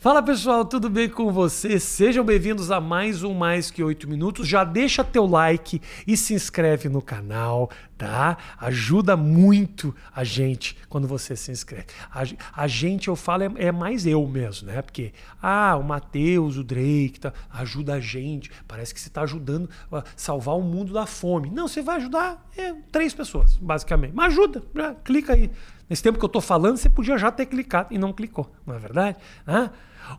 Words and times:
Fala 0.00 0.22
pessoal, 0.22 0.64
tudo 0.64 0.88
bem 0.88 1.10
com 1.10 1.30
vocês? 1.30 1.82
Sejam 1.82 2.24
bem-vindos 2.24 2.70
a 2.70 2.80
mais 2.80 3.22
um 3.22 3.34
Mais 3.34 3.70
Que 3.70 3.84
Oito 3.84 4.08
Minutos. 4.08 4.48
Já 4.48 4.64
deixa 4.64 5.04
teu 5.04 5.26
like 5.26 5.78
e 6.06 6.16
se 6.16 6.32
inscreve 6.32 6.88
no 6.88 7.02
canal, 7.02 7.70
tá? 7.98 8.38
Ajuda 8.58 9.14
muito 9.14 9.94
a 10.16 10.24
gente 10.24 10.74
quando 10.88 11.06
você 11.06 11.36
se 11.36 11.52
inscreve. 11.52 11.84
A, 12.10 12.22
a 12.62 12.66
gente, 12.66 13.08
eu 13.08 13.14
falo, 13.14 13.42
é, 13.42 13.50
é, 13.56 13.70
mais 13.70 14.06
eu 14.06 14.26
mesmo, 14.26 14.68
né? 14.68 14.80
Porque, 14.80 15.12
ah, 15.42 15.76
o 15.76 15.84
Matheus, 15.84 16.56
o 16.56 16.64
Drake, 16.64 17.20
tá, 17.20 17.34
ajuda 17.50 17.92
a 17.92 18.00
gente. 18.00 18.50
Parece 18.66 18.94
que 18.94 19.00
você 19.02 19.08
está 19.08 19.20
ajudando 19.20 19.68
a 19.92 20.02
salvar 20.16 20.56
o 20.56 20.62
mundo 20.62 20.94
da 20.94 21.04
fome. 21.04 21.50
Não, 21.50 21.68
você 21.68 21.82
vai 21.82 21.96
ajudar 21.96 22.48
é, 22.56 22.72
três 22.90 23.12
pessoas, 23.12 23.58
basicamente. 23.58 24.14
Mas 24.14 24.32
ajuda, 24.32 24.62
já, 24.74 24.94
clica 24.94 25.34
aí. 25.34 25.50
Nesse 25.90 26.04
tempo 26.04 26.20
que 26.20 26.24
eu 26.24 26.28
estou 26.28 26.40
falando, 26.40 26.76
você 26.76 26.88
podia 26.88 27.18
já 27.18 27.32
ter 27.32 27.46
clicado 27.46 27.88
e 27.90 27.98
não 27.98 28.12
clicou, 28.12 28.48
não 28.64 28.76
é 28.76 28.78
verdade? 28.78 29.16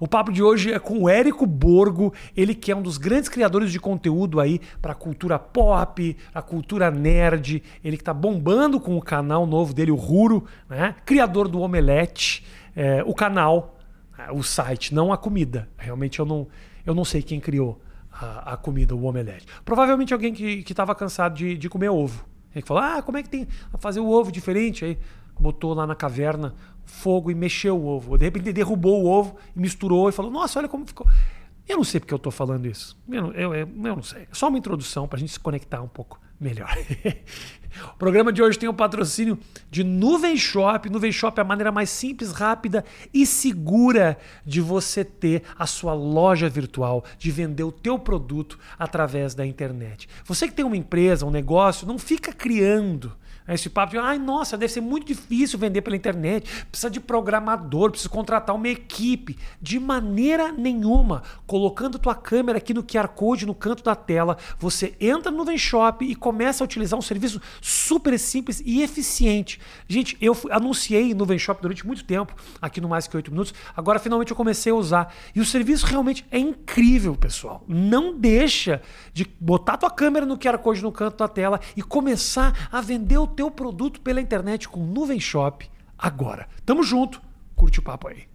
O 0.01 0.07
papo 0.07 0.29
de 0.29 0.43
hoje 0.43 0.73
é 0.73 0.77
com 0.77 1.03
o 1.03 1.09
Érico 1.09 1.45
Borgo, 1.45 2.13
ele 2.35 2.53
que 2.53 2.73
é 2.73 2.75
um 2.75 2.81
dos 2.81 2.97
grandes 2.97 3.29
criadores 3.29 3.71
de 3.71 3.79
conteúdo 3.79 4.41
aí 4.41 4.59
para 4.81 4.91
a 4.91 4.95
cultura 4.95 5.39
pop, 5.39 6.17
a 6.33 6.41
cultura 6.41 6.91
nerd, 6.91 7.63
ele 7.81 7.95
que 7.95 8.01
está 8.01 8.13
bombando 8.13 8.81
com 8.81 8.97
o 8.97 9.01
canal 9.01 9.47
novo 9.47 9.73
dele, 9.73 9.91
o 9.91 9.95
Ruro, 9.95 10.45
né? 10.69 10.93
criador 11.05 11.47
do 11.47 11.61
Omelete, 11.61 12.45
é, 12.75 13.01
o 13.05 13.13
canal, 13.13 13.77
é, 14.17 14.29
o 14.29 14.43
site, 14.43 14.93
não 14.93 15.13
a 15.13 15.17
comida. 15.17 15.69
Realmente 15.77 16.19
eu 16.19 16.25
não, 16.25 16.49
eu 16.85 16.93
não 16.93 17.05
sei 17.05 17.21
quem 17.21 17.39
criou 17.39 17.81
a, 18.11 18.53
a 18.53 18.57
comida, 18.57 18.93
o 18.93 19.05
Omelete. 19.05 19.45
Provavelmente 19.63 20.13
alguém 20.13 20.33
que 20.33 20.65
estava 20.69 20.93
cansado 20.93 21.33
de, 21.33 21.57
de 21.57 21.69
comer 21.69 21.89
ovo. 21.89 22.25
Ele 22.53 22.65
falou, 22.65 22.83
ah, 22.83 23.01
como 23.01 23.17
é 23.17 23.23
que 23.23 23.29
tem 23.29 23.47
a 23.71 23.77
fazer 23.77 24.01
o 24.01 24.09
ovo 24.09 24.31
diferente? 24.31 24.83
Aí 24.83 24.97
botou 25.39 25.73
lá 25.73 25.85
na 25.87 25.95
caverna 25.95 26.53
fogo 26.85 27.31
e 27.31 27.35
mexeu 27.35 27.77
o 27.77 27.85
ovo. 27.87 28.17
De 28.17 28.25
repente 28.25 28.51
derrubou 28.51 29.03
o 29.03 29.07
ovo 29.07 29.37
e 29.55 29.59
misturou 29.59 30.09
e 30.09 30.11
falou: 30.11 30.31
Nossa, 30.31 30.59
olha 30.59 30.67
como 30.67 30.85
ficou. 30.85 31.07
Eu 31.67 31.77
não 31.77 31.83
sei 31.83 31.99
porque 31.99 32.13
eu 32.13 32.17
estou 32.17 32.31
falando 32.31 32.65
isso. 32.65 32.97
Eu, 33.09 33.31
eu, 33.31 33.55
eu, 33.55 33.67
eu, 33.67 33.95
não 33.95 34.03
sei. 34.03 34.23
É 34.23 34.27
só 34.33 34.49
uma 34.49 34.57
introdução 34.57 35.07
para 35.07 35.17
a 35.17 35.19
gente 35.19 35.31
se 35.31 35.39
conectar 35.39 35.81
um 35.81 35.87
pouco 35.87 36.19
melhor. 36.39 36.75
o 37.93 37.97
programa 37.97 38.33
de 38.33 38.41
hoje 38.41 38.59
tem 38.59 38.67
o 38.67 38.73
patrocínio 38.73 39.39
de 39.69 39.83
Nuvem 39.83 40.35
Shop. 40.35 40.89
Nuvem 40.89 41.11
Shop 41.11 41.39
é 41.39 41.41
a 41.41 41.45
maneira 41.45 41.71
mais 41.71 41.89
simples, 41.89 42.31
rápida 42.33 42.83
e 43.13 43.25
segura 43.25 44.17
de 44.45 44.59
você 44.59 45.05
ter 45.05 45.43
a 45.57 45.65
sua 45.65 45.93
loja 45.93 46.49
virtual, 46.49 47.05
de 47.17 47.31
vender 47.31 47.63
o 47.63 47.71
teu 47.71 47.97
produto 47.97 48.59
através 48.77 49.33
da 49.33 49.45
internet. 49.45 50.09
Você 50.25 50.47
que 50.47 50.53
tem 50.53 50.65
uma 50.65 50.75
empresa, 50.75 51.25
um 51.25 51.31
negócio, 51.31 51.87
não 51.87 51.99
fica 51.99 52.33
criando 52.33 53.15
esse 53.47 53.69
papo 53.69 53.91
de, 53.91 53.97
ai, 53.97 54.17
nossa, 54.17 54.57
deve 54.57 54.71
ser 54.71 54.81
muito 54.81 55.07
difícil 55.07 55.57
vender 55.57 55.81
pela 55.81 55.95
internet, 55.95 56.65
precisa 56.65 56.89
de 56.89 56.99
programador, 56.99 57.91
precisa 57.91 58.09
contratar 58.09 58.55
uma 58.55 58.69
equipe. 58.69 59.37
De 59.61 59.79
maneira 59.79 60.51
nenhuma. 60.51 61.23
Colocando 61.45 61.99
tua 61.99 62.15
câmera 62.15 62.57
aqui 62.57 62.73
no 62.73 62.83
QR 62.83 63.07
Code 63.09 63.45
no 63.45 63.55
canto 63.55 63.83
da 63.83 63.95
tela, 63.95 64.37
você 64.57 64.95
entra 64.99 65.31
no 65.31 65.43
Venshop 65.43 66.05
e 66.05 66.15
começa 66.15 66.63
a 66.63 66.65
utilizar 66.65 66.97
um 66.97 67.01
serviço 67.01 67.41
super 67.59 68.17
simples 68.17 68.61
e 68.65 68.81
eficiente. 68.81 69.59
Gente, 69.87 70.17
eu 70.21 70.37
anunciei 70.49 71.13
no 71.13 71.25
Venshop 71.25 71.61
durante 71.61 71.85
muito 71.85 72.03
tempo, 72.03 72.35
aqui 72.61 72.79
no 72.79 72.89
Mais 72.89 73.07
Que 73.07 73.15
8 73.15 73.31
Minutos, 73.31 73.53
agora 73.75 73.99
finalmente 73.99 74.31
eu 74.31 74.37
comecei 74.37 74.71
a 74.71 74.75
usar. 74.75 75.13
E 75.35 75.39
o 75.39 75.45
serviço 75.45 75.85
realmente 75.85 76.25
é 76.31 76.39
incrível, 76.39 77.15
pessoal. 77.15 77.63
Não 77.67 78.17
deixa 78.17 78.81
de 79.13 79.25
botar 79.39 79.77
tua 79.77 79.89
câmera 79.89 80.25
no 80.25 80.37
QR 80.37 80.57
Code 80.59 80.81
no 80.81 80.91
canto 80.91 81.17
da 81.17 81.27
tela 81.27 81.59
e 81.75 81.81
começar 81.81 82.69
a 82.71 82.81
vender 82.81 83.17
o 83.17 83.27
teu 83.31 83.49
produto 83.49 84.01
pela 84.01 84.21
internet 84.21 84.67
com 84.67 84.85
Nuvem 84.85 85.19
Shop 85.19 85.67
agora. 85.97 86.47
Tamo 86.65 86.83
junto, 86.83 87.21
curte 87.55 87.79
o 87.79 87.83
papo 87.83 88.07
aí. 88.09 88.27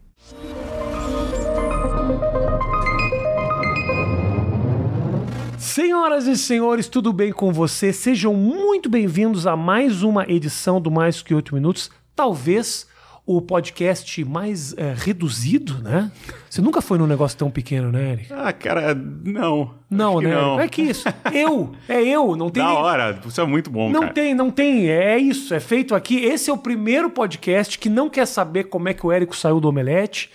Senhoras 5.58 6.27
e 6.27 6.36
senhores, 6.36 6.88
tudo 6.88 7.12
bem 7.12 7.33
com 7.33 7.53
você? 7.53 7.92
Sejam 7.92 8.34
muito 8.34 8.88
bem-vindos 8.88 9.47
a 9.47 9.54
mais 9.56 10.03
uma 10.03 10.25
edição 10.25 10.81
do 10.81 10.91
Mais 10.91 11.22
Que 11.22 11.34
8 11.34 11.54
Minutos. 11.54 11.91
Talvez 12.15 12.87
o 13.26 13.42
podcast 13.42 14.25
mais 14.25 14.72
é, 14.78 14.94
reduzido, 14.97 15.82
né? 15.82 16.12
Você 16.48 16.62
nunca 16.62 16.81
foi 16.81 16.97
num 16.97 17.09
negócio 17.09 17.37
tão 17.37 17.50
pequeno, 17.50 17.91
né, 17.91 18.12
Eric? 18.12 18.32
Ah, 18.32 18.53
cara, 18.53 18.94
não. 18.94 19.75
Não, 19.91 20.20
né? 20.20 20.32
Não. 20.32 20.60
É 20.60 20.69
que 20.69 20.82
isso. 20.82 21.09
Eu, 21.34 21.72
é 21.88 22.00
eu, 22.04 22.36
não 22.36 22.48
tem. 22.48 22.62
Da 22.62 22.72
hora, 22.72 23.19
você 23.25 23.41
é 23.41 23.44
muito 23.44 23.69
bom, 23.69 23.91
não 23.91 23.94
cara. 23.94 24.06
Não 24.06 24.15
tem, 24.15 24.34
não 24.34 24.50
tem. 24.50 24.88
É 24.88 25.19
isso, 25.19 25.53
é 25.53 25.59
feito 25.59 25.92
aqui. 25.92 26.25
Esse 26.25 26.50
é 26.50 26.53
o 26.53 26.59
primeiro 26.59 27.10
podcast 27.10 27.76
que 27.78 27.88
não 27.88 28.09
quer 28.09 28.26
saber 28.26 28.65
como 28.65 28.88
é 28.88 28.94
que 28.94 29.04
o 29.04 29.10
Érico 29.10 29.36
saiu 29.36 29.59
do 29.59 29.69
Omelete. 29.69 30.31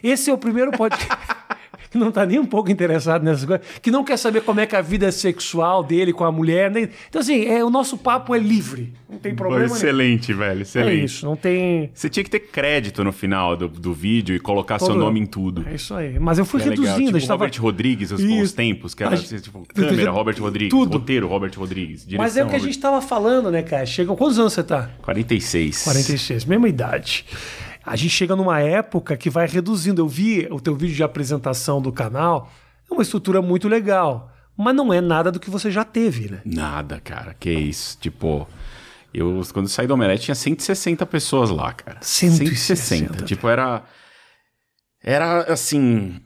Esse 0.00 0.30
é 0.30 0.32
o 0.32 0.38
primeiro 0.38 0.70
podcast. 0.70 1.16
que 1.96 1.98
não 2.00 2.10
está 2.10 2.26
nem 2.26 2.38
um 2.38 2.46
pouco 2.46 2.70
interessado 2.70 3.22
nessas 3.22 3.44
coisas, 3.44 3.66
que 3.80 3.90
não 3.90 4.04
quer 4.04 4.18
saber 4.18 4.42
como 4.42 4.60
é 4.60 4.66
que 4.66 4.76
a 4.76 4.82
vida 4.82 5.10
sexual 5.10 5.82
dele 5.82 6.12
com 6.12 6.24
a 6.24 6.30
mulher. 6.30 6.70
Nem... 6.70 6.88
Então, 7.08 7.20
assim, 7.20 7.46
é, 7.46 7.64
o 7.64 7.70
nosso 7.70 7.96
papo 7.96 8.34
é 8.34 8.38
livre. 8.38 8.92
Não 9.08 9.18
tem 9.18 9.34
problema. 9.34 9.64
Excelente, 9.64 10.28
nenhum. 10.28 10.40
velho. 10.40 10.62
Excelente. 10.62 11.00
É 11.00 11.04
isso, 11.04 11.26
não 11.26 11.36
tem. 11.36 11.90
Você 11.94 12.08
tinha 12.08 12.22
que 12.22 12.30
ter 12.30 12.40
crédito 12.40 13.02
no 13.02 13.12
final 13.12 13.56
do, 13.56 13.68
do 13.68 13.94
vídeo 13.94 14.36
e 14.36 14.40
colocar 14.40 14.78
Todo... 14.78 14.92
seu 14.92 14.96
nome 14.96 15.20
em 15.20 15.26
tudo. 15.26 15.64
É 15.66 15.74
isso 15.74 15.94
aí. 15.94 16.18
Mas 16.18 16.38
eu 16.38 16.44
fui 16.44 16.60
é 16.60 16.64
reduzindo. 16.64 17.18
Tipo, 17.18 17.32
Robert 17.32 17.50
tava... 17.50 17.62
Rodrigues, 17.62 18.12
os 18.12 18.22
bons 18.22 18.52
tempos, 18.52 18.94
que 18.94 19.02
era 19.02 19.14
assim, 19.14 19.38
tipo, 19.38 19.66
câmera, 19.66 20.10
Robert 20.10 20.36
Rodrigues, 20.38 20.70
tudo. 20.70 20.98
roteiro, 20.98 21.26
Robert 21.26 21.52
Rodrigues. 21.56 22.04
Direção, 22.06 22.24
Mas 22.24 22.36
é 22.36 22.42
o 22.42 22.46
que 22.46 22.52
Robert... 22.52 22.62
a 22.62 22.66
gente 22.66 22.78
tava 22.78 23.00
falando, 23.00 23.50
né, 23.50 23.62
cara? 23.62 23.86
Chega. 23.86 24.14
Quantos 24.14 24.38
anos 24.38 24.52
você 24.52 24.62
tá? 24.62 24.90
46. 25.02 25.84
46, 25.84 26.44
mesma 26.44 26.68
idade 26.68 27.24
a 27.86 27.94
gente 27.94 28.10
chega 28.10 28.34
numa 28.34 28.58
época 28.60 29.16
que 29.16 29.30
vai 29.30 29.46
reduzindo. 29.46 30.02
Eu 30.02 30.08
vi 30.08 30.48
o 30.50 30.60
teu 30.60 30.74
vídeo 30.74 30.96
de 30.96 31.04
apresentação 31.04 31.80
do 31.80 31.92
canal, 31.92 32.50
é 32.90 32.92
uma 32.92 33.02
estrutura 33.02 33.40
muito 33.40 33.68
legal, 33.68 34.32
mas 34.56 34.74
não 34.74 34.92
é 34.92 35.00
nada 35.00 35.30
do 35.30 35.38
que 35.38 35.48
você 35.48 35.70
já 35.70 35.84
teve, 35.84 36.28
né? 36.28 36.40
Nada, 36.44 37.00
cara. 37.00 37.34
Que 37.38 37.50
isso. 37.50 37.96
Tipo, 38.00 38.48
eu 39.14 39.40
quando 39.52 39.68
saí 39.68 39.86
do 39.86 39.94
Omelete 39.94 40.24
tinha 40.24 40.34
160 40.34 41.06
pessoas 41.06 41.50
lá, 41.50 41.72
cara. 41.72 41.98
160. 42.00 42.56
160. 42.56 43.24
Tipo, 43.24 43.48
era. 43.48 43.84
Era 45.02 45.52
assim. 45.52 46.20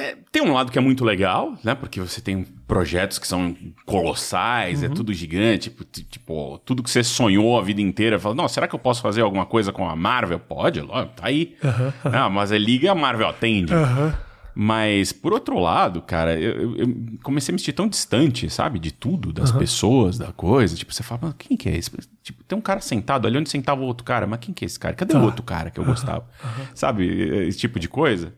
É, 0.00 0.16
tem 0.32 0.42
um 0.42 0.52
lado 0.52 0.72
que 0.72 0.78
é 0.78 0.80
muito 0.80 1.04
legal, 1.04 1.54
né? 1.62 1.74
Porque 1.74 2.00
você 2.00 2.20
tem 2.20 2.42
projetos 2.66 3.18
que 3.18 3.26
são 3.26 3.54
colossais, 3.84 4.82
é 4.82 4.86
uhum. 4.86 4.92
é 4.92 4.94
tudo 4.94 5.12
gigante, 5.12 5.70
tipo, 5.70 5.84
tipo, 5.84 6.60
tudo 6.64 6.82
que 6.82 6.90
você 6.90 7.04
sonhou 7.04 7.58
a 7.58 7.62
vida 7.62 7.80
inteira. 7.80 8.18
Fala, 8.18 8.34
não, 8.34 8.48
será 8.48 8.66
que 8.66 8.74
eu 8.74 8.78
posso 8.78 9.02
fazer 9.02 9.22
alguma 9.22 9.44
coisa 9.44 9.72
com 9.72 9.88
a 9.88 9.94
Marvel? 9.94 10.38
Pode, 10.38 10.80
tá 10.80 11.22
aí. 11.22 11.56
Uhum. 11.62 12.12
Ah, 12.12 12.30
mas 12.30 12.50
é 12.50 12.58
liga 12.58 12.86
e 12.86 12.88
a 12.88 12.94
Marvel 12.94 13.28
atende. 13.28 13.74
Uhum. 13.74 14.12
Mas, 14.54 15.12
por 15.12 15.32
outro 15.32 15.58
lado, 15.58 16.02
cara, 16.02 16.38
eu, 16.38 16.76
eu, 16.76 16.96
comecei 17.22 17.52
a 17.52 17.54
me 17.54 17.58
sentir 17.58 17.72
tão 17.72 17.88
distante, 17.88 18.50
sabe? 18.50 18.78
De 18.78 18.90
tudo, 18.92 19.32
das 19.32 19.52
pessoas, 19.52 20.18
da 20.18 20.32
coisa. 20.32 20.74
Tipo, 20.74 20.92
você 20.92 21.02
fala, 21.02 21.34
quem 21.38 21.56
que 21.56 21.68
é 21.68 21.76
esse? 21.76 21.90
Tipo, 22.22 22.44
tem 22.44 22.58
um 22.58 22.60
cara 22.60 22.80
sentado 22.80 23.26
ali 23.26 23.38
onde 23.38 23.48
sentava 23.48 23.80
o 23.80 23.84
outro 23.84 24.04
cara. 24.04 24.26
Mas 24.26 24.40
quem 24.40 24.52
que 24.52 24.64
é 24.64 24.66
esse 24.66 24.78
cara? 24.78 24.94
Cadê 24.94 25.14
o 25.14 25.18
tá. 25.20 25.24
outro 25.24 25.42
cara 25.42 25.70
que 25.70 25.78
eu 25.78 25.84
gostava? 25.84 26.28
Sabe? 26.74 27.06
Esse 27.46 27.58
tipo 27.58 27.78
de 27.78 27.88
coisa. 27.88 28.34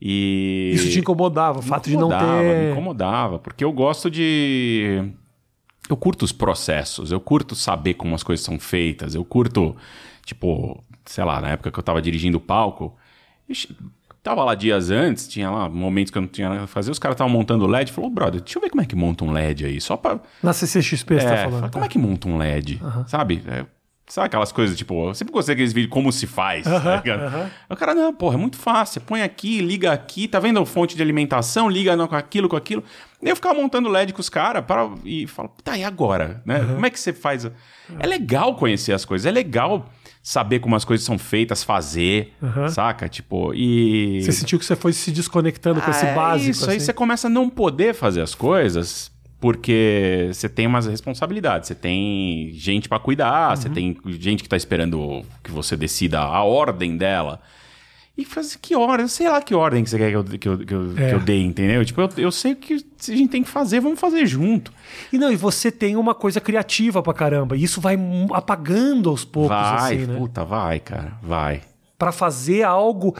E... 0.00 0.72
Isso 0.74 0.90
te 0.90 1.00
incomodava, 1.00 1.60
o 1.60 1.62
fato 1.62 1.88
de 1.88 1.96
não 1.96 2.08
ter. 2.08 2.66
Me 2.66 2.72
incomodava, 2.72 3.38
porque 3.38 3.64
eu 3.64 3.72
gosto 3.72 4.10
de. 4.10 5.10
Eu 5.88 5.96
curto 5.96 6.24
os 6.24 6.32
processos, 6.32 7.12
eu 7.12 7.20
curto 7.20 7.54
saber 7.54 7.94
como 7.94 8.14
as 8.14 8.22
coisas 8.22 8.44
são 8.44 8.58
feitas, 8.58 9.14
eu 9.14 9.24
curto, 9.24 9.76
tipo, 10.24 10.82
sei 11.04 11.24
lá, 11.24 11.40
na 11.40 11.50
época 11.50 11.70
que 11.70 11.78
eu 11.78 11.82
tava 11.82 12.00
dirigindo 12.00 12.38
o 12.38 12.40
palco, 12.40 12.96
tava 14.22 14.42
lá 14.42 14.54
dias 14.54 14.90
antes, 14.90 15.28
tinha 15.28 15.50
lá 15.50 15.68
momentos 15.68 16.10
que 16.10 16.16
eu 16.16 16.22
não 16.22 16.28
tinha 16.28 16.48
nada 16.48 16.62
a 16.64 16.66
fazer, 16.66 16.90
os 16.90 16.98
caras 16.98 17.14
estavam 17.14 17.30
montando 17.30 17.66
LED, 17.66 17.92
falou, 17.92 18.08
brother, 18.08 18.40
deixa 18.40 18.58
eu 18.58 18.62
ver 18.62 18.70
como 18.70 18.80
é 18.80 18.86
que 18.86 18.96
monta 18.96 19.24
um 19.24 19.30
LED 19.30 19.66
aí, 19.66 19.78
só 19.78 19.98
pra... 19.98 20.18
Na 20.42 20.54
CCXP 20.54 21.16
é, 21.16 21.20
você 21.20 21.26
tá 21.26 21.36
falando. 21.36 21.50
Fala, 21.60 21.70
como 21.70 21.82
tá. 21.82 21.86
é 21.86 21.88
que 21.88 21.98
monta 21.98 22.28
um 22.28 22.38
LED, 22.38 22.80
uhum. 22.82 23.06
sabe? 23.06 23.42
É, 23.46 23.66
Sabe 24.06 24.26
aquelas 24.26 24.52
coisas, 24.52 24.76
tipo, 24.76 25.08
eu 25.08 25.14
sempre 25.14 25.32
gostei 25.32 25.54
daqueles 25.54 25.72
vídeos 25.72 25.90
como 25.90 26.12
se 26.12 26.26
faz, 26.26 26.66
uh 26.66 26.70
-huh, 26.70 26.82
tá 26.82 26.96
ligado? 26.96 27.20
Uh 27.20 27.38
-huh. 27.38 27.50
O 27.70 27.76
cara, 27.76 27.94
não, 27.94 28.12
porra, 28.12 28.34
é 28.34 28.38
muito 28.38 28.58
fácil. 28.58 28.94
Você 28.94 29.00
põe 29.00 29.22
aqui, 29.22 29.62
liga 29.62 29.92
aqui, 29.92 30.28
tá 30.28 30.38
vendo 30.38 30.60
a 30.60 30.66
fonte 30.66 30.94
de 30.94 31.02
alimentação, 31.02 31.70
liga 31.70 31.96
com 32.06 32.14
aquilo, 32.14 32.46
com 32.46 32.56
aquilo. 32.56 32.84
E 33.22 33.28
eu 33.30 33.34
ficava 33.34 33.54
montando 33.54 33.88
LED 33.88 34.12
com 34.12 34.20
os 34.20 34.28
caras 34.28 34.62
para 34.62 34.90
e 35.06 35.26
falo, 35.26 35.50
tá, 35.64 35.78
e 35.78 35.82
agora? 35.82 36.42
Né? 36.44 36.58
Uh 36.58 36.64
-huh. 36.64 36.74
Como 36.74 36.86
é 36.86 36.90
que 36.90 37.00
você 37.00 37.14
faz? 37.14 37.46
É 37.98 38.06
legal 38.06 38.54
conhecer 38.56 38.92
as 38.92 39.06
coisas, 39.06 39.24
é 39.24 39.30
legal 39.30 39.88
saber 40.22 40.58
como 40.58 40.76
as 40.76 40.84
coisas 40.84 41.04
são 41.04 41.18
feitas, 41.18 41.62
fazer, 41.62 42.34
saca? 42.68 43.08
Tipo, 43.08 43.54
e. 43.54 44.22
Você 44.22 44.32
sentiu 44.32 44.58
que 44.58 44.66
você 44.66 44.76
foi 44.76 44.92
se 44.92 45.12
desconectando 45.12 45.80
com 45.80 45.86
ah, 45.86 45.90
esse 45.90 46.06
básico? 46.06 46.50
Isso, 46.50 46.64
assim? 46.64 46.72
aí 46.72 46.80
você 46.80 46.92
começa 46.92 47.26
a 47.26 47.30
não 47.30 47.48
poder 47.48 47.94
fazer 47.94 48.20
as 48.20 48.34
coisas 48.34 49.13
porque 49.44 50.30
você 50.32 50.48
tem 50.48 50.66
umas 50.66 50.86
responsabilidades, 50.86 51.68
você 51.68 51.74
tem 51.74 52.50
gente 52.54 52.88
para 52.88 52.98
cuidar, 52.98 53.50
uhum. 53.50 53.56
você 53.56 53.68
tem 53.68 53.94
gente 54.18 54.42
que 54.42 54.48
tá 54.48 54.56
esperando 54.56 55.22
que 55.42 55.50
você 55.50 55.76
decida 55.76 56.18
a 56.18 56.42
ordem 56.42 56.96
dela. 56.96 57.42
E 58.16 58.26
assim, 58.38 58.58
que 58.58 58.74
ordem? 58.74 59.06
Sei 59.06 59.28
lá 59.28 59.42
que 59.42 59.54
ordem 59.54 59.84
que 59.84 59.90
você 59.90 59.98
quer 59.98 60.08
que 60.08 60.16
eu, 60.16 60.24
que 60.24 60.48
eu, 60.48 60.58
que 60.60 60.74
eu, 60.74 60.92
é. 60.96 61.08
que 61.10 61.14
eu 61.16 61.20
dê, 61.20 61.42
entendeu? 61.42 61.84
Tipo, 61.84 62.00
eu, 62.00 62.08
eu 62.16 62.32
sei 62.32 62.54
que 62.54 62.86
se 62.96 63.12
a 63.12 63.16
gente 63.18 63.28
tem 63.28 63.42
que 63.42 63.50
fazer, 63.50 63.80
vamos 63.80 64.00
fazer 64.00 64.24
junto. 64.24 64.72
E 65.12 65.18
não, 65.18 65.30
e 65.30 65.36
você 65.36 65.70
tem 65.70 65.94
uma 65.94 66.14
coisa 66.14 66.40
criativa 66.40 67.02
pra 67.02 67.12
caramba. 67.12 67.54
E 67.54 67.64
isso 67.64 67.82
vai 67.82 67.98
apagando 68.32 69.10
aos 69.10 69.26
poucos, 69.26 69.50
vai, 69.50 69.94
assim, 69.94 70.06
né? 70.06 70.16
Puta, 70.16 70.42
vai, 70.42 70.80
cara, 70.80 71.18
vai. 71.22 71.60
Para 71.98 72.12
fazer 72.12 72.62
algo 72.62 73.14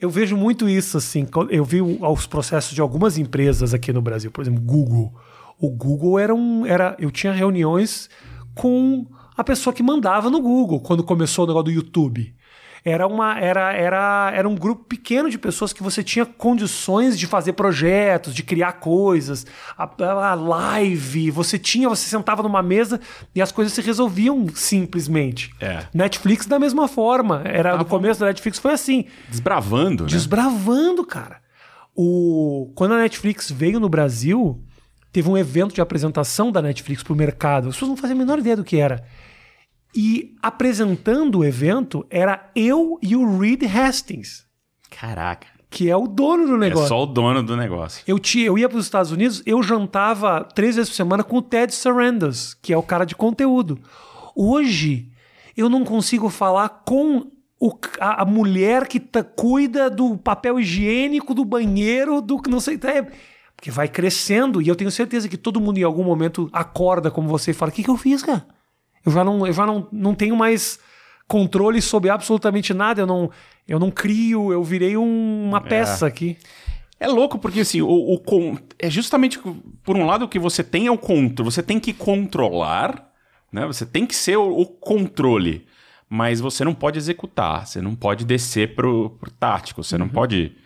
Eu 0.00 0.10
vejo 0.10 0.36
muito 0.36 0.68
isso, 0.68 0.98
assim. 0.98 1.28
Eu 1.48 1.64
vi 1.64 1.80
os 1.80 2.26
processos 2.26 2.74
de 2.74 2.80
algumas 2.80 3.16
empresas 3.16 3.72
aqui 3.72 3.92
no 3.92 4.02
Brasil, 4.02 4.32
por 4.32 4.42
exemplo, 4.42 4.60
Google. 4.60 5.14
O 5.60 5.70
Google 5.70 6.18
era 6.18 6.34
um. 6.34 6.64
Era, 6.64 6.96
eu 6.98 7.10
tinha 7.10 7.32
reuniões 7.32 8.08
com 8.54 9.06
a 9.36 9.44
pessoa 9.44 9.74
que 9.74 9.82
mandava 9.82 10.30
no 10.30 10.40
Google 10.40 10.80
quando 10.80 11.04
começou 11.04 11.44
o 11.44 11.48
negócio 11.48 11.64
do 11.64 11.70
YouTube 11.70 12.34
era, 12.84 13.06
uma, 13.06 13.38
era, 13.38 13.72
era, 13.72 14.32
era 14.34 14.48
um 14.48 14.54
grupo 14.54 14.84
pequeno 14.84 15.28
de 15.28 15.38
pessoas 15.38 15.72
que 15.72 15.82
você 15.82 16.02
tinha 16.02 16.24
condições 16.24 17.18
de 17.18 17.26
fazer 17.26 17.52
projetos, 17.52 18.34
de 18.34 18.42
criar 18.42 18.74
coisas, 18.74 19.46
a, 19.76 19.88
a 20.04 20.34
live, 20.34 21.30
você 21.30 21.58
tinha, 21.58 21.88
você 21.88 22.08
sentava 22.08 22.42
numa 22.42 22.62
mesa 22.62 23.00
e 23.34 23.42
as 23.42 23.52
coisas 23.52 23.74
se 23.74 23.82
resolviam 23.82 24.46
simplesmente. 24.54 25.50
É. 25.60 25.84
Netflix 25.92 26.46
da 26.46 26.58
mesma 26.58 26.88
forma. 26.88 27.42
Era 27.44 27.76
no 27.76 27.84
começo 27.84 28.20
da 28.20 28.26
Netflix 28.26 28.58
foi 28.58 28.72
assim. 28.72 29.04
Desbravando, 29.28 30.04
né? 30.04 30.10
Desbravando, 30.10 31.04
cara. 31.04 31.40
O, 31.94 32.72
quando 32.74 32.94
a 32.94 32.98
Netflix 32.98 33.50
veio 33.50 33.78
no 33.78 33.88
Brasil, 33.88 34.62
teve 35.12 35.28
um 35.28 35.36
evento 35.36 35.74
de 35.74 35.80
apresentação 35.80 36.50
da 36.52 36.62
Netflix 36.62 37.02
pro 37.02 37.14
mercado. 37.14 37.68
As 37.68 37.74
pessoas 37.74 37.90
não 37.90 37.96
faziam 37.96 38.16
a 38.16 38.18
menor 38.18 38.38
ideia 38.38 38.56
do 38.56 38.64
que 38.64 38.76
era. 38.76 39.04
E 39.94 40.36
apresentando 40.42 41.38
o 41.38 41.44
evento 41.44 42.06
era 42.08 42.50
eu 42.54 42.98
e 43.02 43.16
o 43.16 43.38
Reed 43.38 43.64
Hastings. 43.64 44.46
Caraca. 44.90 45.46
Que 45.68 45.88
é 45.88 45.96
o 45.96 46.06
dono 46.06 46.46
do 46.46 46.58
negócio. 46.58 46.84
É 46.84 46.88
só 46.88 47.02
o 47.02 47.06
dono 47.06 47.42
do 47.42 47.56
negócio. 47.56 48.02
Eu, 48.06 48.18
tinha, 48.18 48.46
eu 48.46 48.58
ia 48.58 48.68
para 48.68 48.78
os 48.78 48.84
Estados 48.84 49.12
Unidos, 49.12 49.42
eu 49.46 49.62
jantava 49.62 50.44
três 50.44 50.76
vezes 50.76 50.90
por 50.90 50.96
semana 50.96 51.22
com 51.22 51.38
o 51.38 51.42
Ted 51.42 51.72
Sarandos, 51.72 52.54
que 52.54 52.72
é 52.72 52.76
o 52.76 52.82
cara 52.82 53.04
de 53.04 53.14
conteúdo. 53.14 53.78
Hoje, 54.34 55.08
eu 55.56 55.68
não 55.68 55.84
consigo 55.84 56.28
falar 56.28 56.68
com 56.84 57.30
o, 57.58 57.72
a, 58.00 58.22
a, 58.22 58.24
mulher 58.24 58.88
que 58.88 58.98
tá, 58.98 59.22
cuida 59.22 59.90
do 59.90 60.16
papel 60.16 60.58
higiênico, 60.58 61.34
do 61.34 61.44
banheiro, 61.44 62.20
do 62.20 62.40
não 62.48 62.58
sei. 62.58 62.78
É, 62.82 63.06
porque 63.60 63.70
vai 63.70 63.86
crescendo 63.86 64.62
e 64.62 64.68
eu 64.68 64.74
tenho 64.74 64.90
certeza 64.90 65.28
que 65.28 65.36
todo 65.36 65.60
mundo 65.60 65.76
em 65.76 65.82
algum 65.82 66.02
momento 66.02 66.48
acorda 66.50 67.10
como 67.10 67.28
você 67.28 67.50
e 67.50 67.54
fala: 67.54 67.70
O 67.70 67.74
que, 67.74 67.84
que 67.84 67.90
eu 67.90 67.96
fiz, 67.98 68.22
cara? 68.22 68.46
Eu 69.04 69.12
já 69.12 69.22
não, 69.22 69.46
eu 69.46 69.52
já 69.52 69.66
não, 69.66 69.86
não 69.92 70.14
tenho 70.14 70.34
mais 70.34 70.80
controle 71.28 71.82
sobre 71.82 72.08
absolutamente 72.08 72.72
nada. 72.72 73.02
Eu 73.02 73.06
não, 73.06 73.30
eu 73.68 73.78
não 73.78 73.90
crio, 73.90 74.50
eu 74.50 74.64
virei 74.64 74.96
um, 74.96 75.44
uma 75.46 75.58
é. 75.58 75.60
peça 75.60 76.06
aqui. 76.06 76.38
É 76.98 77.06
louco 77.06 77.38
porque 77.38 77.60
assim, 77.60 77.82
o, 77.82 77.86
o, 77.86 78.58
é 78.78 78.88
justamente 78.88 79.38
por 79.82 79.94
um 79.94 80.06
lado 80.06 80.26
que 80.26 80.38
você 80.38 80.64
tem 80.64 80.86
é 80.86 80.90
o 80.90 80.96
controle, 80.96 81.50
você 81.50 81.62
tem 81.62 81.78
que 81.78 81.92
controlar, 81.92 83.10
né? 83.52 83.66
Você 83.66 83.84
tem 83.84 84.06
que 84.06 84.14
ser 84.14 84.38
o, 84.38 84.48
o, 84.58 84.66
controle, 84.66 85.66
mas 86.08 86.40
você 86.40 86.64
não 86.64 86.74
pode 86.74 86.98
executar, 86.98 87.66
você 87.66 87.82
não 87.82 87.94
pode 87.94 88.24
descer 88.24 88.74
pro, 88.74 89.10
pro 89.20 89.30
tático, 89.30 89.84
você 89.84 89.96
uhum. 89.96 90.00
não 90.00 90.08
pode. 90.08 90.56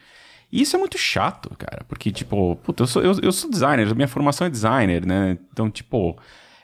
E 0.54 0.62
isso 0.62 0.76
é 0.76 0.78
muito 0.78 0.96
chato, 0.96 1.50
cara, 1.58 1.84
porque 1.88 2.12
tipo, 2.12 2.54
puta, 2.62 2.84
eu 2.84 2.86
sou, 2.86 3.02
eu, 3.02 3.12
eu 3.20 3.32
sou 3.32 3.50
designer, 3.50 3.92
minha 3.92 4.06
formação 4.06 4.46
é 4.46 4.50
designer, 4.50 5.04
né? 5.04 5.36
Então, 5.52 5.68
tipo, 5.68 6.16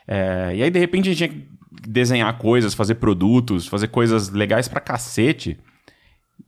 é... 0.07 0.55
e 0.55 0.63
aí 0.63 0.71
de 0.71 0.79
repente 0.79 1.09
a 1.09 1.13
gente 1.13 1.29
tinha 1.29 1.45
desenhar 1.85 2.37
coisas, 2.37 2.73
fazer 2.73 2.95
produtos, 2.95 3.67
fazer 3.67 3.89
coisas 3.89 4.29
legais 4.29 4.69
pra 4.69 4.79
cacete. 4.79 5.59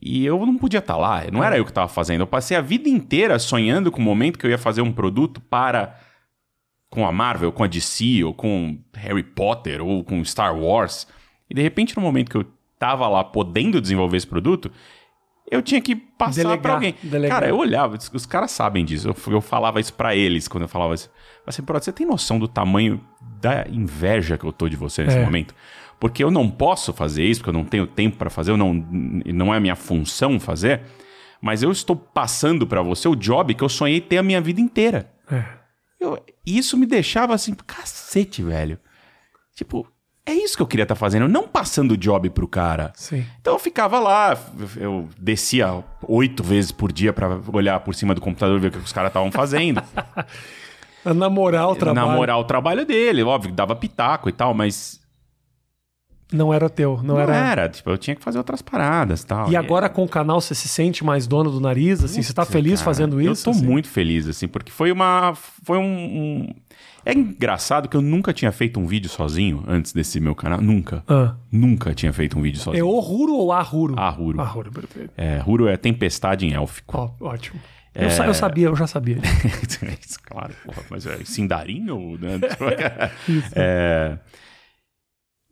E 0.01 0.25
eu 0.25 0.45
não 0.45 0.57
podia 0.57 0.79
estar 0.79 0.93
tá 0.93 0.99
lá, 0.99 1.23
não 1.33 1.43
era 1.43 1.57
eu 1.57 1.65
que 1.65 1.71
estava 1.71 1.89
fazendo. 1.89 2.21
Eu 2.21 2.27
passei 2.27 2.55
a 2.55 2.61
vida 2.61 2.87
inteira 2.87 3.37
sonhando 3.37 3.91
com 3.91 3.99
o 3.99 4.05
momento 4.05 4.39
que 4.39 4.45
eu 4.45 4.49
ia 4.49 4.57
fazer 4.57 4.81
um 4.81 4.93
produto 4.93 5.41
para 5.41 5.99
com 6.89 7.05
a 7.05 7.11
Marvel, 7.11 7.51
com 7.51 7.65
a 7.65 7.67
DC, 7.67 8.23
ou 8.23 8.33
com 8.33 8.79
Harry 8.93 9.23
Potter, 9.23 9.83
ou 9.83 10.01
com 10.01 10.23
Star 10.23 10.57
Wars. 10.57 11.05
E 11.49 11.53
de 11.53 11.61
repente, 11.61 11.93
no 11.97 12.01
momento 12.01 12.31
que 12.31 12.37
eu 12.37 12.45
estava 12.73 13.09
lá 13.09 13.21
podendo 13.21 13.81
desenvolver 13.81 14.15
esse 14.15 14.27
produto, 14.27 14.71
eu 15.53 15.61
tinha 15.61 15.79
que 15.79 15.95
passar 15.95 16.57
para 16.57 16.73
alguém. 16.73 16.95
Delegar. 17.03 17.39
Cara, 17.39 17.49
eu 17.49 17.57
olhava, 17.57 17.97
os 18.13 18.25
caras 18.25 18.51
sabem 18.51 18.83
disso. 18.83 19.07
Eu, 19.07 19.33
eu 19.33 19.41
falava 19.41 19.79
isso 19.79 19.93
para 19.93 20.15
eles 20.15 20.47
quando 20.47 20.63
eu 20.63 20.67
falava 20.67 20.95
isso. 20.95 21.09
Assim, 21.45 21.61
você 21.65 21.91
tem 21.91 22.07
noção 22.07 22.39
do 22.39 22.47
tamanho 22.47 22.99
da 23.39 23.65
inveja 23.69 24.37
que 24.37 24.45
eu 24.45 24.51
tô 24.51 24.67
de 24.67 24.75
você 24.75 25.03
nesse 25.03 25.17
é. 25.17 25.23
momento? 25.23 25.53
Porque 25.99 26.23
eu 26.23 26.31
não 26.31 26.49
posso 26.49 26.91
fazer 26.91 27.23
isso, 27.23 27.41
porque 27.41 27.49
eu 27.49 27.53
não 27.53 27.65
tenho 27.65 27.85
tempo 27.85 28.17
para 28.17 28.29
fazer, 28.29 28.51
eu 28.51 28.57
não, 28.57 28.73
não 28.73 29.53
é 29.53 29.59
minha 29.59 29.75
função 29.75 30.39
fazer, 30.39 30.81
mas 31.39 31.61
eu 31.61 31.71
estou 31.71 31.95
passando 31.95 32.65
para 32.65 32.81
você 32.81 33.07
o 33.07 33.15
job 33.15 33.53
que 33.53 33.63
eu 33.63 33.69
sonhei 33.69 34.01
ter 34.01 34.17
a 34.17 34.23
minha 34.23 34.41
vida 34.41 34.59
inteira. 34.59 35.11
É. 35.31 35.43
Eu, 35.99 36.21
isso 36.45 36.75
me 36.77 36.85
deixava 36.85 37.33
assim, 37.33 37.53
cacete, 37.53 38.41
velho. 38.41 38.79
Tipo, 39.55 39.87
é 40.25 40.33
isso 40.33 40.55
que 40.55 40.61
eu 40.61 40.67
queria 40.67 40.83
estar 40.83 40.95
tá 40.95 40.99
fazendo, 40.99 41.27
não 41.27 41.47
passando 41.47 41.91
o 41.91 41.97
job 41.97 42.29
pro 42.29 42.47
cara. 42.47 42.93
Sim. 42.95 43.25
Então 43.41 43.53
eu 43.53 43.59
ficava 43.59 43.99
lá, 43.99 44.37
eu 44.77 45.09
descia 45.17 45.83
oito 46.07 46.43
vezes 46.43 46.71
por 46.71 46.91
dia 46.91 47.11
para 47.11 47.39
olhar 47.51 47.79
por 47.81 47.93
cima 47.93 48.15
do 48.15 48.21
computador 48.21 48.57
e 48.57 48.61
ver 48.61 48.67
o 48.69 48.71
que 48.71 48.77
os 48.77 48.93
caras 48.93 49.09
estavam 49.09 49.31
fazendo. 49.31 49.83
Namorar 51.03 51.67
o 51.67 51.75
trabalho. 51.75 52.07
Namorar 52.07 52.39
o 52.39 52.45
trabalho 52.45 52.85
dele, 52.85 53.23
óbvio, 53.23 53.51
dava 53.51 53.75
pitaco 53.75 54.29
e 54.29 54.31
tal, 54.31 54.53
mas. 54.53 55.02
Não 56.33 56.51
era 56.51 56.67
teu, 56.67 56.97
não, 56.97 57.15
não 57.15 57.19
era. 57.19 57.35
era, 57.35 57.69
tipo, 57.69 57.89
eu 57.89 57.97
tinha 57.97 58.15
que 58.15 58.23
fazer 58.23 58.39
outras 58.39 58.61
paradas 58.61 59.21
e 59.21 59.25
tal. 59.27 59.51
E 59.51 59.55
agora 59.55 59.87
com 59.87 60.03
o 60.03 60.09
canal 60.09 60.41
você 60.41 60.55
se 60.55 60.67
sente 60.67 61.03
mais 61.03 61.27
dono 61.27 61.51
do 61.51 61.59
nariz, 61.59 62.03
assim? 62.03 62.23
você 62.23 62.33
tá 62.33 62.43
feliz 62.43 62.79
cara, 62.79 62.85
fazendo 62.85 63.21
isso? 63.21 63.47
Eu 63.47 63.53
tô 63.53 63.59
assim? 63.59 63.65
muito 63.65 63.87
feliz, 63.87 64.27
assim, 64.27 64.47
porque 64.47 64.71
foi 64.71 64.91
uma. 64.91 65.33
Foi 65.35 65.77
um, 65.77 65.83
um, 65.83 66.55
É 67.05 67.13
engraçado 67.13 67.87
que 67.87 67.95
eu 67.95 68.01
nunca 68.01 68.33
tinha 68.33 68.51
feito 68.51 68.79
um 68.79 68.87
vídeo 68.87 69.09
sozinho 69.09 69.63
antes 69.67 69.93
desse 69.93 70.19
meu 70.19 70.33
canal. 70.33 70.59
Nunca. 70.59 71.03
Ah. 71.07 71.35
Nunca 71.51 71.93
tinha 71.93 72.11
feito 72.11 72.37
um 72.37 72.41
vídeo 72.41 72.59
sozinho. 72.59 72.81
É 72.81 72.83
o 72.83 72.99
Ruro 72.99 73.35
ou 73.35 73.51
Ahuro? 73.51 73.93
Ahuro. 73.97 74.41
Ahuro, 74.41 74.71
perfeito. 74.71 75.11
É, 75.15 75.37
Ruro 75.37 75.67
é 75.67 75.77
tempestade 75.77 76.47
em 76.47 76.53
élfico. 76.53 77.15
Oh, 77.19 77.27
ótimo. 77.27 77.59
Eu, 77.93 78.09
é... 78.09 78.27
eu, 78.27 78.33
sabia, 78.33 78.67
eu 78.67 78.75
já 78.75 78.87
sabia. 78.87 79.17
claro, 80.25 80.53
porra, 80.65 80.81
mas 80.89 81.05
é 81.05 81.17
Sindarinho? 81.23 82.17
Né? 82.19 82.39
é... 83.55 84.17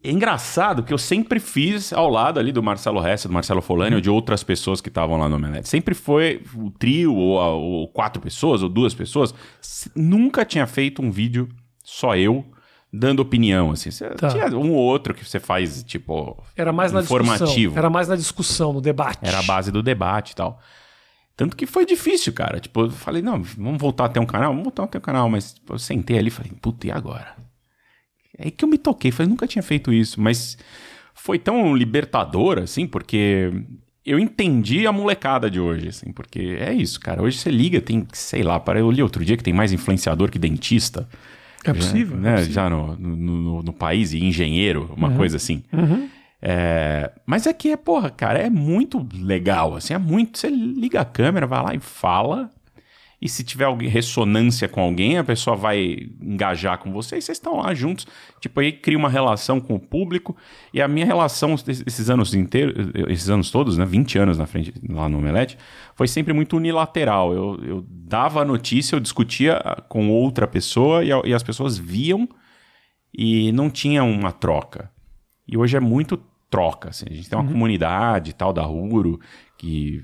é 0.04 0.12
engraçado 0.12 0.84
que 0.84 0.94
eu 0.94 0.98
sempre 0.98 1.40
fiz 1.40 1.94
ao 1.94 2.10
lado 2.10 2.40
ali 2.40 2.52
do 2.52 2.64
Marcelo 2.64 3.00
Ressa, 3.00 3.28
do 3.28 3.34
Marcelo 3.34 3.62
Folani, 3.62 3.96
ou 3.96 4.02
de 4.02 4.10
outras 4.10 4.44
pessoas 4.44 4.82
que 4.82 4.90
estavam 4.90 5.18
lá 5.18 5.30
no 5.30 5.36
Omelete. 5.36 5.70
Sempre 5.70 5.94
foi 5.94 6.42
o 6.56 6.72
trio, 6.72 7.16
ou, 7.16 7.40
ou, 7.40 7.88
quatro 7.88 8.22
pessoas, 8.22 8.64
ou 8.64 8.70
duas 8.70 8.94
pessoas. 8.94 9.34
Nunca 9.96 10.44
tinha 10.44 10.66
feito 10.66 11.02
um 11.02 11.12
vídeo 11.12 11.48
só 11.84 12.16
eu 12.16 12.46
dando 12.92 13.22
opinião, 13.22 13.72
assim. 13.72 13.90
Tá. 14.18 14.30
Tinha 14.30 14.48
um 14.48 14.72
ou 14.72 14.78
outro 14.78 15.14
que 15.14 15.24
você 15.24 15.40
faz, 15.40 15.84
tipo, 15.84 16.42
Era 16.56 16.74
mais 16.74 16.92
na 16.92 17.02
informativo. 17.02 17.46
discussão. 17.46 17.78
Era 17.78 17.90
mais 17.90 18.08
na 18.08 18.16
discussão, 18.16 18.74
no 18.74 18.82
debate. 18.82 19.20
Era 19.22 19.40
a 19.40 19.44
base 19.44 19.72
do 19.72 19.82
debate 19.82 20.32
e 20.32 20.36
tal. 20.36 20.60
Tanto 21.38 21.56
que 21.56 21.66
foi 21.66 21.86
difícil, 21.86 22.34
cara. 22.34 22.60
Tipo, 22.60 22.82
eu 22.82 22.90
falei, 22.92 23.22
não, 23.22 23.42
vamos 23.42 23.80
voltar 23.80 24.06
a 24.06 24.10
ter 24.10 24.20
um 24.20 24.26
canal? 24.26 24.52
Vamos 24.52 24.64
voltar 24.64 24.84
a 24.84 24.88
ter 24.88 24.98
um 24.98 25.02
canal. 25.02 25.30
Mas 25.30 25.54
tipo, 25.54 25.74
eu 25.74 25.80
sentei 25.80 26.18
ali 26.18 26.28
e 26.28 26.32
falei, 26.32 26.52
puta, 26.62 26.88
e 26.88 26.92
agora? 26.92 27.36
É 28.42 28.46
aí 28.46 28.52
que 28.52 28.66
eu 28.66 28.70
me 28.70 28.78
toquei. 28.78 29.12
Falei, 29.12 29.30
nunca 29.30 29.48
tinha 29.48 29.62
feito 29.62 29.94
isso. 29.94 30.20
Mas 30.20 30.58
foi 31.14 31.38
tão 31.38 31.76
libertador, 31.76 32.60
assim, 32.60 32.88
porque 32.88 33.52
eu 34.06 34.18
entendi 34.18 34.88
a 34.88 34.92
molecada 34.92 35.50
de 35.50 35.60
hoje, 35.60 35.90
assim. 35.90 36.12
Porque 36.12 36.58
é 36.60 36.74
isso, 36.74 37.00
cara. 37.00 37.22
Hoje 37.22 37.38
você 37.38 37.52
liga, 37.52 37.80
tem, 37.80 38.08
sei 38.12 38.44
lá, 38.44 38.60
para 38.60 38.80
eu 38.80 38.90
li 38.90 39.04
outro 39.04 39.24
dia 39.24 39.38
que 39.38 39.44
tem 39.44 39.54
mais 39.54 39.72
influenciador 39.72 40.32
que 40.32 40.40
dentista. 40.40 41.08
É 41.64 41.72
possível. 41.74 42.18
Já, 42.18 42.22
né? 42.22 42.30
é 42.30 42.36
possível. 42.38 42.54
já 42.54 42.70
no, 42.70 42.96
no, 42.96 43.64
no, 43.64 43.74
país, 43.74 44.14
e 44.14 44.24
engenheiro, 44.24 44.92
uma 44.98 45.10
uhum. 45.10 45.18
coisa 45.18 45.38
assim. 45.38 45.64
Uhum. 45.72 46.10
É, 46.42 47.12
mas 47.24 47.46
aqui 47.46 47.72
é, 47.72 47.78
porra, 47.78 48.10
cara, 48.10 48.40
é 48.40 48.50
muito 48.50 49.08
legal, 49.14 49.76
assim, 49.76 49.94
é 49.94 50.00
muito. 50.00 50.40
Você 50.40 50.50
liga 50.50 51.02
a 51.02 51.06
câmera, 51.06 51.46
vai 51.46 51.64
lá 51.64 51.76
e 51.76 51.80
fala. 51.80 52.50
E 53.22 53.30
se 53.30 53.44
tiver 53.44 53.72
ressonância 53.78 54.68
com 54.68 54.82
alguém, 54.82 55.20
a 55.20 55.24
pessoa 55.24 55.56
vai 55.56 56.10
engajar 56.20 56.80
com 56.80 56.92
você 56.92 57.18
e 57.18 57.22
vocês 57.22 57.38
estão 57.38 57.58
lá 57.58 57.72
juntos. 57.72 58.08
Tipo, 58.40 58.60
aí 58.60 58.72
cria 58.72 58.98
uma 58.98 59.10
relação 59.10 59.62
com 59.62 59.76
o 59.76 59.80
público. 59.80 60.36
E 60.74 60.82
a 60.82 60.88
minha 60.88 61.06
relação 61.06 61.54
esses 61.54 62.10
anos 62.10 62.34
inteiros, 62.34 62.90
esses 63.08 63.30
anos 63.30 63.52
todos, 63.52 63.78
né? 63.78 63.86
20 63.86 64.18
anos 64.18 64.40
na 64.40 64.48
frente 64.48 64.74
lá 64.90 65.08
no 65.08 65.20
Omelete, 65.20 65.56
foi 65.94 66.08
sempre 66.08 66.34
muito 66.34 66.58
unilateral. 66.58 67.32
Eu, 67.32 67.60
eu 67.64 67.86
dava 67.88 68.42
a 68.42 68.46
notícia, 68.46 68.96
eu 68.96 69.00
discutia 69.00 69.62
com 69.88 70.10
outra 70.10 70.48
pessoa 70.48 71.04
e, 71.04 71.10
e 71.30 71.34
as 71.34 71.44
pessoas 71.44 71.78
viam 71.78 72.28
e 73.14 73.52
não 73.52 73.70
tinha 73.70 74.04
uma 74.04 74.32
troca. 74.32 74.90
E 75.48 75.56
hoje 75.56 75.78
é 75.78 75.80
muito 75.80 76.18
troca. 76.50 76.90
Assim. 76.90 77.06
A 77.08 77.14
gente 77.14 77.30
tem 77.30 77.38
uma 77.38 77.46
uhum. 77.46 77.52
comunidade 77.52 78.34
tal 78.34 78.52
da 78.52 78.64
Ruro 78.64 79.20
que 79.60 80.04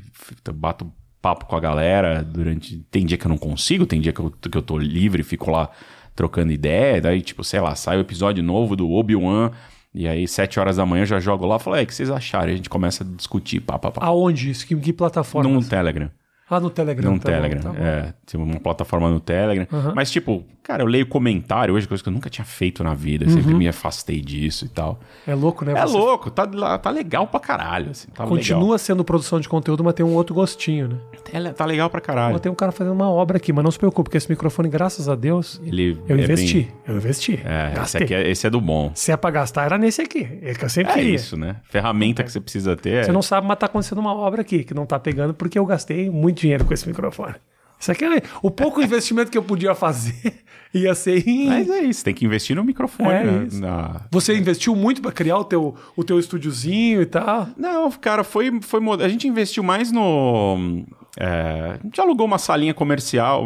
bato 0.54 0.94
papo 1.22 1.46
com 1.46 1.56
a 1.56 1.60
galera 1.60 2.24
durante. 2.24 2.78
Tem 2.92 3.06
dia 3.06 3.18
que 3.18 3.26
eu 3.26 3.30
não 3.30 3.38
consigo, 3.38 3.86
tem 3.86 4.00
dia 4.02 4.14
que 4.14 4.20
eu, 4.20 4.32
que 4.32 4.58
eu 4.58 4.62
tô 4.62 4.78
livre, 4.78 5.24
fico 5.24 5.52
lá 5.52 5.70
trocando 6.16 6.52
ideia. 6.52 7.02
Daí, 7.02 7.22
tipo, 7.22 7.44
sei 7.44 7.60
lá, 7.60 7.76
sai 7.76 7.98
o 7.98 8.02
episódio 8.02 8.44
novo 8.44 8.76
do 8.76 8.90
Obi-Wan. 8.92 9.52
E 9.94 10.08
aí, 10.08 10.28
sete 10.28 10.60
horas 10.60 10.78
da 10.78 10.86
manhã, 10.86 11.04
eu 11.04 11.08
já 11.08 11.20
jogo 11.20 11.46
lá 11.46 11.56
e 11.56 11.60
falo, 11.60 11.76
é, 11.76 11.84
o 11.84 11.88
que 11.88 11.96
vocês 11.96 12.10
acharam? 12.12 12.50
E 12.50 12.54
a 12.54 12.56
gente 12.58 12.70
começa 12.70 13.04
a 13.04 13.08
discutir, 13.08 13.60
pá, 13.62 13.80
pá, 13.80 13.90
pá. 13.92 14.06
Aonde 14.06 14.52
isso? 14.52 14.68
Que, 14.68 14.76
que 14.76 14.94
plataforma? 14.94 15.50
No 15.50 15.64
Telegram. 15.64 16.12
Ah, 16.50 16.60
no 16.60 16.70
Telegram. 16.70 17.12
No 17.12 17.20
tá 17.20 17.32
Telegram, 17.32 17.62
bom, 17.62 17.72
tá 17.72 17.78
bom. 17.78 17.84
é. 17.84 18.14
Tipo, 18.26 18.44
uma 18.44 18.60
plataforma 18.60 19.10
no 19.10 19.20
Telegram. 19.20 19.68
Uhum. 19.72 19.94
Mas, 19.96 20.12
tipo, 20.12 20.46
Cara, 20.68 20.84
eu 20.84 20.86
leio 20.86 21.08
comentário 21.08 21.74
hoje, 21.74 21.88
coisa 21.88 22.04
que 22.04 22.10
eu 22.10 22.14
nunca 22.14 22.30
tinha 22.30 22.44
feito 22.44 22.84
na 22.84 22.94
vida. 22.94 23.24
Uhum. 23.26 23.32
Sempre 23.32 23.54
me 23.54 23.70
afastei 23.70 24.20
disso 24.20 24.66
e 24.66 24.68
tal. 24.68 25.00
É 25.26 25.34
louco, 25.34 25.64
né? 25.64 25.72
É 25.72 25.82
você... 25.88 25.98
louco, 25.98 26.30
tá, 26.30 26.46
tá 26.78 26.90
legal 26.90 27.26
pra 27.26 27.40
caralho. 27.40 27.92
Assim, 27.92 28.10
tá 28.14 28.26
Continua 28.28 28.62
legal. 28.64 28.78
sendo 28.78 29.02
produção 29.02 29.40
de 29.40 29.48
conteúdo, 29.48 29.82
mas 29.82 29.94
tem 29.94 30.06
um 30.06 30.14
outro 30.14 30.36
gostinho, 30.36 30.90
né? 30.90 30.98
É, 31.32 31.54
tá 31.54 31.66
legal 31.66 31.90
pra 31.90 32.02
caralho. 32.02 32.38
Tem 32.42 32.52
um 32.52 32.56
cara 32.56 32.74
fazendo 32.74 32.92
uma 32.94 33.10
obra 33.10 33.38
aqui, 33.38 33.54
mas 33.54 33.64
não 33.64 33.72
se 33.72 33.80
preocupe, 33.80 34.10
porque 34.10 34.18
esse 34.18 34.30
microfone, 34.30 34.68
graças 34.68 35.08
a 35.08 35.16
Deus, 35.16 35.62
Ele 35.64 35.98
eu 36.06 36.18
é 36.18 36.24
investi. 36.24 36.54
bem- 36.64 36.72
Eu 36.86 36.98
investi. 36.98 37.40
É, 37.46 37.82
esse, 37.82 37.98
aqui 37.98 38.14
é, 38.14 38.30
esse 38.30 38.46
é 38.46 38.50
do 38.50 38.60
bom. 38.60 38.92
Se 38.94 39.10
é 39.14 39.16
pra 39.16 39.32
gastar, 39.32 39.64
era 39.68 39.78
nesse 39.78 40.02
aqui. 40.02 40.28
É 40.42 40.54
que 40.54 40.66
eu 40.66 40.70
sempre 40.70 40.92
É 40.92 40.96
queria. 40.96 41.16
isso, 41.16 41.38
né? 41.38 41.56
Ferramenta 41.70 42.24
que 42.24 42.32
você 42.32 42.42
precisa 42.42 42.76
ter. 42.76 42.90
é- 42.96 43.04
Você 43.04 43.12
não 43.14 43.22
sabe, 43.22 43.48
mas 43.48 43.58
tá 43.58 43.68
acontecendo 43.68 44.00
uma 44.00 44.14
obra 44.14 44.42
aqui 44.42 44.66
que 44.66 44.74
não 44.74 44.86
tá 44.86 45.00
pegando 45.00 45.34
porque 45.34 45.58
eu 45.58 45.66
gastei 45.66 46.10
muito 46.10 46.42
dinheiro 46.42 46.66
com 46.66 46.74
esse 46.74 46.86
microfone. 46.86 47.36
Isso 47.80 47.92
aqui 47.92 48.04
é 48.06 48.22
o 48.42 48.50
pouco 48.50 48.82
investimento 48.82 49.30
que 49.32 49.38
eu 49.38 49.44
podia 49.44 49.76
fazer 49.76 50.16
ia 50.74 50.94
ser 50.96 51.28
em. 51.28 51.48
Mas 51.48 51.70
é 51.70 51.80
isso, 51.82 52.04
tem 52.04 52.14
que 52.14 52.26
investir 52.26 52.56
no 52.56 52.64
microfone. 52.64 53.10
É 53.10 53.24
né? 53.24 53.48
Na- 53.54 54.02
Você 54.12 54.36
investiu 54.38 54.76
muito 54.76 55.02
pra 55.02 55.12
criar 55.12 55.38
o 55.38 55.44
teu, 55.46 55.76
o 55.96 56.04
teu 56.04 56.20
estúdiozinho 56.20 57.02
e 57.02 57.06
tal. 57.06 57.48
Não, 57.58 57.90
cara, 57.92 58.24
foi, 58.24 58.60
foi. 58.62 58.82
A 59.04 59.08
gente 59.08 59.28
investiu 59.28 59.62
mais 59.64 59.92
no. 59.92 60.84
é, 61.20 61.78
a 61.80 61.84
gente 61.84 62.02
alugou 62.02 62.26
uma 62.26 62.38
salinha 62.40 62.74
comercial. 62.74 63.46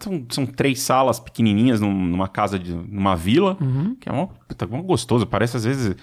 São, 0.00 0.24
são 0.30 0.46
três 0.46 0.80
salas 0.80 1.20
pequenininhas 1.20 1.80
num- 1.80 1.92
numa 1.92 2.28
casa 2.28 2.58
de. 2.58 2.72
numa 2.74 3.14
vila, 3.16 3.56
Uhum. 3.60 3.94
que 4.00 4.08
é 4.08 4.12
uma, 4.12 4.28
uma 4.68 4.82
gostoso. 4.82 5.26
Parece 5.26 5.56
às 5.56 5.64
vezes. 5.64 5.94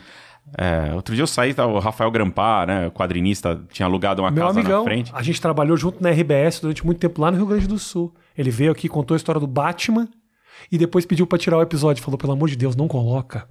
É, 0.56 0.94
outro 0.94 1.13
dia 1.16 1.24
eu 1.24 1.27
saí, 1.27 1.54
tá, 1.54 1.66
o 1.66 1.80
Rafael 1.80 2.10
Grampar, 2.12 2.68
né? 2.68 2.89
Quadrinista, 2.92 3.60
tinha 3.72 3.86
alugado 3.86 4.22
uma 4.22 4.32
Meu 4.32 4.46
casa 4.46 4.60
amigão, 4.60 4.80
na 4.80 4.84
frente. 4.84 5.12
a 5.13 5.22
gente 5.22 5.42
trabalhou 5.42 5.75
junto 5.75 6.01
na 6.01 6.10
RBS 6.12 6.60
durante 6.62 6.86
muito 6.86 7.00
tempo 7.00 7.22
lá 7.22 7.32
no 7.32 7.38
Rio 7.38 7.48
Grande 7.48 7.68
do 7.68 7.77
Sul. 7.77 8.13
Ele 8.38 8.50
veio 8.51 8.72
aqui, 8.72 8.88
contou 8.88 9.16
a 9.16 9.18
história 9.18 9.39
do 9.42 9.48
Batman 9.48 10.08
e 10.72 10.77
depois 10.77 11.06
pediu 11.06 11.25
pra 11.27 11.38
tirar 11.38 11.58
o 11.58 11.62
episódio. 11.62 12.04
Falou, 12.04 12.18
pelo 12.18 12.34
amor 12.34 12.50
de 12.50 12.56
Deus, 12.56 12.75
não 12.75 12.88
coloca. 12.88 13.48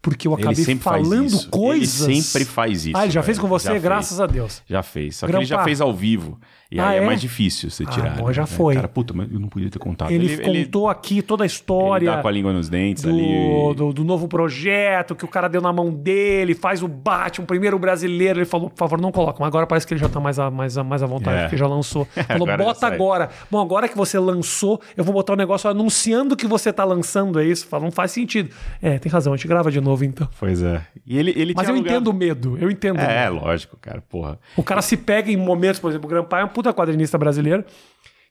Porque 0.00 0.26
eu 0.28 0.36
faz 0.38 0.66
falando 0.80 1.26
isso. 1.26 1.48
coisas. 1.50 2.08
Ele 2.08 2.22
sempre 2.22 2.44
faz 2.44 2.86
isso. 2.86 2.96
Ah, 2.96 3.04
ele 3.04 3.12
já 3.12 3.22
fez 3.22 3.38
com 3.38 3.48
você? 3.48 3.68
Já 3.68 3.78
Graças 3.78 4.18
fez. 4.18 4.20
a 4.20 4.26
Deus. 4.26 4.62
Já 4.66 4.82
fez. 4.82 5.16
Só 5.16 5.26
que 5.26 5.32
ele 5.32 5.44
já 5.44 5.56
Grampar. 5.56 5.64
fez 5.64 5.80
ao 5.80 5.94
vivo. 5.94 6.38
E 6.70 6.78
Ah, 6.78 6.90
aí 6.90 6.98
é? 6.98 7.02
é? 7.02 7.06
mais 7.06 7.20
difícil 7.20 7.68
você 7.68 7.82
Ah, 7.84 7.90
tirar. 7.90 8.16
bom, 8.16 8.32
já 8.32 8.42
né? 8.42 8.46
foi. 8.46 8.74
Cara, 8.76 8.86
puta, 8.86 9.12
mas 9.12 9.30
eu 9.32 9.40
não 9.40 9.48
podia 9.48 9.68
ter 9.68 9.78
contado. 9.80 10.10
Ele, 10.12 10.36
contou 10.38 10.88
aqui 10.88 11.20
toda 11.20 11.42
a 11.42 11.46
ele 11.46 11.52
história. 11.52 12.12
tá 12.12 12.22
com 12.22 12.28
a 12.28 12.30
língua 12.30 12.52
nos 12.52 12.68
dentes 12.68 13.02
do, 13.02 13.10
ali. 13.10 13.74
do, 13.74 13.92
do 13.92 14.04
novo 14.04 14.28
projeto 14.28 15.14
que 15.16 15.24
o 15.24 15.28
cara 15.28 15.48
deu 15.48 15.60
na 15.60 15.72
mão 15.72 15.92
dele, 15.92 16.54
faz 16.54 16.82
o 16.82 16.86
Batman, 16.88 17.44
o 17.44 17.46
primeiro 17.46 17.78
brasileiro. 17.78 18.38
Ele 18.38 18.46
falou, 18.46 18.70
por 18.70 18.76
favor, 18.78 19.00
não 19.00 19.10
coloca. 19.10 19.38
Mas 19.40 19.48
agora 19.48 19.66
parece 19.66 19.86
que 19.86 19.94
ele 19.94 20.00
já 20.00 20.08
tá 20.08 20.20
mais, 20.20 20.38
a, 20.38 20.50
mais, 20.50 20.78
a, 20.78 20.84
mais 20.84 21.02
à 21.02 21.06
vontade, 21.06 21.38
É. 21.38 21.42
porque 21.42 21.56
já 21.56 21.66
lançou. 21.66 22.04
Falou, 22.26 22.48
Agora 22.48 22.64
bota 22.64 22.86
agora. 22.86 23.30
Bom, 23.50 23.58
agora 23.60 23.88
que 23.88 23.96
você 23.96 24.18
lançou, 24.18 24.80
eu 24.96 25.02
vou 25.02 25.12
botar 25.12 25.32
um 25.32 25.36
negócio 25.36 25.68
anunciando 25.68 26.36
que 26.36 26.46
você 26.46 26.72
tá 26.72 26.84
lançando, 26.84 27.40
é 27.40 27.44
isso? 27.44 27.66
Fala, 27.66 27.84
não 27.84 27.90
faz 27.90 28.12
sentido. 28.12 28.50
É, 28.80 28.98
tem 28.98 29.10
razão, 29.10 29.32
a 29.32 29.36
gente 29.36 29.48
grava 29.48 29.70
de 29.72 29.80
novo 29.80 30.04
então. 30.04 30.28
Pois 30.38 30.62
é. 30.62 30.82
E 31.04 31.18
ele, 31.18 31.32
ele 31.36 31.52
Mas 31.56 31.68
eu 31.68 31.76
entendo 31.76 32.08
o 32.08 32.12
medo, 32.14 32.56
eu 32.60 32.70
entendo. 32.70 32.98
o 32.98 33.00
É, 33.00 33.28
lógico, 33.28 33.76
cara, 33.80 34.00
porra. 34.08 34.38
O 34.56 34.62
cara 34.62 34.80
se 34.82 34.96
pega 34.96 35.32
em 35.32 35.36
momentos, 35.36 35.80
por 35.80 35.90
exemplo, 35.90 36.06
o 36.06 36.10
Grampai 36.10 36.42
é 36.42 36.44
um 36.44 36.48
puta 36.60 36.74
quadrinista 36.74 37.16
brasileiro 37.16 37.64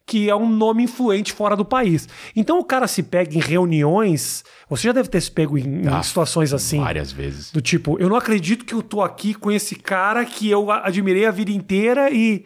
que 0.06 0.28
é 0.28 0.36
um 0.36 0.50
nome 0.50 0.84
influente 0.84 1.32
fora 1.32 1.56
do 1.56 1.64
país. 1.64 2.10
Então 2.36 2.58
o 2.58 2.64
cara 2.64 2.88
se 2.88 3.04
pega 3.04 3.36
em 3.36 3.40
reuniões, 3.40 4.44
você 4.68 4.88
já 4.88 4.92
deve 4.92 5.08
ter 5.08 5.22
se 5.22 5.30
pego 5.30 5.56
em, 5.56 5.88
Ah, 5.88 6.02
situações 6.02 6.52
assim. 6.52 6.80
Várias 6.80 7.12
vezes. 7.12 7.52
Do 7.52 7.62
tipo, 7.62 8.00
eu 8.00 8.10
não 8.10 8.16
acredito 8.16 8.66
que 8.66 8.74
eu 8.74 8.82
tô 8.82 9.04
aqui 9.04 9.36
com 9.36 9.52
esse 9.52 9.76
cara 9.76 10.26
que 10.26 10.50
eu 10.50 10.72
admirei 10.72 11.28
a 11.28 11.32
vida 11.32 11.52
inteira 11.52 12.10
e. 12.10 12.44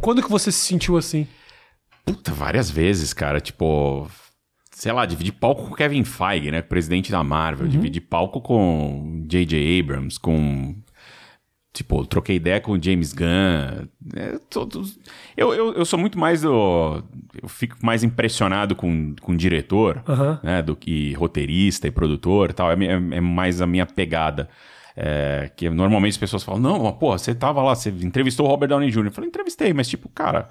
Quando 0.00 0.20
que 0.22 0.28
você 0.28 0.50
se 0.50 0.58
sentiu 0.58 0.96
assim? 0.96 1.26
Puta, 2.04 2.32
várias 2.32 2.68
vezes, 2.68 3.14
cara. 3.14 3.40
Tipo, 3.40 4.08
sei 4.72 4.90
lá, 4.90 5.06
dividir 5.06 5.32
palco 5.34 5.66
com 5.66 5.72
o 5.74 5.76
Kevin 5.76 6.02
Feige, 6.02 6.50
né? 6.50 6.62
Presidente 6.62 7.12
da 7.12 7.22
Marvel. 7.22 7.66
Uhum. 7.66 7.70
Dividir 7.70 8.02
palco 8.02 8.40
com 8.40 9.24
J.J. 9.28 9.80
Abrams, 9.80 10.18
com. 10.18 10.74
Tipo, 11.72 12.04
troquei 12.06 12.36
ideia 12.36 12.60
com 12.60 12.72
o 12.72 12.82
James 12.82 13.12
Gunn. 13.12 13.86
É, 14.16 14.38
todos- 14.50 14.98
eu, 15.36 15.54
eu, 15.54 15.74
eu 15.74 15.84
sou 15.84 15.98
muito 15.98 16.18
mais 16.18 16.42
do. 16.42 17.04
Eu 17.40 17.48
fico 17.48 17.76
mais 17.82 18.02
impressionado 18.02 18.74
com, 18.74 19.14
com 19.20 19.36
diretor, 19.36 20.02
né? 20.42 20.62
Do 20.62 20.74
que 20.74 21.12
roteirista 21.12 21.86
e 21.86 21.90
produtor 21.90 22.50
e 22.50 22.52
tal. 22.54 22.72
É, 22.72 22.74
é- 22.84 22.92
é 22.92 23.20
mais 23.20 23.60
a 23.60 23.66
minha 23.66 23.86
pegada. 23.86 24.48
É, 24.96 25.48
que 25.54 25.70
normalmente 25.70 26.12
as 26.12 26.18
pessoas 26.18 26.42
falam, 26.42 26.60
não, 26.60 26.92
pô, 26.92 27.16
você 27.16 27.32
tava 27.32 27.62
lá, 27.62 27.72
você 27.76 27.90
entrevistou 27.90 28.46
o 28.46 28.48
Robert 28.48 28.68
Downey 28.70 28.90
Jr. 28.90 29.04
Eu 29.06 29.12
falei, 29.12 29.28
entrevistei, 29.28 29.72
mas 29.72 29.88
tipo, 29.88 30.08
cara, 30.08 30.48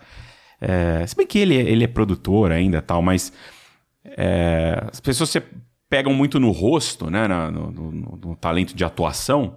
é, 0.62 1.06
se 1.06 1.14
bem 1.18 1.28
que 1.28 1.38
ele, 1.40 1.58
é- 1.58 1.70
ele 1.70 1.84
é 1.84 1.88
produtor 1.88 2.54
ainda 2.54 2.82
tal, 2.82 3.02
mas 3.02 3.34
as 4.90 5.00
pessoas 5.00 5.30
se 5.30 5.42
pegam 5.90 6.14
muito 6.14 6.40
no 6.40 6.52
rosto, 6.52 7.10
né, 7.10 7.28
na- 7.28 7.52
no, 7.52 7.72
no- 7.72 8.20
no 8.24 8.36
talento 8.36 8.74
de 8.74 8.84
atuação, 8.86 9.56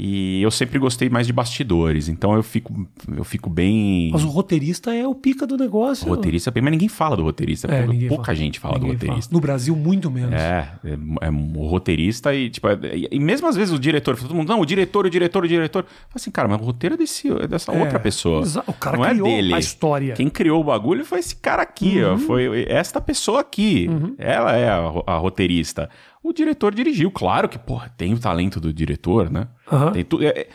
e 0.00 0.40
eu 0.40 0.50
sempre 0.52 0.78
gostei 0.78 1.08
mais 1.10 1.26
de 1.26 1.32
bastidores, 1.32 2.08
então 2.08 2.32
eu 2.34 2.42
fico, 2.42 2.86
eu 3.16 3.24
fico 3.24 3.50
bem... 3.50 4.10
Mas 4.12 4.22
o 4.22 4.28
roteirista 4.28 4.94
é 4.94 5.06
o 5.08 5.14
pica 5.14 5.44
do 5.44 5.56
negócio. 5.56 6.08
Roteirista, 6.08 6.52
bem, 6.52 6.62
mas 6.62 6.70
ninguém 6.70 6.88
fala 6.88 7.16
do 7.16 7.24
roteirista, 7.24 7.66
É, 7.66 7.84
pouca, 8.08 8.26
fala. 8.26 8.36
gente 8.36 8.60
fala 8.60 8.74
Ninguém 8.78 8.90
do 8.90 8.94
roteirista. 9.00 9.34
No 9.34 9.40
Brasil, 9.40 9.74
muito 9.74 10.08
menos. 10.10 10.34
É, 10.34 10.70
é, 10.84 11.26
é 11.26 11.30
o 11.30 11.66
roteirista 11.66 12.32
e, 12.34 12.48
tipo, 12.48 12.68
é- 12.68 12.78
e, 13.10 13.18
mesmo 13.18 13.48
às 13.48 13.56
vezes 13.56 13.74
o 13.74 13.78
diretor, 13.78 14.16
todo 14.16 14.32
mundo, 14.34 14.48
não, 14.48 14.60
o 14.60 14.64
diretor, 14.66 15.04
o 15.06 15.10
diretor, 15.10 15.44
o 15.44 15.48
diretor. 15.48 15.82
Fala 15.84 16.12
assim, 16.14 16.30
cara, 16.30 16.46
mas 16.46 16.60
o 16.60 16.64
roteiro 16.64 16.94
é, 16.94 16.98
desse, 16.98 17.28
é 17.28 17.48
dessa 17.48 17.72
É, 17.72 17.80
outra 17.80 17.98
pessoa. 17.98 18.44
o 18.68 18.72
cara 18.72 18.96
não 18.98 19.04
é 19.04 19.10
criou 19.10 19.26
dele. 19.28 19.52
a 19.54 19.58
história. 19.58 20.14
Quem 20.14 20.28
criou 20.30 20.60
o 20.60 20.64
bagulho 20.64 21.04
foi 21.04 21.18
esse 21.18 21.34
cara 21.34 21.62
aqui, 21.62 22.00
Uhum. 22.02 22.14
ó, 22.14 22.18
foi 22.18 22.66
esta 22.68 23.00
pessoa 23.00 23.40
aqui. 23.40 23.88
Ela 24.16 24.56
é 24.56 24.68
a, 24.68 24.92
a 25.06 25.16
roteirista. 25.16 25.90
O 26.22 26.32
diretor 26.32 26.74
dirigiu, 26.74 27.10
claro 27.10 27.48
que, 27.48 27.58
porra, 27.58 27.88
tem 27.96 28.12
o 28.12 28.18
talento 28.18 28.60
do 28.60 28.72
diretor, 28.72 29.30
né? 29.30 29.48
Aham. 29.70 29.92
Tem 29.92 30.04
tudo. 30.04 30.24
é- 30.24 30.28
é- 30.28 30.48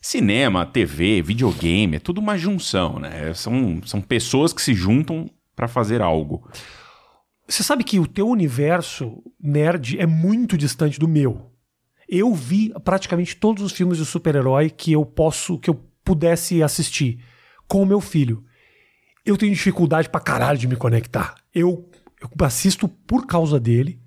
cinema, 0.00 0.64
TV, 0.64 1.20
videogame, 1.22 1.96
é 1.96 2.00
tudo 2.00 2.18
uma 2.20 2.38
junção, 2.38 2.98
né? 2.98 3.34
São, 3.34 3.80
são 3.84 4.00
pessoas 4.00 4.52
que 4.52 4.62
se 4.62 4.72
juntam 4.72 5.28
pra 5.56 5.66
fazer 5.66 6.00
algo. 6.00 6.48
Você 7.48 7.62
sabe 7.62 7.82
que 7.82 7.98
o 7.98 8.06
teu 8.06 8.28
universo 8.28 9.22
nerd 9.40 9.98
é 9.98 10.06
muito 10.06 10.56
distante 10.56 10.98
do 10.98 11.08
meu. 11.08 11.50
Eu 12.08 12.32
vi 12.34 12.72
praticamente 12.84 13.36
todos 13.36 13.62
os 13.62 13.72
filmes 13.72 13.98
de 13.98 14.04
super-herói 14.04 14.70
que 14.70 14.92
eu 14.92 15.04
posso, 15.04 15.58
que 15.58 15.68
eu 15.68 15.74
pudesse 16.04 16.62
assistir 16.62 17.22
com 17.66 17.82
o 17.82 17.86
meu 17.86 18.00
filho. 18.00 18.44
Eu 19.26 19.36
tenho 19.36 19.52
dificuldade 19.52 20.08
pra 20.08 20.20
caralho 20.20 20.58
de 20.58 20.68
me 20.68 20.76
conectar. 20.76 21.34
Eu, 21.54 21.90
eu 22.20 22.46
assisto 22.46 22.88
por 22.88 23.26
causa 23.26 23.58
dele. 23.60 24.00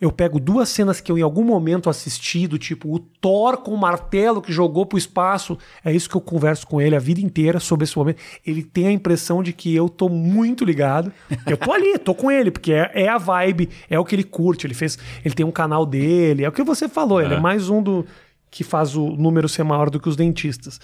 Eu 0.00 0.12
pego 0.12 0.38
duas 0.38 0.68
cenas 0.68 1.00
que 1.00 1.10
eu 1.10 1.18
em 1.18 1.22
algum 1.22 1.42
momento 1.42 1.90
assisti, 1.90 2.46
do 2.46 2.56
tipo 2.56 2.94
o 2.94 2.98
Thor 2.98 3.56
com 3.56 3.72
o 3.72 3.76
martelo 3.76 4.40
que 4.40 4.52
jogou 4.52 4.86
pro 4.86 4.96
espaço. 4.96 5.58
É 5.84 5.92
isso 5.92 6.08
que 6.08 6.14
eu 6.14 6.20
converso 6.20 6.66
com 6.66 6.80
ele 6.80 6.94
a 6.94 7.00
vida 7.00 7.20
inteira 7.20 7.58
sobre 7.58 7.84
esse 7.84 7.98
momento. 7.98 8.20
Ele 8.46 8.62
tem 8.62 8.86
a 8.86 8.92
impressão 8.92 9.42
de 9.42 9.52
que 9.52 9.74
eu 9.74 9.88
tô 9.88 10.08
muito 10.08 10.64
ligado. 10.64 11.12
Eu 11.44 11.56
tô 11.56 11.72
ali, 11.72 11.98
tô 11.98 12.14
com 12.14 12.30
ele, 12.30 12.50
porque 12.50 12.72
é, 12.72 12.90
é 12.94 13.08
a 13.08 13.18
vibe, 13.18 13.68
é 13.90 13.98
o 13.98 14.04
que 14.04 14.14
ele 14.14 14.24
curte. 14.24 14.66
Ele 14.66 14.74
fez. 14.74 14.96
Ele 15.24 15.34
tem 15.34 15.44
um 15.44 15.50
canal 15.50 15.84
dele, 15.84 16.44
é 16.44 16.48
o 16.48 16.52
que 16.52 16.62
você 16.62 16.88
falou. 16.88 17.20
Ele 17.20 17.34
é 17.34 17.40
mais 17.40 17.68
um 17.68 17.82
do 17.82 18.06
que 18.50 18.62
faz 18.62 18.94
o 18.94 19.10
número 19.10 19.48
ser 19.48 19.64
maior 19.64 19.90
do 19.90 19.98
que 19.98 20.08
os 20.08 20.16
dentistas. 20.16 20.80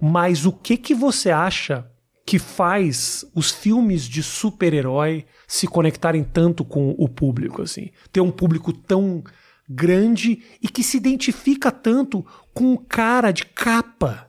Mas 0.00 0.46
o 0.46 0.52
que 0.52 0.76
que 0.76 0.94
você 0.94 1.30
acha 1.30 1.86
que 2.26 2.40
faz 2.40 3.24
os 3.32 3.52
filmes 3.52 4.02
de 4.02 4.20
super-herói 4.20 5.24
se 5.46 5.68
conectarem 5.68 6.24
tanto 6.24 6.64
com 6.64 6.92
o 6.98 7.08
público, 7.08 7.62
assim? 7.62 7.90
Ter 8.12 8.20
um 8.20 8.32
público 8.32 8.72
tão 8.72 9.22
grande 9.68 10.42
e 10.60 10.68
que 10.68 10.82
se 10.82 10.96
identifica 10.96 11.70
tanto 11.70 12.26
com 12.52 12.72
um 12.72 12.76
cara 12.76 13.30
de 13.30 13.46
capa. 13.46 14.28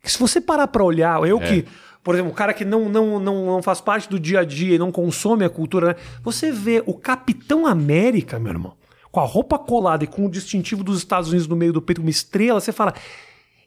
Que 0.00 0.12
se 0.12 0.18
você 0.18 0.40
parar 0.40 0.68
pra 0.68 0.84
olhar, 0.84 1.26
eu 1.26 1.40
que, 1.40 1.64
por 2.04 2.14
exemplo, 2.14 2.30
o 2.30 2.34
cara 2.34 2.54
que 2.54 2.64
não, 2.64 2.88
não, 2.88 3.18
não, 3.18 3.46
não 3.46 3.62
faz 3.62 3.80
parte 3.80 4.08
do 4.08 4.20
dia 4.20 4.40
a 4.40 4.44
dia 4.44 4.76
e 4.76 4.78
não 4.78 4.92
consome 4.92 5.44
a 5.44 5.50
cultura, 5.50 5.88
né? 5.88 5.96
Você 6.22 6.52
vê 6.52 6.84
o 6.86 6.94
Capitão 6.94 7.66
América, 7.66 8.38
meu 8.38 8.52
irmão, 8.52 8.76
com 9.10 9.18
a 9.18 9.24
roupa 9.24 9.58
colada 9.58 10.04
e 10.04 10.06
com 10.06 10.24
o 10.24 10.30
distintivo 10.30 10.84
dos 10.84 10.98
Estados 10.98 11.30
Unidos 11.30 11.48
no 11.48 11.56
meio 11.56 11.72
do 11.72 11.82
peito, 11.82 12.00
uma 12.00 12.10
estrela, 12.10 12.60
você 12.60 12.70
fala. 12.70 12.94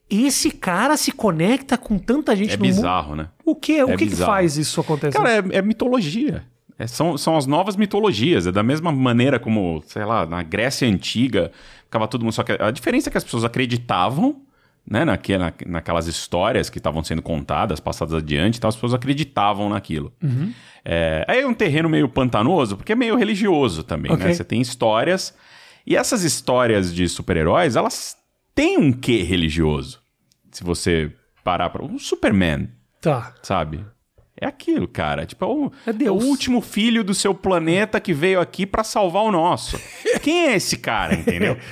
Esse 0.10 0.52
cara 0.52 0.96
se 0.96 1.12
conecta 1.12 1.78
com 1.78 1.98
tanta 1.98 2.36
gente 2.36 2.54
É 2.54 2.58
no 2.58 2.64
mundo. 2.64 2.76
bizarro, 2.76 3.16
né? 3.16 3.28
O 3.46 3.54
que? 3.56 3.84
O 3.84 3.90
É 3.90 3.98
que, 3.98 4.06
que 4.06 4.10
bizarro. 4.12 4.32
faz 4.32 4.58
isso 4.58 4.80
acontecer? 4.80 5.18
Cara, 5.18 5.32
é, 5.32 5.58
é 5.58 5.62
mitologia. 5.62 6.44
É, 6.80 6.86
são, 6.88 7.18
são 7.18 7.36
as 7.36 7.46
novas 7.46 7.76
mitologias. 7.76 8.48
É 8.48 8.52
da 8.52 8.64
mesma 8.64 8.92
maneira 8.92 9.40
como, 9.40 9.82
sei 9.86 10.06
lá, 10.06 10.26
na 10.26 10.44
Grécia 10.44 10.88
Antiga, 10.88 11.52
ficava 11.86 12.08
todo 12.08 12.22
mundo. 12.24 12.32
Só 12.34 12.44
que 12.44 12.52
a 12.54 12.72
diferença 12.72 13.10
é 13.10 13.12
que 13.12 13.18
as 13.18 13.24
pessoas 13.24 13.44
acreditavam, 13.44 14.42
né, 14.90 15.04
naque, 15.04 15.38
na, 15.38 15.52
naquelas 15.66 16.08
histórias 16.08 16.70
que 16.70 16.78
estavam 16.78 17.04
sendo 17.04 17.22
contadas, 17.22 17.80
passadas 17.82 18.14
adiante, 18.14 18.58
então 18.58 18.68
as 18.70 18.76
pessoas 18.76 18.94
acreditavam 18.94 19.68
naquilo. 19.68 20.14
É, 20.86 21.26
aí 21.28 21.42
é 21.42 21.48
um 21.48 21.54
terreno 21.54 21.90
meio 21.90 22.08
pantanoso, 22.08 22.78
porque 22.78 22.94
é 22.94 22.96
meio 22.96 23.18
religioso 23.18 23.84
também, 23.84 24.12
Ok. 24.12 24.26
né? 24.26 24.34
Você 24.34 24.44
tem 24.46 24.62
histórias. 24.62 25.34
E 25.86 25.96
essas 25.98 26.24
histórias 26.24 26.94
de 26.94 27.10
super-heróis, 27.10 27.76
elas 27.76 28.16
têm 28.58 28.78
um 28.78 28.92
quê 28.92 29.22
religioso. 29.24 30.00
Se 30.52 30.64
você 30.64 31.12
parar 31.44 31.70
para. 31.70 31.86
Um 31.86 31.98
Superman, 32.00 32.70
Tá. 33.00 33.34
sabe? 33.44 33.86
É 34.40 34.46
aquilo, 34.48 34.88
cara. 34.88 35.26
Tipo, 35.26 35.46
é 35.46 35.48
o, 35.48 35.72
É 35.88 35.94
Deus. 35.94 36.24
o 36.24 36.28
último 36.28 36.60
filho 36.62 37.04
do 37.04 37.14
seu 37.14 37.34
planeta 37.34 38.00
que 38.00 38.14
veio 38.14 38.40
aqui 38.42 38.66
pra 38.66 38.84
salvar 38.84 39.24
o 39.24 39.32
nosso. 39.32 39.80
Quem 40.22 40.48
é 40.48 40.56
esse 40.56 40.78
cara, 40.78 41.14
entendeu? 41.16 41.58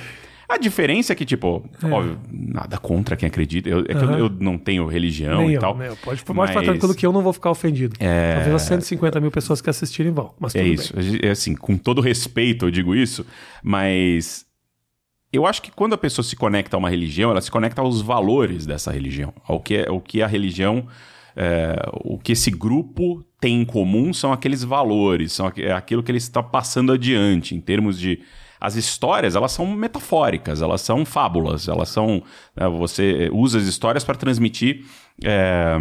A 0.48 0.58
diferença 0.58 1.12
é 1.12 1.16
que, 1.16 1.24
tipo, 1.24 1.68
óbvio, 1.82 2.20
nada 2.30 2.78
contra 2.78 3.16
quem 3.16 3.26
acredita. 3.26 3.68
Eu, 3.68 3.80
é 3.80 3.82
que 3.86 3.94
eu- 3.96 4.12
eu, 4.16 4.28
não 4.30 4.56
tenho 4.56 4.86
religião 4.86 5.38
Nem 5.40 5.50
e 5.50 5.54
eu, 5.54 5.60
tal. 5.60 5.76
nem 5.76 5.88
eu. 5.88 5.96
Pode, 5.96 6.20
ficar 6.20 6.34
mas 6.34 6.52
tranquilo 6.52 6.94
que 6.94 7.04
eu 7.04 7.10
não 7.12 7.20
vou 7.20 7.32
ficar 7.32 7.50
ofendido. 7.50 7.96
É. 7.98 8.34
Talvez 8.34 8.54
as 8.54 8.62
150 8.62 9.20
mil 9.20 9.32
pessoas 9.32 9.60
que 9.60 9.68
assistirem 9.68 10.12
vão. 10.12 10.32
Mas 10.38 10.54
É 10.54 10.62
isso. 10.62 10.94
bem. 10.94 11.18
É 11.20 11.30
assim, 11.30 11.52
com 11.56 11.76
todo 11.76 12.00
respeito 12.00 12.66
eu 12.66 12.70
digo 12.70 12.94
isso, 12.94 13.26
mas 13.60 14.46
eu 15.36 15.46
acho 15.46 15.62
que 15.62 15.70
quando 15.70 15.94
a 15.94 15.98
pessoa 15.98 16.24
se 16.24 16.36
conecta 16.36 16.76
a 16.76 16.78
uma 16.78 16.90
religião, 16.90 17.30
ela 17.30 17.40
se 17.40 17.50
conecta 17.50 17.80
aos 17.80 18.00
valores 18.00 18.66
dessa 18.66 18.90
religião, 18.90 19.32
ao 19.44 19.60
que, 19.60 19.86
ao 19.86 20.00
que 20.00 20.22
a 20.22 20.26
religião, 20.26 20.86
é, 21.34 21.76
o 22.04 22.18
que 22.18 22.32
esse 22.32 22.50
grupo 22.50 23.24
tem 23.40 23.60
em 23.60 23.64
comum 23.64 24.12
são 24.12 24.32
aqueles 24.32 24.64
valores, 24.64 25.32
são 25.32 25.52
é 25.56 25.72
aquilo 25.72 26.02
que 26.02 26.10
ele 26.10 26.18
está 26.18 26.42
passando 26.42 26.92
adiante 26.92 27.54
em 27.54 27.60
termos 27.60 27.98
de 27.98 28.20
as 28.60 28.74
histórias, 28.74 29.36
elas 29.36 29.52
são 29.52 29.66
metafóricas, 29.66 30.62
elas 30.62 30.80
são 30.80 31.04
fábulas, 31.04 31.68
elas 31.68 31.88
são. 31.88 32.22
né, 32.56 32.66
você 32.68 33.28
usa 33.32 33.58
as 33.58 33.66
histórias 33.66 34.02
para 34.02 34.14
transmitir 34.14 34.84
é, 35.22 35.76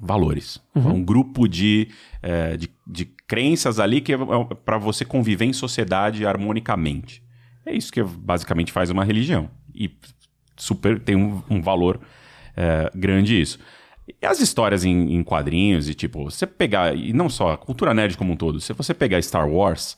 valores. 0.00 0.60
Um 0.90 1.04
grupo 1.04 1.48
de, 1.48 1.88
é, 2.20 2.56
de, 2.56 2.68
de 2.86 3.04
crenças 3.04 3.78
ali 3.78 4.00
que 4.00 4.12
é 4.12 4.18
para 4.64 4.76
você 4.76 5.04
conviver 5.04 5.44
em 5.44 5.52
sociedade 5.52 6.26
harmonicamente. 6.26 7.22
É 7.64 7.74
isso 7.74 7.92
que 7.92 8.02
basicamente 8.02 8.72
faz 8.72 8.90
uma 8.90 9.04
religião. 9.04 9.50
E 9.74 9.90
super 10.56 10.98
tem 10.98 11.16
um, 11.16 11.42
um 11.48 11.62
valor 11.62 12.00
é, 12.56 12.90
grande 12.94 13.40
isso. 13.40 13.58
E 14.06 14.26
as 14.26 14.40
histórias 14.40 14.84
em, 14.84 15.14
em 15.14 15.22
quadrinhos 15.22 15.88
e 15.88 15.94
tipo, 15.94 16.24
você 16.24 16.46
pegar, 16.46 16.96
e 16.96 17.12
não 17.12 17.28
só 17.28 17.52
a 17.52 17.56
cultura 17.56 17.94
nerd 17.94 18.16
como 18.16 18.32
um 18.32 18.36
todo, 18.36 18.60
se 18.60 18.72
você 18.72 18.92
pegar 18.92 19.22
Star 19.22 19.48
Wars, 19.48 19.96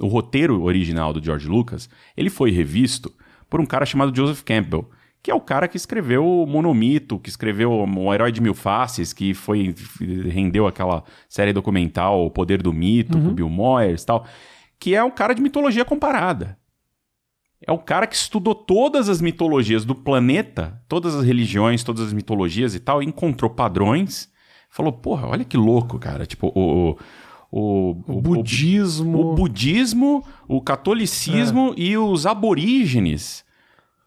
o 0.00 0.06
roteiro 0.06 0.62
original 0.62 1.12
do 1.12 1.22
George 1.22 1.48
Lucas, 1.48 1.88
ele 2.16 2.30
foi 2.30 2.50
revisto 2.50 3.12
por 3.50 3.60
um 3.60 3.66
cara 3.66 3.84
chamado 3.84 4.14
Joseph 4.14 4.42
Campbell, 4.42 4.88
que 5.22 5.30
é 5.30 5.34
o 5.34 5.40
cara 5.40 5.66
que 5.66 5.76
escreveu 5.76 6.24
o 6.26 6.46
Monomito, 6.46 7.18
que 7.18 7.30
escreveu 7.30 7.72
O 7.72 8.14
Herói 8.14 8.30
de 8.30 8.42
Mil 8.42 8.52
Faces, 8.52 9.12
que 9.12 9.32
foi 9.32 9.74
rendeu 10.30 10.66
aquela 10.66 11.02
série 11.28 11.52
documental 11.52 12.26
O 12.26 12.30
Poder 12.30 12.60
do 12.60 12.72
Mito, 12.72 13.18
com 13.18 13.32
Bill 13.32 13.48
Moyers 13.48 14.02
e 14.02 14.06
tal, 14.06 14.26
que 14.78 14.94
é 14.94 15.02
um 15.02 15.10
cara 15.10 15.32
de 15.32 15.40
mitologia 15.40 15.84
comparada. 15.84 16.58
É 17.66 17.72
o 17.72 17.78
cara 17.78 18.06
que 18.06 18.14
estudou 18.14 18.54
todas 18.54 19.08
as 19.08 19.20
mitologias 19.20 19.84
do 19.84 19.94
planeta, 19.94 20.80
todas 20.88 21.14
as 21.14 21.24
religiões, 21.24 21.82
todas 21.82 22.06
as 22.06 22.12
mitologias 22.12 22.74
e 22.74 22.80
tal, 22.80 23.02
e 23.02 23.06
encontrou 23.06 23.50
padrões. 23.50 24.28
Falou, 24.68 24.92
porra, 24.92 25.28
olha 25.28 25.44
que 25.44 25.56
louco, 25.56 25.98
cara. 25.98 26.26
Tipo, 26.26 26.52
o. 26.54 26.96
O, 27.56 27.90
O 28.08 28.20
budismo. 28.20 29.20
o 29.30 29.34
budismo, 29.36 30.24
o 30.48 30.60
catolicismo 30.60 31.72
e 31.76 31.96
os 31.96 32.26
aborígenes 32.26 33.44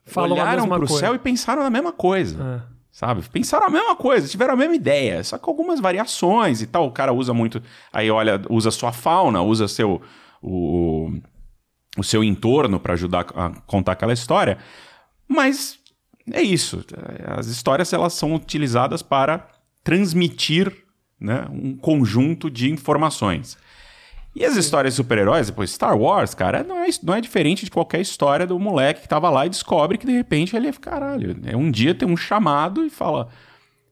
Falam 0.03 0.33
olharam 0.33 0.67
para 0.67 0.83
o 0.83 0.87
céu 0.87 1.15
e 1.15 1.19
pensaram 1.19 1.63
na 1.63 1.69
mesma 1.69 1.93
coisa. 1.93 2.61
É. 2.73 2.77
Sabe? 2.91 3.21
Pensaram 3.29 3.67
a 3.67 3.69
mesma 3.69 3.95
coisa, 3.95 4.27
tiveram 4.27 4.53
a 4.53 4.57
mesma 4.57 4.75
ideia, 4.75 5.23
só 5.23 5.37
com 5.37 5.49
algumas 5.49 5.79
variações 5.79 6.61
e 6.61 6.67
tal. 6.67 6.87
O 6.87 6.91
cara 6.91 7.13
usa 7.13 7.33
muito. 7.33 7.61
Aí, 7.93 8.11
olha, 8.11 8.41
usa 8.49 8.69
sua 8.69 8.91
fauna, 8.91 9.41
usa 9.41 9.65
seu. 9.69 10.01
O, 10.41 11.11
o 11.97 12.03
seu 12.03 12.23
entorno 12.23 12.79
para 12.79 12.93
ajudar 12.93 13.25
a 13.35 13.49
contar 13.65 13.93
aquela 13.93 14.13
história. 14.13 14.57
Mas 15.27 15.79
é 16.31 16.41
isso. 16.41 16.85
As 17.25 17.47
histórias 17.47 17.91
elas 17.91 18.13
são 18.13 18.33
utilizadas 18.35 19.01
para 19.01 19.47
transmitir 19.83 20.73
né, 21.19 21.45
um 21.49 21.75
conjunto 21.75 22.49
de 22.49 22.69
informações. 22.71 23.57
E 24.35 24.45
as 24.45 24.55
histórias 24.55 24.93
de 24.93 24.97
super-heróis, 24.97 25.47
depois 25.47 25.71
Star 25.71 25.97
Wars, 25.97 26.35
cara, 26.35 26.63
não 26.63 26.83
é, 26.83 26.89
não 27.01 27.15
é 27.15 27.21
diferente 27.21 27.65
de 27.65 27.71
qualquer 27.71 28.01
história 28.01 28.45
do 28.45 28.59
moleque 28.59 29.01
que 29.01 29.07
tava 29.07 29.29
lá 29.31 29.47
e 29.47 29.49
descobre 29.49 29.97
que 29.97 30.05
de 30.05 30.11
repente 30.11 30.55
ele 30.55 30.67
é 30.67 30.73
caralho. 30.73 31.35
É 31.43 31.57
um 31.57 31.71
dia 31.71 31.95
tem 31.95 32.07
um 32.07 32.15
chamado 32.15 32.85
e 32.85 32.89
fala 32.89 33.29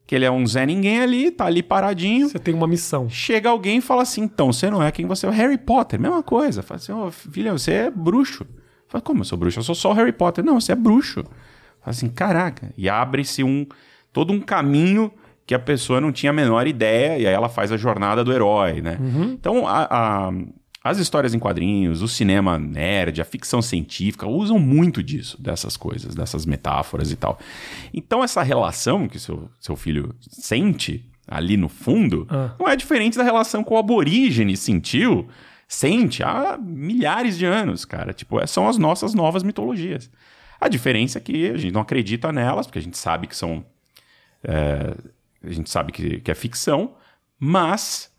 que 0.06 0.14
ele 0.14 0.24
é 0.24 0.30
um 0.30 0.46
Zé 0.46 0.64
Ninguém 0.64 1.00
ali, 1.00 1.30
tá 1.30 1.46
ali 1.46 1.62
paradinho. 1.62 2.28
Você 2.28 2.38
tem 2.38 2.54
uma 2.54 2.66
missão. 2.66 3.08
Chega 3.10 3.48
alguém 3.50 3.78
e 3.78 3.80
fala 3.80 4.02
assim: 4.02 4.22
então, 4.22 4.52
você 4.52 4.70
não 4.70 4.82
é 4.82 4.90
quem 4.92 5.04
você 5.06 5.26
é. 5.26 5.30
Harry 5.30 5.58
Potter, 5.58 5.98
mesma 6.00 6.22
coisa. 6.22 6.62
Fala 6.62 6.76
assim: 6.78 6.92
ô, 6.92 7.10
filha, 7.10 7.52
você 7.52 7.72
é 7.72 7.90
bruxo. 7.90 8.46
Fala, 8.88 9.02
como 9.02 9.20
eu 9.20 9.24
sou 9.24 9.36
bruxo? 9.36 9.58
Eu 9.58 9.64
sou 9.64 9.74
só 9.74 9.90
o 9.90 9.94
Harry 9.94 10.12
Potter. 10.12 10.44
Não, 10.44 10.60
você 10.60 10.72
é 10.72 10.76
bruxo. 10.76 11.22
Fala 11.24 11.90
assim: 11.90 12.08
caraca. 12.08 12.72
E 12.76 12.88
abre-se 12.88 13.42
um, 13.42 13.66
todo 14.12 14.32
um 14.32 14.40
caminho 14.40 15.10
que 15.44 15.54
a 15.54 15.58
pessoa 15.58 16.00
não 16.00 16.10
tinha 16.12 16.30
a 16.30 16.32
menor 16.32 16.66
ideia, 16.66 17.18
e 17.18 17.26
aí 17.26 17.32
ela 17.34 17.48
faz 17.48 17.70
a 17.70 17.76
jornada 17.76 18.22
do 18.24 18.32
herói, 18.32 18.80
né? 18.80 18.98
Então, 19.32 19.66
a- 19.66 19.86
a- 19.90 20.32
as 20.86 20.98
histórias 20.98 21.34
em 21.34 21.38
quadrinhos, 21.38 22.02
o 22.02 22.08
cinema 22.08 22.58
nerd, 22.58 23.20
a 23.20 23.24
ficção 23.24 23.60
científica 23.60 24.26
usam 24.26 24.58
muito 24.58 25.02
disso, 25.02 25.40
dessas 25.40 25.76
coisas, 25.76 26.14
dessas 26.14 26.46
metáforas 26.46 27.10
e 27.10 27.16
tal. 27.16 27.38
Então, 27.92 28.22
essa 28.24 28.42
relação 28.42 29.08
que 29.08 29.18
seu, 29.18 29.50
seu 29.58 29.76
filho 29.76 30.14
sente 30.20 31.04
ali 31.28 31.56
no 31.56 31.68
fundo 31.68 32.26
Ah. 32.30 32.54
não 32.58 32.68
é 32.68 32.76
diferente 32.76 33.16
da 33.18 33.24
relação 33.24 33.64
que 33.64 33.72
o 33.72 33.76
aborígene 33.76 34.56
sentiu, 34.56 35.28
sente 35.68 36.22
há 36.22 36.56
milhares 36.56 37.36
de 37.36 37.44
anos, 37.44 37.84
cara. 37.84 38.12
Tipo, 38.12 38.38
é- 38.40 38.46
são 38.46 38.68
as 38.68 38.78
nossas 38.78 39.12
novas 39.14 39.42
mitologias. 39.42 40.08
A 40.60 40.68
diferença 40.68 41.18
é 41.18 41.20
que 41.20 41.50
a 41.50 41.56
gente 41.58 41.72
não 41.72 41.80
acredita 41.82 42.30
nelas, 42.32 42.66
porque 42.66 42.78
a 42.78 42.82
gente 42.82 42.96
sabe 42.96 43.26
que 43.26 43.36
são 43.36 43.64
a 45.42 45.50
gente 45.50 45.70
sabe 45.70 45.92
que, 45.92 46.20
que 46.20 46.30
é 46.30 46.34
ficção, 46.34 46.94
mas 47.38 48.10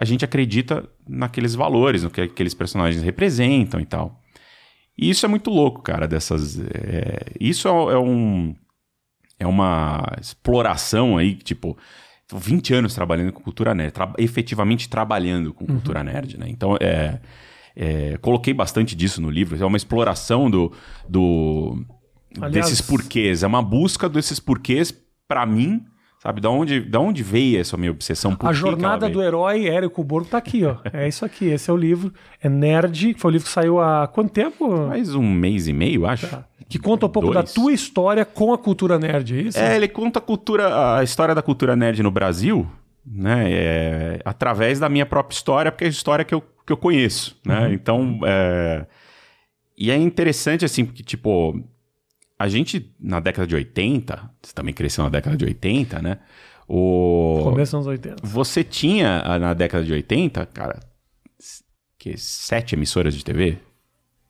a 0.00 0.04
gente 0.04 0.24
acredita 0.24 0.88
naqueles 1.08 1.54
valores, 1.54 2.04
no 2.04 2.10
que 2.10 2.20
aqueles 2.20 2.54
personagens 2.54 3.02
representam 3.02 3.80
e 3.80 3.84
tal. 3.84 4.22
E 4.96 5.10
isso 5.10 5.26
é 5.26 5.28
muito 5.28 5.50
louco, 5.50 5.82
cara, 5.82 6.06
dessas. 6.08 6.58
é, 6.60 7.18
isso 7.40 7.66
é, 7.68 7.70
é 7.70 7.98
um. 7.98 8.54
É 9.40 9.46
uma 9.46 10.04
exploração 10.20 11.16
aí, 11.16 11.34
tipo. 11.34 11.76
tô 12.26 12.36
20 12.38 12.74
anos 12.74 12.94
trabalhando 12.94 13.32
com 13.32 13.42
cultura 13.42 13.74
nerd, 13.74 13.92
tra- 13.92 14.12
efetivamente 14.18 14.88
trabalhando 14.88 15.52
com 15.52 15.66
cultura 15.66 16.02
nerd, 16.04 16.38
né? 16.38 16.46
Então, 16.48 16.76
é, 16.80 17.20
é, 17.76 18.16
coloquei 18.18 18.52
bastante 18.54 18.94
disso 18.96 19.20
no 19.20 19.30
livro. 19.30 19.60
É 19.60 19.64
uma 19.66 19.76
exploração 19.76 20.50
do, 20.50 20.72
do 21.08 21.84
Aliás- 22.40 22.52
desses 22.66 22.80
porquês. 22.80 23.42
É 23.42 23.46
uma 23.46 23.62
busca 23.62 24.08
desses 24.08 24.40
porquês 24.40 24.92
pra 25.28 25.46
mim, 25.46 25.84
sabe? 26.18 26.40
Da 26.40 26.50
onde, 26.50 26.80
da 26.80 27.00
onde 27.00 27.22
veio 27.22 27.60
essa 27.60 27.76
minha 27.76 27.90
obsessão? 27.90 28.34
Por 28.34 28.48
A 28.48 28.52
jornada 28.52 29.08
do 29.08 29.22
herói 29.22 29.66
Érico 29.66 30.02
Borgo 30.02 30.28
tá 30.28 30.38
aqui, 30.38 30.64
ó. 30.64 30.76
É 30.92 31.08
isso 31.08 31.24
aqui, 31.24 31.46
esse 31.46 31.70
é 31.70 31.72
o 31.72 31.76
livro. 31.76 32.12
É 32.42 32.48
Nerd, 32.48 33.14
que 33.14 33.20
foi 33.20 33.30
o 33.30 33.32
livro 33.32 33.46
que 33.46 33.52
saiu 33.52 33.80
há 33.80 34.06
quanto 34.06 34.32
tempo? 34.32 34.88
Faz 34.88 35.14
um 35.14 35.22
mês 35.22 35.68
e 35.68 35.72
meio, 35.72 36.06
acho. 36.06 36.26
Que 36.68 36.78
conta 36.78 37.06
um 37.06 37.08
pouco 37.08 37.32
Dois. 37.32 37.46
da 37.46 37.52
tua 37.52 37.72
história 37.72 38.24
com 38.24 38.52
a 38.52 38.58
cultura 38.58 38.98
nerd, 38.98 39.34
é 39.34 39.40
isso? 39.42 39.58
É, 39.58 39.74
ele 39.74 39.88
conta 39.88 40.18
a 40.18 40.22
cultura, 40.22 40.98
a 40.98 41.02
história 41.02 41.34
da 41.34 41.40
cultura 41.40 41.74
nerd 41.74 42.02
no 42.02 42.10
Brasil, 42.10 42.68
né? 43.06 43.46
é, 43.50 44.20
através 44.24 44.78
da 44.78 44.88
minha 44.88 45.06
própria 45.06 45.34
história, 45.34 45.72
porque 45.72 45.84
é 45.84 45.86
a 45.86 45.90
história 45.90 46.24
que 46.24 46.34
eu, 46.34 46.42
que 46.66 46.72
eu 46.72 46.76
conheço, 46.76 47.38
né? 47.46 47.72
Então, 47.72 48.20
é, 48.26 48.86
e 49.78 49.90
é 49.90 49.96
interessante, 49.96 50.64
assim, 50.64 50.84
porque, 50.84 51.02
tipo, 51.02 51.58
a 52.38 52.48
gente, 52.48 52.94
na 53.00 53.20
década 53.20 53.46
de 53.46 53.54
80, 53.54 54.30
você 54.42 54.52
também 54.54 54.72
cresceu 54.72 55.02
na 55.04 55.10
década 55.10 55.36
de 55.36 55.44
80, 55.44 56.00
né? 56.00 56.18
O... 56.68 57.40
Começo 57.42 57.76
anos 57.76 57.86
80. 57.86 58.16
Você 58.22 58.62
tinha, 58.62 59.22
ah, 59.24 59.38
na 59.38 59.54
década 59.54 59.84
de 59.84 59.92
80, 59.92 60.46
cara, 60.46 60.78
que 61.98 62.16
sete 62.16 62.74
emissoras 62.74 63.14
de 63.14 63.24
TV, 63.24 63.58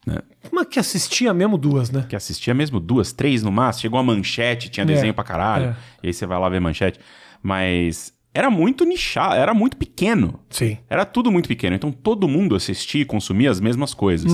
né? 0.06 0.18
Mas 0.50 0.66
que 0.68 0.78
assistia 0.78 1.34
mesmo 1.34 1.58
duas, 1.58 1.90
né? 1.90 2.06
que 2.08 2.16
assistia 2.16 2.54
mesmo 2.54 2.80
duas, 2.80 3.12
três 3.12 3.42
no 3.42 3.52
máximo. 3.52 3.82
Chegou 3.82 3.98
a 3.98 4.02
manchete, 4.02 4.70
tinha 4.70 4.84
É, 4.84 4.86
desenho 4.86 5.12
pra 5.12 5.24
caralho. 5.24 5.66
é. 5.66 5.76
E 6.02 6.06
aí 6.06 6.14
você 6.14 6.24
vai 6.24 6.38
lá 6.38 6.48
ver 6.48 6.60
manchete. 6.60 6.98
Mas 7.42 8.12
era 8.32 8.48
muito 8.48 8.84
nichado, 8.84 9.34
era 9.34 9.52
muito 9.52 9.76
pequeno. 9.76 10.40
Sim. 10.48 10.78
Era 10.88 11.04
tudo 11.04 11.30
muito 11.30 11.48
pequeno. 11.48 11.76
Então 11.76 11.92
todo 11.92 12.26
mundo 12.26 12.54
assistia 12.54 13.02
e 13.02 13.04
consumia 13.04 13.50
as 13.50 13.60
mesmas 13.60 13.92
coisas. 13.92 14.32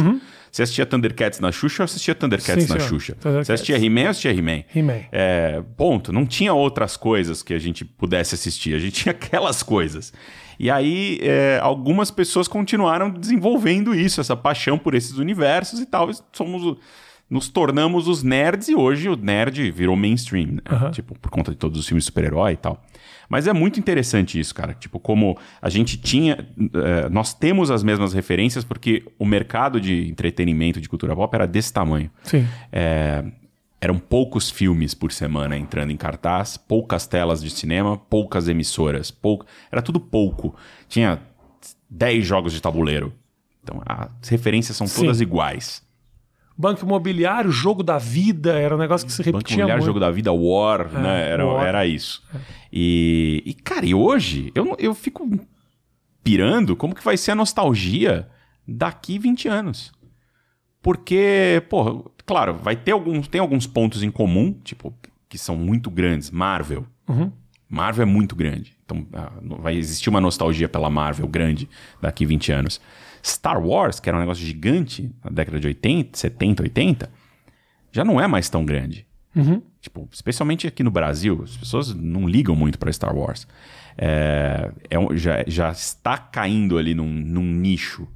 Você 0.55 0.63
assistia 0.63 0.87
Thundercats 0.87 1.41
na 1.41 1.51
Xuxa, 1.51 1.83
eu 1.83 1.85
assistia 1.85 2.15
Thundercats. 2.15 2.63
Sim, 2.63 2.73
na 2.73 2.79
senhor. 2.79 2.89
Xuxa. 2.89 3.17
Você 3.21 3.55
assistia 3.55 3.77
He-Man, 3.77 4.03
eu 4.03 4.11
assistia 4.11 4.31
He-Man. 4.31 4.63
He-Man. 4.73 5.01
É, 5.11 5.61
ponto. 5.77 6.13
Não 6.13 6.25
tinha 6.25 6.55
outras 6.55 6.97
coisas 6.97 7.43
que 7.43 7.53
a 7.53 7.59
gente 7.59 7.85
pudesse 7.85 8.37
assistir. 8.37 8.73
A 8.73 8.79
gente 8.79 9.03
tinha 9.03 9.11
aquelas 9.21 9.65
coisas. 9.65 10.13
E 10.57 10.71
aí, 10.71 11.19
é, 11.23 11.59
algumas 11.61 12.13
pessoas 12.13 12.47
continuaram 12.47 13.11
desenvolvendo 13.11 13.93
isso, 13.93 14.21
essa 14.21 14.37
paixão 14.37 14.79
por 14.79 14.95
esses 14.95 15.19
universos 15.19 15.81
e 15.81 15.87
tal. 15.87 16.09
Somos 16.33 16.79
nos 17.29 17.49
tornamos 17.49 18.07
os 18.07 18.23
nerds 18.23 18.69
e 18.69 18.75
hoje 18.75 19.09
o 19.09 19.17
nerd 19.17 19.71
virou 19.71 19.97
mainstream, 19.97 20.53
né? 20.53 20.61
Aham. 20.71 20.91
Tipo, 20.91 21.19
por 21.19 21.31
conta 21.31 21.51
de 21.51 21.57
todos 21.57 21.79
os 21.79 21.87
filmes 21.87 22.05
de 22.05 22.07
super-herói 22.07 22.53
e 22.53 22.57
tal. 22.57 22.83
Mas 23.29 23.47
é 23.47 23.53
muito 23.53 23.81
interessante 23.81 24.39
isso, 24.39 24.55
cara. 24.55 24.75
Tipo, 24.75 25.01
como 25.01 25.39
a 25.61 25.69
gente 25.69 25.97
tinha. 25.97 26.47
é, 26.75 27.09
nós 27.09 27.33
temos 27.33 27.71
as 27.71 27.83
mesmas 27.83 28.13
referências 28.13 28.65
porque 28.65 29.05
o 29.19 29.25
mercado 29.25 29.81
de 29.81 30.09
entretenimento, 30.09 30.81
de 30.81 30.89
cultura 30.89 31.17
pop 31.17 31.35
era 31.35 31.47
desse 31.47 31.73
tamanho. 31.73 32.11
Sim. 32.23 32.47
É, 32.71 33.25
eram 33.81 33.99
poucos 33.99 34.51
filmes 34.51 34.95
por 34.95 35.13
semana 35.13 35.57
entrando 35.57 35.91
em 35.91 35.97
cartaz, 35.97 36.57
poucas 36.57 37.07
telas 37.07 37.43
de 37.43 37.51
cinema, 37.51 37.99
poucas 37.99 38.49
emissoras, 38.49 39.11
pouco, 39.11 39.45
era 39.71 39.83
tudo 39.83 40.01
pouco. 40.01 40.55
Tinha 40.89 41.21
10 41.91 42.27
jogos 42.27 42.53
de 42.53 42.63
tabuleiro. 42.63 43.13
Então 43.63 43.83
as 43.85 44.29
referências 44.29 44.77
são 44.77 44.87
todas 44.87 45.19
Sim. 45.19 45.25
iguais. 45.25 45.83
Banco 46.57 46.85
imobiliário, 46.85 47.51
jogo 47.51 47.83
da 47.83 47.99
vida, 47.99 48.59
era 48.59 48.75
um 48.75 48.79
negócio 48.79 49.07
que 49.07 49.13
se 49.13 49.23
Banco 49.23 49.39
repetia 49.39 49.57
Imobiliário, 49.57 49.83
muito. 49.83 49.87
Jogo 49.87 50.01
da 50.01 50.11
Vida, 50.11 50.33
War, 50.33 50.89
né? 50.93 51.29
Era, 51.29 51.47
War. 51.47 51.67
era 51.67 51.87
isso. 51.87 52.23
E, 52.73 53.43
e, 53.45 53.55
cara, 53.55 53.85
e 53.85 53.95
hoje 53.95 54.53
eu, 54.55 54.77
eu 54.79 54.95
fico 54.95 55.29
pirando 56.23 56.77
como 56.77 56.95
que 56.95 57.05
vai 57.05 57.17
ser 57.17 57.33
a 57.33 57.35
nostalgia 57.35 58.29
daqui 58.67 59.19
20 59.19 59.49
anos. 59.49 59.93
Porque, 60.81 61.63
pô, 61.69 62.11
claro, 62.25 62.55
vai 62.55 62.77
ter 62.77 62.93
alguns, 62.93 63.27
tem 63.27 63.41
alguns 63.41 63.67
pontos 63.67 64.03
em 64.03 64.11
comum, 64.11 64.53
tipo, 64.63 64.95
que 65.29 65.39
são 65.39 65.57
muito 65.57 65.91
grandes. 65.91 66.31
Marvel. 66.31 66.87
Uhum. 67.09 67.33
Marvel 67.69 68.03
é 68.03 68.07
muito 68.07 68.37
grande. 68.37 68.77
Então 68.85 69.07
ah, 69.13 69.33
vai 69.61 69.77
existir 69.77 70.09
uma 70.09 70.21
nostalgia 70.21 70.69
pela 70.69 70.89
Marvel 70.89 71.27
grande 71.27 71.69
daqui 72.01 72.25
20 72.25 72.53
anos. 72.53 72.81
Star 73.25 73.65
Wars, 73.65 73.99
que 73.99 74.09
era 74.09 74.19
um 74.19 74.21
negócio 74.21 74.45
gigante 74.45 75.11
na 75.25 75.31
década 75.31 75.59
de 75.59 75.67
80, 75.67 76.19
70, 76.19 76.63
80, 76.63 77.11
já 77.91 78.05
não 78.05 78.21
é 78.21 78.27
mais 78.27 78.49
tão 78.49 78.65
grande. 78.65 79.07
Uhum. 79.35 79.63
Tipo, 79.81 80.09
especialmente 80.13 80.67
aqui 80.67 80.83
no 80.83 80.91
Brasil, 80.91 81.41
as 81.43 81.57
pessoas 81.57 81.95
não 81.95 82.29
ligam 82.29 82.55
muito 82.55 82.79
para 82.79 82.93
Star 82.93 83.17
Wars. 83.17 83.47
É, 83.97 84.71
é 84.91 85.17
já, 85.17 85.45
já 85.47 85.71
está 85.71 86.19
caindo 86.19 86.77
ali 86.79 86.95
num, 86.95 87.09
num 87.09 87.43
nicho. 87.43 88.07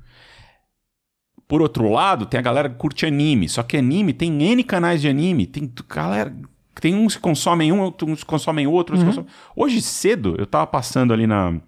Por 1.47 1.63
outro 1.63 1.89
lado, 1.91 2.27
tem 2.27 2.39
a 2.39 2.43
galera 2.43 2.69
que 2.69 2.77
curte 2.77 3.07
anime. 3.07 3.49
Só 3.49 3.63
que 3.63 3.77
anime 3.77 4.13
tem 4.13 4.43
N 4.43 4.63
canais 4.63 5.01
de 5.01 5.09
anime. 5.09 5.47
Tem 5.47 5.73
galera. 5.89 6.35
Tem 6.81 6.95
uns 6.95 7.17
que 7.17 7.23
consomem 7.23 7.73
um, 7.73 7.93
uns 8.03 8.21
que 8.21 8.27
consomem 8.27 8.67
outro. 8.67 8.97
que 8.97 9.05
consomem- 9.05 9.31
Hoje 9.57 9.81
cedo, 9.81 10.37
eu 10.39 10.47
tava 10.47 10.67
passando 10.67 11.13
ali 11.13 11.27
na. 11.27 11.59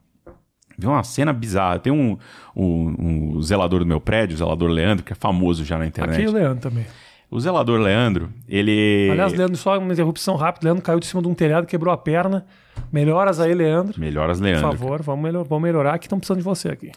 Vi 0.81 0.87
uma 0.87 1.03
cena 1.03 1.33
bizarra. 1.33 1.79
Tem 1.79 1.93
um, 1.93 2.17
um, 2.57 3.35
um 3.37 3.43
zelador 3.43 3.81
do 3.81 3.87
meu 3.87 4.01
prédio, 4.01 4.35
o 4.35 4.39
zelador 4.39 4.71
Leandro, 4.71 5.05
que 5.05 5.13
é 5.13 5.17
famoso 5.17 5.65
já 5.65 5.79
na 5.79 5.87
internet. 5.87 6.17
Aqui 6.17 6.27
o 6.27 6.33
Leandro 6.33 6.61
também. 6.61 6.87
O 7.31 7.39
zelador 7.39 7.79
Leandro, 7.79 8.31
ele. 8.49 9.09
Aliás, 9.13 9.33
Leandro, 9.33 9.57
só 9.57 9.79
uma 9.79 9.93
interrupção 9.93 10.35
rápida. 10.35 10.67
Leandro 10.67 10.83
caiu 10.83 10.99
de 10.99 11.07
cima 11.07 11.23
de 11.23 11.29
um 11.29 11.35
telhado, 11.35 11.67
quebrou 11.67 11.95
a 11.95 11.97
perna. 11.97 12.45
Melhoras 12.93 13.39
aí, 13.39 13.55
Leandro. 13.55 14.01
Melhoras 14.01 14.39
Por 14.39 14.45
Leandro. 14.45 14.63
favor, 14.63 15.03
vamos, 15.03 15.23
melhor, 15.23 15.45
vamos 15.45 15.63
melhorar 15.63 15.97
que 15.99 16.07
estão 16.07 16.19
precisando 16.19 16.39
de 16.39 16.45
você 16.45 16.71
aqui. 16.71 16.91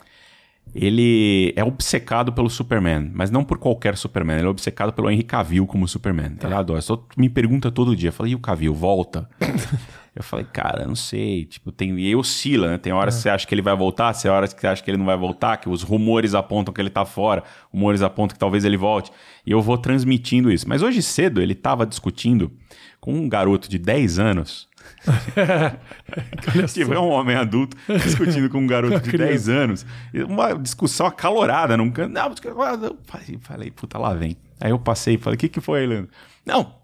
Ele 0.74 1.54
é 1.56 1.64
obcecado 1.64 2.34
pelo 2.34 2.50
Superman, 2.50 3.12
mas 3.14 3.30
não 3.30 3.44
por 3.44 3.60
qualquer 3.60 3.96
Superman. 3.96 4.38
Ele 4.38 4.48
é 4.48 4.50
obcecado 4.50 4.92
pelo 4.92 5.12
Henry 5.12 5.24
Cavill 5.24 5.68
como 5.68 5.88
Superman. 5.88 6.36
Ele 6.44 6.54
adora. 6.54 6.82
Só 6.82 7.06
me 7.16 7.30
pergunta 7.30 7.70
todo 7.70 7.96
dia. 7.96 8.10
Eu 8.10 8.14
falei, 8.14 8.32
e 8.32 8.36
o 8.36 8.40
Cavill, 8.40 8.74
volta? 8.74 9.30
eu 10.16 10.22
falei, 10.22 10.46
cara, 10.46 10.86
não 10.86 10.96
sei. 10.96 11.46
Tipo, 11.46 11.72
tem... 11.72 11.98
E 12.00 12.06
aí 12.08 12.16
oscila, 12.16 12.68
né? 12.70 12.78
Tem 12.78 12.94
horas 12.94 13.16
que 13.16 13.22
você 13.22 13.30
acha 13.30 13.48
que 13.48 13.54
ele 13.56 13.62
vai 13.64 13.76
voltar, 13.76 14.14
tem 14.14 14.30
horas 14.30 14.54
que 14.54 14.62
você 14.62 14.68
acha 14.68 14.84
que 14.84 14.90
ele 14.92 14.98
não 14.98 15.06
vai 15.06 15.18
voltar, 15.18 15.58
que 15.58 15.68
os 15.68 15.82
rumores 15.82 16.36
apontam 16.36 16.74
que 16.74 16.80
ele 16.80 16.90
tá 16.92 17.04
fora, 17.04 17.44
rumores 17.72 18.02
apontam 18.04 18.36
que 18.36 18.40
talvez 18.40 18.64
ele 18.64 18.78
volte. 18.78 19.12
E 19.46 19.52
eu 19.52 19.62
vou 19.62 19.78
transmitindo 19.78 20.52
isso. 20.52 20.70
Mas 20.70 20.84
hoje 20.84 21.02
cedo 21.02 21.42
ele 21.42 21.56
tava 21.56 21.86
discutindo 21.86 22.52
com 23.00 23.12
um 23.14 23.28
garoto 23.28 23.68
de 23.68 23.78
10 23.80 24.20
anos. 24.20 24.70
Só. 25.02 25.12
Tipo, 26.74 26.94
é 26.94 27.00
um 27.00 27.10
homem 27.10 27.36
adulto 27.36 27.76
discutindo 28.04 28.50
com 28.50 28.60
um 28.60 28.68
garoto 28.68 29.00
de 29.00 29.10
criança. 29.10 29.30
10 29.32 29.50
anos. 29.50 29.86
Uma 30.28 30.54
discussão 30.54 31.06
acalorada 31.08 31.76
num 31.76 31.90
canto. 31.92 32.14
Não, 32.14 32.30
porque- 32.30 32.48
eu 32.48 32.56
falei, 32.56 33.38
falei, 33.42 33.72
puta, 33.72 33.98
lá 33.98 34.14
vem. 34.14 34.38
Aí 34.60 34.72
eu 34.72 34.80
passei 34.80 35.16
e 35.16 35.18
falei, 35.18 35.36
o 35.36 35.40
que, 35.40 35.50
que 35.50 35.60
foi, 35.60 35.86
Leandro? 35.86 36.12
Não. 36.46 36.76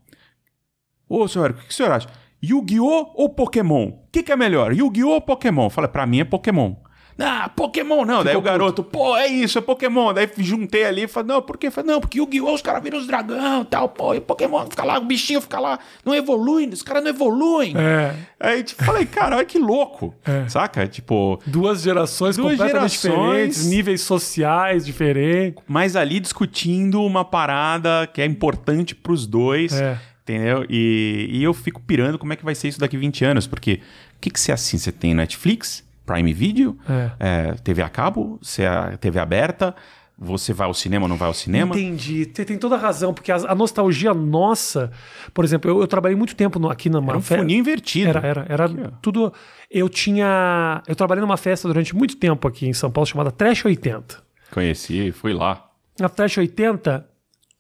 Ô, 1.08 1.28
senhor, 1.28 1.52
o 1.52 1.54
que, 1.54 1.66
que 1.68 1.72
o 1.72 1.74
senhor 1.74 1.92
acha? 1.92 2.10
Yu-Gi-Oh! 2.44 3.12
ou 3.16 3.30
Pokémon? 3.30 3.88
O 3.90 4.00
que, 4.12 4.24
que 4.24 4.32
é 4.32 4.36
melhor? 4.36 4.74
Yu-Gi-Oh! 4.74 5.10
ou 5.14 5.22
Pokémon? 5.22 5.70
Falei, 5.70 5.90
pra 5.90 6.06
mim 6.06 6.20
é 6.22 6.24
Pokémon. 6.24 6.74
Ah, 7.22 7.50
Pokémon 7.54 8.06
não. 8.06 8.24
Daí 8.24 8.38
o 8.38 8.42
garoto, 8.42 8.82
pô, 8.82 9.18
é 9.18 9.28
isso, 9.28 9.58
é 9.58 9.62
Pokémon. 9.62 10.14
Daí 10.14 10.30
juntei 10.38 10.86
ali 10.86 11.04
e 11.04 11.08
falei, 11.08 11.28
não, 11.28 11.42
por 11.42 11.58
quê? 11.58 11.70
Falei, 11.70 11.92
não, 11.92 12.00
porque 12.00 12.18
Yu-Gi-Oh! 12.18 12.54
os 12.54 12.62
caras 12.62 12.82
viram 12.82 12.98
os 12.98 13.06
dragão 13.08 13.64
e 13.64 13.66
tal, 13.66 13.90
pô, 13.90 14.14
e 14.14 14.22
Pokémon 14.22 14.66
fica 14.70 14.86
lá, 14.86 14.98
o 14.98 15.04
bichinho 15.04 15.42
fica 15.42 15.60
lá, 15.60 15.80
não 16.06 16.16
evolui, 16.16 16.66
os 16.70 16.82
caras 16.82 17.04
não 17.04 17.10
evoluem. 17.10 17.74
É, 17.78 18.16
Aí, 18.40 18.64
tipo, 18.64 18.86
falei, 18.86 19.06
cara, 19.06 19.36
olha 19.36 19.44
que 19.46 19.60
louco. 19.60 20.16
Saca? 20.48 20.88
Tipo, 20.88 21.42
duas 21.46 21.82
gerações 21.82 22.38
Duas 22.38 22.52
completamente 22.58 22.98
gerações. 23.02 23.18
diferentes, 23.58 23.66
níveis 23.66 24.00
sociais 24.00 24.86
diferentes. 24.86 25.62
mas 25.68 25.98
ali 25.98 26.22
discutindo 26.22 27.02
uma 27.04 27.26
parada 27.26 28.08
que 28.14 28.22
é 28.22 28.26
importante 28.26 28.96
pros 28.96 29.28
dois. 29.28 29.74
É. 29.74 30.00
Entendeu? 30.30 30.66
E, 30.70 31.28
e 31.32 31.44
eu 31.44 31.54
fico 31.54 31.82
pirando 31.82 32.20
como 32.20 32.32
é 32.34 32.36
que 32.36 32.46
vai 32.46 32.54
ser 32.54 32.68
isso 32.68 32.80
daqui 32.80 32.96
20 32.98 33.26
anos. 33.26 33.48
Porque 33.48 33.82
o 34.16 34.20
que, 34.22 34.30
que 34.30 34.40
você 34.40 34.52
assim? 34.52 34.78
Você 34.78 34.92
tem 34.92 35.14
Netflix, 35.16 35.84
Prime 36.06 36.32
Video, 36.34 36.78
É. 36.88 37.12
é, 37.20 37.52
TV 37.54 37.82
a 37.82 37.90
cabo, 37.90 38.38
você 38.42 38.64
é 38.64 38.96
TV 38.98 39.20
aberta, 39.20 39.76
você 40.22 40.54
vai 40.54 40.68
ao 40.68 40.74
cinema 40.74 41.06
ou 41.06 41.10
não 41.10 41.16
vai 41.16 41.28
ao 41.30 41.34
cinema? 41.34 41.74
Entendi. 41.76 42.30
Você 42.32 42.44
tem 42.46 42.58
toda 42.58 42.76
a 42.76 42.78
razão, 42.78 43.14
porque 43.14 43.32
a, 43.32 43.38
a 43.38 43.56
nostalgia 43.56 44.14
nossa, 44.14 44.92
por 45.34 45.44
exemplo, 45.46 45.72
eu, 45.72 45.80
eu 45.82 45.88
trabalhei 45.88 46.16
muito 46.18 46.36
tempo 46.36 46.60
no- 46.60 46.70
aqui 46.70 46.90
na 46.90 47.00
Era 47.00 47.18
um 47.18 47.22
funil 47.22 47.58
invertido. 47.58 48.10
Era, 48.10 48.28
era, 48.28 48.46
era 48.50 48.66
Aqui, 48.66 48.76
tudo. 49.02 49.34
Eu 49.72 49.88
tinha. 49.90 50.84
Eu 50.88 50.96
trabalhei 50.96 51.22
numa 51.22 51.38
festa 51.38 51.68
durante 51.68 51.96
muito 51.96 52.18
tempo 52.18 52.48
aqui 52.48 52.68
em 52.68 52.74
São 52.74 52.92
Paulo 52.92 53.08
chamada 53.08 53.32
Trash 53.32 53.66
80. 53.66 54.22
Conheci, 54.52 55.12
fui 55.12 55.34
lá. 55.34 55.66
Na 56.00 56.08
Trash 56.10 56.38
80, 56.38 57.06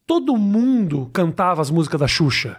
todo 0.10 0.36
mundo 0.36 1.08
cantava 1.14 1.62
as 1.62 1.70
músicas 1.70 2.00
da 2.00 2.08
Xuxa. 2.08 2.58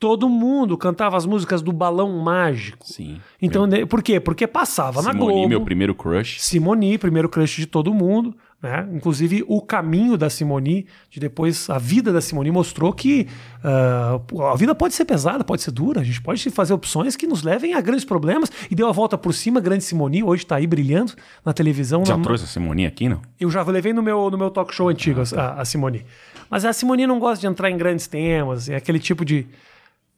Todo 0.00 0.28
mundo 0.28 0.76
cantava 0.76 1.16
as 1.16 1.24
músicas 1.24 1.62
do 1.62 1.72
Balão 1.72 2.18
Mágico. 2.18 2.84
Sim. 2.84 3.20
Então, 3.40 3.68
né, 3.68 3.86
por 3.86 4.02
quê? 4.02 4.18
Porque 4.18 4.48
passava 4.48 5.00
na 5.00 5.12
Simoni, 5.12 5.32
Globo. 5.32 5.48
meu 5.48 5.60
primeiro 5.60 5.94
crush. 5.94 6.40
Simoni, 6.40 6.98
primeiro 6.98 7.28
crush 7.28 7.58
de 7.58 7.66
todo 7.66 7.94
mundo, 7.94 8.36
né? 8.62 8.88
Inclusive 8.94 9.44
o 9.48 9.60
caminho 9.60 10.16
da 10.16 10.30
Simoni, 10.30 10.86
de 11.10 11.18
depois 11.18 11.68
a 11.68 11.78
vida 11.78 12.12
da 12.12 12.20
Simoni 12.20 12.50
mostrou 12.50 12.92
que 12.92 13.26
ah, 13.64 14.20
a 14.52 14.56
vida 14.56 14.74
pode 14.74 14.94
ser 14.94 15.04
pesada, 15.04 15.42
pode 15.42 15.62
ser 15.62 15.72
dura, 15.72 16.00
a 16.00 16.04
gente 16.04 16.22
pode 16.22 16.48
fazer 16.50 16.72
opções 16.72 17.16
que 17.16 17.26
nos 17.26 17.42
levem 17.42 17.74
a 17.74 17.80
grandes 17.80 18.04
problemas 18.04 18.50
e 18.70 18.74
deu 18.74 18.88
a 18.88 18.92
volta 18.92 19.18
por 19.18 19.34
cima, 19.34 19.60
grande 19.60 19.82
Simoni, 19.84 20.22
hoje 20.22 20.46
tá 20.46 20.56
aí 20.56 20.66
brilhando 20.66 21.12
na 21.44 21.52
televisão. 21.52 22.04
Já 22.06 22.16
na- 22.16 22.22
trouxe 22.22 22.44
a 22.44 22.46
Simoni 22.46 22.86
aqui, 22.86 23.08
não? 23.08 23.20
Eu 23.40 23.50
já 23.50 23.62
levei 23.64 23.92
no 23.92 24.02
meu, 24.02 24.30
no 24.30 24.38
meu 24.38 24.50
talk 24.50 24.72
show 24.74 24.88
antigo 24.88 25.22
a, 25.36 25.60
a 25.60 25.64
Simoni. 25.64 26.04
Mas 26.48 26.64
a 26.64 26.72
Simoni 26.72 27.06
não 27.06 27.18
gosta 27.18 27.40
de 27.40 27.46
entrar 27.46 27.70
em 27.70 27.76
grandes 27.76 28.06
temas, 28.06 28.68
é 28.68 28.76
aquele 28.76 28.98
tipo 29.00 29.24
de 29.24 29.46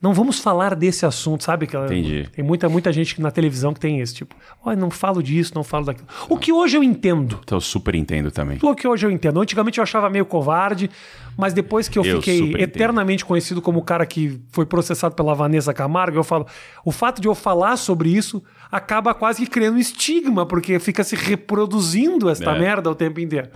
não 0.05 0.13
vamos 0.13 0.39
falar 0.39 0.75
desse 0.75 1.07
assunto, 1.07 1.43
sabe? 1.43 1.67
Que 1.67 1.75
Entendi. 1.77 2.29
Tem 2.31 2.45
muita, 2.45 2.69
muita 2.69 2.93
gente 2.93 3.21
na 3.23 3.31
televisão 3.31 3.73
que 3.73 3.81
tem 3.81 4.01
esse 4.01 4.15
tipo. 4.15 4.37
Olha, 4.63 4.77
não 4.77 4.91
falo 4.91 5.23
disso, 5.23 5.53
não 5.55 5.65
falo 5.65 5.87
daquilo. 5.87 6.07
O 6.29 6.37
que 6.37 6.53
hoje 6.53 6.77
eu 6.77 6.83
entendo. 6.85 7.41
Então 7.43 7.57
eu 7.57 7.61
super 7.63 7.95
entendo 7.95 8.31
também. 8.31 8.59
O 8.63 8.75
que 8.75 8.87
hoje 8.87 9.07
eu 9.07 9.11
entendo. 9.11 9.41
Antigamente 9.41 9.79
eu 9.79 9.83
achava 9.83 10.11
meio 10.11 10.27
covarde, 10.27 10.91
mas 11.39 11.55
depois 11.55 11.89
que 11.89 11.99
eu, 11.99 12.05
Eu 12.05 12.19
fiquei 12.19 12.37
super 12.37 12.51
entendo. 12.51 12.63
eternamente 12.63 13.25
conhecido 13.25 13.63
como 13.63 13.79
o 13.79 13.83
cara 13.83 14.05
que 14.05 14.39
foi 14.53 14.67
processado 14.67 15.15
pela 15.15 15.35
Vanessa 15.35 15.73
Camargo, 15.73 16.19
eu 16.19 16.25
falo, 16.25 16.47
o 16.85 16.93
fato 16.93 17.21
de 17.23 17.27
eu 17.27 17.35
falar 17.35 17.77
sobre 17.77 18.11
isso 18.11 18.43
acaba 18.71 19.15
quase 19.15 19.43
que 19.45 19.51
criando 19.51 19.77
um 19.77 19.79
estigma, 19.79 20.45
porque 20.45 20.79
fica 20.79 21.03
se 21.03 21.17
reproduzindo 21.17 22.29
esta 22.29 22.51
É. 22.51 22.59
merda 22.59 22.91
o 22.91 22.95
tempo 22.95 23.21
inteiro. 23.21 23.49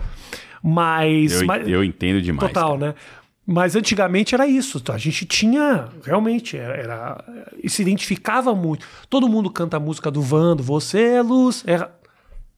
Mas, 0.62 1.40
Eu, 1.40 1.46
mas- 1.46 1.68
eu 1.68 1.84
entendo 1.84 2.20
demais. 2.20 2.48
total, 2.52 2.78
cara. 2.78 2.88
né? 2.88 2.94
Mas 3.50 3.74
antigamente 3.74 4.34
era 4.34 4.46
isso. 4.46 4.82
A 4.92 4.98
gente 4.98 5.24
tinha, 5.24 5.88
realmente, 6.04 6.54
era, 6.54 7.24
e 7.64 7.70
se 7.70 7.80
identificava 7.80 8.54
muito. 8.54 8.87
Todo 9.08 9.26
mundo 9.26 9.48
canta 9.50 9.78
a 9.78 9.80
música 9.80 10.11
do 10.11 10.20
Vando, 10.20 10.62
você 10.62 11.14
é 11.14 11.22
luz. 11.22 11.64
Era... 11.66 11.90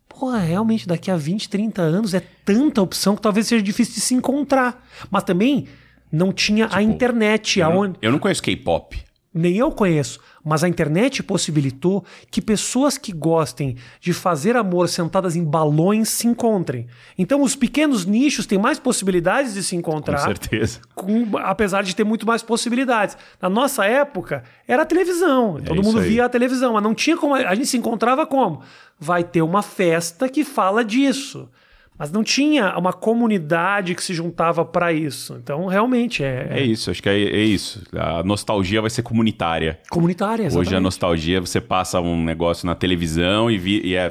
Pô, 0.09 0.31
realmente, 0.33 0.89
daqui 0.89 1.09
a 1.09 1.17
20, 1.17 1.49
30 1.49 1.81
anos 1.81 2.13
é 2.13 2.21
tanta 2.45 2.83
opção 2.83 3.15
que 3.15 3.23
talvez 3.23 3.47
seja 3.47 3.63
difícil 3.63 3.95
de 3.95 4.01
se 4.01 4.15
encontrar. 4.15 4.85
Mas 5.09 5.23
também 5.23 5.69
não 6.11 6.33
tinha 6.33 6.69
a 6.73 6.83
internet, 6.83 7.53
Tipo, 7.53 7.61
Eu 7.61 7.71
não, 7.71 7.77
aonde. 7.77 7.99
eu 8.03 8.11
não 8.11 8.19
conheço 8.19 8.43
K-pop. 8.43 9.01
Nem 9.33 9.57
eu 9.57 9.71
conheço, 9.71 10.19
mas 10.45 10.65
a 10.65 10.69
internet 10.69 11.23
possibilitou 11.23 12.05
que 12.31 12.41
pessoas 12.41 12.97
que 12.99 13.13
gostem 13.13 13.77
de 14.01 14.13
fazer 14.13 14.57
amor 14.57 14.89
sentadas 14.89 15.37
em 15.37 15.45
balões 15.45 16.09
se 16.09 16.27
encontrem. 16.27 16.87
Então, 17.19 17.43
os 17.43 17.55
pequenos 17.57 18.05
nichos 18.07 18.47
têm 18.47 18.59
mais 18.59 18.79
possibilidades 18.79 19.55
de 19.55 19.63
se 19.63 19.75
Com 19.75 19.81
encontrar 19.81 20.19
certeza. 20.19 20.81
com- 20.95 21.37
apesar 21.39 21.83
de 21.83 21.95
ter 21.95 22.05
muito 22.05 22.27
mais 22.27 22.43
possibilidades. 22.43 23.17
Na 23.41 23.49
nossa 23.49 23.85
época, 23.85 24.45
era 24.67 24.83
a 24.83 24.87
televisão. 24.87 25.55
Todo 25.65 25.71
É 25.71 25.75
isso 25.75 25.83
mundo 25.83 26.01
aí. 26.01 26.09
via 26.09 26.25
a 26.25 26.29
televisão, 26.29 26.73
mas 26.75 26.83
não 26.83 26.95
tinha 26.95 27.17
como. 27.17 27.35
A 27.35 27.55
gente 27.55 27.67
se 27.69 27.77
encontrava 27.77 28.27
como? 28.27 28.63
Vai 28.99 29.25
ter 29.25 29.43
uma 29.43 29.63
festa 29.63 30.29
que 30.29 30.45
fala 30.45 30.85
disso. 30.85 31.49
Mas 32.01 32.11
não 32.11 32.25
tinha 32.25 32.75
uma 32.79 32.95
comunidade 32.95 33.95
que 33.95 34.03
se 34.03 34.15
juntava 34.15 34.65
para 34.65 34.91
isso. 34.91 35.37
Então, 35.37 35.67
realmente, 35.67 36.25
é, 36.25 36.47
É 36.51 36.63
isso, 36.63 36.91
acho 36.91 37.03
que 37.03 37.11
é, 37.11 37.13
é 37.15 37.43
isso. 37.45 37.83
A 37.95 38.23
nostalgia 38.23 38.81
vai 38.81 38.89
ser 38.89 39.03
comunitária. 39.03 39.79
comunitária. 39.91 40.47
Hoje 40.47 40.57
a 40.57 40.61
exatamente. 40.63 40.83
nostalgia, 40.85 41.41
você 41.43 41.61
passa 41.61 42.01
um 42.01 42.25
negócio 42.25 42.65
na 42.67 42.75
televisão 42.75 43.51
e, 43.51 43.59
vi- 43.59 43.83
e 43.85 43.95
é, 43.95 44.11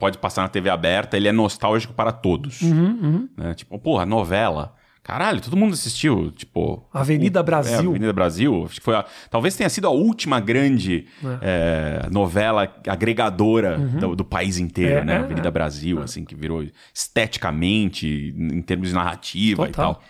pode 0.00 0.18
passar 0.18 0.42
na 0.42 0.48
TV 0.48 0.68
aberta, 0.68 1.16
ele 1.16 1.28
é 1.28 1.32
nostálgico 1.32 1.94
para 1.94 2.10
todos. 2.10 2.60
Uhum, 2.60 3.28
Né? 3.36 3.54
Tipo, 3.54 3.78
porra, 3.78 4.04
novela. 4.04 4.74
Caralho, 5.08 5.40
todo 5.40 5.56
mundo 5.56 5.72
assistiu, 5.72 6.30
tipo... 6.32 6.86
Avenida 6.92 7.40
o, 7.40 7.42
Brasil. 7.42 7.76
É, 7.76 7.78
Avenida 7.78 8.12
Brasil. 8.12 8.64
Acho 8.66 8.74
que 8.74 8.82
foi 8.82 8.94
a, 8.94 9.06
talvez 9.30 9.56
tenha 9.56 9.70
sido 9.70 9.86
a 9.86 9.90
última 9.90 10.38
grande 10.38 11.06
é. 11.40 12.02
É, 12.04 12.10
novela 12.10 12.70
agregadora 12.86 13.78
uhum. 13.78 14.00
do, 14.00 14.16
do, 14.16 14.24
país 14.26 14.58
inteiro, 14.58 14.98
é, 14.98 15.04
né? 15.04 15.14
É, 15.14 15.18
Avenida 15.20 15.50
Brasil, 15.50 16.02
assim, 16.02 16.26
que 16.26 16.34
virou 16.34 16.62
esteticamente, 16.92 18.34
em 18.36 18.60
termos 18.60 18.90
de 18.90 18.94
narrativa 18.94 19.64
Total. 19.64 19.92
e 19.92 19.94
tal. 19.94 20.02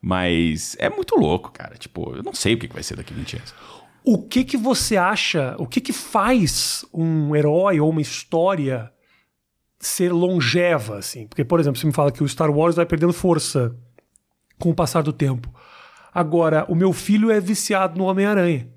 Mas 0.00 0.74
é 0.78 0.88
muito 0.88 1.14
louco, 1.14 1.52
cara. 1.52 1.76
Tipo, 1.76 2.16
eu 2.16 2.22
não 2.22 2.32
sei 2.32 2.54
o 2.54 2.58
que 2.58 2.72
vai 2.72 2.82
ser 2.82 2.96
daqui 2.96 3.12
a 3.12 3.16
20 3.18 3.36
anos. 3.36 3.54
O 4.02 4.16
que 4.26 4.44
que 4.44 4.56
você 4.56 4.96
acha, 4.96 5.56
o 5.58 5.66
que 5.66 5.78
que 5.78 5.92
faz 5.92 6.86
um 6.94 7.36
herói 7.36 7.80
ou 7.80 7.90
uma 7.90 8.00
história 8.00 8.90
ser 9.78 10.10
longeva, 10.10 10.96
assim? 10.96 11.26
Porque, 11.26 11.44
por 11.44 11.60
exemplo, 11.60 11.78
você 11.78 11.86
me 11.86 11.92
fala 11.92 12.10
que 12.10 12.24
o 12.24 12.28
Star 12.28 12.50
Wars 12.50 12.76
vai 12.76 12.86
perdendo 12.86 13.12
força 13.12 13.76
com 14.58 14.70
o 14.70 14.74
passar 14.74 15.02
do 15.02 15.12
tempo. 15.12 15.52
Agora, 16.12 16.64
o 16.68 16.74
meu 16.74 16.92
filho 16.92 17.30
é 17.30 17.40
viciado 17.40 17.98
no 17.98 18.04
Homem-Aranha. 18.04 18.68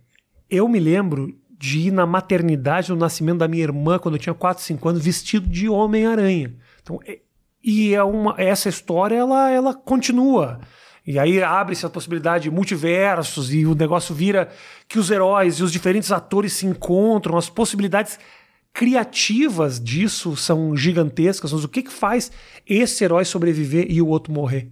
Eu 0.50 0.68
me 0.68 0.80
lembro 0.80 1.36
de 1.58 1.88
ir 1.88 1.92
na 1.92 2.06
maternidade, 2.06 2.90
no 2.92 2.98
nascimento 2.98 3.40
da 3.40 3.48
minha 3.48 3.64
irmã, 3.64 4.00
quando 4.00 4.16
eu 4.16 4.20
tinha 4.20 4.34
4, 4.34 4.64
5 4.64 4.90
anos, 4.90 5.04
vestido 5.04 5.48
de 5.48 5.70
Homem-Aranha. 5.70 6.56
Então, 6.82 7.00
é, 7.06 7.20
e 7.64 7.94
é 7.94 8.04
uma, 8.04 8.36
essa 8.38 8.68
história, 8.68 9.16
ela, 9.16 9.50
ela 9.50 9.74
continua. 9.74 10.60
E 11.06 11.18
aí 11.18 11.42
abre-se 11.42 11.86
a 11.86 11.90
possibilidade 11.90 12.44
de 12.44 12.52
multiversos 12.52 13.54
e 13.54 13.66
o 13.66 13.76
negócio 13.76 14.14
vira 14.14 14.50
que 14.88 15.00
os 15.00 15.10
heróis 15.10 15.56
e 15.56 15.64
os 15.64 15.72
diferentes 15.72 16.12
atores 16.12 16.54
se 16.54 16.66
encontram, 16.66 17.38
as 17.38 17.50
possibilidades 17.50 18.20
criativas 18.74 19.80
disso 19.80 20.36
são 20.36 20.76
gigantescas. 20.76 21.54
Mas 21.54 21.64
o 21.64 21.70
que, 21.70 21.84
que 21.84 21.92
faz 21.92 22.32
esse 22.68 23.04
herói 23.04 23.26
sobreviver 23.26 23.88
e 23.90 24.02
o 24.02 24.08
outro 24.08 24.32
morrer? 24.32 24.70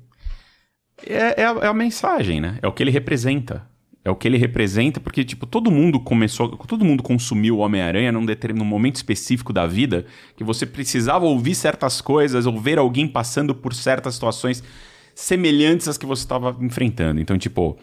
É, 1.06 1.42
é, 1.42 1.46
a, 1.46 1.52
é 1.62 1.68
a 1.68 1.74
mensagem, 1.74 2.40
né? 2.40 2.60
É 2.62 2.68
o 2.68 2.72
que 2.72 2.84
ele 2.84 2.92
representa. 2.92 3.68
É 4.04 4.10
o 4.10 4.16
que 4.16 4.28
ele 4.28 4.38
representa, 4.38 5.00
porque, 5.00 5.26
tipo, 5.26 5.46
todo 5.46 5.70
mundo 5.70 6.00
começou, 6.00 6.50
todo 6.50 6.86
mundo 6.86 7.04
consumiu 7.04 7.58
o 7.58 7.60
Homem-Aranha 7.60 8.12
num, 8.12 8.26
num 8.56 8.66
momento 8.66 8.96
específico 8.96 9.52
da 9.52 9.68
vida 9.68 10.06
que 10.38 10.44
você 10.44 10.66
precisava 10.66 11.26
ouvir 11.26 11.54
certas 11.54 12.00
coisas 12.00 12.46
ou 12.46 12.60
ver 12.60 12.80
alguém 12.80 13.08
passando 13.08 13.54
por 13.54 13.74
certas 13.74 14.14
situações 14.14 14.64
semelhantes 15.14 15.88
às 15.90 15.98
que 15.98 16.06
você 16.06 16.24
estava 16.24 16.56
enfrentando. 16.62 17.20
Então, 17.20 17.38
tipo, 17.38 17.78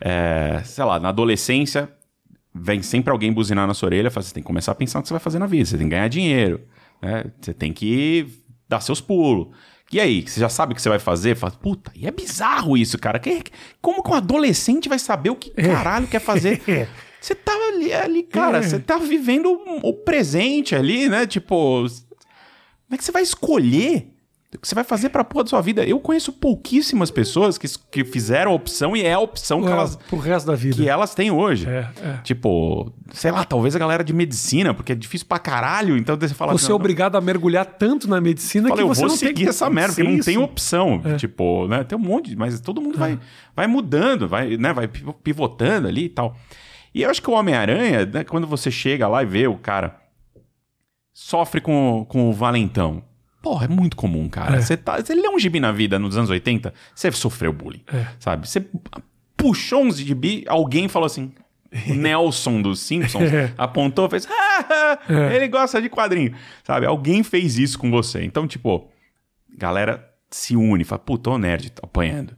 é, 0.00 0.62
sei 0.64 0.84
lá, 0.84 1.00
na 1.00 1.08
adolescência, 1.08 1.90
vem 2.54 2.80
sempre 2.80 3.10
alguém 3.10 3.32
buzinar 3.32 3.66
na 3.66 3.74
sua 3.74 3.88
orelha, 3.88 4.10
fala, 4.10 4.22
você 4.24 4.34
tem 4.34 4.42
que 4.42 4.46
começar 4.46 4.72
a 4.72 4.76
pensar 4.76 5.00
o 5.00 5.02
que 5.02 5.08
você 5.08 5.14
vai 5.14 5.20
fazer 5.20 5.40
na 5.40 5.46
vida, 5.46 5.64
você 5.64 5.76
tem 5.76 5.86
que 5.86 5.90
ganhar 5.90 6.08
dinheiro, 6.08 6.60
né? 7.02 7.24
você 7.40 7.52
tem 7.52 7.72
que 7.72 8.26
dar 8.68 8.80
seus 8.80 9.00
pulos. 9.00 9.48
E 9.90 9.98
aí, 9.98 10.22
você 10.26 10.38
já 10.38 10.48
sabe 10.48 10.72
o 10.72 10.76
que 10.76 10.82
você 10.82 10.88
vai 10.88 10.98
fazer? 10.98 11.34
Fala, 11.34 11.52
puta, 11.52 11.90
e 11.94 12.06
é 12.06 12.10
bizarro 12.10 12.76
isso, 12.76 12.98
cara. 12.98 13.20
Como 13.80 14.02
que 14.02 14.10
um 14.10 14.14
adolescente 14.14 14.88
vai 14.88 14.98
saber 14.98 15.30
o 15.30 15.36
que 15.36 15.52
é. 15.56 15.62
caralho 15.62 16.06
quer 16.06 16.20
fazer? 16.20 16.60
Você 17.20 17.34
tá 17.34 17.52
ali, 17.72 17.92
ali 17.92 18.22
cara, 18.22 18.58
é. 18.58 18.62
você 18.62 18.78
tá 18.78 18.96
vivendo 18.96 19.50
o 19.82 19.92
presente 19.92 20.76
ali, 20.76 21.08
né? 21.08 21.26
Tipo, 21.26 21.84
como 21.84 22.92
é 22.92 22.96
que 22.96 23.04
você 23.04 23.10
vai 23.10 23.22
escolher 23.22 24.14
o 24.54 24.58
que 24.58 24.66
você 24.66 24.74
vai 24.74 24.82
fazer 24.82 25.10
pra 25.10 25.22
porra 25.22 25.44
da 25.44 25.50
sua 25.50 25.60
vida? 25.60 25.84
Eu 25.84 26.00
conheço 26.00 26.32
pouquíssimas 26.32 27.10
pessoas 27.10 27.58
que, 27.58 27.68
que 27.90 28.02
fizeram 28.02 28.52
a 28.52 28.54
opção 28.54 28.96
e 28.96 29.02
é 29.02 29.12
a 29.12 29.18
opção 29.18 29.60
que 29.60 29.68
é, 29.68 29.70
elas. 29.70 29.96
Pro 29.96 30.18
resto 30.18 30.46
da 30.46 30.54
vida. 30.54 30.76
Que 30.76 30.88
elas 30.88 31.14
têm 31.14 31.30
hoje. 31.30 31.68
É, 31.68 31.90
é. 32.02 32.16
Tipo, 32.24 32.90
sei 33.12 33.30
lá, 33.30 33.44
talvez 33.44 33.76
a 33.76 33.78
galera 33.78 34.02
de 34.02 34.14
medicina, 34.14 34.72
porque 34.72 34.92
é 34.92 34.94
difícil 34.94 35.26
pra 35.26 35.38
caralho. 35.38 35.98
Então 35.98 36.16
você 36.18 36.32
fala. 36.32 36.52
Você 36.52 36.64
assim, 36.64 36.72
é 36.72 36.74
obrigado 36.74 37.16
a 37.16 37.20
mergulhar 37.20 37.66
tanto 37.66 38.08
na 38.08 38.22
medicina 38.22 38.70
fala, 38.70 38.80
que 38.80 38.88
você 38.88 39.04
eu 39.04 39.08
vou 39.08 39.16
seguir 39.18 39.34
tem... 39.34 39.48
essa 39.48 39.68
merda, 39.68 39.94
porque 39.94 40.10
não 40.10 40.20
tem 40.20 40.38
opção. 40.38 41.02
É. 41.04 41.16
Tipo, 41.16 41.68
né? 41.68 41.84
Tem 41.84 41.98
um 41.98 42.00
monte, 42.00 42.34
mas 42.34 42.58
todo 42.58 42.80
mundo 42.80 42.98
vai, 42.98 43.18
vai 43.54 43.66
mudando, 43.66 44.26
vai, 44.26 44.56
né? 44.56 44.72
vai 44.72 44.88
pivotando 44.88 45.88
ali 45.88 46.06
e 46.06 46.08
tal. 46.08 46.34
E 46.94 47.02
eu 47.02 47.10
acho 47.10 47.20
que 47.20 47.28
o 47.28 47.34
Homem-Aranha, 47.34 48.06
né, 48.06 48.24
quando 48.24 48.46
você 48.46 48.70
chega 48.70 49.06
lá 49.06 49.22
e 49.22 49.26
vê 49.26 49.46
o 49.46 49.58
cara 49.58 50.00
sofre 51.12 51.60
com, 51.60 52.06
com 52.08 52.30
o 52.30 52.32
valentão. 52.32 53.02
Porra, 53.42 53.66
é 53.66 53.68
muito 53.68 53.96
comum, 53.96 54.28
cara. 54.28 54.56
É. 54.56 54.60
Você 54.60 54.76
tá, 54.76 55.00
você 55.00 55.14
lê 55.14 55.28
um 55.28 55.38
gibi 55.38 55.60
na 55.60 55.70
vida 55.70 55.98
nos 55.98 56.16
anos 56.16 56.30
80, 56.30 56.74
você 56.94 57.10
sofreu 57.12 57.52
bullying, 57.52 57.82
é. 57.86 58.06
sabe? 58.18 58.48
Você 58.48 58.66
puxou 59.36 59.84
um 59.84 59.90
gibi, 59.92 60.44
alguém 60.48 60.88
falou 60.88 61.06
assim, 61.06 61.32
Nelson 61.86 62.60
dos 62.60 62.80
Simpsons 62.80 63.32
é. 63.32 63.52
apontou, 63.56 64.08
fez, 64.10 64.26
ah, 64.30 64.98
é. 65.08 65.36
ele 65.36 65.48
gosta 65.48 65.80
de 65.80 65.88
quadrinho, 65.88 66.34
sabe? 66.64 66.86
Alguém 66.86 67.22
fez 67.22 67.58
isso 67.58 67.78
com 67.78 67.90
você. 67.90 68.24
Então, 68.24 68.46
tipo, 68.46 68.90
galera 69.56 70.04
se 70.30 70.56
une, 70.56 70.84
fala, 70.84 70.98
puta, 70.98 71.30
o 71.30 71.38
nerd 71.38 71.70
tá 71.70 71.82
apanhando. 71.84 72.36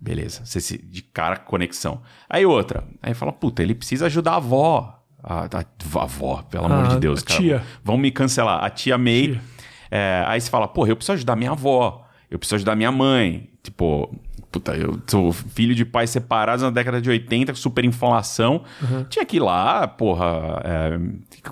Beleza, 0.00 0.44
você 0.44 0.60
se, 0.60 0.78
de 0.78 1.02
cara 1.02 1.36
conexão. 1.36 2.02
Aí 2.28 2.44
outra, 2.44 2.84
aí 3.02 3.14
fala, 3.14 3.32
puta, 3.32 3.62
ele 3.62 3.74
precisa 3.74 4.06
ajudar 4.06 4.32
a 4.32 4.36
avó. 4.36 5.00
A, 5.26 5.44
a, 5.44 5.98
a 6.00 6.02
avó, 6.02 6.42
pelo 6.42 6.66
amor 6.66 6.88
de 6.88 6.98
Deus, 6.98 7.22
cara. 7.22 7.40
Tia. 7.40 7.64
Vão 7.82 7.96
me 7.96 8.10
cancelar. 8.10 8.62
A 8.62 8.68
tia 8.68 8.98
May 8.98 9.28
tia. 9.28 9.40
É, 9.96 10.24
aí 10.26 10.40
você 10.40 10.50
fala, 10.50 10.66
porra, 10.66 10.88
eu 10.88 10.96
preciso 10.96 11.12
ajudar 11.12 11.36
minha 11.36 11.52
avó, 11.52 12.04
eu 12.28 12.36
preciso 12.36 12.56
ajudar 12.56 12.74
minha 12.74 12.90
mãe. 12.90 13.48
Tipo, 13.62 14.12
puta, 14.50 14.74
eu 14.74 15.00
sou 15.06 15.32
filho 15.32 15.72
de 15.72 15.84
pais 15.84 16.10
separados 16.10 16.64
na 16.64 16.70
década 16.70 17.00
de 17.00 17.08
80, 17.08 17.54
super 17.54 17.84
inflação. 17.84 18.64
Uhum. 18.82 19.04
Tinha 19.04 19.24
que 19.24 19.36
ir 19.36 19.40
lá, 19.40 19.86
porra, 19.86 20.60
é, 20.64 20.98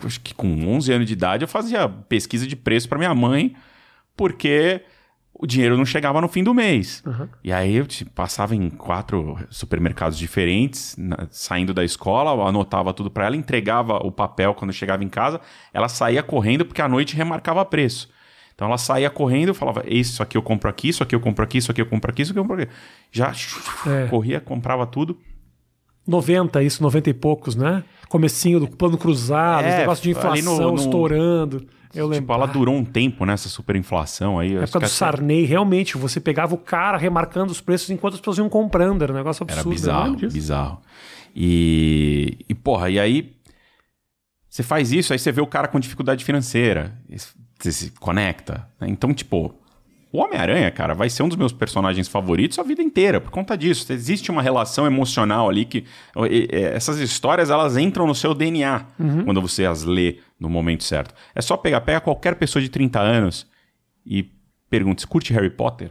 acho 0.04 0.20
que 0.20 0.34
com 0.34 0.48
11 0.74 0.92
anos 0.92 1.06
de 1.06 1.12
idade 1.12 1.44
eu 1.44 1.48
fazia 1.48 1.88
pesquisa 1.88 2.44
de 2.44 2.56
preço 2.56 2.88
para 2.88 2.98
minha 2.98 3.14
mãe, 3.14 3.54
porque 4.16 4.82
o 5.32 5.46
dinheiro 5.46 5.76
não 5.76 5.84
chegava 5.84 6.20
no 6.20 6.26
fim 6.26 6.42
do 6.42 6.52
mês. 6.52 7.00
Uhum. 7.06 7.28
E 7.44 7.52
aí 7.52 7.76
eu 7.76 7.86
passava 8.12 8.56
em 8.56 8.68
quatro 8.70 9.38
supermercados 9.50 10.18
diferentes, 10.18 10.96
na, 10.98 11.28
saindo 11.30 11.72
da 11.72 11.84
escola, 11.84 12.48
anotava 12.48 12.92
tudo 12.92 13.08
para 13.08 13.26
ela, 13.26 13.36
entregava 13.36 13.98
o 13.98 14.10
papel 14.10 14.52
quando 14.52 14.72
chegava 14.72 15.04
em 15.04 15.08
casa, 15.08 15.40
ela 15.72 15.88
saía 15.88 16.24
correndo 16.24 16.64
porque 16.64 16.82
à 16.82 16.88
noite 16.88 17.14
remarcava 17.14 17.64
preço. 17.64 18.10
Então 18.54 18.68
ela 18.68 18.78
saía 18.78 19.10
correndo 19.10 19.50
e 19.50 19.54
falava: 19.54 19.84
Isso 19.86 20.22
aqui 20.22 20.36
eu 20.36 20.42
compro 20.42 20.68
aqui, 20.68 20.88
isso 20.88 21.02
aqui 21.02 21.14
eu 21.14 21.20
compro 21.20 21.44
aqui, 21.44 21.58
isso 21.58 21.70
aqui 21.70 21.80
eu 21.80 21.86
compro 21.86 22.10
aqui, 22.10 22.22
isso 22.22 22.32
aqui 22.32 22.38
eu 22.38 22.44
compro 22.44 22.62
aqui. 22.62 22.72
Já 23.10 23.32
é. 23.86 24.06
corria, 24.08 24.40
comprava 24.40 24.86
tudo. 24.86 25.18
90, 26.06 26.62
isso, 26.62 26.82
90 26.82 27.10
e 27.10 27.14
poucos, 27.14 27.54
né? 27.54 27.84
Comecinho 28.08 28.60
do 28.60 28.68
plano 28.68 28.98
cruzado, 28.98 29.64
é, 29.64 29.78
negócio 29.78 30.02
de 30.02 30.10
inflação 30.10 30.58
no, 30.58 30.70
no, 30.72 30.74
estourando. 30.74 31.66
Eu 31.94 32.06
tipo, 32.06 32.08
lembro. 32.08 32.34
ela 32.34 32.46
durou 32.46 32.74
um 32.74 32.84
tempo 32.84 33.24
nessa 33.24 33.48
superinflação 33.48 34.38
aí. 34.38 34.54
Na 34.54 34.62
época 34.62 34.80
do 34.80 34.88
Sarney, 34.88 35.44
realmente, 35.44 35.96
você 35.96 36.18
pegava 36.18 36.54
o 36.54 36.58
cara 36.58 36.96
remarcando 36.96 37.52
os 37.52 37.60
preços 37.60 37.90
enquanto 37.90 38.14
as 38.14 38.20
pessoas 38.20 38.38
iam 38.38 38.48
comprando. 38.48 39.02
Era 39.02 39.12
um 39.12 39.16
negócio 39.16 39.42
absurdo. 39.42 39.68
Era 39.68 39.70
bizarro, 39.70 40.16
bizarro. 40.16 40.80
E, 41.36 42.38
e, 42.48 42.54
porra, 42.54 42.90
e 42.90 42.98
aí 42.98 43.32
você 44.48 44.62
faz 44.62 44.92
isso, 44.92 45.12
aí 45.12 45.18
você 45.18 45.30
vê 45.32 45.40
o 45.40 45.46
cara 45.46 45.68
com 45.68 45.78
dificuldade 45.78 46.24
financeira 46.24 46.98
você 47.62 47.72
se 47.72 47.90
conecta. 47.92 48.68
Né? 48.80 48.88
Então, 48.90 49.12
tipo, 49.14 49.54
o 50.12 50.18
Homem-Aranha, 50.18 50.70
cara, 50.70 50.94
vai 50.94 51.08
ser 51.08 51.22
um 51.22 51.28
dos 51.28 51.38
meus 51.38 51.52
personagens 51.52 52.06
favoritos 52.06 52.58
a 52.58 52.62
vida 52.62 52.82
inteira, 52.82 53.18
por 53.18 53.30
conta 53.30 53.56
disso. 53.56 53.90
Existe 53.90 54.30
uma 54.30 54.42
relação 54.42 54.86
emocional 54.86 55.48
ali 55.48 55.64
que. 55.64 55.84
Essas 56.50 56.98
histórias, 56.98 57.48
elas 57.48 57.78
entram 57.78 58.06
no 58.06 58.14
seu 58.14 58.34
DNA 58.34 58.86
uhum. 58.98 59.24
quando 59.24 59.40
você 59.40 59.64
as 59.64 59.84
lê 59.84 60.18
no 60.38 60.50
momento 60.50 60.84
certo. 60.84 61.14
É 61.34 61.40
só 61.40 61.56
pegar, 61.56 61.80
pega 61.80 62.00
qualquer 62.00 62.34
pessoa 62.34 62.62
de 62.62 62.68
30 62.68 63.00
anos 63.00 63.46
e 64.04 64.30
pergunta: 64.68 65.00
você 65.00 65.06
curte 65.06 65.32
Harry 65.32 65.50
Potter? 65.50 65.90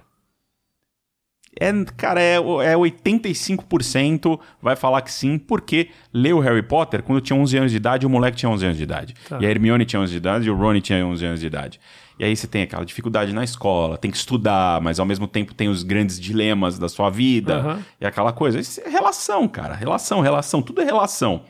É, 1.59 1.71
cara, 1.97 2.21
é, 2.21 2.35
é 2.35 2.75
85% 2.75 4.39
vai 4.61 4.75
falar 4.75 5.01
que 5.01 5.11
sim, 5.11 5.37
porque 5.37 5.89
leu 6.13 6.39
Harry 6.39 6.63
Potter 6.63 7.03
quando 7.03 7.19
tinha 7.19 7.37
11 7.37 7.57
anos 7.57 7.71
de 7.71 7.77
idade, 7.77 8.05
o 8.05 8.09
moleque 8.09 8.37
tinha 8.37 8.49
11 8.49 8.65
anos 8.65 8.77
de 8.77 8.83
idade. 8.83 9.13
Tá. 9.27 9.37
E 9.41 9.45
a 9.45 9.49
Hermione 9.49 9.85
tinha 9.85 10.01
11 10.01 10.11
de 10.11 10.17
idade 10.17 10.47
e 10.47 10.49
o 10.49 10.55
Ron 10.55 10.79
tinha 10.79 11.05
11 11.05 11.25
anos 11.25 11.39
de 11.39 11.47
idade. 11.47 11.79
E 12.17 12.23
aí 12.23 12.35
você 12.35 12.47
tem 12.47 12.61
aquela 12.61 12.85
dificuldade 12.85 13.33
na 13.33 13.43
escola, 13.43 13.97
tem 13.97 14.11
que 14.11 14.17
estudar, 14.17 14.79
mas 14.79 14.99
ao 14.99 15.05
mesmo 15.05 15.27
tempo 15.27 15.53
tem 15.53 15.67
os 15.67 15.83
grandes 15.83 16.19
dilemas 16.19 16.77
da 16.77 16.87
sua 16.87 17.09
vida 17.09 17.59
uhum. 17.59 17.83
e 17.99 18.05
aquela 18.05 18.31
coisa. 18.31 18.59
Isso 18.59 18.79
é 18.79 18.89
relação, 18.89 19.47
cara. 19.47 19.73
Relação, 19.73 20.21
relação, 20.21 20.61
tudo 20.61 20.81
é 20.81 20.85
relação. 20.85 21.43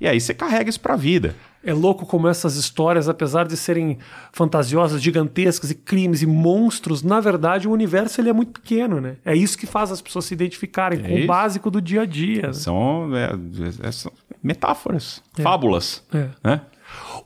E 0.00 0.08
aí 0.08 0.20
você 0.20 0.34
carrega 0.34 0.68
isso 0.68 0.80
pra 0.80 0.96
vida. 0.96 1.34
É 1.66 1.72
louco 1.72 2.06
como 2.06 2.28
essas 2.28 2.54
histórias, 2.54 3.08
apesar 3.08 3.46
de 3.46 3.56
serem 3.56 3.98
fantasiosas, 4.32 5.02
gigantescas 5.02 5.70
e 5.70 5.74
crimes 5.74 6.22
e 6.22 6.26
monstros, 6.26 7.02
na 7.02 7.18
verdade 7.18 7.66
o 7.66 7.72
universo 7.72 8.20
ele 8.20 8.30
é 8.30 8.32
muito 8.32 8.60
pequeno, 8.60 9.00
né? 9.00 9.16
É 9.24 9.34
isso 9.34 9.58
que 9.58 9.66
faz 9.66 9.90
as 9.90 10.00
pessoas 10.00 10.26
se 10.26 10.34
identificarem 10.34 11.00
é 11.00 11.02
com 11.02 11.14
isso. 11.14 11.24
o 11.24 11.26
básico 11.26 11.70
do 11.70 11.82
dia 11.82 12.02
a 12.02 12.06
dia. 12.06 12.46
Né? 12.46 12.52
São, 12.52 13.10
é, 13.16 13.32
é, 13.82 13.90
são 13.90 14.12
metáforas, 14.40 15.20
é. 15.36 15.42
fábulas, 15.42 16.04
é. 16.14 16.28
né? 16.42 16.60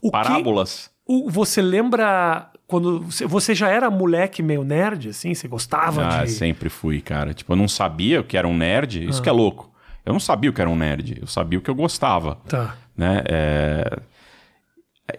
O 0.00 0.10
Parábolas. 0.10 0.90
Que, 1.06 1.12
o, 1.12 1.28
você 1.28 1.60
lembra 1.60 2.50
quando 2.66 3.00
você, 3.00 3.26
você, 3.26 3.54
já 3.54 3.68
era 3.68 3.90
moleque 3.90 4.42
meio 4.42 4.64
nerd, 4.64 5.10
assim? 5.10 5.34
Você 5.34 5.48
gostava 5.48 6.06
ah, 6.06 6.24
de... 6.24 6.30
sempre 6.30 6.68
fui, 6.68 7.00
cara. 7.00 7.34
Tipo, 7.34 7.52
eu 7.52 7.56
não 7.56 7.68
sabia 7.68 8.20
o 8.20 8.24
que 8.24 8.38
era 8.38 8.48
um 8.48 8.56
nerd. 8.56 9.06
Isso 9.06 9.20
ah. 9.20 9.22
que 9.22 9.28
é 9.28 9.32
louco. 9.32 9.70
Eu 10.06 10.12
não 10.12 10.20
sabia 10.20 10.48
o 10.48 10.52
que 10.52 10.60
era 10.60 10.70
um 10.70 10.76
nerd. 10.76 11.18
Eu 11.20 11.26
sabia 11.26 11.58
o 11.58 11.62
que 11.62 11.68
eu 11.68 11.74
gostava. 11.74 12.36
Tá. 12.48 12.76
Né? 12.96 13.22
É... 13.26 13.98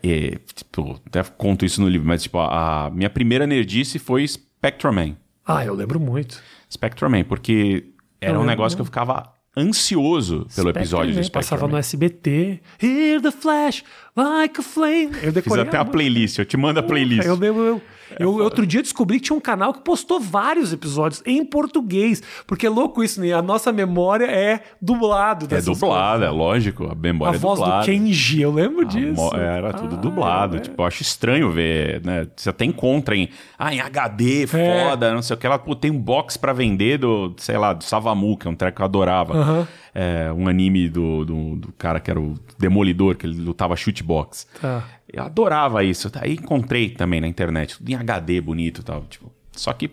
É, 0.04 0.38
tipo, 0.54 1.00
até 1.06 1.24
conto 1.24 1.66
isso 1.66 1.82
no 1.82 1.88
livro, 1.90 2.08
mas 2.08 2.24
tipo, 2.24 2.38
a, 2.40 2.86
a 2.86 2.90
minha 2.90 3.10
primeira 3.10 3.46
nerdice 3.48 4.00
foi 4.00 4.28
Spectrum. 4.28 5.16
Ah, 5.46 5.66
eu 5.66 5.74
lembro 5.74 6.00
muito. 6.00 6.42
Spectrum 6.72 7.24
porque 7.28 7.86
era 8.20 8.34
Eu 8.36 8.42
um 8.42 8.46
negócio 8.46 8.78
que 8.78 8.82
eu 8.82 8.86
ficava 8.86 9.34
ansioso 9.58 10.48
pelo 10.56 10.70
episódio 10.70 11.14
do 11.14 11.24
Spectrum 11.24 11.24
Spectrum 11.24 11.42
Passava 11.42 11.68
Man. 11.68 11.74
no 11.74 11.78
SBT. 11.78 12.62
Hear 12.82 13.22
the 13.22 13.32
flash 13.32 13.84
like 14.16 14.60
a 14.60 14.64
flame. 14.64 15.12
Eu 15.16 15.20
Fiz 15.24 15.34
decorei 15.34 15.64
até 15.64 15.78
a 15.78 15.82
música. 15.82 15.92
playlist, 15.98 16.40
eu 16.40 16.46
te 16.46 16.56
mando 16.58 16.80
a 16.80 16.84
playlist. 16.84 17.26
Eu 17.26 17.36
lembro, 17.36 17.62
eu, 17.62 17.82
eu, 18.20 18.36
outro 18.36 18.66
dia 18.66 18.82
descobri 18.82 19.20
que 19.20 19.26
tinha 19.26 19.36
um 19.38 19.42
canal 19.42 19.74
que 19.74 19.82
postou 19.82 20.20
vários 20.20 20.72
episódios 20.74 21.22
em 21.26 21.44
português. 21.46 22.22
Porque 22.48 22.66
é 22.68 22.70
louco 22.70 23.04
isso, 23.04 23.22
né? 23.22 23.32
A 23.34 23.42
nossa 23.42 23.72
memória 23.72 24.26
é 24.26 24.62
dublado. 24.82 25.48
É 25.54 25.62
dublada, 25.62 26.26
é 26.26 26.30
lógico, 26.30 26.90
a 26.92 26.96
memória 26.96 27.34
A 27.34 27.36
é 27.36 27.40
voz 27.40 27.60
dublada. 27.60 27.82
do 27.82 27.86
Kenji, 27.86 28.42
eu 28.42 28.52
lembro 28.52 28.82
A 28.82 28.86
disso. 28.90 29.14
mo- 29.22 29.36
Era 29.36 29.74
tudo 29.74 29.96
Ah, 29.96 30.00
dublado. 30.00 30.58
é. 30.58 30.60
Tipo, 30.60 30.82
eu 30.82 30.86
acho 30.86 31.02
estranho 31.02 31.50
ver, 31.52 32.02
né? 32.06 32.28
Você 32.36 32.50
até 32.50 32.66
encontra 32.66 33.16
em, 33.16 33.30
ah, 33.58 33.74
em 33.74 33.80
HD, 33.80 34.44
É. 34.44 34.48
foda, 34.48 35.14
não 35.14 35.22
sei 35.22 35.36
o 35.36 35.40
que. 35.40 35.46
Ela 35.46 35.60
pô, 35.60 35.76
tem 35.76 35.92
um 35.92 36.00
box 36.00 36.38
pra 36.38 36.54
vender 36.54 36.98
do, 36.98 37.34
sei 37.38 37.58
lá, 37.58 37.74
do 37.74 37.84
Savamu, 37.84 38.38
que 38.38 38.48
é 38.48 38.52
um 38.52 38.56
treco 38.56 38.78
que 38.78 38.82
eu 38.82 38.86
adorava. 38.86 39.34
Aham. 39.38 39.68
É, 39.94 40.32
um 40.32 40.48
anime 40.48 40.88
do, 40.88 41.26
do, 41.26 41.56
do 41.58 41.72
cara 41.74 42.00
que 42.00 42.10
era 42.10 42.20
o 42.20 42.36
Demolidor, 42.58 43.16
que 43.16 43.26
ele 43.26 43.42
lutava 43.42 43.76
chute 43.76 44.04
box. 44.04 44.48
Tá. 44.60 44.88
Eu 45.12 45.24
adorava 45.24 45.84
isso. 45.84 46.10
Aí 46.16 46.34
encontrei 46.34 46.90
também 46.90 47.20
na 47.20 47.28
internet, 47.28 47.78
tudo 47.78 47.90
em 47.90 47.96
HD 47.96 48.40
bonito 48.40 48.82
e 48.82 48.84
tal. 48.84 49.02
Tipo, 49.10 49.32
só 49.52 49.74
que 49.74 49.92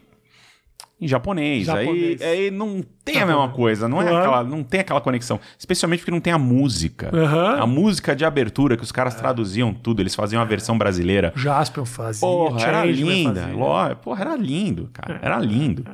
em 1.00 1.06
japonês. 1.06 1.66
Japonês. 1.66 2.20
Aí, 2.20 2.28
aí 2.46 2.50
não 2.50 2.82
tem 3.04 3.20
a 3.20 3.26
mesma 3.26 3.48
coisa, 3.50 3.88
não, 3.88 4.02
é 4.02 4.04
aquela, 4.06 4.42
não 4.44 4.62
tem 4.64 4.80
aquela 4.80 5.00
conexão. 5.00 5.38
Especialmente 5.58 6.00
porque 6.00 6.11
não 6.11 6.20
tem 6.20 6.32
a 6.32 6.38
música. 6.38 7.11
Aham. 7.14 7.61
A 7.62 7.66
música 7.66 8.16
de 8.16 8.24
abertura, 8.24 8.76
que 8.76 8.82
os 8.82 8.90
caras 8.92 9.14
traduziam 9.14 9.72
tudo, 9.72 10.02
eles 10.02 10.14
faziam 10.14 10.42
a 10.42 10.44
versão 10.44 10.76
brasileira. 10.76 11.32
Jaspion 11.37 11.84
fazia. 11.84 12.20
Porra, 12.26 12.61
era 12.66 12.84
linda. 12.84 13.42
fazia. 13.42 13.56
Ló- 13.56 13.94
Porra, 13.94 14.20
era 14.22 14.37
lindo, 14.37 14.90
cara. 14.92 15.18
Era 15.22 15.38
lindo. 15.38 15.84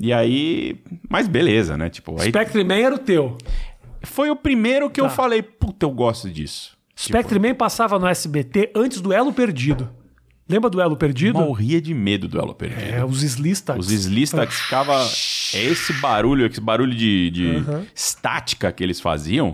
E 0.00 0.12
aí. 0.12 0.80
Mas 1.08 1.28
beleza, 1.28 1.76
né? 1.76 1.88
Tipo, 1.90 2.20
aí 2.20 2.28
Spectre 2.28 2.64
Man 2.64 2.74
era 2.76 2.94
o 2.94 2.98
teu. 2.98 3.36
foi 4.02 4.30
o 4.30 4.36
primeiro 4.36 4.88
que 4.90 5.00
eu 5.00 5.04
Tá. 5.04 5.10
falei, 5.10 5.42
puta, 5.42 5.86
eu 5.86 5.90
gosto 5.90 6.30
disso. 6.30 6.74
Spectre 6.96 7.38
Man 7.38 7.54
passava 7.54 7.98
no 7.98 8.06
SBT 8.06 8.70
antes 8.74 9.00
do 9.00 9.12
Elo 9.12 9.32
Perdido. 9.32 9.90
Lembra 10.46 10.68
do 10.68 10.78
Elo 10.80 10.94
Perdido? 10.96 11.38
Morria 11.38 11.80
de 11.80 11.94
medo 11.94 12.28
do 12.28 12.38
Elo 12.38 12.54
Perdido. 12.54 12.82
É, 12.82 13.02
os 13.04 13.22
Slistax. 13.22 13.78
Os 13.78 13.90
Slistax 13.90 14.54
ficava. 14.60 14.92
É 15.54 15.62
esse 15.64 15.92
barulho, 15.94 16.44
esse 16.44 16.60
barulho 16.60 16.94
de, 16.94 17.30
de 17.30 17.64
estática 17.94 18.70
que 18.70 18.82
eles 18.82 19.00
faziam. 19.00 19.52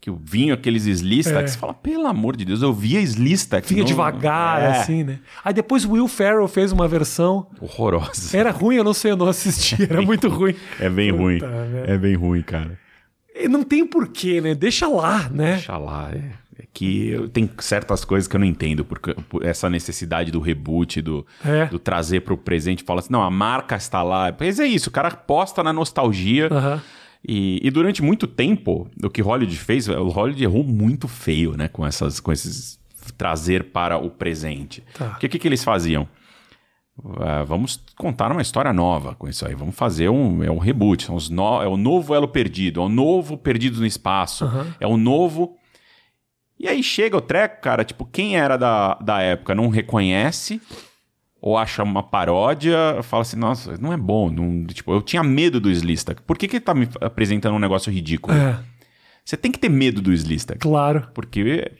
Que 0.00 0.10
vinham 0.10 0.52
aqueles 0.54 0.84
Slistax. 0.86 1.54
É. 1.54 1.58
Fala, 1.58 1.72
pelo 1.72 2.06
amor 2.06 2.36
de 2.36 2.44
Deus, 2.44 2.60
eu 2.60 2.72
via 2.74 3.00
Slistax. 3.00 3.68
Vinha 3.68 3.80
no- 3.82 3.88
devagar, 3.88 4.60
É, 4.62 4.66
assim, 4.78 5.04
né? 5.04 5.20
Aí 5.42 5.54
depois 5.54 5.84
o 5.86 5.92
Will 5.92 6.06
Ferrell 6.08 6.46
fez 6.48 6.70
uma 6.70 6.86
versão. 6.86 7.46
Horrorosa. 7.60 8.36
Era 8.36 8.50
ruim, 8.50 8.76
eu 8.76 8.84
não 8.84 8.92
sei, 8.94 9.12
eu 9.12 9.16
não 9.16 9.28
assisti. 9.28 9.80
Era 9.88 10.02
muito 10.02 10.28
ruim. 10.28 10.54
É 10.78 10.90
bem 10.90 11.10
Puta 11.12 11.22
ruim. 11.22 11.38
É 11.86 11.96
bem 11.96 12.14
ruim, 12.14 12.42
cara. 12.42 12.78
E 13.34 13.48
Não 13.48 13.62
tem 13.62 13.86
porquê, 13.86 14.40
né? 14.40 14.54
Deixa 14.54 14.86
lá, 14.86 15.28
né? 15.30 15.54
Deixa 15.54 15.76
lá. 15.76 16.10
É, 16.12 16.16
é 16.18 16.45
que 16.72 17.08
eu- 17.10 17.28
tem 17.28 17.48
certas 17.58 18.04
coisas 18.04 18.26
que 18.28 18.34
eu 18.36 18.40
não 18.40 18.46
entendo. 18.46 18.84
Porque 18.84 19.14
por 19.28 19.44
essa 19.44 19.68
necessidade 19.70 20.30
do 20.30 20.40
reboot, 20.40 21.00
do, 21.02 21.26
É. 21.44 21.66
do 21.66 21.78
trazer 21.78 22.20
pro 22.20 22.36
presente. 22.36 22.82
Fala 22.84 23.00
assim, 23.00 23.12
não, 23.12 23.22
a 23.22 23.30
marca 23.30 23.76
está 23.76 24.02
lá. 24.02 24.34
Mas 24.38 24.58
é 24.60 24.66
isso, 24.66 24.88
o 24.88 24.92
cara 24.92 25.08
aposta 25.08 25.62
na 25.62 25.72
nostalgia. 25.72 26.48
Aham. 26.50 26.82
E, 27.28 27.58
e 27.66 27.70
durante 27.70 28.02
muito 28.02 28.26
tempo, 28.26 28.88
o 29.02 29.10
que 29.10 29.20
Hollywood 29.20 29.56
fez, 29.58 29.88
o 29.88 30.08
Hollywood 30.08 30.44
errou 30.44 30.62
muito 30.62 31.08
feio, 31.08 31.56
né? 31.56 31.66
Com, 31.66 31.84
essas, 31.84 32.20
com 32.20 32.30
esses 32.30 32.78
trazer 33.18 33.64
para 33.72 33.98
o 33.98 34.10
presente. 34.10 34.84
Tá. 34.94 35.06
Porque 35.10 35.26
o 35.26 35.30
que, 35.30 35.38
que 35.38 35.48
eles 35.48 35.64
faziam? 35.64 36.06
Ah, 37.20 37.42
vamos 37.44 37.82
contar 37.96 38.32
uma 38.32 38.40
história 38.40 38.72
nova 38.72 39.14
com 39.14 39.28
isso 39.28 39.46
aí. 39.46 39.54
Vamos 39.54 39.74
fazer 39.76 40.08
um, 40.08 40.42
é 40.42 40.50
um 40.50 40.58
reboot. 40.58 41.04
São 41.04 41.14
os 41.14 41.28
no- 41.28 41.60
é 41.62 41.68
o 41.68 41.76
novo 41.76 42.14
Elo 42.14 42.26
Perdido, 42.28 42.80
é 42.80 42.84
o 42.84 42.88
novo 42.88 43.36
Perdidos 43.36 43.80
no 43.80 43.86
Espaço, 43.86 44.44
Aham. 44.44 44.66
é 44.80 44.86
o 44.86 44.96
novo. 44.96 45.56
E 46.58 46.66
aí 46.68 46.82
chega 46.82 47.16
o 47.16 47.20
treco, 47.20 47.60
cara, 47.60 47.84
tipo, 47.84 48.04
quem 48.06 48.36
era 48.38 48.56
da, 48.56 48.94
da 48.94 49.20
época 49.20 49.54
não 49.54 49.68
reconhece 49.68 50.60
ou 51.40 51.56
acha 51.56 51.82
uma 51.82 52.02
paródia, 52.02 52.76
fala 53.02 53.22
assim, 53.22 53.36
nossa, 53.36 53.76
não 53.78 53.92
é 53.92 53.96
bom. 53.96 54.30
Não, 54.30 54.64
tipo, 54.66 54.92
eu 54.92 55.02
tinha 55.02 55.22
medo 55.22 55.60
do 55.60 55.70
Slista. 55.70 56.16
Por 56.26 56.36
que, 56.38 56.48
que 56.48 56.56
ele 56.56 56.64
tá 56.64 56.74
me 56.74 56.88
apresentando 57.00 57.54
um 57.54 57.58
negócio 57.58 57.92
ridículo? 57.92 58.34
É, 58.36 58.58
Você 59.24 59.36
tem 59.36 59.52
que 59.52 59.58
ter 59.58 59.68
medo 59.68 60.00
do 60.00 60.12
Slista. 60.12 60.56
claro. 60.58 61.06
Porque 61.14 61.70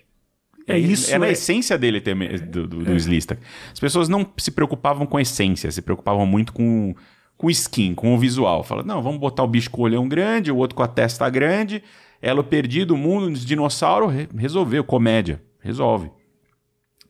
É 0.69 0.79
isso, 0.79 1.13
É 1.13 1.19
na 1.19 1.27
é- 1.29 1.33
essência 1.33 1.79
dele 1.79 2.01
ter 2.01 2.15
do, 2.43 2.67
do, 2.69 2.85
do 2.85 2.95
Slista. 2.97 3.39
As 3.73 3.81
pessoas 3.81 4.09
não 4.09 4.27
se 4.37 4.51
preocupavam 4.51 5.07
com 5.07 5.17
a 5.17 5.23
essência, 5.23 5.71
se 5.73 5.81
preocupavam 5.81 6.27
muito 6.27 6.53
com, 6.53 6.95
com 7.37 7.49
skin, 7.51 7.95
com 7.95 8.15
o 8.15 8.19
visual. 8.19 8.63
Fala, 8.63 8.83
não, 8.83 9.03
vamos 9.03 9.19
botar 9.19 9.43
o 9.43 9.49
bicho 9.49 9.71
com 9.71 9.81
o 9.81 9.85
olhão 9.85 10.07
grande, 10.07 10.53
o 10.53 10.57
outro 10.57 10.77
com 10.77 10.83
a 10.83 10.89
testa 10.89 11.29
grande, 11.31 11.83
elo 12.21 12.43
perdido, 12.45 12.95
o 12.95 12.97
mundo, 12.97 13.31
os 13.33 13.45
dinossauros, 13.45 14.13
re- 14.13 14.29
resolveu, 14.37 14.83
comédia, 14.85 15.43
resolve. 15.61 16.11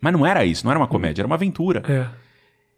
Mas 0.00 0.12
não 0.12 0.26
era 0.26 0.44
isso, 0.44 0.64
não 0.64 0.70
era 0.70 0.78
uma 0.80 0.86
comédia, 0.88 1.22
era 1.22 1.26
uma 1.26 1.34
aventura. 1.36 1.82
É. 1.88 2.06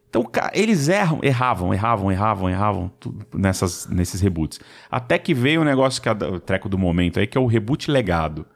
Então, 0.08 0.26
eles 0.54 0.88
erram, 0.88 1.18
erravam, 1.22 1.74
erravam, 1.74 2.10
erravam, 2.10 2.48
erravam 2.48 2.90
tudo 2.98 3.26
nessas, 3.34 3.86
nesses 3.88 4.20
reboots. 4.22 4.58
Até 4.90 5.18
que 5.18 5.34
veio 5.34 5.60
um 5.60 5.64
negócio 5.64 6.00
que 6.00 6.08
é 6.08 6.12
o 6.12 6.40
treco 6.40 6.66
do 6.68 6.78
momento 6.78 7.20
aí, 7.20 7.26
que 7.26 7.36
é 7.36 7.40
o 7.40 7.46
reboot 7.46 7.90
legado. 7.90 8.46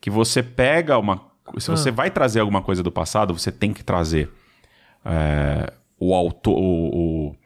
Que 0.00 0.10
você 0.10 0.42
pega 0.42 0.98
uma. 0.98 1.30
Se 1.58 1.70
você 1.70 1.90
vai 1.92 2.10
trazer 2.10 2.40
alguma 2.40 2.60
coisa 2.62 2.82
do 2.82 2.90
passado, 2.90 3.32
você 3.38 3.52
tem 3.52 3.72
que 3.72 3.84
trazer 3.84 4.30
é, 5.04 5.72
o 5.98 6.14
autor. 6.14 6.58
O, 6.58 7.28
o- 7.28 7.36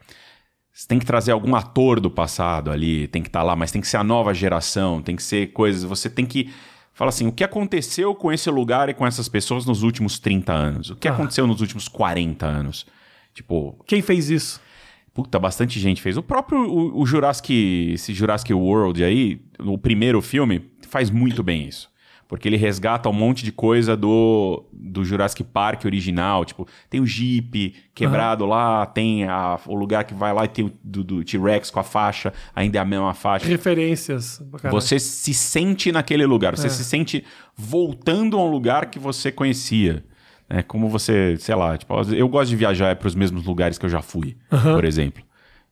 você 0.77 0.85
tem 0.89 0.99
que 0.99 1.05
trazer 1.05 1.31
algum 1.31 1.55
ator 1.55 2.01
do 2.01 2.11
passado 2.11 2.69
ali, 2.69 3.07
tem 3.07 3.21
que 3.21 3.29
estar 3.29 3.41
lá, 3.43 3.55
mas 3.55 3.71
tem 3.71 3.81
que 3.81 3.87
ser 3.87 3.95
a 3.95 4.03
nova 4.03 4.33
geração, 4.33 5.01
tem 5.01 5.15
que 5.15 5.23
ser 5.23 5.53
coisas. 5.53 5.83
Você 5.83 6.09
tem 6.09 6.25
que. 6.25 6.49
Fala 6.93 7.09
assim, 7.09 7.25
o 7.27 7.31
que 7.31 7.45
aconteceu 7.45 8.13
com 8.13 8.29
esse 8.31 8.49
lugar 8.49 8.89
e 8.89 8.93
com 8.93 9.07
essas 9.07 9.29
pessoas 9.29 9.65
nos 9.65 9.83
últimos 9.83 10.19
30 10.19 10.51
anos? 10.51 10.89
O 10.89 10.95
que 10.97 11.07
Ah. 11.07 11.13
aconteceu 11.13 11.47
nos 11.47 11.61
últimos 11.61 11.87
40 11.87 12.45
anos? 12.45 12.85
Tipo, 13.33 13.77
Quem 13.87 14.01
fez 14.01 14.29
isso? 14.29 14.61
Puta, 15.13 15.39
bastante 15.39 15.79
gente 15.79 16.01
fez. 16.01 16.17
O 16.17 16.23
próprio 16.23 16.59
o, 16.59 16.99
o 17.01 17.05
Jurassic, 17.05 17.53
esse 17.93 18.13
Jurassic 18.13 18.53
World 18.53 19.01
aí, 19.01 19.41
o 19.59 19.77
primeiro 19.77 20.21
filme, 20.21 20.61
faz 20.89 21.09
muito 21.09 21.41
bem 21.41 21.65
isso. 21.69 21.89
Porque 22.27 22.47
ele 22.49 22.57
resgata 22.57 23.07
um 23.07 23.13
monte 23.13 23.45
de 23.45 23.51
coisa 23.51 23.95
do, 23.95 24.63
do 24.73 25.05
Jurassic 25.05 25.43
Park 25.43 25.85
original. 25.85 26.43
Tipo, 26.43 26.67
tem 26.89 26.99
o 26.99 27.05
Jeep 27.05 27.75
quebrado 27.93 28.47
lá, 28.47 28.83
tem 28.87 29.25
a- 29.25 29.59
o 29.67 29.75
lugar 29.75 30.03
que 30.05 30.13
vai 30.15 30.33
lá 30.33 30.43
e 30.45 30.47
tem 30.47 30.65
o 30.65 30.71
do, 30.83 31.03
do 31.03 31.23
T-Rex 31.23 31.69
com 31.69 31.79
a 31.79 31.83
faixa, 31.83 32.33
ainda 32.55 32.79
é 32.79 32.81
a 32.81 32.85
mesma 32.85 33.13
faixa. 33.13 33.45
Referências. 33.47 34.41
Caralho. 34.59 34.81
Você 34.81 34.97
se 34.99 35.33
sente 35.35 35.91
naquele 35.91 36.25
lugar, 36.25 36.55
você 36.57 36.67
se 36.69 36.83
sente 36.83 37.23
voltando 37.55 38.37
a 38.37 38.43
um 38.43 38.49
lugar 38.49 38.87
que 38.87 38.99
você 38.99 39.31
conhecia. 39.31 40.03
É 40.49 40.61
como 40.61 40.87
você, 40.89 41.35
sei 41.39 41.55
lá, 41.55 41.77
tipo, 41.77 41.93
eu 42.13 42.27
gosto 42.27 42.49
de 42.49 42.55
viajar 42.55 42.95
para 42.95 43.07
os 43.07 43.15
mesmos 43.15 43.43
lugares 43.45 43.77
que 43.77 43.85
eu 43.85 43.89
já 43.89 44.01
fui, 44.01 44.37
por 44.49 44.85
exemplo. 44.85 45.23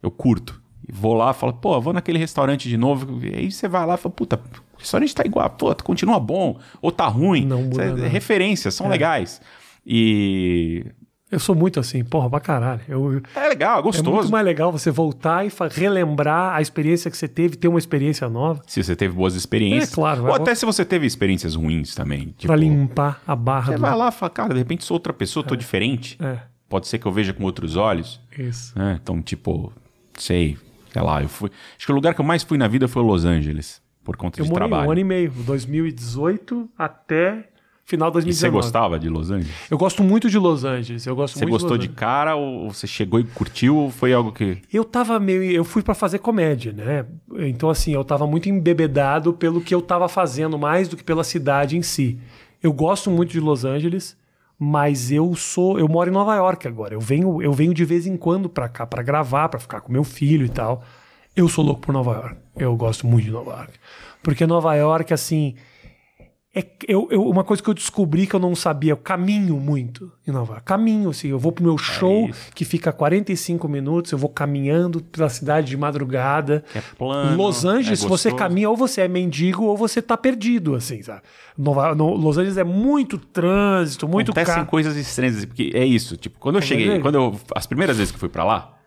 Eu 0.01 0.09
curto. 0.09 0.61
Vou 0.91 1.13
lá 1.13 1.31
falo, 1.31 1.53
pô, 1.53 1.79
vou 1.79 1.93
naquele 1.93 2.17
restaurante 2.17 2.67
de 2.67 2.75
novo. 2.75 3.23
E 3.25 3.33
aí 3.35 3.51
você 3.51 3.67
vai 3.67 3.85
lá 3.85 3.93
e 3.95 3.97
fala, 3.97 4.13
puta, 4.13 4.39
o 4.83 4.85
restaurante 4.85 5.15
tá 5.15 5.23
igual, 5.25 5.49
pô, 5.49 5.73
continua 5.83 6.19
bom, 6.19 6.59
ou 6.81 6.91
tá 6.91 7.07
ruim. 7.07 7.45
Não 7.45 7.63
muda 7.63 7.97
Cê- 7.97 8.07
referências, 8.07 8.73
são 8.75 8.87
legais. 8.87 9.41
E 9.85 10.85
Eu 11.31 11.39
sou 11.39 11.55
muito 11.55 11.79
assim, 11.79 12.03
porra, 12.03 12.29
pra 12.29 12.39
caralho. 12.39 12.81
Eu, 12.87 13.21
é 13.35 13.47
legal, 13.49 13.77
é 13.77 13.79
é 13.79 13.83
muito 13.83 14.03
gostoso. 14.03 14.31
mais 14.31 14.45
legal 14.45 14.71
você 14.71 14.91
voltar 14.91 15.45
e 15.45 15.49
relembrar 15.71 16.53
a 16.55 16.61
experiência 16.61 17.09
que 17.09 17.17
você 17.17 17.27
teve, 17.27 17.55
ter 17.57 17.67
uma 17.67 17.79
experiência 17.79 18.29
nova, 18.29 18.61
Se 18.67 18.83
você 18.83 18.95
teve 18.95 19.13
boas 19.15 19.33
experiências. 19.35 19.91
É, 19.91 19.95
claro, 19.95 20.21
Ou 20.21 20.27
vai- 20.31 20.39
até 20.41 20.53
se 20.55 20.65
você 20.65 20.85
teve 20.85 21.05
experiências 21.07 21.55
ruins 21.55 21.95
também. 21.95 22.27
Tipo, 22.37 22.47
pra 22.47 22.55
limpar 22.55 23.21
a 23.25 23.35
barra 23.35 23.71
Você 23.71 23.75
do. 23.75 23.81
vai 23.81 23.95
lá 23.95 24.09
e 24.09 24.11
fala, 24.11 24.29
cara, 24.29 24.53
de 24.53 24.59
repente 24.59 24.83
sou 24.83 24.95
outra 24.95 25.11
pessoa, 25.13 25.43
tô 25.45 25.55
diferente. 25.55 26.17
É, 26.21 26.37
Pode 26.69 26.87
ser 26.87 26.97
que 26.97 27.05
eu 27.05 27.11
veja 27.11 27.33
com 27.33 27.43
outros 27.43 27.75
olhos. 27.75 28.19
isso. 28.37 28.77
né? 28.77 28.99
Então, 29.01 29.21
tipo, 29.21 29.71
sei, 30.17 30.57
sei 30.91 31.01
lá, 31.01 31.21
eu 31.21 31.29
fui. 31.29 31.49
Acho 31.77 31.85
que 31.85 31.91
o 31.91 31.95
lugar 31.95 32.13
que 32.15 32.21
eu 32.21 32.25
mais 32.25 32.41
fui 32.43 32.57
na 32.57 32.67
vida 32.67 32.87
foi 32.87 33.01
Los 33.03 33.25
Angeles, 33.25 33.79
por 34.03 34.15
conta 34.17 34.39
Eu 34.39 34.45
de 34.45 34.51
morei 34.51 34.67
trabalho. 34.67 34.89
um 34.89 34.91
ano 34.91 34.99
e 34.99 35.03
meio, 35.03 35.31
2018 35.31 36.69
até 36.77 37.49
final 37.85 38.09
de 38.11 38.17
E 38.19 38.21
você 38.21 38.49
2019. 38.49 38.55
gostava 38.55 38.99
de 38.99 39.09
Los 39.09 39.29
Angeles? 39.31 39.53
Eu 39.69 39.77
gosto 39.77 40.03
muito 40.03 40.29
de 40.29 40.37
Los 40.37 40.63
Angeles. 40.63 41.05
Eu 41.05 41.15
gosto 41.15 41.37
Você 41.37 41.45
muito 41.45 41.51
gostou 41.61 41.77
de, 41.77 41.87
de 41.87 41.93
cara 41.93 42.35
ou 42.35 42.71
você 42.71 42.87
chegou 42.87 43.19
e 43.19 43.23
curtiu 43.23 43.75
ou 43.77 43.89
foi 43.91 44.13
algo 44.13 44.31
que. 44.31 44.61
Eu 44.71 44.85
tava 44.85 45.19
meio. 45.19 45.43
Eu 45.43 45.63
fui 45.63 45.81
pra 45.81 45.93
fazer 45.93 46.19
comédia, 46.19 46.71
né? 46.71 47.05
Então, 47.39 47.69
assim, 47.69 47.93
eu 47.93 48.03
tava 48.03 48.25
muito 48.25 48.47
embebedado 48.49 49.33
pelo 49.33 49.61
que 49.61 49.73
eu 49.75 49.81
tava 49.81 50.07
fazendo 50.07 50.57
mais 50.57 50.87
do 50.87 50.95
que 50.97 51.03
pela 51.03 51.23
cidade 51.23 51.77
em 51.77 51.81
si. 51.81 52.17
Eu 52.61 52.71
gosto 52.71 53.11
muito 53.11 53.31
de 53.31 53.39
Los 53.41 53.65
Angeles, 53.65 54.15
mas 54.57 55.11
eu 55.11 55.35
sou. 55.35 55.77
Eu 55.77 55.87
moro 55.89 56.09
em 56.09 56.13
Nova 56.13 56.35
York 56.35 56.65
agora. 56.67 56.93
Eu 56.93 57.01
venho, 57.01 57.41
eu 57.41 57.51
venho 57.51 57.73
de 57.73 57.83
vez 57.83 58.07
em 58.07 58.15
quando 58.15 58.47
pra 58.47 58.69
cá 58.69 58.85
pra 58.85 59.03
gravar, 59.03 59.49
pra 59.49 59.59
ficar 59.59 59.81
com 59.81 59.91
meu 59.91 60.05
filho 60.05 60.45
e 60.45 60.49
tal. 60.49 60.81
Eu 61.35 61.47
sou 61.49 61.63
louco 61.65 61.81
por 61.81 61.91
Nova 61.93 62.11
York. 62.13 62.35
Eu 62.57 62.75
gosto 62.75 63.07
muito 63.07 63.25
de 63.25 63.31
Nova 63.31 63.51
York. 63.51 63.73
Porque 64.21 64.45
Nova 64.45 64.73
York, 64.75 65.13
assim. 65.13 65.55
é 66.55 66.63
eu, 66.87 67.07
eu- 67.09 67.27
uma 67.27 67.43
coisa 67.43 67.63
que 67.63 67.67
eu 67.69 67.73
descobri 67.73 68.27
que 68.27 68.35
eu 68.35 68.39
não 68.39 68.55
sabia, 68.55 68.91
eu 68.91 68.97
caminho 68.97 69.55
muito 69.59 70.11
em 70.27 70.31
Nova 70.31 70.53
York. 70.53 70.65
Caminho, 70.65 71.09
assim, 71.09 71.29
eu 71.29 71.39
vou 71.39 71.51
pro 71.51 71.63
meu 71.63 71.75
show 71.79 72.29
isso. 72.29 72.51
que 72.53 72.63
fica 72.63 72.91
45 72.93 73.67
minutos, 73.67 74.11
eu 74.11 74.17
vou 74.19 74.29
caminhando 74.29 75.01
pela 75.01 75.29
cidade 75.29 75.69
de 75.69 75.75
madrugada. 75.77 76.63
É 76.75 76.81
plano, 76.95 77.35
Los 77.35 77.65
Angeles, 77.65 77.99
é 77.99 78.03
se 78.03 78.07
você 78.07 78.31
caminha, 78.31 78.69
ou 78.69 78.77
você 78.77 79.01
é 79.01 79.07
mendigo 79.07 79.63
ou 79.63 79.75
você 79.75 79.99
tá 79.99 80.15
perdido, 80.15 80.75
assim, 80.75 81.01
sabe? 81.01 81.21
Nova, 81.57 81.95
no- 81.95 82.13
Los 82.15 82.37
Angeles 82.37 82.57
é 82.57 82.63
muito 82.63 83.17
trânsito, 83.17 84.07
muito 84.07 84.31
Acontecem 84.31 84.53
carro. 84.55 84.67
coisas 84.67 84.95
estranhas, 84.95 85.37
assim, 85.37 85.47
porque 85.47 85.71
é 85.73 85.83
isso. 85.83 86.15
Tipo, 86.17 86.37
quando 86.39 86.57
eu 86.57 86.61
Tá 86.61 86.67
cheguei, 86.67 86.99
quando 86.99 87.15
eu. 87.15 87.39
As 87.55 87.65
primeiras 87.65 87.97
vezes 87.97 88.11
que 88.11 88.19
fui 88.19 88.29
pra 88.29 88.43
lá, 88.43 88.77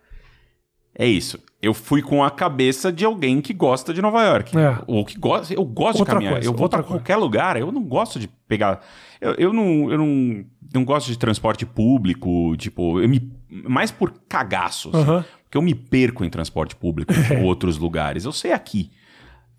é 0.96 1.06
isso. 1.06 1.38
Eu 1.66 1.74
fui 1.74 2.00
com 2.00 2.22
a 2.22 2.30
cabeça 2.30 2.92
de 2.92 3.04
alguém 3.04 3.40
que 3.40 3.52
gosta 3.52 3.92
de 3.92 4.00
Nova 4.00 4.22
York. 4.22 4.56
É. 4.56 4.78
Ou 4.86 5.04
que 5.04 5.18
gosta. 5.18 5.52
Eu 5.52 5.64
gosto 5.64 5.98
Outra 5.98 6.14
de 6.14 6.18
caminhar. 6.18 6.34
coisa, 6.34 6.48
eu 6.48 6.54
vou 6.54 6.68
pra 6.68 6.82
qualquer 6.82 7.16
lugar. 7.16 7.56
Eu 7.56 7.72
não 7.72 7.82
gosto 7.82 8.20
de 8.20 8.28
pegar. 8.46 8.80
Eu, 9.20 9.32
eu 9.34 9.52
não. 9.52 9.90
Eu 9.90 9.98
não. 9.98 10.44
Não 10.74 10.84
gosto 10.84 11.08
de 11.08 11.18
transporte 11.18 11.64
público, 11.64 12.54
tipo, 12.56 13.00
eu 13.00 13.08
me, 13.08 13.32
mais 13.48 13.90
por 13.90 14.12
cagaço, 14.28 14.90
assim, 14.92 15.24
porque 15.44 15.56
eu 15.56 15.62
me 15.62 15.74
perco 15.74 16.24
em 16.24 16.28
transporte 16.28 16.74
público 16.74 17.12
em 17.14 17.42
outros 17.46 17.78
lugares. 17.78 18.24
Eu 18.24 18.32
sei 18.32 18.52
aqui. 18.52 18.90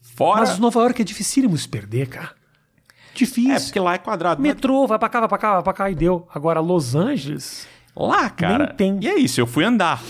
Fora. 0.02 0.42
Mas 0.42 0.60
Nova 0.60 0.80
York 0.82 1.02
é 1.02 1.06
dificílimo 1.06 1.58
se 1.58 1.68
perder, 1.68 2.08
cara. 2.08 2.32
Difícil. 3.14 3.52
é, 3.54 3.60
porque 3.60 3.80
lá 3.80 3.94
é 3.96 3.98
quadrado. 3.98 4.42
Mas 4.42 4.54
Metrô, 4.54 4.86
vai 4.86 5.00
pra 5.00 5.10
cá, 5.10 5.20
vai 5.22 5.30
pra 5.30 5.38
cá, 5.38 5.54
vai 5.56 5.64
pra 5.64 5.74
cá 5.74 5.90
e 5.90 5.96
deu. 5.96 6.28
Agora, 6.34 6.60
Los 6.60 6.94
Angeles. 6.96 7.68
Lá, 7.96 8.30
cara. 8.30 8.68
Nem 8.78 8.98
tem. 8.98 9.00
E 9.02 9.08
é 9.08 9.18
isso, 9.18 9.42
eu 9.42 9.48
fui 9.48 9.64
andar. 9.64 10.02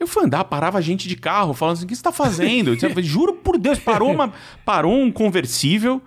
Eu 0.00 0.06
fui 0.06 0.24
andar, 0.24 0.42
parava 0.44 0.80
gente 0.80 1.06
de 1.06 1.14
carro, 1.14 1.52
falando 1.54 1.74
assim: 1.74 1.84
o 1.84 1.88
que 1.88 1.94
você 1.94 2.02
tá 2.02 2.10
fazendo? 2.10 2.74
Juro 3.02 3.34
por 3.34 3.58
Deus, 3.58 3.78
parou, 3.78 4.10
uma, 4.10 4.32
parou 4.64 4.94
um 4.98 5.12
conversível 5.12 6.00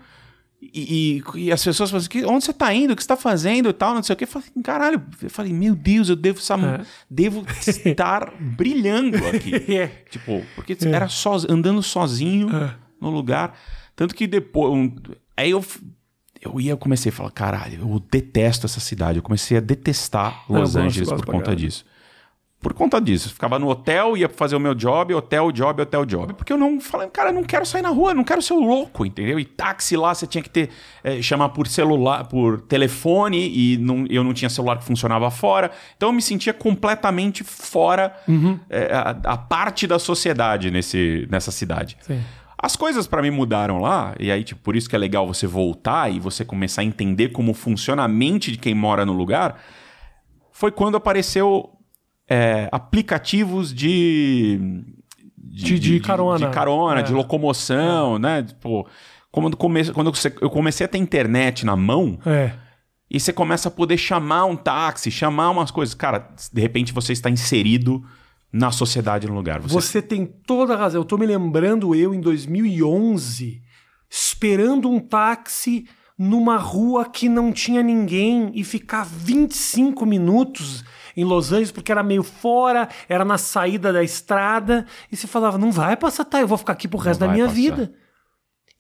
e, 0.62 1.20
e- 1.36 1.40
e 1.46 1.52
as 1.52 1.64
pessoas 1.64 1.92
falaram 1.92 2.02
assim: 2.02 2.10
"Que- 2.10 2.26
onde 2.26 2.44
você 2.46 2.54
tá 2.54 2.74
indo? 2.74 2.94
O 2.94 2.96
que 2.96 3.04
você 3.04 3.08
tá 3.08 3.16
fazendo 3.18 3.70
e 3.70 3.74
tal, 3.74 3.94
não 3.94 4.02
sei 4.02 4.14
o 4.14 4.18
que. 4.18 4.24
Eu 4.24 4.28
falei, 4.28 4.48
caralho, 4.64 5.04
eu 5.22 5.30
falei, 5.30 5.54
meu 5.54 5.76
Deus, 5.76 6.10
eu 6.10 6.16
devo, 6.16 6.40
É. 6.40 6.86
devo 7.10 7.46
estar 7.68 8.34
brilhando 8.40 9.18
aqui. 9.28 9.54
É. 9.78 9.88
Tipo, 10.10 10.42
porque 10.56 10.76
era 10.88 11.08
só, 11.08 11.36
andando 11.50 11.84
sozinho 11.84 12.50
É. 12.56 12.74
no 13.00 13.10
lugar. 13.12 13.56
Tanto 13.96 14.16
que 14.16 14.26
depois. 14.26 14.74
um- 14.74 14.96
aí 15.38 15.52
eu. 15.52 15.64
Eu 16.42 16.60
ia, 16.60 16.72
eu 16.72 16.78
comecei 16.78 17.10
a 17.10 17.14
falar, 17.14 17.32
caralho, 17.32 17.80
eu 17.82 18.00
detesto 18.12 18.66
essa 18.66 18.82
cidade. 18.82 19.18
Eu 19.18 19.24
comecei 19.24 19.56
a 19.56 19.62
detestar 19.62 20.44
Eu 20.50 20.58
Los 20.60 20.76
Angeles 20.76 21.08
gosto 21.08 21.24
por 21.26 21.32
conta 21.32 21.56
disso. 21.56 21.86
Por 22.64 22.74
conta 22.74 23.00
disso. 23.02 23.28
Eu 23.28 23.34
ficava 23.34 23.60
no 23.60 23.68
hotel, 23.68 24.16
ia 24.16 24.30
fazer 24.30 24.56
o 24.56 24.60
meu 24.60 24.74
job, 24.74 25.14
hotel, 25.14 25.52
job, 25.52 25.82
hotel, 25.82 26.06
job. 26.06 26.34
Porque 26.34 26.54
eu 26.54 26.58
não 26.58 26.80
falei, 26.80 27.10
cara, 27.10 27.30
eu 27.30 27.34
não 27.34 27.44
quero 27.44 27.66
sair 27.66 27.82
na 27.82 27.90
rua, 27.90 28.14
não 28.14 28.24
quero 28.24 28.42
ser 28.42 28.54
louco, 28.54 29.06
entendeu? 29.06 29.38
E 29.38 29.44
táxi 29.44 29.98
lá 29.98 30.16
você 30.16 30.26
tinha 30.26 30.42
que 30.42 30.50
ter, 30.50 30.70
eh, 31.04 31.22
chamar 31.22 31.50
por 31.50 31.68
celular, 31.68 32.24
por 32.24 32.62
telefone, 32.62 33.52
e 33.54 33.78
não, 33.78 34.06
eu 34.10 34.24
não 34.24 34.34
tinha 34.34 34.50
celular 34.50 34.78
que 34.78 34.86
funcionava 34.86 35.30
fora. 35.30 35.70
Então 35.98 36.10
eu 36.10 36.14
me 36.14 36.22
sentia 36.22 36.54
completamente 36.54 37.44
fora 37.44 38.16
Uhum. 38.28 38.58
eh, 38.70 38.90
a, 38.94 39.34
a 39.34 39.38
parte 39.38 39.86
da 39.86 40.00
sociedade 40.00 40.72
nesse, 40.72 41.28
nessa 41.30 41.52
cidade. 41.52 41.98
Sim. 42.02 42.22
As 42.58 42.78
coisas 42.78 43.06
pra 43.06 43.22
mim 43.22 43.30
mudaram 43.30 43.80
lá, 43.80 44.16
e 44.18 44.32
aí, 44.32 44.42
tipo, 44.42 44.62
por 44.62 44.74
isso 44.74 44.88
que 44.90 44.96
é 44.96 45.00
legal 45.00 45.28
você 45.28 45.46
voltar 45.46 46.10
e 46.10 46.18
você 46.18 46.46
começar 46.46 46.82
a 46.82 46.86
entender 46.86 47.34
como 47.34 47.54
funciona 47.54 48.04
a 48.04 48.08
mente 48.08 48.54
de 48.54 48.58
quem 48.58 48.74
mora 48.74 49.06
no 49.06 49.12
lugar. 49.12 49.60
Foi 50.50 50.72
quando 50.72 50.96
apareceu 50.96 51.70
é, 52.34 52.70
aplicativos 52.72 53.74
de. 53.74 54.60
De- 55.38 55.78
de 55.78 56.00
carona. 56.00 56.48
De, 56.48 56.52
carona, 56.54 57.00
É. 57.02 57.04
de 57.04 57.14
locomoção, 57.14 58.18
né? 58.18 58.42
Tipo, 58.44 58.88
como 59.32 59.50
no 59.50 59.58
começo, 59.58 59.94
quando 59.94 60.12
você- 60.14 60.34
eu 60.42 60.50
comecei 60.50 60.86
a 60.86 60.88
ter 60.88 60.98
internet 60.98 61.64
na 61.66 61.76
mão, 61.76 62.18
É. 62.26 62.54
e 63.10 63.20
você 63.20 63.32
começa 63.32 63.68
a 63.68 63.72
poder 63.72 63.98
chamar 63.98 64.46
um 64.46 64.56
táxi, 64.56 65.12
chamar 65.12 65.52
umas 65.52 65.70
coisas. 65.70 65.94
Cara, 65.94 66.28
de 66.52 66.60
repente 66.62 66.92
você 66.92 67.14
está 67.14 67.30
inserido 67.30 68.04
na 68.52 68.72
sociedade 68.72 69.28
no 69.28 69.34
lugar. 69.36 69.60
Você, 69.62 69.74
Você 69.76 70.02
tem 70.02 70.26
toda 70.26 70.74
a 70.74 70.78
razão. 70.78 71.02
Eu 71.02 71.06
tô 71.06 71.18
me 71.18 71.26
lembrando 71.28 71.94
eu 71.94 72.14
em 72.16 72.22
2011 72.22 73.62
esperando 74.10 74.90
um 74.90 75.00
táxi 75.00 75.86
numa 76.18 76.58
rua 76.58 77.06
que 77.06 77.28
não 77.28 77.52
tinha 77.52 77.82
ninguém 77.84 78.52
e 78.54 78.64
ficar 78.64 79.04
25 79.06 80.06
minutos 80.06 80.84
em 81.16 81.24
Los 81.24 81.52
Angeles 81.52 81.72
porque 81.72 81.92
era 81.92 82.04
meio 82.04 82.24
fora, 82.24 82.88
era 83.08 83.24
na 83.26 83.38
saída 83.38 83.92
da 83.94 84.04
estrada 84.04 84.86
e 85.12 85.16
você 85.16 85.28
falava, 85.28 85.58
não 85.58 85.72
vai 85.72 85.96
passar, 85.96 86.26
tá, 86.26 86.40
eu 86.42 86.48
vou 86.48 86.58
ficar 86.58 86.74
aqui 86.74 86.88
pro 86.88 86.98
resto 87.00 87.20
da 87.20 87.28
vai 87.28 87.36
minha 87.36 87.46
passar. 87.48 87.60
vida. 87.60 87.94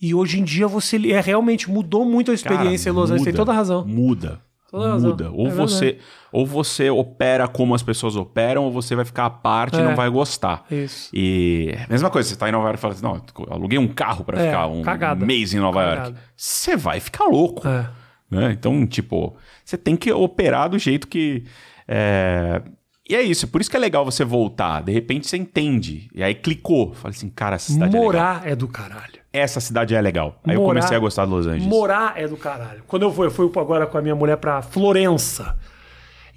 E 0.02 0.14
hoje 0.14 0.40
em 0.40 0.44
dia 0.44 0.68
você 0.68 0.98
é 1.12 1.22
realmente 1.22 1.70
mudou 1.70 2.04
muito 2.06 2.32
a 2.32 2.36
Cara, 2.38 2.54
experiência 2.56 2.90
em 2.90 2.94
Los 2.94 3.10
Angeles, 3.10 3.24
tem 3.24 3.34
toda 3.34 3.52
a 3.52 3.56
razão. 3.56 3.86
Muda. 3.88 4.42
Toda 4.70 4.90
razão. 4.90 5.12
Muda. 5.12 5.32
Ou, 5.32 5.48
É 5.48 5.52
você, 5.52 6.00
ou 6.32 6.46
você 6.48 6.90
opera 6.90 7.48
como 7.48 7.76
as 7.76 7.84
pessoas 7.84 8.16
operam, 8.16 8.64
ou 8.64 8.72
você 8.72 8.96
vai 8.96 9.06
ficar 9.06 9.26
à 9.28 9.30
parte 9.30 9.78
e 9.78 9.80
É. 9.80 9.84
não 9.84 9.96
vai 9.96 10.10
gostar. 10.10 10.66
Isso. 10.72 11.10
E 11.14 11.78
mesma 11.88 12.10
coisa, 12.10 12.28
você 12.28 12.36
tá 12.36 12.50
em 12.50 12.52
Nova 12.52 12.66
York 12.66 12.80
e 12.80 12.82
fala 12.82 12.94
assim: 12.96 13.04
não, 13.04 13.22
aluguei 13.52 13.78
um 13.78 13.88
carro 13.88 14.26
pra 14.26 14.42
É, 14.42 14.48
ficar 14.48 14.66
um 14.68 14.82
cagada. 14.82 15.24
mês 15.24 15.54
em 15.54 15.60
Nova 15.60 15.80
Cagada. 15.80 16.08
York. 16.10 16.20
Você 16.36 16.76
vai 16.76 17.00
ficar 17.00 17.26
louco. 17.26 17.66
É. 17.68 17.88
né? 18.32 18.52
Então, 18.52 18.86
tipo, 18.88 19.38
você 19.64 19.78
tem 19.78 19.96
que 19.96 20.12
operar 20.12 20.70
do 20.70 20.80
jeito 20.80 21.08
que. 21.08 21.46
É, 21.88 22.62
E 23.10 23.16
é 23.16 23.22
isso, 23.22 23.48
por 23.48 23.60
isso 23.62 23.70
que 23.70 23.76
é 23.76 23.80
legal 23.80 24.06
você 24.06 24.24
voltar. 24.24 24.82
De 24.84 24.92
repente 24.92 25.28
você 25.28 25.36
entende. 25.38 26.10
E 26.16 26.24
aí 26.24 26.34
clicou. 26.34 26.94
Fala 26.94 27.14
assim, 27.14 27.30
cara, 27.30 27.56
essa 27.58 27.72
cidade 27.74 27.96
é 27.96 28.00
legal. 28.00 28.06
Morar 28.14 28.48
é 28.48 28.56
do 28.56 28.68
caralho. 28.68 29.22
Essa 29.34 29.60
cidade 29.60 29.94
é 29.96 30.00
legal. 30.02 30.40
Aí 30.46 30.56
eu 30.56 30.62
Morar- 30.62 30.76
comecei 30.80 30.96
a 30.96 31.00
gostar 31.00 31.26
de 31.26 31.32
Los 31.32 31.46
Angeles. 31.48 31.68
Morar 31.68 32.14
é 32.16 32.28
do 32.28 32.38
caralho. 32.38 32.84
Quando 32.88 33.02
eu 33.04 33.12
fui, 33.12 33.28
eu 33.28 33.32
fui 33.32 33.50
agora 33.60 33.86
com 33.88 33.98
a 33.98 34.02
minha 34.02 34.16
mulher 34.16 34.38
pra 34.38 34.62
Florença. 34.62 35.58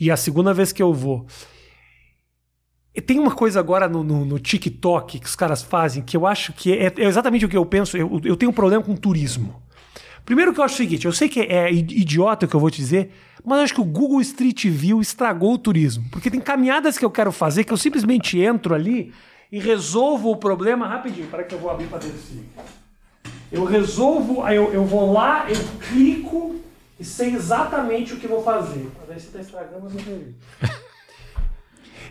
E 0.01 0.11
a 0.11 0.17
segunda 0.17 0.53
vez 0.53 0.73
que 0.73 0.83
eu 0.83 0.93
vou. 0.93 1.27
E 2.95 3.01
tem 3.01 3.19
uma 3.19 3.35
coisa 3.35 3.61
agora 3.61 3.89
no, 3.89 4.03
no- 4.03 4.25
no 4.25 4.39
TikTok 4.39 5.19
que 5.21 5.27
os 5.27 5.37
caras 5.37 5.63
fazem 5.63 6.03
que 6.03 6.17
eu 6.17 6.27
acho 6.27 6.53
que 6.55 6.73
é, 6.73 6.87
é 6.97 7.05
exatamente 7.05 7.45
o 7.45 7.49
que 7.49 7.57
eu 7.57 7.67
penso. 7.67 7.97
Eu, 7.97 8.21
eu 8.25 8.37
tenho 8.37 8.51
um 8.51 8.55
problema 8.55 8.83
com 8.83 8.97
turismo. 8.97 9.63
Primeiro 10.25 10.53
que 10.53 10.59
eu 10.59 10.65
acho 10.65 10.75
o 10.75 10.79
seguinte, 10.79 11.05
eu 11.07 11.13
sei 11.13 11.29
que 11.29 11.41
é 11.41 11.71
idiota 11.73 12.47
o 12.47 12.49
que 12.49 12.57
eu 12.57 12.61
vou 12.61 12.71
te 12.71 12.79
dizer, 12.79 13.11
mas 13.47 13.59
eu 13.59 13.65
acho 13.65 13.75
que 13.75 13.81
o 13.81 13.85
Google 13.85 14.21
Street 14.21 14.67
View 14.67 15.01
estragou 15.01 15.55
o 15.55 15.59
turismo. 15.59 16.05
Porque 16.11 16.31
tem 16.31 16.41
caminhadas 16.41 16.99
que 16.99 17.05
eu 17.05 17.11
quero 17.11 17.31
fazer 17.33 17.65
que 17.65 17.73
eu 17.73 17.77
simplesmente 17.77 18.39
entro 18.41 18.75
ali 18.75 19.15
e 19.51 19.59
resolvo 19.61 20.31
o 20.31 20.37
problema 20.37 20.87
rapidinho. 20.87 21.29
Para 21.29 21.45
que 21.45 21.55
eu 21.55 21.59
vou 21.59 21.71
abrir 21.71 21.87
para 21.87 21.99
descer. 21.99 22.45
Eu 23.53 23.65
resolvo, 23.65 24.43
aí 24.43 24.57
eu, 24.57 24.73
eu 24.73 24.85
vou 24.85 25.13
lá, 25.13 25.47
eu 25.49 25.57
clico 25.89 26.57
e 26.99 27.05
sei 27.05 27.35
exatamente 27.35 28.13
o 28.13 28.17
que 28.17 28.27
vou 28.27 28.43
fazer. 28.43 28.91
Mas 29.01 29.11
aí 29.11 29.21
você 29.21 29.27
está 29.29 29.41
estragando, 29.41 29.85
mas 29.85 30.07
eu 30.07 30.17
não. 30.61 30.69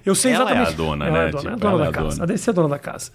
Eu 0.06 0.14
sei 0.14 0.34
Ela 0.34 0.44
é 0.52 0.62
exatamente. 0.62 0.74
a 0.74 0.78
dona, 0.78 1.06
Ela 1.08 1.18
né? 1.18 1.26
É 1.26 1.28
a 1.28 1.32
dona, 1.32 1.50
é 1.50 1.52
a 1.52 1.56
Tipo, 1.56 1.60
dona 1.62 1.74
ela 1.74 1.80
da 1.80 1.86
é 1.86 1.90
a 1.90 1.92
casa. 1.92 2.10
dona. 2.10 2.24
A 2.24 2.26
DC 2.28 2.50
é 2.50 2.52
a 2.52 2.54
dona 2.54 2.70
da 2.70 2.80
casa. 2.80 3.12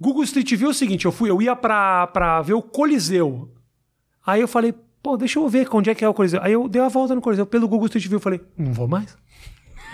Google 0.00 0.22
Street 0.22 0.54
View 0.54 0.68
é 0.68 0.70
o 0.70 0.74
seguinte: 0.74 1.04
eu 1.04 1.10
fui, 1.10 1.28
eu 1.30 1.42
ia 1.42 1.56
pra, 1.56 2.06
pra 2.06 2.40
ver 2.42 2.52
o 2.54 2.62
Coliseu. 2.62 3.50
Aí 4.24 4.40
eu 4.40 4.46
falei, 4.46 4.72
pô, 5.08 5.16
deixa 5.16 5.38
eu 5.38 5.48
ver 5.48 5.66
onde 5.72 5.88
é 5.88 5.94
que 5.94 6.04
é 6.04 6.08
o 6.08 6.12
Coliseu. 6.12 6.38
Aí 6.42 6.52
eu 6.52 6.68
dei 6.68 6.82
uma 6.82 6.90
volta 6.90 7.14
no 7.14 7.22
Coliseu 7.22 7.46
pelo 7.46 7.66
Google 7.66 7.86
Street 7.86 8.06
View. 8.06 8.16
Eu 8.16 8.20
falei, 8.20 8.42
não 8.58 8.74
vou 8.74 8.86
mais. 8.86 9.16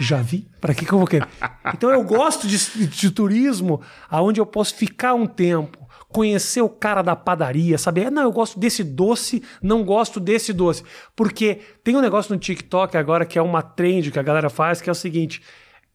Já 0.01 0.21
vi? 0.21 0.49
Pra 0.61 0.75
que, 0.75 0.85
que 0.85 0.93
eu 0.93 0.99
vou 0.99 1.07
querer? 1.07 1.29
Então 1.73 1.89
eu 1.89 2.03
gosto 2.03 2.49
de, 2.49 2.89
de 2.89 3.11
turismo 3.13 3.81
aonde 4.11 4.41
eu 4.41 4.47
posso 4.47 4.75
ficar 4.75 5.15
um 5.15 5.25
tempo, 5.25 5.87
conhecer 6.09 6.63
o 6.63 6.69
cara 6.69 7.01
da 7.01 7.15
padaria, 7.15 7.79
saber, 7.79 8.07
"Ah, 8.07 8.11
não, 8.11 8.23
eu 8.23 8.33
gosto 8.33 8.59
desse 8.59 8.83
doce, 8.83 9.41
não 9.63 9.85
gosto 9.85 10.19
desse 10.19 10.53
doce. 10.53 10.83
Porque 11.15 11.61
tem 11.85 11.95
um 11.97 12.01
negócio 12.01 12.35
no 12.35 12.41
TikTok 12.41 12.97
agora 12.97 13.25
que 13.25 13.39
é 13.39 13.43
uma 13.43 13.63
trend 13.63 14.11
que 14.11 14.19
a 14.19 14.23
galera 14.23 14.51
faz, 14.51 14.81
que 14.81 14.91
é 14.91 14.93
o 14.93 14.97
seguinte: 14.97 15.41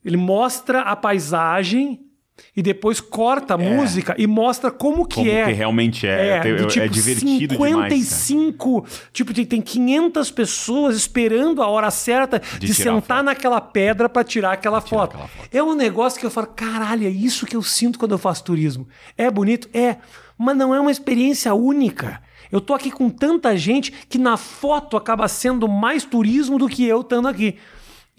ele 0.05 0.15
mostra 0.15 0.79
a 0.83 0.95
paisagem 0.95 2.08
e 2.55 2.61
depois 2.61 2.99
corta 2.99 3.53
a 3.53 3.57
música 3.57 4.15
e 4.17 4.27
mostra 4.27 4.71
como 4.71 5.05
que 5.05 5.15
Como 5.15 5.29
é. 5.29 5.45
que 5.45 5.51
realmente 5.51 6.07
é. 6.07 6.39
Tem- 6.41 6.55
do 6.55 6.79
é 6.79 6.87
divertido 6.87 7.55
demais, 7.55 7.73
cara. 7.75 7.89
55, 7.89 8.85
tipo, 9.13 9.33
tem, 9.33 9.45
tem 9.45 9.61
500 9.61 10.31
pessoas 10.31 10.95
esperando 10.95 11.61
a 11.61 11.67
hora 11.67 11.91
certa 11.91 12.41
de, 12.59 12.73
tirar 12.73 12.91
a 12.91 12.95
sentar 12.95 13.23
naquela 13.23 13.61
pedra 13.61 14.09
pra 14.09 14.23
tirar 14.23 14.53
aquela 14.53 14.81
foto. 14.81 15.15
aquela 15.15 15.27
foto. 15.27 15.49
É 15.51 15.63
um 15.63 15.75
negócio 15.75 16.19
que 16.19 16.25
eu 16.25 16.31
falo, 16.31 16.47
caralho, 16.47 17.05
é 17.05 17.09
isso 17.09 17.45
que 17.45 17.55
eu 17.55 17.61
sinto 17.61 17.97
quando 17.99 18.11
eu 18.11 18.17
faço 18.17 18.43
turismo. 18.43 18.87
É 19.17 19.29
bonito? 19.29 19.69
É, 19.73 19.97
mas 20.37 20.55
não 20.55 20.73
é 20.73 20.79
uma 20.79 20.91
experiência 20.91 21.53
única. 21.53 22.21
Eu 22.51 22.59
tô 22.59 22.73
aqui 22.73 22.89
com 22.89 23.09
tanta 23.09 23.55
gente 23.55 23.91
que 24.09 24.17
na 24.17 24.35
foto 24.35 24.97
acaba 24.97 25.27
sendo 25.27 25.67
mais 25.67 26.03
turismo 26.03 26.57
do 26.57 26.67
que 26.67 26.83
eu 26.83 27.01
estando 27.01 27.27
aqui. 27.27 27.57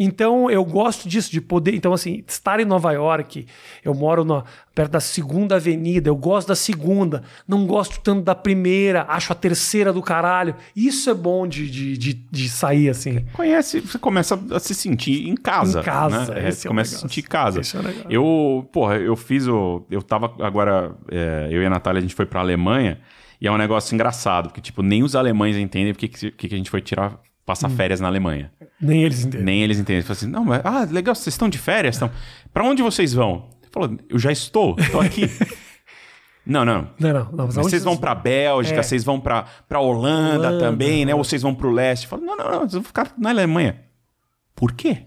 Então 0.03 0.51
eu 0.51 0.64
gosto 0.64 1.07
disso, 1.07 1.30
de 1.30 1.42
poder. 1.42 1.74
Então, 1.74 1.92
assim, 1.92 2.24
estar 2.26 2.59
em 2.59 2.64
Nova 2.64 2.90
York, 2.92 3.44
eu 3.84 3.92
moro 3.92 4.24
na- 4.24 4.42
perto 4.74 4.92
da 4.92 5.01
segunda 5.01 5.57
avenida, 5.57 6.09
eu 6.09 6.16
gosto 6.16 6.48
da 6.48 6.55
segunda, 6.57 7.22
não 7.46 7.66
gosto 7.66 8.01
tanto 8.01 8.22
da 8.22 8.34
primeira, 8.34 9.05
acho 9.09 9.30
a 9.30 9.34
terceira 9.36 9.92
do 9.92 10.01
caralho. 10.01 10.55
Isso 10.74 11.11
é 11.11 11.14
bom 11.14 11.46
de, 11.46 11.70
de, 11.70 11.98
de, 11.98 12.14
de 12.14 12.48
sair, 12.48 12.88
assim. 12.88 13.26
Conhece, 13.34 13.80
você 13.80 13.98
começa 13.98 14.40
a 14.53 14.59
se 14.59 14.74
sentir 14.74 15.28
em 15.28 15.34
casa. 15.34 15.80
Em 15.80 15.82
casa, 15.84 16.34
né? 16.34 16.48
É, 16.48 16.51
você 16.51 16.66
é 16.66 16.68
começa 16.70 16.90
a 16.90 16.96
negócio. 16.96 17.09
sentir 17.09 17.20
em 17.20 17.28
casa. 17.28 17.61
É. 17.61 18.07
Eu, 18.09 18.66
porra, 18.72 18.96
eu 18.96 19.14
fiz 19.16 19.46
o. 19.46 19.84
Eu 19.90 20.01
tava 20.03 20.34
agora. 20.40 20.94
é, 21.11 21.48
eu 21.51 21.62
e 21.62 21.66
a 21.66 21.70
Natália, 21.70 21.98
a 21.98 22.03
gente 22.03 22.14
foi 22.14 22.24
pra 22.24 22.40
Alemanha. 22.40 22.98
E 23.38 23.46
é 23.46 23.53
um 23.53 23.57
negócio 23.59 23.94
engraçado, 23.94 24.48
porque, 24.48 24.61
tipo, 24.61 24.82
nem 24.82 25.03
os 25.03 25.14
alemães 25.16 25.57
entendem 25.57 25.92
porque 25.94 26.09
que, 26.09 26.30
que 26.30 26.46
a 26.55 26.59
gente 26.59 26.68
foi 26.70 26.80
tirar, 26.82 27.18
passar 27.51 27.68
Hum. 27.68 27.76
férias 27.76 28.01
na 28.01 28.07
Alemanha. 28.09 28.53
Nem 28.80 29.03
eles 29.03 29.24
entendem. 29.24 29.44
Nem 29.44 29.62
eles 29.62 29.78
entendem. 29.78 30.03
Falam 30.03 30.12
assim, 30.12 30.26
não, 30.28 30.44
mas, 30.44 30.61
ah, 30.64 30.86
legal, 30.90 31.14
vocês 31.14 31.34
estão 31.34 31.48
de 31.48 31.59
férias? 31.59 31.96
Estão... 31.96 32.11
Pra 32.53 32.64
onde 32.64 32.82
vocês 32.82 33.12
vão? 33.12 33.48
Ele 33.62 33.70
falou, 33.72 33.96
eu 34.09 34.18
já 34.18 34.30
estou, 34.30 34.76
tô 34.90 35.01
aqui. 35.01 35.22
não, 36.46 36.64
não. 36.64 36.90
Não, 36.98 37.12
não. 37.12 37.32
não 37.32 37.44
aonde 37.44 37.55
vocês 37.55 37.82
vão 37.84 37.96
pra 37.96 38.14
Bélgica, 38.14 38.78
É. 38.80 38.82
vocês 38.82 39.03
vão 39.05 39.20
pra, 39.20 39.44
pra 39.68 39.80
Holanda, 39.80 40.48
Holanda, 40.48 40.59
também, 40.59 41.05
né? 41.05 41.12
é. 41.12 41.14
Ou 41.14 41.24
vocês 41.24 41.42
vão 41.42 41.55
pro 41.55 41.70
leste. 41.70 42.07
Fala, 42.07 42.22
não, 42.22 42.36
não, 42.36 42.51
não, 42.51 42.59
vocês 42.61 42.72
vão 42.74 42.82
ficar 42.84 43.12
na 43.18 43.30
Alemanha. 43.30 43.80
Por 44.55 44.72
quê? 44.72 45.05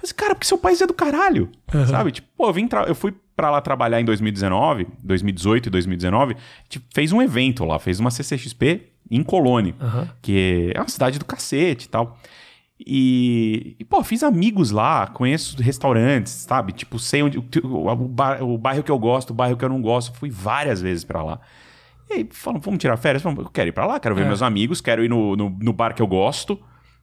Mas, 0.00 0.12
cara, 0.12 0.34
porque 0.34 0.46
seu 0.46 0.58
país 0.58 0.80
é 0.80 0.86
do 0.86 0.94
caralho. 0.94 1.50
Sabe? 1.88 2.12
Tipo, 2.12 2.28
pô, 2.36 2.48
eu, 2.48 2.52
vim 2.52 2.68
eu 2.86 2.94
fui 2.94 3.14
pra 3.34 3.50
lá 3.50 3.60
trabalhar 3.60 4.00
em 4.00 4.04
2019, 4.04 4.86
2018 5.02 5.66
e 5.66 5.70
2019. 5.70 6.34
A 6.34 6.36
gente 6.62 6.84
fez 6.94 7.12
um 7.12 7.20
evento 7.22 7.64
lá, 7.64 7.78
fez 7.78 7.98
uma 8.00 8.10
CCXP 8.10 8.92
em 9.10 9.22
Colônia, 9.22 9.74
Aham. 9.80 10.08
que 10.22 10.72
é 10.74 10.80
uma 10.80 10.88
cidade 10.88 11.18
do 11.18 11.24
cacete 11.24 11.86
e 11.86 11.88
tal. 11.88 12.18
E, 12.78 13.74
e, 13.80 13.84
pô, 13.84 14.04
fiz 14.04 14.22
amigos 14.22 14.70
lá, 14.70 15.06
conheço 15.06 15.60
restaurantes, 15.62 16.32
sabe? 16.32 16.72
Tipo, 16.72 16.98
sei 16.98 17.22
onde. 17.22 17.38
O, 17.38 17.44
o, 17.64 18.54
o 18.54 18.58
bairro 18.58 18.82
que 18.82 18.90
eu 18.90 18.98
gosto, 18.98 19.30
o 19.30 19.34
bairro 19.34 19.56
que 19.56 19.64
eu 19.64 19.68
não 19.68 19.80
gosto. 19.80 20.14
Fui 20.16 20.28
várias 20.30 20.80
vezes 20.82 21.02
pra 21.02 21.22
lá. 21.22 21.40
E 22.10 22.12
aí 22.14 22.28
falam, 22.30 22.60
vamos 22.60 22.78
tirar 22.78 22.96
férias? 22.98 23.24
Eu 23.24 23.34
quero 23.52 23.68
ir 23.68 23.72
pra 23.72 23.86
lá, 23.86 23.98
quero 23.98 24.14
ver 24.14 24.22
É. 24.22 24.26
meus 24.26 24.42
amigos, 24.42 24.80
quero 24.80 25.02
ir 25.04 25.08
no, 25.08 25.34
no, 25.34 25.48
no 25.50 25.72
bar 25.72 25.94
que 25.94 26.02
eu 26.02 26.06
gosto, 26.06 26.58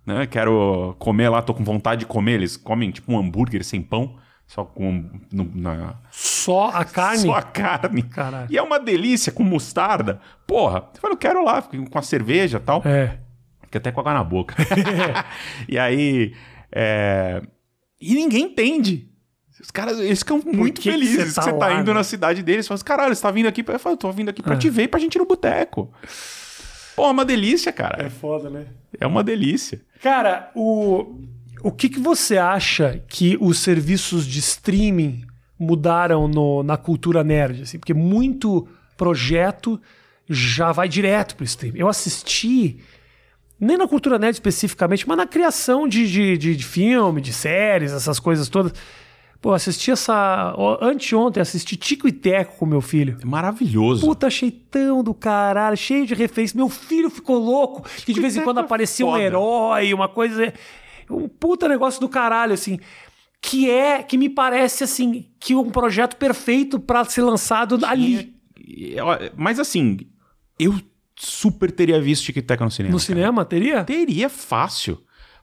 né? 0.06 0.28
Quero 0.28 0.95
comer 0.99 1.28
lá, 1.30 1.41
tô 1.41 1.54
com 1.54 1.64
vontade 1.64 2.01
de 2.01 2.06
comer. 2.06 2.34
Eles 2.34 2.56
comem 2.56 2.91
tipo 2.91 3.12
um 3.12 3.18
hambúrguer 3.18 3.64
sem 3.66 3.82
pão, 3.82 4.16
só 4.48 4.64
com 4.66 5.10
no- 5.32 5.52
na, 5.56 5.96
Só 6.12 6.70
a 6.70 6.84
carne? 6.86 7.20
só 7.24 7.34
a 7.36 7.41
carne. 7.41 8.04
Caralho. 8.04 8.48
E 8.52 8.58
é 8.58 8.62
uma 8.62 8.80
delícia 8.80 9.32
com 9.32 9.44
mostarda. 9.44 10.20
Porra, 10.46 10.89
eu 10.94 11.02
falei, 11.02 11.14
eu 11.16 11.18
quero 11.20 11.44
lá, 11.44 11.62
com 11.62 11.98
a 11.98 12.02
cerveja 12.02 12.58
e 12.58 12.62
tal. 12.62 12.82
É. 12.86 13.18
Fiquei 13.64 13.80
até 13.80 13.91
com 13.91 14.00
água 14.02 14.14
na 14.14 14.24
boca. 14.24 14.56
e 15.68 15.80
aí. 15.80 16.34
é, 16.72 17.41
E 18.00 18.14
ninguém 18.16 18.44
entende. 18.46 19.10
Os 19.62 19.72
caras, 19.72 19.98
eles 20.00 20.20
ficam 20.20 20.41
muito 20.44 20.82
que 20.82 20.89
que 20.89 20.91
felizes 20.91 21.34
você 21.34 21.36
tá 21.36 21.41
que 21.44 21.50
você 21.52 21.58
tá 21.58 21.68
lá, 21.68 21.80
indo 21.80 21.88
né? 21.91 21.94
na 21.94 22.04
cidade 22.04 22.44
deles. 22.44 22.68
Falam 22.68 22.76
assim, 22.76 22.84
caralho, 22.86 23.16
você 23.16 23.22
tá 23.22 23.32
vindo 23.32 23.48
aqui. 23.48 23.64
pra-" 23.64 23.76
Eu 23.76 23.80
falo, 23.80 23.94
eu 23.94 23.98
tô 23.98 24.12
vindo 24.12 24.30
aqui 24.30 24.41
É. 24.41 24.44
pra 24.44 24.58
te 24.58 24.70
ver 24.70 24.84
e 24.84 24.88
pra 24.88 25.00
gente 25.00 25.16
ir 25.16 25.20
no 25.20 25.26
boteco. 25.26 25.91
Pô, 26.96 27.06
é 27.06 27.12
uma 27.12 27.24
delícia, 27.26 27.72
cara. 27.72 28.10
foda, 28.10 28.50
né? 28.50 28.66
É 29.00 29.08
uma 29.08 29.24
delícia. 29.24 29.82
Cara, 30.02 30.52
o, 30.54 31.22
o 31.64 31.72
que, 31.72 31.89
que 31.89 31.99
você 31.99 32.38
acha 32.38 33.01
que 33.07 33.38
os 33.39 33.59
serviços 33.59 34.26
de 34.28 34.39
streaming 34.39 35.24
mudaram 35.59 36.28
no- 36.28 36.61
na 36.64 36.76
cultura 36.78 37.24
nerd? 37.24 37.64
Assim? 37.64 37.80
Porque 37.80 37.93
muito 37.93 38.68
projeto 38.97 39.80
já 40.30 40.72
vai 40.72 40.88
direto 40.88 41.36
pro 41.36 41.43
streaming. 41.45 41.80
Eu 41.80 41.88
assisti, 41.88 42.78
nem 43.59 43.78
na 43.78 43.88
cultura 43.88 44.20
nerd 44.20 44.34
especificamente, 44.36 45.07
mas 45.07 45.18
na 45.18 45.26
criação 45.26 45.88
de, 45.88 46.09
de, 46.11 46.38
de- 46.38 46.55
de 46.55 46.66
filme, 46.66 47.22
de 47.22 47.34
séries, 47.34 47.91
essas 47.91 48.20
coisas 48.20 48.47
todas. 48.49 48.74
Pô, 49.41 49.51
assisti 49.53 49.91
essa. 49.91 50.55
Anteontem, 50.82 51.41
assisti 51.41 51.76
Tico 51.76 52.07
e 52.07 52.14
Teco 52.14 52.55
com 52.57 52.66
meu 52.66 52.80
filho. 52.80 53.18
É 53.22 53.26
maravilhoso. 53.26 54.05
Puta, 54.05 54.28
achei 54.28 54.49
tão 54.49 55.03
do 55.03 55.14
caralho, 55.14 55.76
cheio 55.76 56.05
de 56.05 56.14
referências. 56.14 56.53
Meu 56.55 56.70
filho 56.70 57.09
ficou 57.09 57.38
louco, 57.39 57.84
que 58.05 58.14
de 58.14 58.22
vez 58.22 58.38
em 58.38 58.41
quando 58.41 58.59
é 58.59 58.64
aparecia 58.64 59.05
um 59.05 59.18
herói, 59.18 59.93
uma 59.93 60.07
coisa. 60.07 60.53
Um 61.14 61.28
puta 61.28 61.68
negócio 61.68 61.99
do 62.01 62.09
caralho, 62.09 62.53
assim. 62.53 62.80
Que 63.41 63.70
é, 63.70 64.01
que 64.01 64.18
me 64.18 64.30
parece, 64.30 64.84
assim, 64.86 65.26
que 65.39 65.53
um 65.53 65.70
projeto 65.70 66.16
perfeito 66.16 66.80
pra 66.80 67.03
ser 67.05 67.22
lançado 67.24 67.80
ali. 67.86 68.34
E, 68.57 68.95
ó, 69.01 69.18
Mas 69.36 69.59
assim, 69.59 69.97
eu 70.57 70.74
super 71.16 71.70
teria 71.72 71.99
visto 72.01 72.24
Tic 72.26 72.41
Tac 72.45 72.61
no 72.61 72.72
cinema. 72.72 72.91
No 72.93 72.97
cara. 72.97 73.05
cinema, 73.05 73.45
teria? 73.45 73.84
Teria 73.84 74.30
fácil. 74.30 74.97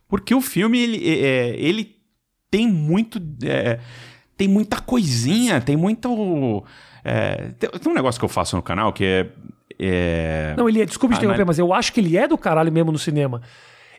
Porque 0.08 0.34
o 0.34 0.40
filme, 0.40 0.78
ele, 0.80 1.08
é- 1.08 1.20
é, 1.50 1.60
ele 1.60 1.96
tem 2.50 2.66
muito. 2.66 3.20
é, 3.44 3.78
tem 4.36 4.48
muita 4.48 4.80
coisinha, 4.80 5.60
tem 5.60 5.76
muito. 5.76 6.64
é, 7.04 7.52
tem, 7.58 7.68
tem 7.70 7.92
um 7.92 7.94
negócio 7.94 8.18
que 8.18 8.24
eu 8.24 8.28
faço 8.30 8.56
no 8.56 8.62
canal 8.62 8.92
que 8.94 9.04
é. 9.04 9.30
é, 9.78 10.54
Não, 10.56 10.68
ele 10.68 10.80
é, 10.80 10.86
desculpe 10.86 11.14
te 11.14 11.18
Ah, 11.18 11.20
interromper, 11.20 11.44
mas- 11.44 11.58
mas 11.58 11.58
eu 11.58 11.72
acho 11.74 11.92
que 11.92 12.00
ele 12.00 12.16
é 12.16 12.26
do 12.26 12.38
caralho 12.38 12.72
mesmo 12.72 12.90
no 12.90 12.98
cinema. 12.98 13.42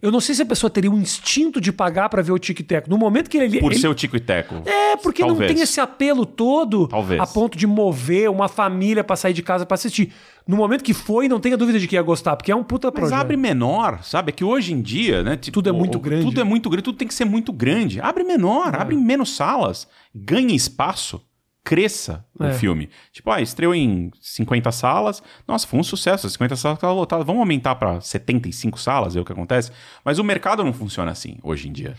Eu 0.02 0.12
não 0.12 0.20
sei 0.20 0.34
se 0.34 0.42
a 0.42 0.46
pessoa 0.46 0.70
teria 0.70 0.90
um 0.90 0.98
instinto 1.00 1.62
de 1.62 1.72
pagar 1.72 2.10
pra 2.10 2.22
ver 2.24 2.32
o 2.32 2.40
Tic 2.40 2.60
Tac. 2.66 2.90
No 2.90 2.98
momento 2.98 3.30
que 3.30 3.38
ele. 3.38 3.60
por 3.60 3.72
ele- 3.72 3.80
ser 3.80 3.88
o 3.88 3.94
Tico 3.94 4.16
e 4.18 4.20
Teco. 4.20 4.56
É, 4.66 4.98
porque 4.98 5.22
Talvez. 5.22 5.48
não 5.50 5.56
tem 5.56 5.64
esse 5.64 5.80
apelo 5.80 6.26
todo 6.26 6.88
Talvez. 6.88 7.22
a 7.22 7.28
ponto 7.28 7.56
de 7.58 7.68
mover 7.68 8.30
uma 8.30 8.48
família 8.48 9.04
pra 9.04 9.16
sair 9.16 9.34
de 9.34 9.44
casa 9.44 9.66
pra 9.66 9.76
assistir. 9.76 10.12
No 10.48 10.58
momento 10.58 10.84
que 10.84 10.94
foi, 10.94 11.28
não 11.28 11.40
tenha 11.40 11.56
dúvida 11.56 11.78
de 11.80 11.88
que 11.88 11.96
ia 11.96 12.02
gostar, 12.02 12.36
porque 12.36 12.52
é 12.52 12.56
um 12.56 12.64
puta 12.64 12.88
Mas 12.88 12.96
projeto. 13.00 13.20
abre 13.20 13.38
menor, 13.38 14.04
sabe? 14.04 14.30
É 14.30 14.34
que 14.34 14.44
hoje 14.44 14.74
em 14.74 14.82
dia, 14.82 15.22
né? 15.24 15.38
tipo, 15.38 15.54
Tudo 15.54 15.70
é 15.70 15.72
muito 15.72 16.00
grande. 16.00 16.26
Tudo 16.26 16.42
é 16.42 16.44
muito 16.44 16.68
grande, 16.70 16.84
tudo 16.84 16.98
tem 16.98 17.08
que 17.08 17.14
ser 17.14 17.26
muito 17.26 17.54
grande. 17.54 18.02
Abre 18.02 18.24
menor, 18.24 18.74
É. 18.74 18.82
abre 18.82 18.96
menos 18.98 19.36
salas, 19.36 19.88
ganhe 20.16 20.56
espaço, 20.56 21.22
cresça 21.64 22.26
o 22.40 22.44
É. 22.46 22.54
filme. 22.54 22.90
Tipo, 23.12 23.30
ah, 23.32 23.42
estreou 23.42 23.74
em 23.76 24.12
50 24.20 24.72
salas, 24.72 25.22
nossa, 25.48 25.68
foi 25.68 25.80
um 25.80 25.84
sucesso, 25.84 26.26
as 26.28 26.34
50 26.34 26.56
salas 26.56 26.78
estavam 26.78 26.96
lotadas. 26.96 27.26
Vamos 27.26 27.40
aumentar 27.42 27.76
para 27.76 28.02
75 28.02 28.80
salas, 28.80 29.16
é 29.16 29.20
o 29.20 29.26
que 29.26 29.32
acontece. 29.32 29.72
Mas 30.04 30.18
o 30.20 30.24
mercado 30.24 30.64
não 30.64 30.74
funciona 30.74 31.12
assim 31.12 31.38
hoje 31.44 31.70
em 31.70 31.72
dia. 31.72 31.96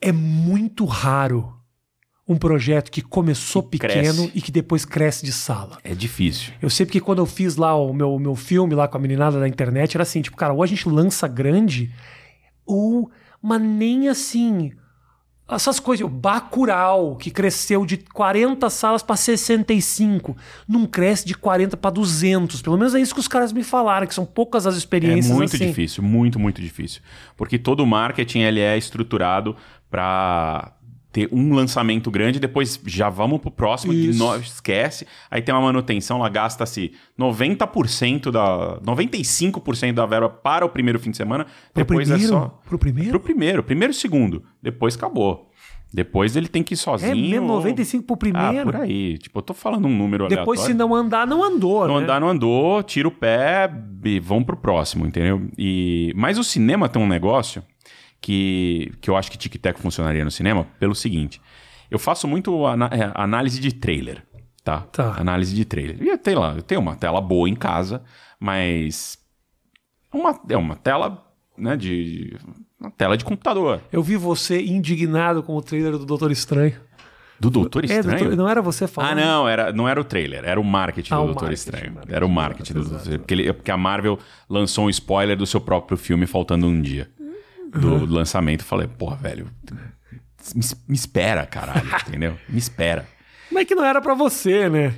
É 0.00 0.12
muito 0.12 0.84
raro 0.84 1.52
um 2.26 2.36
projeto 2.36 2.90
que 2.90 3.02
começou 3.02 3.62
Que 3.62 3.78
pequeno 3.78 4.22
cresce. 4.22 4.32
e 4.34 4.40
que 4.40 4.50
depois 4.50 4.84
cresce 4.84 5.24
de 5.26 5.32
sala. 5.32 5.78
É 5.84 5.94
difícil. 5.94 6.52
Eu 6.62 6.70
sei 6.70 6.86
porque 6.86 7.00
quando 7.00 7.18
eu 7.18 7.26
fiz 7.26 7.56
lá 7.56 7.74
o 7.76 7.92
meu, 7.92 8.14
o 8.14 8.18
meu 8.18 8.34
filme 8.34 8.74
lá 8.74 8.88
com 8.88 8.96
a 8.96 9.00
meninada 9.00 9.38
da 9.38 9.46
internet, 9.48 9.94
era 9.96 10.02
assim, 10.04 10.22
tipo, 10.22 10.36
cara, 10.36 10.52
ou 10.54 10.62
a 10.62 10.66
gente 10.66 10.88
lança 10.88 11.28
grande, 11.28 11.92
ou, 12.64 13.10
mas 13.42 13.60
nem 13.60 14.08
assim. 14.08 14.72
Essas 15.54 15.78
coisas, 15.80 16.04
o 16.04 16.08
Bacurau, 16.08 17.16
que 17.16 17.30
cresceu 17.30 17.86
de 17.86 17.96
40 17.98 18.68
salas 18.70 19.02
para 19.02 19.16
65, 19.16 20.36
não 20.68 20.86
cresce 20.86 21.26
de 21.26 21.34
40 21.34 21.76
para 21.76 21.90
200. 21.90 22.60
Pelo 22.62 22.76
menos 22.76 22.94
é 22.94 23.00
isso 23.00 23.14
que 23.14 23.20
os 23.20 23.28
caras 23.28 23.52
me 23.52 23.62
falaram, 23.62 24.06
que 24.06 24.14
são 24.14 24.26
poucas 24.26 24.66
as 24.66 24.74
É 24.74 24.78
experiências 24.78 25.34
muito 25.34 25.54
assim. 25.54 25.66
difícil, 25.66 26.02
muito, 26.02 26.38
muito 26.38 26.60
difícil. 26.60 27.00
Porque 27.36 27.58
todo 27.58 27.80
o 27.80 27.86
marketing 27.86 28.40
ele 28.40 28.60
é 28.60 28.76
estruturado 28.76 29.56
para 29.90 30.72
ter 31.14 31.28
um 31.30 31.54
lançamento 31.54 32.10
grande, 32.10 32.40
depois 32.40 32.78
já 32.84 33.08
vamos 33.08 33.38
pro 33.40 33.48
próximo, 33.48 33.92
no- 33.92 34.36
esquece. 34.36 35.06
Aí 35.30 35.40
tem 35.40 35.54
uma 35.54 35.60
manutenção, 35.62 36.18
lá 36.18 36.28
gasta-se 36.28 36.90
90% 37.16 38.32
da. 38.32 38.80
95% 38.80 39.92
da 39.92 40.04
verba 40.04 40.28
para 40.28 40.66
o 40.66 40.68
primeiro 40.68 40.98
fim 40.98 41.12
de 41.12 41.16
semana. 41.16 41.44
Pro 41.44 41.84
depois 41.84 42.08
primeiro? 42.08 42.34
é 42.34 42.36
só. 42.36 42.60
Pro 42.66 42.78
primeiro? 42.78 43.10
Pro 43.10 43.20
primeiro, 43.20 43.62
primeiro 43.62 43.92
e 43.92 43.94
segundo. 43.94 44.42
Depois 44.60 44.96
acabou. 44.96 45.48
Depois 45.92 46.34
ele 46.34 46.48
tem 46.48 46.64
que 46.64 46.74
ir 46.74 46.76
sozinho. 46.76 47.12
É 47.12 47.14
mesmo 47.14 47.46
95 47.46 48.04
pro 48.04 48.16
primeiro? 48.16 48.68
Ah, 48.68 48.72
por 48.72 48.76
aí. 48.80 49.16
Tipo, 49.16 49.38
eu 49.38 49.42
tô 49.42 49.54
falando 49.54 49.86
um 49.86 49.96
número 49.96 50.26
Depois, 50.26 50.58
se 50.58 50.72
aleatório. 50.72 50.90
não 50.90 50.96
andar, 50.96 51.24
não 51.24 51.44
andou. 51.44 51.86
Não 51.86 51.98
né? 51.98 52.02
andar, 52.02 52.20
não 52.20 52.28
andou, 52.28 52.82
tira 52.82 53.06
o 53.06 53.12
pé 53.12 53.70
e 54.04 54.18
vão 54.18 54.42
pro 54.42 54.56
próximo, 54.56 55.06
entendeu? 55.06 55.48
E... 55.56 56.12
Mas 56.16 56.36
o 56.36 56.42
cinema 56.42 56.88
tem 56.88 57.00
um 57.00 57.06
negócio 57.06 57.62
que, 58.24 58.90
que 59.02 59.10
eu 59.10 59.16
acho 59.16 59.30
que 59.30 59.36
Tic 59.36 59.54
Tac 59.60 59.78
funcionaria 59.78 60.24
no 60.24 60.30
cinema 60.30 60.66
pelo 60.80 60.94
seguinte. 60.94 61.40
Eu 61.90 61.98
faço 61.98 62.26
muito 62.26 62.64
ana- 62.64 62.88
é, 62.90 63.12
análise 63.14 63.60
de 63.60 63.70
trailer, 63.72 64.22
tá? 64.64 64.80
Tá. 64.80 65.14
Análise 65.18 65.54
de 65.54 65.64
trailer. 65.66 66.02
E 66.02 66.08
eu 66.08 66.16
tenho 66.16 66.40
lá, 66.40 66.54
eu 66.54 66.62
tenho 66.62 66.80
uma 66.80 66.96
tela 66.96 67.20
boa 67.20 67.48
em 67.48 67.54
casa, 67.54 68.02
mas 68.40 69.18
uma, 70.12 70.40
é 70.48 70.56
uma 70.56 70.74
tela, 70.76 71.22
né, 71.56 71.76
de... 71.76 72.34
Uma 72.80 72.90
tela 72.90 73.16
de 73.16 73.24
computador. 73.24 73.80
Eu 73.92 74.02
vi 74.02 74.16
você 74.16 74.60
indignado 74.62 75.42
com 75.42 75.54
o 75.56 75.62
trailer 75.62 75.92
do 75.92 76.04
Doutor 76.06 76.30
Estranho. 76.30 76.74
Do 77.40 77.50
Doutor 77.50 77.84
É, 77.84 77.86
Estranho? 77.86 78.18
doutor- 78.20 78.36
não 78.36 78.48
era 78.48 78.62
você 78.62 78.86
falando? 78.86 79.12
Ah, 79.12 79.14
não, 79.14 79.48
era, 79.48 79.72
não 79.72 79.88
era 79.88 80.00
o 80.00 80.04
trailer, 80.04 80.44
era 80.44 80.58
o 80.60 80.64
marketing 80.64 81.12
Ah, 81.12 81.16
do 81.16 81.22
o 81.22 81.26
Doutor 81.26 81.42
marketing, 81.44 81.60
Estranho. 81.60 81.92
marketing, 81.94 82.14
Era 82.14 82.26
o 82.26 82.28
marketing 82.28 82.72
do 82.72 82.80
Doutor 82.80 82.96
Estranho. 82.98 83.18
Porque, 83.20 83.34
ele- 83.34 83.52
porque 83.52 83.70
a 83.70 83.76
Marvel 83.76 84.18
lançou 84.48 84.86
um 84.86 84.90
spoiler 84.90 85.36
do 85.36 85.46
seu 85.46 85.60
próprio 85.60 85.96
filme 85.98 86.26
faltando 86.26 86.66
um 86.66 86.80
dia 86.80 87.10
do 87.78 88.06
lançamento. 88.06 88.60
Eu 88.60 88.66
falei, 88.66 88.86
porra, 88.86 89.16
velho, 89.16 89.46
me, 90.54 90.62
me 90.88 90.94
espera, 90.94 91.46
caralho, 91.46 91.88
entendeu? 92.08 92.36
Me 92.48 92.58
espera. 92.58 93.06
Mas 93.50 93.62
é 93.62 93.64
que 93.64 93.74
não 93.74 93.84
era 93.84 94.00
pra 94.00 94.14
você, 94.14 94.68
né? 94.68 94.94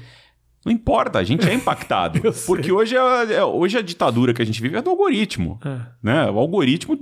Não 0.64 0.72
importa, 0.72 1.20
a 1.20 1.22
gente 1.24 1.48
é 1.48 1.54
impactado. 1.54 2.20
Eu 2.24 2.32
porque 2.32 2.72
hoje 2.72 2.96
a, 2.96 3.24
é- 3.30 3.44
hoje 3.44 3.78
a 3.78 3.82
ditadura 3.82 4.34
que 4.34 4.42
a 4.42 4.44
gente 4.44 4.60
vive 4.60 4.76
é 4.76 4.82
do 4.82 4.90
algoritmo. 4.90 5.60
É. 5.64 5.78
Né? 6.02 6.30
O 6.30 6.38
algoritmo, 6.38 6.98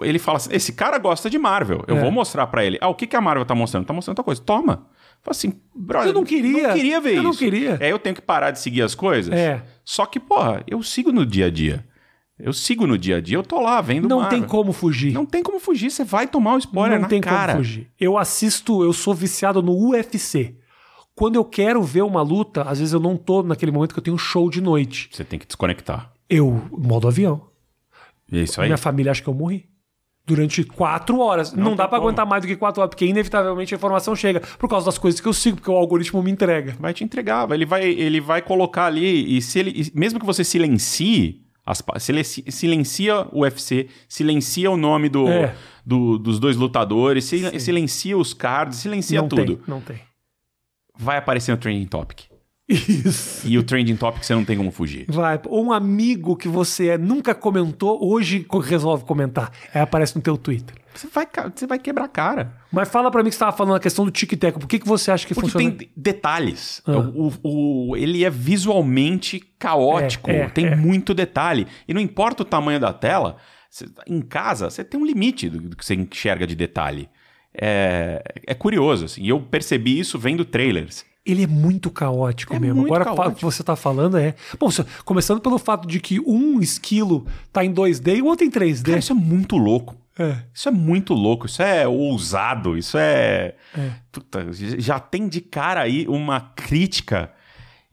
ele 0.00 0.18
fala 0.18 0.38
assim: 0.38 0.50
esse 0.52 0.72
cara 0.72 0.98
gosta 0.98 1.30
de 1.30 1.38
Marvel. 1.38 1.84
Eu 1.86 1.96
É. 1.96 2.00
vou 2.00 2.10
mostrar 2.10 2.46
pra 2.48 2.64
ele. 2.64 2.76
Ah, 2.80 2.88
o 2.88 2.94
que, 2.94 3.06
que 3.06 3.14
a 3.14 3.20
Marvel 3.20 3.44
tá 3.44 3.54
mostrando? 3.54 3.84
Tá 3.86 3.92
mostrando 3.92 4.14
outra 4.14 4.24
coisa. 4.24 4.42
Toma. 4.42 4.86
Fala 5.22 5.30
assim, 5.30 5.54
brother. 5.74 6.08
Eu 6.08 6.12
não 6.14 6.24
queria. 6.24 6.68
Não 6.68 6.74
queria 6.74 7.00
ver 7.00 7.10
Eu 7.10 7.14
isso. 7.14 7.22
não 7.22 7.34
queria. 7.34 7.76
É, 7.80 7.92
eu 7.92 7.98
tenho 8.00 8.16
que 8.16 8.20
parar 8.20 8.50
de 8.50 8.58
seguir 8.58 8.82
as 8.82 8.96
coisas. 8.96 9.32
É. 9.32 9.62
Só 9.84 10.04
que, 10.06 10.18
porra, 10.18 10.64
eu 10.66 10.82
sigo 10.82 11.12
no 11.12 11.24
dia 11.24 11.46
a 11.46 11.50
dia. 11.50 11.86
Eu 12.38 12.52
sigo 12.52 12.86
no 12.86 12.98
dia 12.98 13.18
a 13.18 13.20
dia, 13.20 13.36
eu 13.36 13.42
tô 13.44 13.60
lá 13.60 13.80
vendo 13.80 14.08
Não 14.08 14.20
Marvel. 14.20 14.40
tem 14.40 14.48
como 14.48 14.72
fugir. 14.72 15.12
Não 15.12 15.24
tem 15.24 15.42
como 15.42 15.60
fugir, 15.60 15.90
você 15.90 16.02
vai 16.04 16.26
tomar 16.26 16.54
o 16.54 16.58
spoiler 16.58 16.96
não 16.98 17.02
na 17.02 17.08
tem 17.08 17.20
cara. 17.20 17.52
como 17.52 17.64
fugir. 17.64 17.88
Eu 17.98 18.18
assisto, 18.18 18.82
eu 18.82 18.92
sou 18.92 19.14
viciado 19.14 19.62
no 19.62 19.72
UFC. 19.90 20.56
Quando 21.14 21.36
eu 21.36 21.44
quero 21.44 21.80
ver 21.82 22.02
uma 22.02 22.22
luta, 22.22 22.62
às 22.62 22.80
vezes 22.80 22.92
eu 22.92 22.98
não 22.98 23.16
tô 23.16 23.42
naquele 23.44 23.70
momento 23.70 23.92
que 23.92 23.98
eu 24.00 24.02
tenho 24.02 24.16
um 24.16 24.18
show 24.18 24.50
de 24.50 24.60
noite. 24.60 25.08
Você 25.12 25.22
tem 25.24 25.38
que 25.38 25.46
desconectar. 25.46 26.12
Eu, 26.28 26.60
modo 26.72 27.06
avião. 27.06 27.40
É 28.32 28.38
isso 28.38 28.60
aí. 28.60 28.66
Minha 28.66 28.78
família 28.78 29.12
acha 29.12 29.22
que 29.22 29.28
eu 29.28 29.34
morri. 29.34 29.68
Durante 30.26 30.64
quatro 30.64 31.20
horas. 31.20 31.52
Não, 31.52 31.66
tem 31.68 31.76
dá 31.76 31.86
pra 31.86 31.98
como. 31.98 32.08
aguentar 32.08 32.26
mais 32.26 32.42
do 32.42 32.48
que 32.48 32.56
quatro 32.56 32.80
horas, 32.80 32.88
porque 32.90 33.04
inevitavelmente 33.06 33.74
a 33.74 33.76
informação 33.76 34.16
chega. 34.16 34.40
Por 34.58 34.68
causa 34.68 34.86
das 34.86 34.98
coisas 34.98 35.20
que 35.20 35.28
eu 35.28 35.34
sigo, 35.34 35.58
porque 35.58 35.70
o 35.70 35.76
algoritmo 35.76 36.20
me 36.22 36.30
entrega. 36.32 36.74
Vai 36.80 36.92
te 36.94 37.04
entregar, 37.04 37.48
ele 37.52 37.66
vai, 37.66 37.84
ele 37.84 38.20
vai 38.20 38.40
colocar 38.42 38.86
ali, 38.86 39.36
e 39.36 39.40
se 39.42 39.58
ele. 39.60 39.70
e 39.70 39.92
mesmo 39.96 40.18
que 40.18 40.26
você 40.26 40.42
silencie. 40.42 41.43
As, 41.66 41.82
silencia 42.50 43.26
o 43.32 43.40
UFC, 43.40 43.88
silencia 44.08 44.70
o 44.70 44.76
nome 44.76 45.08
do, 45.08 45.26
É. 45.28 45.54
do- 45.84 46.18
dos 46.18 46.38
dois 46.38 46.56
lutadores, 46.56 47.24
sil- 47.24 47.48
Sim. 47.50 47.58
silencia 47.58 48.18
os 48.18 48.34
cards, 48.34 48.78
silencia 48.78 49.20
não 49.22 49.28
tudo. 49.28 49.56
tem, 49.56 49.60
não 49.66 49.80
tem. 49.80 49.98
Vai 50.96 51.16
aparecer 51.16 51.52
no 51.52 51.56
Trending 51.58 51.86
Topic. 51.86 52.20
Isso. 52.68 53.46
E 53.46 53.58
o 53.58 53.62
Trending 53.62 53.96
Topic 53.96 54.24
você 54.24 54.34
não 54.34 54.44
tem 54.44 54.56
como 54.56 54.70
fugir. 54.70 55.04
Vai. 55.08 55.38
Ou 55.48 55.66
um 55.66 55.72
amigo 55.72 56.34
que 56.34 56.48
você 56.48 56.88
é, 56.88 56.98
nunca 56.98 57.34
comentou, 57.34 57.98
hoje 58.02 58.46
resolve 58.62 59.04
comentar. 59.04 59.52
Aí 59.74 59.82
aparece 59.82 60.16
no 60.16 60.22
teu 60.22 60.36
Twitter. 60.38 60.74
Você 60.94 61.08
vai, 61.08 61.26
você 61.54 61.66
vai 61.66 61.78
quebrar 61.78 62.04
a 62.04 62.08
cara. 62.08 62.54
Mas 62.72 62.88
fala 62.88 63.10
pra 63.10 63.22
mim 63.22 63.28
que 63.28 63.34
você 63.34 63.40
tava 63.40 63.56
falando 63.56 63.74
a 63.76 63.80
questão 63.80 64.04
do 64.04 64.10
tic-tac. 64.10 64.58
Por 64.58 64.66
que, 64.68 64.78
que 64.78 64.86
você 64.86 65.10
acha 65.10 65.26
que 65.26 65.34
Porque 65.34 65.50
funciona? 65.50 65.76
tem 65.76 65.90
detalhes. 65.96 66.80
Ah. 66.86 66.92
O, 67.14 67.32
o- 67.90 67.96
ele 67.96 68.24
é 68.24 68.30
visualmente 68.30 69.40
caótico. 69.58 70.30
É, 70.30 70.42
é, 70.42 70.48
tem 70.48 70.66
é. 70.66 70.76
muito 70.76 71.12
detalhe. 71.12 71.66
E 71.86 71.92
não 71.92 72.00
importa 72.00 72.42
o 72.42 72.46
tamanho 72.46 72.78
da 72.80 72.92
tela, 72.92 73.36
você- 73.68 73.86
em 74.06 74.22
casa 74.22 74.70
você 74.70 74.82
tem 74.84 74.98
um 74.98 75.04
limite 75.04 75.48
do, 75.50 75.60
do 75.60 75.76
que 75.76 75.84
você 75.84 75.94
enxerga 75.94 76.46
de 76.46 76.54
detalhe. 76.54 77.08
É, 77.52 78.22
é 78.46 78.54
curioso, 78.54 79.04
assim. 79.04 79.22
E 79.22 79.28
eu 79.28 79.40
percebi 79.40 79.98
isso 79.98 80.18
vendo 80.18 80.44
trailers. 80.44 81.04
Ele 81.26 81.44
é 81.44 81.46
muito 81.46 81.90
caótico 81.90 82.54
É 82.54 82.58
mesmo. 82.58 82.76
muito 82.82 82.94
Agora, 82.94 83.12
o 83.12 83.16
caótico. 83.16 83.36
que 83.38 83.44
você 83.44 83.62
tá 83.62 83.74
falando 83.74 84.16
é. 84.18 84.34
Bom, 84.60 84.68
começando 85.04 85.40
pelo 85.40 85.58
fato 85.58 85.88
de 85.88 85.98
que 86.00 86.20
um 86.20 86.60
esquilo 86.60 87.26
tá 87.52 87.64
em 87.64 87.72
2D 87.72 88.16
e 88.18 88.22
o 88.22 88.26
outro 88.26 88.44
em 88.46 88.50
3D. 88.50 88.84
Cara, 88.86 88.98
isso 88.98 89.12
é 89.12 89.16
muito 89.16 89.56
louco. 89.56 89.96
É. 90.18 90.36
Isso 90.52 90.68
é 90.68 90.72
muito 90.72 91.12
louco, 91.12 91.46
isso 91.46 91.60
é 91.62 91.88
ousado, 91.88 92.76
isso 92.78 92.96
é. 92.98 93.54
Puta, 94.12 94.46
já 94.78 95.00
tem 95.00 95.28
de 95.28 95.40
cara 95.40 95.80
aí 95.80 96.06
uma 96.06 96.40
crítica. 96.40 97.32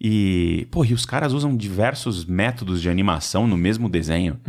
E, 0.03 0.67
pô, 0.71 0.83
e 0.83 0.93
os 0.93 1.05
caras 1.05 1.31
usam 1.31 1.55
diversos 1.55 2.25
métodos 2.25 2.81
de 2.81 2.89
animação 2.89 3.45
no 3.47 3.55
mesmo 3.55 3.87
desenho. 3.87 4.39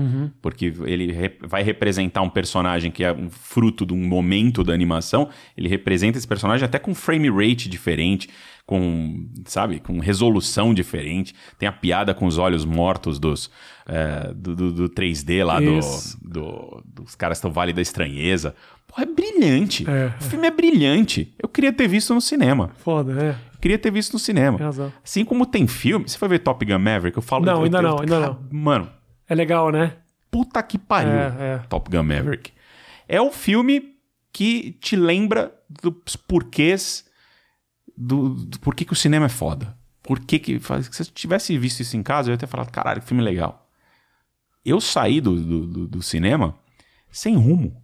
Porque 0.41 0.72
ele 0.87 1.14
vai 1.43 1.62
representar 1.62 2.22
um 2.22 2.28
personagem 2.30 2.91
que 2.91 3.05
é 3.05 3.12
um 3.12 3.28
fruto 3.30 3.85
de 3.87 3.93
um 3.93 4.03
momento 4.07 4.64
da 4.64 4.72
animação. 4.72 5.28
Ele 5.57 5.68
representa 5.68 6.16
esse 6.18 6.26
personagem 6.26 6.64
até 6.64 6.78
com 6.78 6.95
frame 6.95 7.28
rate 7.30 7.68
diferente, 7.68 8.30
com, 8.72 9.26
sabe, 9.44 9.78
com 9.80 9.98
resolução 9.98 10.72
diferente. 10.72 11.34
Tem 11.58 11.68
a 11.68 11.72
piada 11.72 12.14
com 12.14 12.24
os 12.26 12.38
olhos 12.38 12.64
mortos 12.64 13.18
dos, 13.18 13.50
é, 13.86 14.32
do, 14.34 14.56
do- 14.56 14.72
do 14.72 14.88
3D 14.88 15.44
lá 15.44 15.60
do, 15.60 15.78
do- 16.22 16.82
dos 16.86 17.14
caras 17.14 17.38
do 17.40 17.50
Vale 17.50 17.72
da 17.74 17.82
Estranheza. 17.82 18.54
Pô, 18.86 19.02
é 19.02 19.04
brilhante. 19.06 19.84
É, 19.88 20.12
o 20.18 20.24
filme 20.24 20.46
é 20.46 20.50
brilhante. 20.50 21.34
Eu 21.38 21.48
queria 21.48 21.72
ter 21.72 21.86
visto 21.86 22.14
no 22.14 22.20
cinema. 22.20 22.70
Foda, 22.78 23.12
é. 23.22 23.30
Eu 23.54 23.60
queria 23.60 23.78
ter 23.78 23.90
visto 23.90 24.14
no 24.14 24.18
cinema. 24.18 24.58
Razão. 24.58 24.90
Assim 25.04 25.24
como 25.24 25.44
tem 25.44 25.66
filme. 25.66 26.08
Você 26.08 26.16
foi 26.18 26.28
ver 26.28 26.38
Top 26.40 26.64
Gun 26.64 26.78
Maverick? 26.78 27.16
Eu 27.16 27.22
falo. 27.22 27.44
Não, 27.44 27.58
eu- 27.58 27.64
ainda 27.64 27.78
eu- 27.78 27.82
não, 27.82 27.98
ainda 28.00 28.20
cara, 28.20 28.26
não. 28.28 28.48
Mano, 28.58 28.90
É 29.28 29.34
legal, 29.34 29.70
né? 29.70 29.96
puta 30.30 30.62
que 30.62 30.78
pariu. 30.78 31.12
É, 31.12 31.34
é. 31.38 31.58
Top 31.68 31.90
Gun 31.90 32.02
Maverick. 32.04 32.50
É 33.06 33.20
o 33.20 33.30
filme 33.30 33.92
que 34.32 34.72
te 34.80 34.96
lembra 34.96 35.52
dos 35.68 36.16
porquês 36.16 37.04
do, 37.97 38.30
do 38.30 38.59
porquê 38.61 38.84
que 38.84 38.93
o 38.93 38.97
cinema 38.97 39.26
é 39.26 39.28
foda. 39.28 39.76
Por 40.03 40.18
que 40.20 40.38
que 40.38 40.59
faz- 40.59 40.88
se 40.90 41.03
eu 41.03 41.07
tivesse 41.07 41.57
visto 41.59 41.80
isso 41.80 41.97
em 41.97 42.03
casa, 42.03 42.28
eu 42.30 42.32
ia 42.32 42.38
ter 42.38 42.47
falado, 42.47 42.70
caralho, 42.70 43.01
que 43.01 43.07
filme 43.07 43.22
legal. 43.22 43.68
Eu 44.64 44.80
saí 44.80 45.20
do, 45.20 45.40
do, 45.40 45.86
do- 45.86 46.03
cinema 46.03 46.55
sem 47.11 47.34
rumo. 47.36 47.82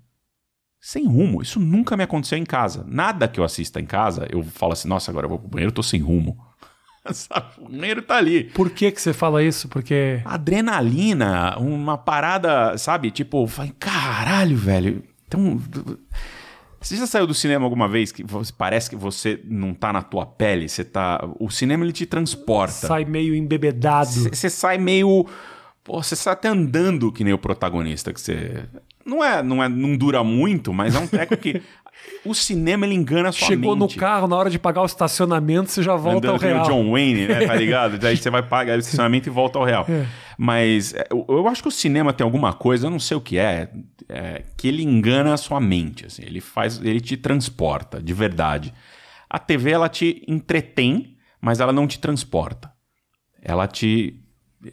Sem 0.81 1.07
rumo. 1.07 1.43
Isso 1.43 1.59
nunca 1.61 1.97
me 1.97 2.05
aconteceu 2.05 2.39
em 2.39 2.45
casa. 2.45 2.85
Nada 2.87 3.27
que 3.29 3.39
eu 3.41 3.45
assista 3.45 3.81
em 3.81 3.85
casa, 3.87 4.27
eu 4.31 4.43
falo 4.45 4.73
assim, 4.73 4.89
nossa, 4.89 5.11
agora 5.11 5.27
eu 5.27 5.31
vou 5.31 5.39
pro 5.39 5.49
banheiro, 5.49 5.71
eu 5.71 5.75
tô 5.75 5.83
sem 5.83 6.01
rumo. 6.01 6.39
O 7.59 7.69
banheiro 7.71 8.03
tá 8.03 8.17
ali 8.17 8.45
Por 8.45 8.69
que, 8.71 8.91
que 8.93 9.01
você 9.01 9.15
fala 9.15 9.43
isso? 9.43 9.67
Porque. 9.69 10.21
adrenalina, 10.27 11.57
uma 11.59 11.97
parada, 11.97 12.77
sabe? 12.77 13.11
Tipo, 13.11 13.47
vai, 13.47 13.73
caralho, 13.79 14.57
velho. 14.57 15.03
Então, 15.27 15.59
você 16.81 16.97
já 16.97 17.07
saiu 17.07 17.27
do 17.27 17.35
cinema 17.35 17.65
alguma 17.65 17.89
vez 17.89 18.13
que 18.13 18.25
parece 18.57 18.89
que 18.89 18.97
você 18.97 19.41
não 19.45 19.75
tá 19.75 19.93
na 19.93 20.03
tua 20.03 20.25
pele, 20.25 20.69
você 20.69 20.85
tá, 20.85 21.29
o 21.39 21.51
cinema 21.51 21.85
ele 21.85 21.93
te 21.93 22.07
transporta. 22.07 22.87
Sai 22.87 23.05
meio 23.05 23.35
embebedado. 23.35 24.09
Você 24.11 24.31
você 24.31 24.51
sai 24.51 24.79
meio, 24.79 25.27
pô, 25.83 26.03
você 26.03 26.15
sai 26.15 26.35
até 26.35 26.49
andando 26.49 27.11
que 27.11 27.25
nem 27.25 27.33
o 27.33 27.39
protagonista 27.39 28.13
que 28.13 28.21
você 28.21 28.65
não 29.05 29.25
é, 29.25 29.43
não 29.43 29.63
é, 29.63 29.69
não 29.69 29.97
dura 29.97 30.23
muito, 30.23 30.73
mas 30.73 30.95
é 30.95 30.99
um 30.99 31.07
treco 31.07 31.37
que 31.37 31.63
o 32.25 32.35
cinema 32.35 32.85
ele 32.85 32.95
engana 32.95 33.29
a 33.29 33.33
sua 33.33 33.49
Chegou 33.49 33.75
no 33.75 33.87
mente. 33.87 33.97
carro, 33.97 34.27
na 34.27 34.37
hora 34.37 34.51
de 34.51 34.59
pagar 34.59 34.83
o 34.83 34.87
estacionamento, 34.87 35.71
você 35.71 35.83
já 35.83 35.97
volta 35.97 36.29
Andando 36.29 36.45
ao 36.45 36.51
real. 36.51 36.65
o 36.65 36.69
John 36.69 36.91
Wayne, 36.93 37.27
né? 37.29 37.47
Tá 37.47 37.55
ligado? 37.57 37.99
Daí 37.99 38.17
você 38.17 38.31
vai 38.31 38.43
pagar 38.43 38.77
o 38.77 38.81
estacionamento 38.81 39.29
e 39.29 39.31
volta 39.31 39.59
ao 39.59 39.65
real. 39.65 39.87
É. 39.89 40.07
Mas 40.37 40.95
é, 40.95 41.07
eu, 41.11 41.25
eu 41.29 41.49
acho 41.49 41.63
que 41.63 41.69
o 41.69 41.73
cinema 41.73 42.13
tem 42.13 42.25
alguma 42.25 42.53
coisa, 42.53 42.87
eu 42.87 42.91
não 42.91 42.99
sei 43.01 43.17
o 43.17 43.21
que 43.21 43.39
é, 43.39 43.71
é, 44.09 44.45
que 44.57 44.69
ele 44.69 44.83
engana 44.83 45.35
a 45.35 45.37
sua 45.37 45.61
mente. 45.61 46.07
Assim, 46.07 46.23
ele 46.25 46.41
faz, 46.41 46.81
ele 46.83 47.01
te 47.01 47.17
transporta, 47.17 48.03
de 48.03 48.13
verdade. 48.13 48.73
A 49.29 49.39
TV 49.39 49.71
ela 49.71 49.89
te 49.89 50.25
entretém, 50.27 51.17
mas 51.41 51.61
ela 51.61 51.73
não 51.73 51.87
te 51.87 51.99
transporta. 51.99 52.73
Ela 53.43 53.67
te, 53.67 54.21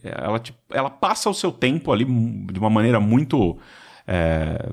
ela 0.04 0.40
te, 0.40 0.54
ela 0.72 0.90
passa 0.90 1.30
o 1.30 1.34
seu 1.34 1.52
tempo 1.52 1.92
ali 1.92 2.06
de 2.06 2.60
uma 2.60 2.70
maneira 2.70 3.00
muito 3.00 3.58
é, 4.08 4.72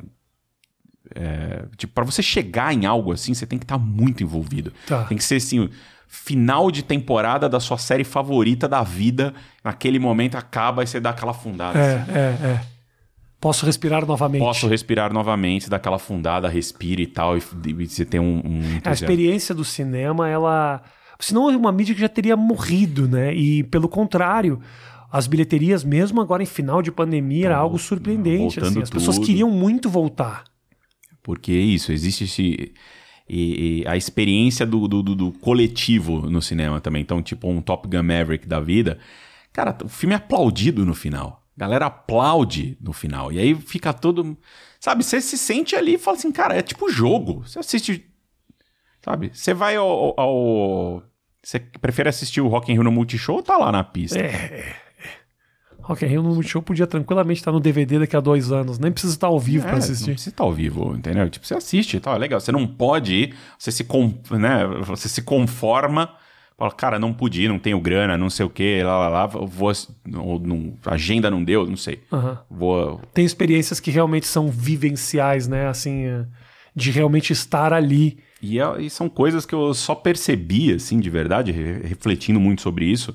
é, 1.14 1.64
tipo, 1.76 1.92
para 1.92 2.04
você 2.04 2.22
chegar 2.22 2.72
em 2.74 2.86
algo 2.86 3.12
assim, 3.12 3.34
você 3.34 3.46
tem 3.46 3.58
que 3.58 3.64
estar 3.64 3.78
muito 3.78 4.22
envolvido. 4.22 4.72
Tá. 4.86 5.04
Tem 5.04 5.16
que 5.16 5.24
ser 5.24 5.36
assim, 5.36 5.68
final 6.06 6.70
de 6.70 6.82
temporada 6.82 7.48
da 7.48 7.58
sua 7.58 7.78
série 7.78 8.04
favorita 8.04 8.68
da 8.68 8.82
vida. 8.82 9.32
Naquele 9.64 9.98
momento 9.98 10.36
acaba 10.36 10.82
e 10.82 10.86
você 10.86 11.00
dá 11.00 11.10
aquela 11.10 11.32
fundada. 11.32 11.78
É, 11.78 11.94
assim. 11.94 12.12
é, 12.12 12.50
é. 12.52 12.60
Posso 13.40 13.66
respirar 13.66 14.06
novamente. 14.06 14.40
Posso 14.40 14.68
respirar 14.68 15.12
novamente, 15.12 15.68
dar 15.68 15.78
aquela 15.78 15.98
fundada, 15.98 16.48
respira 16.48 17.02
e 17.02 17.06
tal, 17.08 17.36
e, 17.36 17.42
e 17.66 17.88
você 17.88 18.04
tem 18.04 18.20
um. 18.20 18.36
um 18.36 18.60
A 18.60 18.76
entusiasmo. 18.76 18.92
experiência 18.92 19.54
do 19.54 19.64
cinema, 19.64 20.28
ela. 20.28 20.80
Senão 21.18 21.50
é 21.50 21.56
uma 21.56 21.72
mídia 21.72 21.94
que 21.94 22.00
já 22.00 22.08
teria 22.08 22.36
morrido, 22.36 23.08
né? 23.08 23.34
E 23.34 23.64
pelo 23.64 23.88
contrário, 23.88 24.60
as 25.10 25.26
bilheterias, 25.26 25.82
mesmo 25.82 26.20
agora 26.20 26.42
em 26.42 26.46
final 26.46 26.80
de 26.80 26.92
pandemia, 26.92 27.46
era 27.46 27.56
algo 27.56 27.78
surpreendente. 27.78 28.60
Assim. 28.60 28.80
As 28.80 28.90
pessoas 28.90 29.18
queriam 29.18 29.50
muito 29.50 29.90
voltar. 29.90 30.44
Porque 31.22 31.52
é 31.52 31.56
isso, 31.56 31.92
existe 31.92 32.24
esse. 32.24 32.72
E, 33.28 33.80
e 33.82 33.86
a 33.86 33.96
experiência 33.96 34.66
do, 34.66 34.86
do, 34.88 35.02
do- 35.02 35.32
coletivo 35.32 36.28
no 36.30 36.42
cinema 36.42 36.80
também. 36.80 37.00
Então, 37.02 37.22
tipo, 37.22 37.48
um 37.48 37.62
Top 37.62 37.88
Gun 37.88 38.02
Maverick 38.02 38.46
da 38.46 38.60
vida. 38.60 38.98
Cara, 39.52 39.76
o 39.84 39.88
filme 39.88 40.14
é 40.14 40.16
aplaudido 40.18 40.84
no 40.84 40.94
final. 40.94 41.42
A 41.56 41.60
galera 41.60 41.86
aplaude 41.86 42.76
no 42.80 42.92
final. 42.92 43.30
E 43.32 43.38
aí 43.38 43.54
fica 43.54 43.92
todo. 43.92 44.36
Sabe, 44.80 45.04
você 45.04 45.20
se 45.20 45.38
sente 45.38 45.76
ali 45.76 45.94
e 45.94 45.98
fala 45.98 46.16
assim, 46.16 46.32
cara, 46.32 46.56
é 46.56 46.62
tipo 46.62 46.90
jogo. 46.90 47.42
Você 47.46 47.58
assiste. 47.58 48.04
Sabe? 49.04 49.30
Você 49.32 49.54
vai 49.54 49.76
ao. 49.76 50.18
ao- 50.20 51.02
Você 51.42 51.60
prefere 51.60 52.08
assistir 52.08 52.40
o 52.40 52.48
Rock 52.48 52.70
in 52.70 52.74
Rio 52.74 52.84
no 52.84 52.92
Multishow 52.92 53.36
ou 53.36 53.42
tá 53.42 53.56
lá 53.56 53.70
na 53.70 53.84
pista? 53.84 54.18
É. 54.18 54.74
Rock 55.82 56.04
in 56.04 56.08
Rio 56.08 56.22
no 56.22 56.34
Multishow 56.34 56.62
podia 56.62 56.86
tranquilamente 56.86 57.40
estar 57.40 57.52
no 57.52 57.60
DVD 57.60 57.98
daqui 57.98 58.16
a 58.16 58.20
dois 58.20 58.52
anos. 58.52 58.78
Nem 58.78 58.92
precisa 58.92 59.14
estar 59.14 59.26
ao 59.26 59.38
vivo 59.40 59.66
É, 59.68 59.72
assistir. 59.72 60.06
Não 60.06 60.14
precisa 60.14 60.30
estar 60.30 60.44
ao 60.44 60.52
vivo, 60.52 60.94
entendeu? 60.96 61.28
Tipo, 61.28 61.46
você 61.46 61.54
assiste, 61.54 61.98
tá 62.00 62.16
legal. 62.16 62.40
Você 62.40 62.52
não 62.52 62.66
pode 62.66 63.14
ir, 63.14 63.34
você 63.58 63.70
se, 63.72 63.84
né, 64.38 64.64
você 64.86 65.08
se 65.08 65.22
conforma, 65.22 66.10
fala, 66.56 66.70
cara, 66.70 66.98
não 66.98 67.12
pude 67.12 67.42
ir, 67.42 67.48
não 67.48 67.58
tenho 67.58 67.80
grana, 67.80 68.16
não 68.16 68.30
sei 68.30 68.46
o 68.46 68.50
quê, 68.50 68.82
lá, 68.84 68.96
lá, 68.96 69.08
lá, 69.08 69.26
vou, 69.26 69.72
ou 70.16 70.38
não, 70.38 70.74
a 70.86 70.94
agenda 70.94 71.30
não 71.30 71.42
deu, 71.42 71.66
não 71.66 71.76
sei. 71.76 72.00
Aham. 72.12 72.38
Vou, 72.50 73.00
Tem 73.12 73.24
experiências 73.24 73.80
que 73.80 73.90
realmente 73.90 74.26
são 74.26 74.48
vivenciais, 74.48 75.48
né? 75.48 75.66
Assim, 75.66 76.04
é, 76.04 76.24
de 76.74 76.90
realmente 76.90 77.32
estar 77.32 77.72
ali. 77.72 78.18
E, 78.40 78.58
é- 78.60 78.80
e 78.82 78.90
são 78.90 79.08
coisas 79.08 79.44
que 79.46 79.54
eu 79.54 79.72
só 79.74 79.94
percebi, 79.94 80.72
assim, 80.72 80.98
de 81.00 81.10
verdade, 81.10 81.52
re- 81.52 81.80
refletindo 81.86 82.38
muito 82.40 82.62
sobre 82.62 82.84
isso, 82.84 83.14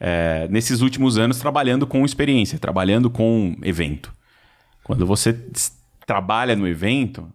é, 0.00 0.46
nesses 0.50 0.80
últimos 0.80 1.18
anos 1.18 1.38
trabalhando 1.38 1.86
com 1.86 2.04
experiência, 2.04 2.58
trabalhando 2.58 3.10
com 3.10 3.56
evento. 3.62 4.12
Quando 4.82 5.06
você 5.06 5.32
trabalha 6.06 6.54
no 6.54 6.68
evento 6.68 7.28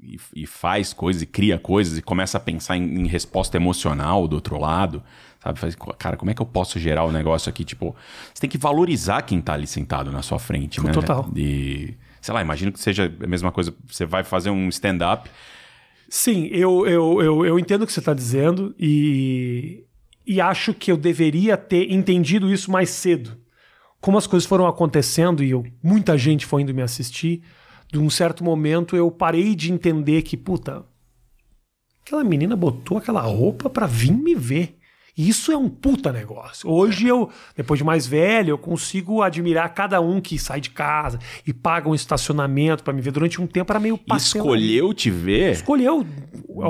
e, 0.00 0.18
e 0.34 0.46
faz 0.46 0.92
coisas 0.92 1.22
e 1.22 1.26
cria 1.26 1.58
coisas 1.58 1.98
e 1.98 2.02
começa 2.02 2.38
a 2.38 2.40
pensar 2.40 2.76
em, 2.76 3.00
em 3.00 3.06
resposta 3.06 3.56
emocional 3.56 4.26
do 4.26 4.34
outro 4.34 4.58
lado, 4.58 5.02
sabe? 5.42 5.58
Faz, 5.58 5.76
cara, 5.98 6.16
como 6.16 6.30
é 6.30 6.34
que 6.34 6.40
eu 6.40 6.46
posso 6.46 6.78
gerar 6.78 7.04
o 7.04 7.12
negócio 7.12 7.50
aqui? 7.50 7.64
Tipo, 7.64 7.94
você 8.32 8.40
tem 8.40 8.50
que 8.50 8.58
valorizar 8.58 9.22
quem 9.22 9.40
tá 9.40 9.52
ali 9.52 9.66
sentado 9.66 10.10
na 10.10 10.22
sua 10.22 10.38
frente, 10.38 10.82
né? 10.82 10.92
Total. 10.92 11.30
E, 11.36 11.94
sei 12.20 12.32
lá, 12.32 12.40
imagino 12.40 12.72
que 12.72 12.80
seja 12.80 13.12
a 13.22 13.26
mesma 13.26 13.52
coisa. 13.52 13.74
Você 13.86 14.06
vai 14.06 14.24
fazer 14.24 14.50
um 14.50 14.68
stand-up 14.68 15.28
Sim, 16.14 16.46
eu, 16.52 16.86
eu, 16.86 17.22
eu, 17.22 17.46
eu 17.46 17.58
entendo 17.58 17.84
o 17.84 17.86
que 17.86 17.92
você 17.92 18.00
está 18.00 18.12
dizendo 18.12 18.74
e, 18.78 19.82
e 20.26 20.40
acho 20.40 20.72
que 20.72 20.90
eu 20.90 20.96
deveria 20.96 21.56
ter 21.56 21.92
entendido 21.92 22.52
isso 22.52 22.70
mais 22.70 22.90
cedo. 22.90 23.36
Como 24.00 24.18
as 24.18 24.26
coisas 24.26 24.48
foram 24.48 24.66
acontecendo 24.66 25.44
e 25.44 25.50
eu, 25.50 25.64
muita 25.82 26.18
gente 26.18 26.46
foi 26.46 26.62
indo 26.62 26.74
me 26.74 26.82
assistir, 26.82 27.42
de 27.92 27.98
um 27.98 28.10
certo 28.10 28.42
momento 28.42 28.96
eu 28.96 29.10
parei 29.10 29.54
de 29.54 29.72
entender 29.72 30.22
que, 30.22 30.36
puta, 30.36 30.84
aquela 32.00 32.24
menina 32.24 32.56
botou 32.56 32.98
aquela 32.98 33.20
roupa 33.20 33.70
para 33.70 33.86
vir 33.86 34.12
me 34.12 34.34
ver. 34.34 34.78
Isso 35.16 35.52
é 35.52 35.56
um 35.56 35.68
puta 35.68 36.10
negócio. 36.10 36.70
Hoje 36.70 37.06
eu, 37.06 37.28
depois 37.54 37.76
de 37.78 37.84
mais 37.84 38.06
velho, 38.06 38.50
eu 38.50 38.58
consigo 38.58 39.20
admirar 39.20 39.68
cada 39.74 40.00
um 40.00 40.20
que 40.20 40.38
sai 40.38 40.60
de 40.60 40.70
casa 40.70 41.18
e 41.46 41.52
paga 41.52 41.88
um 41.88 41.94
estacionamento 41.94 42.82
para 42.82 42.94
me 42.94 43.02
ver. 43.02 43.10
Durante 43.12 43.40
um 43.40 43.46
tempo 43.46 43.70
era 43.70 43.78
meio 43.78 43.98
pastel. 43.98 44.40
Escolheu 44.42 44.94
te 44.94 45.10
ver? 45.10 45.52
Escolheu. 45.52 46.06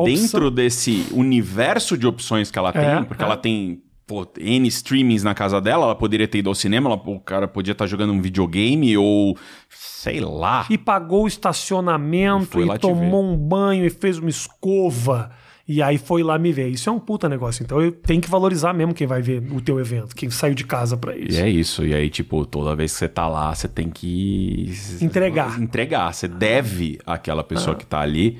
Dentro 0.05 0.51
desse 0.51 1.07
universo 1.12 1.97
de 1.97 2.07
opções 2.07 2.51
que 2.51 2.59
ela 2.59 2.72
tem, 2.72 2.82
É, 2.82 3.03
porque 3.03 3.22
é. 3.22 3.26
ela 3.26 3.36
tem 3.36 3.80
pô, 4.05 4.26
N 4.38 4.66
streamings 4.68 5.22
na 5.22 5.32
casa 5.34 5.61
dela, 5.61 5.84
ela 5.84 5.95
poderia 5.95 6.26
ter 6.26 6.38
ido 6.38 6.49
ao 6.51 6.55
cinema, 6.55 6.90
ela- 6.90 7.01
o 7.07 7.20
cara 7.20 7.47
podia 7.49 7.72
estar 7.72 7.86
jogando 7.86 8.12
um 8.12 8.20
videogame 8.20 8.97
ou 8.99 9.38
sei 9.70 10.20
lá. 10.20 10.66
E 10.68 10.76
pagou 10.76 11.24
o 11.24 11.26
estacionamento 11.28 12.61
e 12.61 12.68
te 12.68 12.78
tomou 12.80 13.22
um 13.24 13.36
banho 13.36 13.86
e 13.86 13.90
fez 13.90 14.18
uma 14.18 14.28
escova. 14.28 15.30
E 15.67 15.81
aí 15.81 15.97
foi 15.97 16.23
lá 16.23 16.39
me 16.39 16.53
ver. 16.53 16.69
Isso 16.69 16.89
é 16.89 16.93
um 16.93 16.99
puta 16.99 17.29
negócio. 17.29 17.63
Então 17.63 17.81
eu 17.81 17.93
tenho 17.93 18.21
que 18.21 18.29
valorizar 18.29 18.73
mesmo 18.73 18.93
quem 18.93 19.07
vai 19.07 19.23
ver 19.23 19.43
o 19.53 19.61
teu 19.61 19.79
evento, 19.79 20.15
quem 20.15 20.29
saiu 20.31 20.55
de 20.55 20.65
casa 20.65 20.97
para 20.97 21.17
E 21.17 21.29
isso. 21.29 21.41
é 21.41 21.49
isso. 21.49 21.87
E 21.87 21.95
aí, 21.95 22.11
tipo, 22.11 22.45
toda 22.45 22.75
vez 22.75 22.93
que 22.93 22.99
você 22.99 23.09
tá 23.09 23.29
lá, 23.29 23.55
você 23.55 23.69
tem 23.69 23.89
que. 23.89 24.73
Entregar. 25.01 25.61
Entregar. 25.61 26.13
Você 26.13 26.27
deve 26.27 26.99
àquela 27.07 27.45
pessoa 27.45 27.77
que 27.77 27.87
tá 27.87 28.01
ali 28.01 28.39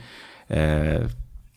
é, 0.51 1.07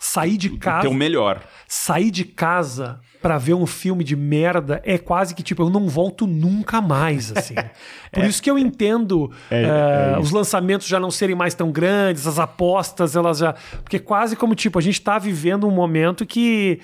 Sair 0.08 0.38
de 0.38 0.52
casa, 0.52 0.88
o 0.88 0.94
melhor. 0.94 1.42
sair 1.68 2.12
de 2.12 2.24
casa 2.24 3.00
para 3.24 3.40
ver 3.40 3.56
um 3.56 3.66
filme 3.66 4.04
de 4.04 4.16
merda 4.16 4.80
é 4.86 5.00
quase 5.00 5.34
que 5.34 5.42
tipo 5.42 5.64
eu 5.64 5.70
não 5.70 5.90
volto 5.90 6.28
nunca 6.28 6.80
mais 6.80 7.36
assim. 7.36 7.56
Por 8.14 8.24
isso 8.24 8.42
que 8.42 8.50
eu 8.50 8.58
entendo 8.58 9.32
eh, 9.50 10.16
os 10.22 10.30
lançamentos 10.30 10.86
já 10.86 11.00
não 11.00 11.10
serem 11.10 11.36
mais 11.36 11.56
tão 11.56 11.72
grandes, 11.72 12.28
as 12.28 12.38
apostas 12.38 13.16
elas 13.16 13.40
já, 13.40 13.54
porque 13.82 13.98
quase 13.98 14.36
como 14.36 14.54
tipo 14.54 14.78
a 14.78 14.82
gente 14.82 15.02
tá 15.02 15.18
vivendo 15.18 15.68
um 15.68 15.72
momento 15.72 16.24
que 16.24 16.80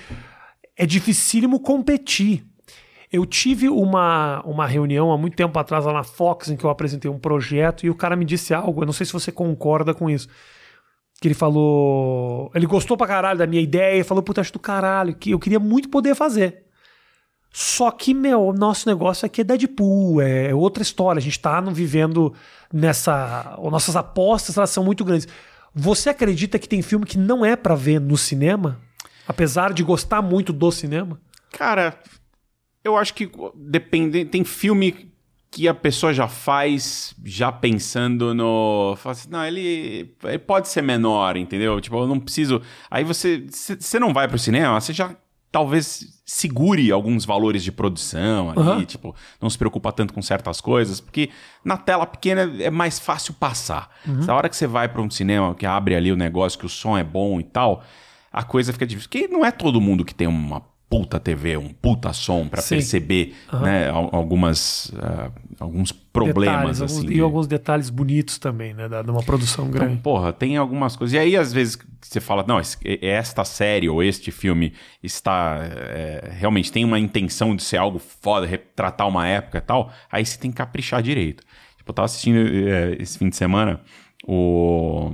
é 0.75 0.85
dificílimo 0.85 1.59
competir. 1.59 2.43
Eu 3.11 3.23
tive 3.23 3.69
uma, 3.69 4.41
uma 4.45 4.65
reunião 4.65 5.11
há 5.11 5.17
muito 5.17 5.35
tempo 5.35 5.57
atrás 5.59 5.85
lá 5.85 5.93
na 5.93 6.03
Fox 6.03 6.49
em 6.49 6.57
que 6.57 6.63
eu 6.63 6.71
apresentei 6.71 7.09
um 7.09 7.19
projeto 7.19 7.85
e 7.85 7.89
o 7.89 7.95
cara 7.95 8.15
me 8.15 8.25
disse 8.25 8.51
algo, 8.51 8.81
eu 8.81 8.85
não 8.87 8.93
sei 8.93 9.05
se 9.05 9.13
você 9.13 9.31
concorda 9.31 9.93
com 9.93 10.09
isso. 10.09 10.27
Que 11.21 11.27
ele 11.29 11.35
falou. 11.35 12.51
Ele 12.53 12.65
gostou 12.65 12.97
pra 12.97 13.07
caralho 13.07 13.39
da 13.39 13.47
minha 13.47 13.61
ideia, 13.61 14.03
falou, 14.03 14.21
puta, 14.21 14.41
acho 14.41 14.51
do 14.51 14.59
caralho, 14.59 15.15
que 15.15 15.31
eu 15.31 15.39
queria 15.39 15.59
muito 15.59 15.87
poder 15.87 16.15
fazer. 16.15 16.65
Só 17.53 17.91
que, 17.91 18.13
meu, 18.13 18.53
nosso 18.53 18.89
negócio 18.89 19.25
aqui 19.25 19.41
é 19.41 19.43
Deadpool, 19.43 20.21
é 20.21 20.53
outra 20.53 20.81
história. 20.81 21.19
A 21.19 21.21
gente 21.21 21.39
tá 21.39 21.61
não 21.61 21.73
vivendo 21.73 22.33
nessa. 22.73 23.55
As 23.57 23.71
nossas 23.71 23.95
apostas 23.95 24.57
elas 24.57 24.71
são 24.71 24.83
muito 24.83 25.05
grandes. 25.05 25.27
Você 25.73 26.09
acredita 26.09 26.57
que 26.57 26.67
tem 26.67 26.81
filme 26.81 27.05
que 27.05 27.17
não 27.17 27.45
é 27.45 27.55
pra 27.55 27.75
ver 27.75 27.99
no 28.01 28.17
cinema? 28.17 28.79
Apesar 29.27 29.73
de 29.73 29.83
gostar 29.83 30.21
muito 30.21 30.51
do 30.51 30.71
cinema? 30.71 31.19
Cara, 31.51 31.99
eu 32.83 32.97
acho 32.97 33.13
que 33.13 33.29
depende. 33.55 34.25
Tem 34.25 34.43
filme 34.43 35.10
que 35.51 35.67
a 35.67 35.73
pessoa 35.73 36.13
já 36.13 36.29
faz, 36.29 37.13
já 37.25 37.51
pensando 37.51 38.33
no. 38.33 38.97
Assim, 39.03 39.29
não, 39.29 39.45
ele, 39.45 40.15
ele 40.23 40.39
pode 40.39 40.69
ser 40.69 40.81
menor, 40.81 41.35
entendeu? 41.35 41.81
Tipo, 41.81 41.97
eu 41.97 42.07
não 42.07 42.19
preciso. 42.19 42.61
Aí 42.89 43.03
você. 43.03 43.45
Você 43.49 43.99
não 43.99 44.13
vai 44.13 44.29
pro 44.29 44.39
cinema, 44.39 44.79
você 44.79 44.93
já 44.93 45.13
talvez 45.51 46.21
segure 46.25 46.89
alguns 46.89 47.25
valores 47.25 47.61
de 47.61 47.73
produção 47.73 48.51
ali, 48.51 48.59
Aham. 48.61 48.85
tipo, 48.85 49.13
não 49.41 49.49
se 49.49 49.57
preocupa 49.57 49.91
tanto 49.91 50.13
com 50.13 50.21
certas 50.21 50.61
coisas, 50.61 51.01
porque 51.01 51.29
na 51.65 51.75
tela 51.75 52.05
pequena 52.05 52.49
é 52.63 52.69
mais 52.69 52.97
fácil 52.97 53.33
passar. 53.33 53.89
A 54.25 54.33
hora 54.33 54.47
que 54.47 54.55
você 54.55 54.65
vai 54.65 54.87
para 54.87 55.01
um 55.01 55.09
cinema, 55.09 55.53
que 55.53 55.65
abre 55.65 55.93
ali 55.93 56.09
o 56.09 56.15
negócio, 56.15 56.57
que 56.57 56.65
o 56.65 56.69
som 56.69 56.97
é 56.97 57.03
bom 57.03 57.37
e 57.37 57.43
tal, 57.43 57.83
a 58.31 58.43
coisa 58.43 58.71
fica 58.71 58.87
difícil. 58.87 59.09
Porque 59.09 59.27
não 59.27 59.43
é 59.45 59.51
todo 59.51 59.81
mundo 59.81 60.05
que 60.05 60.15
tem 60.15 60.25
uma 60.25 60.61
puta 60.91 61.21
TV, 61.21 61.55
um 61.55 61.69
puta 61.69 62.11
som 62.11 62.49
para 62.49 62.61
perceber 62.61 63.33
né, 63.61 63.89
al- 63.89 64.09
algumas, 64.11 64.91
ah, 65.01 65.31
alguns 65.57 65.93
problemas 65.93 66.79
Detalhes, 66.79 66.81
assim. 66.81 67.07
de- 67.07 67.13
E 67.15 67.21
alguns 67.21 67.47
detalhes 67.47 67.89
bonitos 67.89 68.37
também, 68.37 68.73
né? 68.73 68.89
De 68.89 69.09
uma 69.09 69.23
produção 69.23 69.67
então, 69.69 69.79
grande. 69.79 70.01
porra, 70.01 70.33
tem 70.33 70.57
algumas 70.57 70.97
coisas. 70.97 71.13
E 71.13 71.17
aí, 71.17 71.37
às 71.37 71.53
vezes, 71.53 71.77
você 72.01 72.19
fala, 72.19 72.43
não, 72.45 72.59
es- 72.59 72.77
esta 73.01 73.45
série 73.45 73.87
ou 73.87 74.03
este 74.03 74.31
filme 74.31 74.73
está. 75.01 75.59
é, 75.61 76.29
realmente 76.37 76.69
tem 76.73 76.83
uma 76.83 76.99
intenção 76.99 77.55
de 77.55 77.63
ser 77.63 77.77
algo 77.77 77.97
foda, 77.97 78.45
retratar 78.45 79.07
uma 79.07 79.25
época 79.25 79.59
e 79.59 79.61
tal. 79.61 79.89
Aí 80.11 80.25
você 80.25 80.37
tem 80.37 80.51
que 80.51 80.57
caprichar 80.57 81.01
direito. 81.01 81.41
Tipo, 81.77 81.91
eu 81.91 81.93
tava 81.93 82.05
assistindo 82.07 82.37
é, 82.67 82.97
esse 82.99 83.17
fim 83.17 83.29
de 83.29 83.37
semana 83.37 83.79
o 84.27 85.11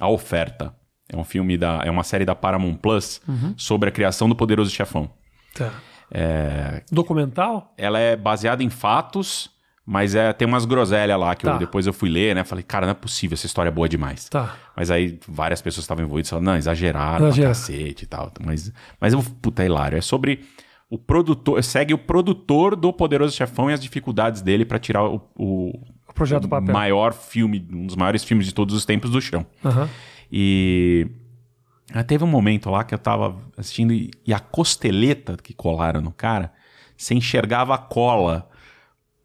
A 0.00 0.08
Oferta. 0.08 0.74
É 1.08 1.16
um 1.16 1.24
filme 1.24 1.56
da. 1.56 1.80
É 1.84 1.90
uma 1.90 2.02
série 2.04 2.24
da 2.24 2.34
Paramount 2.34 2.74
Plus 2.76 3.20
sobre 3.56 3.88
a 3.88 3.92
criação 3.92 4.28
do 4.28 4.34
Poderoso 4.36 4.70
Chefão. 4.70 5.10
Tá. 5.54 5.70
É, 6.10 6.82
Documental? 6.90 7.72
ela 7.76 7.98
é 7.98 8.16
baseada 8.16 8.62
em 8.62 8.70
fatos, 8.70 9.50
mas 9.84 10.14
é, 10.14 10.32
tem 10.32 10.46
umas 10.48 10.64
groselhas 10.64 11.18
lá 11.18 11.34
que 11.34 11.46
eu- 11.46 11.52
Tá. 11.52 11.58
depois 11.58 11.86
eu 11.86 11.92
fui 11.92 12.08
ler, 12.08 12.34
né? 12.34 12.44
Falei, 12.44 12.62
cara, 12.64 12.86
não 12.86 12.92
é 12.92 12.94
possível, 12.94 13.34
essa 13.34 13.46
história 13.46 13.68
é 13.68 13.72
boa 13.72 13.88
demais. 13.88 14.28
Tá. 14.28 14.54
Mas 14.76 14.90
aí 14.90 15.18
várias 15.28 15.60
pessoas 15.60 15.84
estavam 15.84 16.04
envolvidas 16.04 16.28
e 16.28 16.30
falaram, 16.30 16.44
não, 16.52 16.56
exageraram 16.56 17.26
Exagera. 17.26 17.48
cacete 17.48 18.04
e 18.04 18.06
tal. 18.06 18.32
Mas, 18.44 18.72
mas 19.00 19.12
eu, 19.12 19.22
puta, 19.42 19.62
é 19.62 19.66
hilário. 19.66 19.98
É 19.98 20.00
sobre 20.00 20.44
o 20.90 20.96
produtor, 20.98 21.62
segue 21.62 21.92
o 21.92 21.98
produtor 21.98 22.74
do 22.74 22.92
Poderoso 22.92 23.34
Chefão 23.36 23.70
e 23.70 23.74
as 23.74 23.80
dificuldades 23.80 24.40
dele 24.40 24.64
pra 24.64 24.78
tirar 24.78 25.04
o, 25.04 25.20
o 25.36 25.72
O 26.08 26.14
projeto 26.14 26.42
do 26.42 26.48
papel. 26.48 26.72
maior 26.72 27.12
filme, 27.12 27.66
um 27.70 27.86
dos 27.86 27.96
maiores 27.96 28.24
filmes 28.24 28.46
de 28.46 28.54
todos 28.54 28.74
os 28.74 28.84
tempos 28.86 29.10
do 29.10 29.20
chão. 29.20 29.44
Aham. 29.64 29.88
E 30.30 31.06
ah, 31.92 32.04
teve 32.04 32.24
um 32.24 32.28
momento 32.28 32.70
lá 32.70 32.84
que 32.84 32.94
eu 32.94 32.98
tava 32.98 33.36
assistindo 33.56 33.92
e, 33.92 34.10
e 34.26 34.32
a 34.32 34.38
costeleta 34.38 35.36
que 35.42 35.54
colaram 35.54 36.00
no 36.00 36.12
cara, 36.12 36.52
você 36.96 37.14
enxergava 37.14 37.74
a 37.74 37.78
cola 37.78 38.48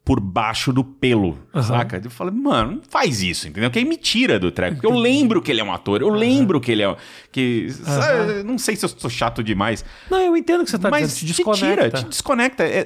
por 0.05 0.19
baixo 0.19 0.73
do 0.73 0.83
pelo, 0.83 1.37
saca? 1.61 2.01
Eu 2.03 2.09
falei, 2.09 2.33
mano, 2.33 2.73
não 2.73 2.81
faz 2.89 3.21
isso, 3.21 3.47
entendeu? 3.47 3.71
Que 3.71 3.79
aí 3.79 3.85
me 3.85 3.95
tira 3.95 4.37
do 4.37 4.51
treco. 4.51 4.75
Porque 4.75 4.85
eu 4.85 4.97
lembro 4.97 5.41
que 5.41 5.49
ele 5.49 5.61
é 5.61 5.63
um 5.63 5.71
ator, 5.71 6.01
eu 6.01 6.09
lembro 6.09 6.59
que 6.59 6.71
ele 6.71 6.83
é. 6.83 6.97
Que, 7.31 7.69
sabe, 7.71 8.43
não 8.43 8.57
sei 8.57 8.75
se 8.75 8.83
eu 8.83 8.89
sou 8.89 9.09
chato 9.09 9.41
demais, 9.41 9.85
Não, 10.11 10.19
eu 10.19 10.35
entendo 10.35 10.65
que 10.65 10.69
você 10.69 10.77
tá 10.77 10.89
mas 10.89 11.07
dizendo. 11.07 11.19
Te 11.19 11.25
te 11.25 11.37
desconecta. 11.37 11.67
tira, 11.67 11.91
te 11.91 12.05
desconecta. 12.09 12.63
É, 12.63 12.85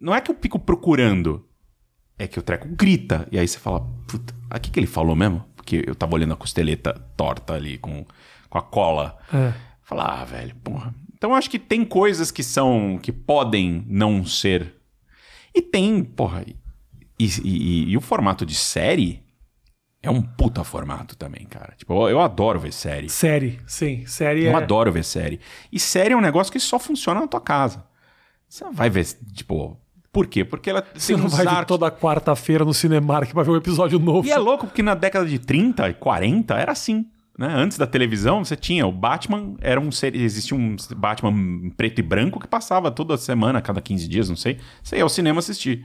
não 0.00 0.14
é 0.14 0.20
que 0.20 0.30
eu 0.30 0.36
fico 0.40 0.58
procurando, 0.58 1.46
é 2.18 2.26
que 2.26 2.38
o 2.38 2.42
treco 2.42 2.68
grita. 2.68 3.28
E 3.30 3.38
aí 3.38 3.46
você 3.46 3.58
fala, 3.58 3.80
puta, 4.08 4.34
o 4.52 4.60
que, 4.60 4.70
que 4.70 4.80
ele 4.80 4.88
falou 4.88 5.14
mesmo? 5.14 5.44
Porque 5.66 5.82
eu 5.84 5.96
tava 5.96 6.14
olhando 6.14 6.32
a 6.32 6.36
costeleta 6.36 6.92
torta 7.16 7.54
ali 7.54 7.76
com, 7.76 8.06
com 8.48 8.56
a 8.56 8.62
cola. 8.62 9.18
É. 9.34 9.52
Falar, 9.82 10.20
ah, 10.20 10.24
velho, 10.24 10.54
porra. 10.62 10.94
Então 11.12 11.30
eu 11.30 11.36
acho 11.36 11.50
que 11.50 11.58
tem 11.58 11.84
coisas 11.84 12.30
que 12.30 12.44
são. 12.44 13.00
que 13.02 13.10
podem 13.10 13.84
não 13.88 14.24
ser. 14.24 14.74
E 15.52 15.60
tem, 15.60 16.04
porra. 16.04 16.44
E, 17.18 17.24
e- 17.24 17.90
e- 17.90 17.96
o 17.96 18.00
formato 18.00 18.46
de 18.46 18.54
série 18.54 19.24
é 20.00 20.08
um 20.10 20.22
puta 20.22 20.62
formato 20.62 21.16
também, 21.16 21.44
cara. 21.46 21.74
Tipo, 21.76 21.94
eu, 22.04 22.10
eu 22.10 22.20
adoro 22.20 22.60
ver 22.60 22.72
série. 22.72 23.08
Série, 23.08 23.58
sim. 23.66 24.06
Série 24.06 24.44
Eu 24.44 24.52
é. 24.52 24.54
adoro 24.54 24.92
ver 24.92 25.02
série. 25.04 25.40
E 25.72 25.80
série 25.80 26.14
é 26.14 26.16
um 26.16 26.20
negócio 26.20 26.52
que 26.52 26.60
só 26.60 26.78
funciona 26.78 27.20
na 27.22 27.26
tua 27.26 27.40
casa. 27.40 27.84
Você 28.48 28.64
vai 28.70 28.88
ver, 28.88 29.04
tipo. 29.34 29.76
Por 30.16 30.26
quê? 30.26 30.44
Porque 30.46 30.70
ela 30.70 30.82
Você 30.94 31.12
tem 31.12 31.22
não 31.22 31.28
vai 31.28 31.46
arcos- 31.46 31.66
toda 31.66 31.90
quarta-feira 31.90 32.64
no 32.64 32.72
Cinemark 32.72 33.30
pra 33.32 33.42
ver 33.42 33.50
um 33.50 33.56
episódio 33.56 33.98
novo. 33.98 34.26
E 34.26 34.30
é 34.30 34.38
louco 34.38 34.66
porque 34.66 34.82
na 34.82 34.94
década 34.94 35.26
de 35.26 35.38
30 35.38 35.90
e 35.90 35.92
40 35.94 36.54
era 36.54 36.72
assim. 36.72 37.04
Né? 37.38 37.52
Antes 37.54 37.76
da 37.76 37.86
televisão, 37.86 38.42
você 38.42 38.56
tinha 38.56 38.86
o 38.86 38.90
Batman, 38.92 39.56
era 39.60 39.78
um 39.78 39.92
ser- 39.92 40.16
existia 40.16 40.56
um 40.56 40.74
Batman 40.96 41.70
preto 41.76 41.98
e 41.98 42.02
branco 42.02 42.40
que 42.40 42.48
passava 42.48 42.90
toda 42.90 43.14
semana, 43.18 43.60
cada 43.60 43.78
15 43.82 44.08
dias, 44.08 44.30
não 44.30 44.36
sei. 44.36 44.56
Você 44.82 44.96
ia 44.96 45.02
ao 45.02 45.08
cinema 45.10 45.40
assistir. 45.40 45.84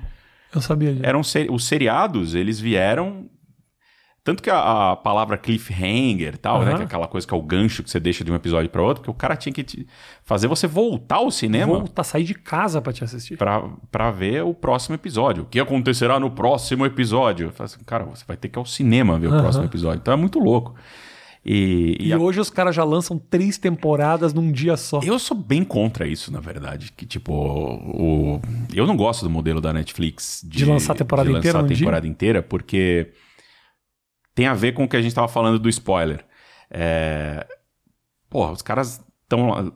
Eu 0.55 0.61
sabia 0.61 0.93
disso. 0.93 1.05
Eram 1.05 1.21
ser- 1.23 1.51
os 1.51 1.65
seriados, 1.65 2.35
eles 2.35 2.57
vieram 2.57 3.25
tanto 4.23 4.43
que 4.43 4.49
a, 4.49 4.91
a 4.91 4.95
palavra 4.95 5.37
cliffhanger 5.37 6.35
e 6.35 6.37
tal, 6.37 6.59
né, 6.59 6.67
Aham. 6.67 6.75
que 6.77 6.81
é 6.83 6.85
aquela 6.85 7.07
coisa 7.07 7.25
que 7.25 7.33
é 7.33 7.37
o 7.37 7.41
gancho 7.41 7.81
que 7.83 7.89
você 7.89 7.99
deixa 7.99 8.23
de 8.23 8.31
um 8.31 8.35
episódio 8.35 8.69
para 8.69 8.81
outro, 8.81 9.01
porque 9.01 9.11
o 9.11 9.13
cara 9.13 9.35
tinha 9.35 9.51
que 9.51 9.63
te 9.63 9.87
fazer 10.23 10.47
você 10.47 10.67
voltar 10.67 11.15
ao 11.17 11.31
cinema 11.31 11.73
Voltar, 11.79 12.03
sair 12.03 12.23
de 12.23 12.35
casa 12.35 12.81
pra 12.81 12.93
te 12.93 13.03
assistir. 13.03 13.35
Pra 13.37 13.67
pra 13.91 14.11
ver 14.11 14.43
o 14.43 14.53
próximo 14.53 14.93
episódio. 14.95 15.43
O 15.43 15.45
que 15.47 15.59
acontecerá 15.59 16.19
no 16.19 16.29
próximo 16.29 16.85
episódio? 16.85 17.51
Assim, 17.57 17.79
cara, 17.85 18.03
você 18.05 18.23
vai 18.27 18.37
ter 18.37 18.49
que 18.49 18.57
ir 18.57 18.59
ao 18.59 18.65
cinema 18.65 19.17
ver 19.17 19.27
o 19.27 19.31
Aham. 19.33 19.41
próximo 19.41 19.65
episódio. 19.65 19.99
Então 20.01 20.13
é 20.13 20.17
muito 20.17 20.37
louco. 20.39 20.75
E, 21.43 21.97
e 21.99 22.07
E 22.09 22.13
a- 22.13 22.19
hoje 22.19 22.39
os 22.39 22.51
caras 22.51 22.75
já 22.75 22.83
lançam 22.83 23.17
três 23.17 23.57
temporadas 23.57 24.31
num 24.31 24.51
dia 24.51 24.77
só. 24.77 24.99
eu 25.03 25.17
sou 25.17 25.35
bem 25.35 25.63
contra 25.63 26.05
isso, 26.05 26.31
na 26.31 26.39
verdade. 26.39 26.91
Que, 26.95 27.03
tipo, 27.07 27.33
o... 27.33 28.39
eu 28.73 28.85
não 28.85 28.95
gosto 28.95 29.23
do 29.23 29.29
modelo 29.29 29.59
da 29.59 29.73
Netflix 29.73 30.41
de, 30.43 30.59
De 30.59 30.65
lançar 30.65 30.93
a 30.93 30.95
temporada 30.97 31.29
de 31.31 31.35
inteira 31.37 31.57
lançar 31.57 31.59
a 31.59 31.61
num 31.63 31.67
dia? 31.69 31.77
temporada 31.77 32.07
inteira, 32.07 32.43
porque 32.43 33.11
tem 34.33 34.47
a 34.47 34.53
ver 34.53 34.73
com 34.73 34.83
o 34.83 34.87
que 34.87 34.95
a 34.95 35.01
gente 35.01 35.11
estava 35.11 35.27
falando 35.27 35.59
do 35.59 35.69
spoiler. 35.69 36.25
É, 36.69 37.45
Porra, 38.31 38.53
os 38.53 38.61
caras 38.61 39.03
estão. 39.23 39.73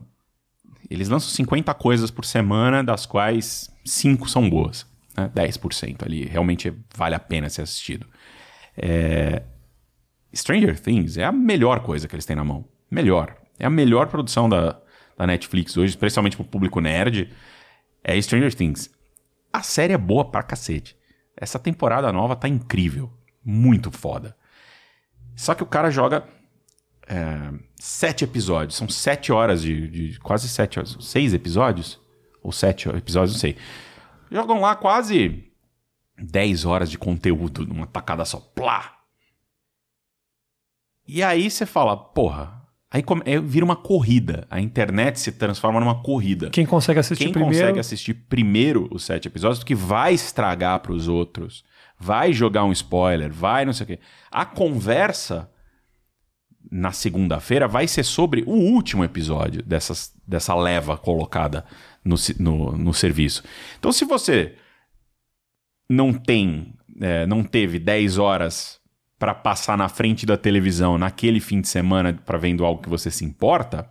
Eles 0.88 1.10
lançam 1.10 1.28
50 1.28 1.74
coisas 1.74 2.10
por 2.10 2.24
semana, 2.24 2.82
das 2.82 3.04
quais 3.04 3.70
5 3.84 4.28
são 4.30 4.48
boas. 4.48 4.86
Né? 5.14 5.30
10% 5.34 6.04
ali. 6.04 6.24
Realmente 6.24 6.72
vale 6.96 7.14
a 7.14 7.20
pena 7.20 7.50
ser 7.50 7.62
assistido. 7.62 8.06
É... 8.74 9.42
Stranger 10.34 10.80
Things 10.80 11.18
é 11.18 11.24
a 11.24 11.32
melhor 11.32 11.80
coisa 11.80 12.08
que 12.08 12.14
eles 12.14 12.24
têm 12.24 12.34
na 12.34 12.44
mão. 12.44 12.66
Melhor. 12.90 13.36
É 13.58 13.66
a 13.66 13.70
melhor 13.70 14.06
produção 14.06 14.48
da, 14.48 14.80
da 15.18 15.26
Netflix 15.26 15.76
hoje, 15.76 15.90
especialmente 15.90 16.36
pro 16.36 16.44
público 16.44 16.80
nerd. 16.80 17.30
É 18.02 18.18
Stranger 18.20 18.54
Things. 18.54 18.90
A 19.52 19.62
série 19.62 19.92
é 19.92 19.98
boa 19.98 20.24
pra 20.30 20.42
cacete. 20.42 20.96
Essa 21.36 21.58
temporada 21.58 22.10
nova 22.10 22.34
tá 22.34 22.48
incrível. 22.48 23.12
Muito 23.44 23.90
foda. 23.90 24.34
Só 25.36 25.54
que 25.54 25.62
o 25.62 25.66
cara 25.66 25.90
joga 25.90 26.26
é, 27.06 27.52
sete 27.76 28.24
episódios. 28.24 28.76
São 28.76 28.88
sete 28.88 29.30
horas 29.30 29.62
de, 29.62 29.88
de, 29.88 30.18
Quase 30.20 30.48
sete 30.48 30.78
horas. 30.78 30.96
Seis 31.00 31.34
episódios? 31.34 32.00
Ou 32.42 32.50
sete 32.50 32.88
episódios, 32.88 33.34
não 33.34 33.40
sei. 33.40 33.56
Jogam 34.30 34.60
lá 34.60 34.74
quase 34.74 35.44
dez 36.18 36.64
horas 36.64 36.90
de 36.90 36.96
conteúdo 36.96 37.66
numa 37.66 37.86
tacada 37.86 38.24
só. 38.24 38.40
Plá! 38.40 38.96
E 41.06 41.22
aí 41.22 41.50
você 41.50 41.66
fala, 41.66 41.96
porra. 41.96 42.64
Aí 42.90 43.02
vira 43.42 43.64
uma 43.64 43.76
corrida. 43.76 44.46
A 44.48 44.60
internet 44.60 45.20
se 45.20 45.30
transforma 45.32 45.78
numa 45.78 46.02
corrida. 46.02 46.50
Quem 46.50 46.64
consegue 46.64 46.98
assistir 46.98 47.24
Quem 47.24 47.32
primeiro. 47.32 47.54
Quem 47.54 47.62
consegue 47.62 47.80
assistir 47.80 48.14
primeiro 48.14 48.88
os 48.90 49.04
sete 49.04 49.28
episódios, 49.28 49.62
que 49.62 49.74
vai 49.74 50.14
estragar 50.14 50.80
para 50.80 50.92
os 50.92 51.06
outros, 51.06 51.64
vai 51.98 52.32
jogar 52.32 52.64
um 52.64 52.72
spoiler, 52.72 53.32
vai 53.32 53.64
não 53.64 53.72
sei 53.72 53.84
o 53.84 53.86
quê. 53.86 53.98
A 54.30 54.44
conversa 54.44 55.50
na 56.70 56.92
segunda-feira 56.92 57.68
vai 57.68 57.86
ser 57.86 58.04
sobre 58.04 58.42
o 58.46 58.52
último 58.52 59.04
episódio 59.04 59.62
dessas, 59.62 60.12
dessa 60.26 60.54
leva 60.54 60.96
colocada 60.96 61.64
no, 62.04 62.16
no, 62.38 62.72
no 62.76 62.94
serviço. 62.94 63.42
Então, 63.78 63.92
se 63.92 64.04
você 64.04 64.56
não 65.88 66.12
tem, 66.12 66.74
é, 67.00 67.26
não 67.26 67.44
teve 67.44 67.78
10 67.78 68.18
horas 68.18 68.80
para 69.18 69.34
passar 69.34 69.78
na 69.78 69.88
frente 69.88 70.26
da 70.26 70.36
televisão 70.36 70.98
naquele 70.98 71.40
fim 71.40 71.60
de 71.60 71.68
semana 71.68 72.12
para 72.12 72.36
vendo 72.36 72.64
algo 72.64 72.82
que 72.82 72.88
você 72.88 73.10
se 73.10 73.24
importa, 73.24 73.90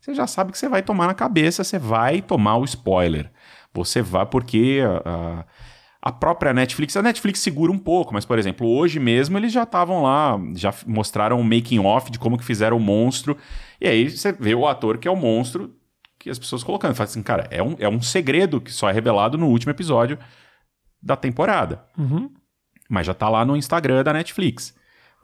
você 0.00 0.14
já 0.14 0.26
sabe 0.26 0.52
que 0.52 0.58
você 0.58 0.68
vai 0.68 0.82
tomar 0.82 1.06
na 1.06 1.14
cabeça, 1.14 1.62
você 1.62 1.78
vai 1.78 2.20
tomar 2.20 2.56
o 2.56 2.64
spoiler. 2.64 3.30
Você 3.72 4.02
vai 4.02 4.26
porque 4.26 4.80
própria 6.10 6.54
Netflix, 6.54 6.96
a 6.96 7.02
Netflix 7.02 7.40
segura 7.40 7.70
um 7.70 7.78
pouco, 7.78 8.14
mas 8.14 8.24
por 8.24 8.38
exemplo, 8.38 8.66
hoje 8.66 8.98
mesmo 8.98 9.36
eles 9.36 9.52
já 9.52 9.64
estavam 9.64 10.02
lá, 10.02 10.40
já 10.54 10.72
mostraram 10.86 11.38
um 11.38 11.44
making 11.44 11.80
off 11.80 12.10
de 12.10 12.18
como 12.18 12.38
que 12.38 12.44
fizeram 12.44 12.78
o 12.78 12.80
monstro. 12.80 13.36
E 13.78 13.86
aí 13.86 14.08
você 14.08 14.32
vê 14.32 14.54
o 14.54 14.66
ator 14.66 14.96
que 14.96 15.06
é 15.06 15.10
o 15.10 15.16
monstro 15.16 15.74
que 16.18 16.28
as 16.30 16.38
pessoas 16.38 16.62
colocando, 16.62 16.94
fala 16.94 17.08
assim, 17.08 17.22
cara, 17.22 17.48
é 17.50 17.62
um, 17.62 17.76
é 17.78 17.88
um 17.88 18.00
segredo 18.00 18.60
que 18.60 18.70
só 18.70 18.88
é 18.90 18.92
revelado 18.92 19.38
no 19.38 19.48
último 19.48 19.70
episódio 19.70 20.18
da 21.02 21.16
temporada. 21.16 21.84
Uhum. 21.96 22.30
Mas 22.88 23.06
já 23.06 23.14
tá 23.14 23.28
lá 23.28 23.44
no 23.44 23.56
Instagram 23.56 24.04
da 24.04 24.12
Netflix. 24.12 24.74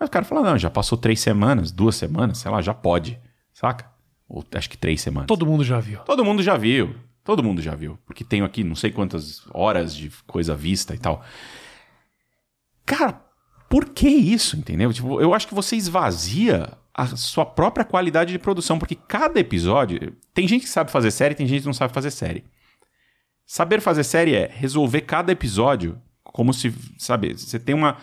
Mas 0.01 0.09
o 0.09 0.13
cara 0.13 0.25
fala, 0.25 0.51
não, 0.51 0.59
já 0.59 0.71
passou 0.71 0.97
três 0.97 1.21
semanas, 1.21 1.71
duas 1.71 1.97
semanas, 1.97 2.39
sei 2.39 2.51
lá, 2.51 2.63
já 2.63 2.73
pode, 2.73 3.19
saca? 3.53 3.91
Ou 4.29 4.45
acho 4.55 4.71
que 4.71 4.77
três 4.79 5.01
semanas. 5.01 5.27
Todo 5.27 5.47
mundo 5.47 5.63
já 5.65 5.79
viu. 5.79 6.01
Todo 6.01 6.25
mundo 6.25 6.43
já 6.43 6.57
viu. 6.57 6.95
Todo 7.27 7.43
mundo 7.43 7.61
já 7.61 7.75
viu, 7.75 7.99
porque 8.07 8.25
tenho 8.25 8.45
aqui 8.45 8.65
não 8.65 8.75
sei 8.75 8.91
quantas 8.91 9.43
horas 9.53 9.95
de 9.95 10.11
coisa 10.27 10.55
vista 10.55 10.95
e 10.95 10.99
tal. 10.99 11.23
Cara, 12.87 13.21
por 13.69 13.87
que 13.87 14.09
isso, 14.09 14.57
entendeu? 14.57 14.93
Tipo, 14.93 15.21
eu 15.21 15.35
acho 15.35 15.49
que 15.49 15.55
você 15.55 15.77
esvazia 15.77 16.73
a 16.95 17.05
sua 17.09 17.45
própria 17.45 17.85
qualidade 17.85 18.33
de 18.33 18.39
produção, 18.39 18.79
porque 18.79 18.95
cada 18.95 19.39
episódio. 19.39 20.17
Tem 20.33 20.47
gente 20.47 20.63
que 20.63 20.69
sabe 20.69 20.91
fazer 20.91 21.11
série, 21.11 21.35
tem 21.35 21.47
gente 21.47 21.61
que 21.61 21.67
não 21.67 21.75
sabe 21.75 21.93
fazer 21.93 22.11
série. 22.11 22.45
Saber 23.45 23.81
fazer 23.81 24.05
série 24.05 24.35
é 24.35 24.51
resolver 24.51 25.03
cada 25.03 25.33
episódio 25.33 26.01
como 26.37 26.53
se, 26.53 26.73
sabe, 26.99 27.33
você 27.33 27.59
tem 27.59 27.75
uma 27.75 27.97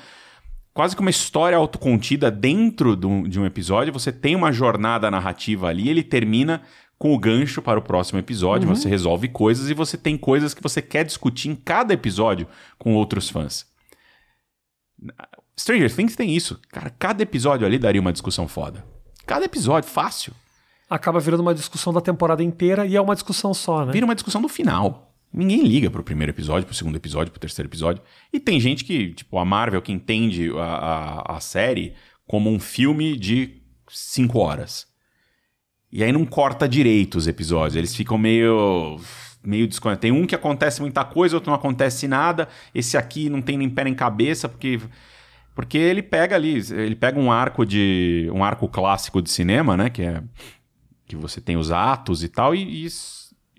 quase 0.74 0.95
que 0.95 1.01
uma 1.01 1.11
história 1.11 1.55
autocontida 1.55 2.32
dentro 2.32 2.95
de 2.95 3.39
um 3.39 3.45
episódio, 3.45 3.93
você 3.93 4.11
tem 4.11 4.36
uma 4.36 4.51
jornada 4.51 5.11
narrativa 5.11 5.67
ali, 5.67 5.88
ele 5.88 6.01
termina 6.01 6.63
com 7.04 7.14
o 7.14 7.20
gancho 7.20 7.62
para 7.62 7.78
o 7.78 7.82
próximo 7.82 8.18
episódio, 8.18 8.70
uhum. 8.70 8.74
você 8.74 8.88
resolve 8.88 9.28
coisas 9.28 9.70
e 9.70 9.74
você 9.74 9.97
tem 9.97 10.18
coisas 10.18 10.54
que 10.54 10.64
você 10.64 10.82
quer 10.82 11.04
discutir 11.04 11.49
em 11.49 11.56
cada 11.56 11.93
episódio 11.93 12.47
com 12.80 12.95
outros 12.95 13.30
fãs. 13.30 13.66
Stranger 15.60 15.93
Things 15.93 16.16
tem 16.16 16.34
isso. 16.34 16.58
Cara, 16.70 16.89
cada 16.89 17.22
episódio 17.22 17.68
ali 17.68 17.78
daria 17.78 17.99
uma 17.99 18.14
discussão 18.14 18.47
foda. 18.47 18.86
Cada 19.26 19.43
episódio, 19.43 19.89
fácil. 19.89 20.34
Acaba 20.89 21.20
virando 21.20 21.41
uma 21.41 21.54
discussão 21.54 21.91
da 21.91 21.99
temporada 21.99 22.41
inteira 22.41 22.86
e 22.86 22.95
é 22.95 23.01
uma 23.01 23.16
discussão 23.16 23.54
só, 23.54 23.86
né? 23.86 23.91
Vira 23.91 24.06
uma 24.06 24.16
discussão 24.16 24.41
do 24.41 24.47
final. 24.47 25.14
Ninguém 25.34 25.62
liga 25.64 25.91
pro 25.91 26.04
primeiro 26.04 26.32
episódio, 26.32 26.66
pro 26.66 26.74
segundo 26.74 26.95
episódio, 26.95 27.34
pro 27.34 27.41
terceiro 27.41 27.68
episódio. 27.68 28.01
E 28.32 28.39
tem 28.39 28.62
gente 28.62 28.86
que, 28.86 29.12
tipo, 29.14 29.38
a 29.38 29.43
Marvel, 29.43 29.82
que 29.82 29.91
entende 29.91 30.51
a, 30.51 30.64
a, 30.64 31.36
a 31.36 31.39
série 31.41 31.95
como 32.26 32.49
um 32.49 32.62
filme 32.62 33.18
de 33.18 33.62
cinco 33.89 34.39
horas. 34.39 34.92
E 35.95 36.03
aí 36.03 36.11
não 36.11 36.25
corta 36.25 36.67
direito 36.67 37.19
os 37.19 37.27
episódios. 37.27 37.75
Eles 37.75 37.95
ficam 37.95 38.17
meio. 38.17 38.99
meio 39.43 39.67
desconectados. 39.67 40.01
Tem 40.01 40.11
um 40.11 40.25
que 40.25 40.33
acontece 40.33 40.81
muita 40.81 41.05
coisa, 41.05 41.35
outro 41.35 41.51
não 41.51 41.55
acontece 41.55 42.07
nada. 42.07 42.47
Esse 42.73 42.97
aqui 42.97 43.29
não 43.29 43.43
tem 43.43 43.59
nem 43.59 43.69
pé 43.69 43.83
nem 43.83 43.93
cabeça, 43.93 44.49
porque. 44.49 44.81
Porque 45.53 45.77
ele 45.77 46.01
pega 46.01 46.35
ali, 46.35 46.63
ele 46.71 46.95
pega 46.95 47.19
um 47.19 47.31
arco 47.31 47.63
de. 47.63 48.27
um 48.33 48.43
arco 48.43 48.67
clássico 48.67 49.21
de 49.21 49.29
cinema, 49.29 49.77
né? 49.77 49.91
Que 49.91 50.01
é. 50.01 50.23
Que 51.05 51.15
você 51.15 51.39
tem 51.39 51.57
os 51.57 51.69
atos 51.69 52.23
e 52.23 52.27
tal, 52.27 52.55
e, 52.55 52.85
e 52.85 52.87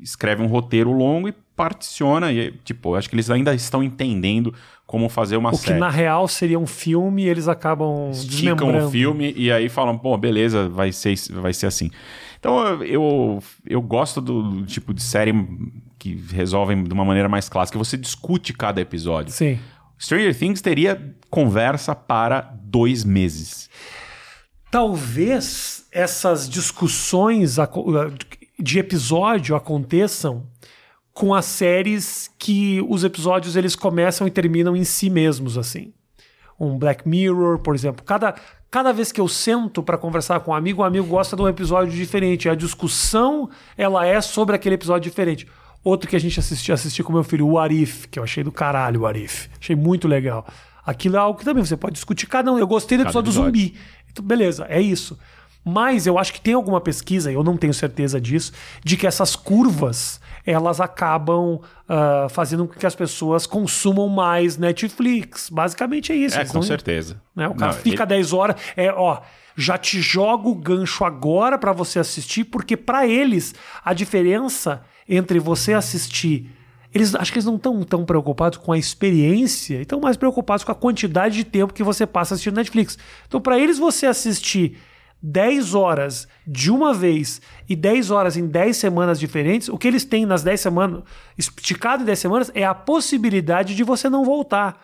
escreve 0.03 0.43
um 0.43 0.49
roteiro 0.49 0.91
longo 0.91 1.28
e 1.28 1.35
particiona. 1.55 2.32
E, 2.32 2.51
tipo, 2.64 2.97
acho 2.97 3.09
que 3.09 3.14
eles 3.14 3.30
ainda 3.30 3.55
estão 3.55 3.80
entendendo 3.80 4.53
como 4.87 5.09
fazer 5.09 5.37
uma 5.37 5.51
o 5.51 5.55
série. 5.55 5.70
O 5.70 5.74
que 5.74 5.80
na 5.80 5.91
real 5.91 6.26
seria 6.26 6.59
um 6.59 6.66
filme 6.66 7.24
eles 7.24 7.47
acabam 7.47 8.11
Esticam 8.11 8.87
o 8.87 8.91
filme 8.91 9.32
e 9.37 9.53
aí 9.53 9.68
falam, 9.68 9.97
pô, 9.97 10.16
beleza, 10.16 10.68
vai 10.68 10.91
ser, 10.91 11.14
vai 11.30 11.53
ser 11.53 11.66
assim. 11.66 11.93
Então 12.45 12.85
eu, 12.85 13.43
eu 13.67 13.81
gosto 13.81 14.21
do, 14.21 14.43
do 14.43 14.67
tipo 14.67 14.93
de 14.93 15.03
série 15.03 15.33
que 15.99 16.15
resolvem 16.31 16.85
de 16.85 16.93
uma 16.93 17.03
maneira 17.03 17.27
mais 17.27 17.49
clássica. 17.49 17.79
Você 17.79 17.97
discute 17.97 18.53
cada 18.53 18.83
episódio. 18.83 19.33
Sim. 19.33 19.59
Stranger 19.99 20.39
Things 20.39 20.61
teria 20.61 21.17
conversa 21.31 21.95
para 21.95 22.43
dois 22.63 23.03
meses. 23.03 23.71
Talvez 24.71 25.87
essas 25.91 26.47
discussões 26.47 27.57
de 28.59 28.79
episódio 28.79 29.57
aconteçam 29.57 30.47
com 31.15 31.33
as 31.33 31.47
séries 31.47 32.31
que 32.39 32.85
os 32.91 33.05
episódios 33.05 33.57
eles 33.57 33.75
começam 33.75 34.27
e 34.27 34.31
terminam 34.31 34.77
em 34.77 34.85
si 34.85 35.09
mesmos 35.09 35.57
assim. 35.57 35.95
Um 36.61 36.77
Black 36.77 37.09
Mirror, 37.09 37.61
por 37.61 37.75
exemplo. 37.75 38.05
Cada, 38.05 38.35
cada 38.75 38.93
vez 38.93 39.12
que 39.12 39.20
eu 39.20 39.29
sento 39.29 39.85
para 39.85 39.97
conversar 39.97 40.41
com 40.41 40.51
um 40.51 40.55
amigo, 40.55 40.83
o 40.83 40.85
um 40.85 40.87
amigo 40.89 41.07
gosta 41.07 41.37
de 41.37 41.43
um 41.43 41.47
episódio 41.47 41.93
diferente. 41.93 42.49
A 42.49 42.57
discussão 42.57 43.49
ela 43.79 44.05
é 44.05 44.20
sobre 44.20 44.57
aquele 44.57 44.75
episódio 44.75 45.09
diferente. 45.09 45.47
Outro 45.85 46.11
que 46.11 46.16
a 46.16 46.18
gente 46.18 46.41
assistiu 46.41 46.75
assisti 46.75 47.01
com 47.01 47.12
meu 47.12 47.22
filho, 47.22 47.47
o 47.47 47.57
Arif, 47.57 48.09
que 48.09 48.18
eu 48.18 48.25
achei 48.25 48.43
do 48.43 48.51
caralho 48.51 49.03
o 49.03 49.07
Arif. 49.07 49.49
Achei 49.61 49.77
muito 49.77 50.09
legal. 50.09 50.45
Aquilo 50.85 51.14
é 51.14 51.20
algo 51.20 51.39
que 51.39 51.45
também 51.45 51.64
você 51.64 51.77
pode 51.77 51.95
discutir 51.95 52.27
cada 52.27 52.51
um. 52.51 52.59
Eu 52.59 52.66
gostei 52.66 52.99
do 52.99 53.03
episódio, 53.05 53.29
episódio. 53.29 53.53
do 53.53 53.59
zumbi. 53.59 53.77
Então, 54.11 54.25
beleza, 54.25 54.66
é 54.68 54.81
isso. 54.81 55.16
Mas 55.65 56.07
eu 56.07 56.19
acho 56.19 56.33
que 56.33 56.41
tem 56.41 56.55
alguma 56.55 56.81
pesquisa, 56.81 57.33
eu 57.33 57.43
não 57.43 57.57
tenho 57.57 57.73
certeza 57.73 58.21
disso, 58.21 58.53
de 58.85 58.97
que 58.97 59.07
essas 59.07 59.35
curvas 59.35 60.21
elas 60.45 60.79
acabam 60.79 61.55
uh, 61.55 62.29
fazendo 62.29 62.67
com 62.67 62.75
que 62.75 62.87
as 62.87 62.95
pessoas 62.95 63.47
consumam 63.47 64.09
mais 64.09 64.59
Netflix. 64.59 65.49
Basicamente 65.49 66.12
é 66.12 66.17
isso. 66.17 66.39
É, 66.39 66.45
com 66.45 66.55
não, 66.55 66.62
certeza. 66.62 67.21
Né? 67.35 67.49
O 67.49 67.55
cara 67.55 67.73
não, 67.73 67.79
fica 67.81 68.03
ele... 68.03 68.11
10 68.11 68.33
horas, 68.35 68.57
é, 68.77 68.93
ó, 68.93 69.23
já 69.57 69.79
te 69.79 70.01
jogo 70.03 70.51
o 70.51 70.55
gancho 70.55 71.05
agora 71.05 71.57
para 71.57 71.73
você 71.73 71.99
assistir, 71.99 72.45
porque 72.45 72.77
para 72.77 73.07
eles 73.07 73.55
a 73.83 73.95
diferença 73.95 74.83
entre 75.09 75.39
você 75.39 75.73
assistir 75.73 76.51
eles 76.95 77.12
acho 77.12 77.33
que 77.33 77.39
eles 77.39 77.47
não 77.47 77.57
estão 77.57 77.83
tão 77.83 78.05
preocupados 78.05 78.57
com 78.59 78.71
a 78.71 78.79
experiência, 78.79 79.81
estão 79.81 79.99
mais 79.99 80.17
preocupados 80.17 80.65
com 80.65 80.71
a 80.71 80.77
quantidade 80.77 81.35
de 81.35 81.45
tempo 81.45 81.75
que 81.75 81.83
você 81.83 82.07
passa 82.07 82.35
assistindo 82.35 82.55
Netflix. 82.55 82.97
Então, 83.27 83.41
para 83.41 83.59
eles, 83.59 83.79
você 83.79 84.07
assistir 84.07 84.79
10 85.27 85.75
horas 85.75 86.29
de 86.47 86.70
uma 86.70 86.93
vez 86.93 87.41
e 87.66 87.75
10 87.75 88.11
horas 88.11 88.37
em 88.37 88.47
10 88.47 88.77
semanas 88.77 89.18
diferentes, 89.18 89.70
o 89.70 89.79
que 89.79 89.89
eles 89.89 90.05
têm 90.05 90.27
nas 90.27 90.43
10 90.43 90.61
semanas, 90.61 91.03
esticado 91.39 92.03
em 92.03 92.07
10 92.07 92.18
semanas, 92.18 92.53
é 92.55 92.62
a 92.62 92.75
possibilidade 92.75 93.75
de 93.75 93.83
você 93.83 94.11
não 94.11 94.22
voltar. 94.22 94.79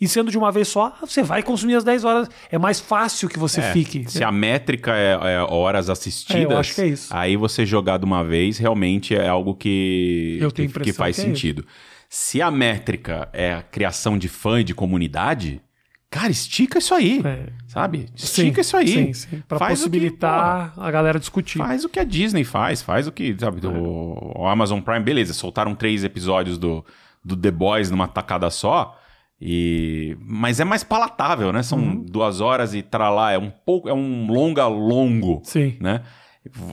E 0.00 0.08
sendo 0.08 0.28
de 0.28 0.36
uma 0.36 0.50
vez 0.50 0.66
só, 0.66 0.92
você 1.00 1.22
vai 1.22 1.40
consumir 1.40 1.76
as 1.76 1.84
10 1.84 2.04
horas. 2.04 2.28
É 2.50 2.58
mais 2.58 2.80
fácil 2.80 3.28
que 3.28 3.38
você 3.38 3.60
é, 3.60 3.72
fique. 3.72 4.10
Se 4.10 4.24
a 4.24 4.32
métrica 4.32 4.92
é, 4.92 5.12
é 5.34 5.40
horas 5.40 5.88
assistidas, 5.88 6.50
é, 6.50 6.52
eu 6.52 6.58
acho 6.58 6.74
que 6.74 6.80
é 6.80 6.86
isso. 6.88 7.16
aí 7.16 7.36
você 7.36 7.64
jogar 7.64 7.98
de 7.98 8.04
uma 8.04 8.24
vez 8.24 8.58
realmente 8.58 9.14
é 9.14 9.28
algo 9.28 9.54
que, 9.54 10.40
que, 10.52 10.68
que 10.68 10.92
faz 10.92 11.14
que 11.14 11.22
é 11.22 11.24
sentido. 11.26 11.64
Se 12.08 12.42
a 12.42 12.50
métrica 12.50 13.28
é 13.32 13.54
a 13.54 13.62
criação 13.62 14.18
de 14.18 14.28
fã 14.28 14.60
e 14.60 14.64
de 14.64 14.74
comunidade, 14.74 15.62
Cara, 16.10 16.30
estica 16.30 16.78
isso 16.78 16.94
aí. 16.94 17.20
É. 17.24 17.48
Sabe? 17.66 18.06
Estica 18.14 18.54
Sim, 18.56 18.60
isso 18.60 18.76
aí. 18.76 18.88
Sim, 18.88 19.12
sim. 19.12 19.42
Pra 19.48 19.58
Faz 19.58 19.80
o 19.80 19.84
que, 19.84 19.90
possibilitar 19.90 20.72
a 20.76 20.90
galera 20.90 21.18
discutir. 21.18 21.58
Faz 21.58 21.84
o 21.84 21.88
que 21.88 21.98
a 21.98 22.04
Disney 22.04 22.44
faz, 22.44 22.80
faz 22.80 23.06
o 23.06 23.12
que, 23.12 23.36
sabe, 23.38 23.60
do 23.60 23.70
o 23.72 24.46
Amazon 24.46 24.80
Prime, 24.80 25.00
beleza, 25.00 25.34
soltaram 25.34 25.74
três 25.74 26.04
episódios 26.04 26.58
do, 26.58 26.84
do 27.24 27.36
The 27.36 27.50
Boys 27.50 27.90
numa 27.90 28.06
tacada 28.06 28.48
só, 28.50 28.96
e 29.40 30.16
mas 30.20 30.60
é 30.60 30.64
mais 30.64 30.82
palatável, 30.84 31.52
né? 31.52 31.62
São 31.62 31.78
Uhum. 31.78 32.04
duas 32.08 32.40
horas 32.40 32.72
e 32.74 32.82
tralá, 32.82 33.32
é 33.32 33.38
um 33.38 33.50
pouco, 33.50 33.88
é 33.88 33.92
um 33.92 34.26
longa 34.30 34.66
longo, 34.68 35.42
Sim. 35.44 35.76
né? 35.80 36.02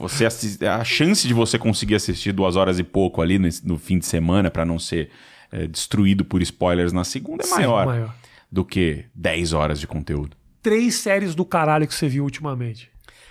Você 0.00 0.24
a 0.66 0.84
chance 0.84 1.26
de 1.26 1.34
você 1.34 1.58
conseguir 1.58 1.96
assistir 1.96 2.30
duas 2.32 2.54
horas 2.54 2.78
e 2.78 2.84
pouco 2.84 3.20
ali 3.20 3.38
no, 3.40 3.48
no 3.64 3.76
fim 3.78 3.98
de 3.98 4.06
semana 4.06 4.48
pra 4.48 4.64
não 4.64 4.78
ser 4.78 5.10
eh, 5.50 5.66
destruído 5.66 6.24
por 6.24 6.40
spoilers 6.40 6.92
na 6.92 7.02
segunda 7.02 7.42
é 7.42 7.46
Sim, 7.46 7.54
maior, 7.56 7.86
maior. 7.86 8.14
Do 8.54 8.64
que 8.64 9.04
10 9.16 9.52
horas 9.52 9.80
de 9.80 9.86
conteúdo. 9.88 10.36
Três 10.62 10.94
séries 10.94 11.34
do 11.34 11.44
caralho 11.44 11.88
que 11.88 11.94
você 11.94 12.06
viu 12.08 12.22
ultimamente. 12.22 12.88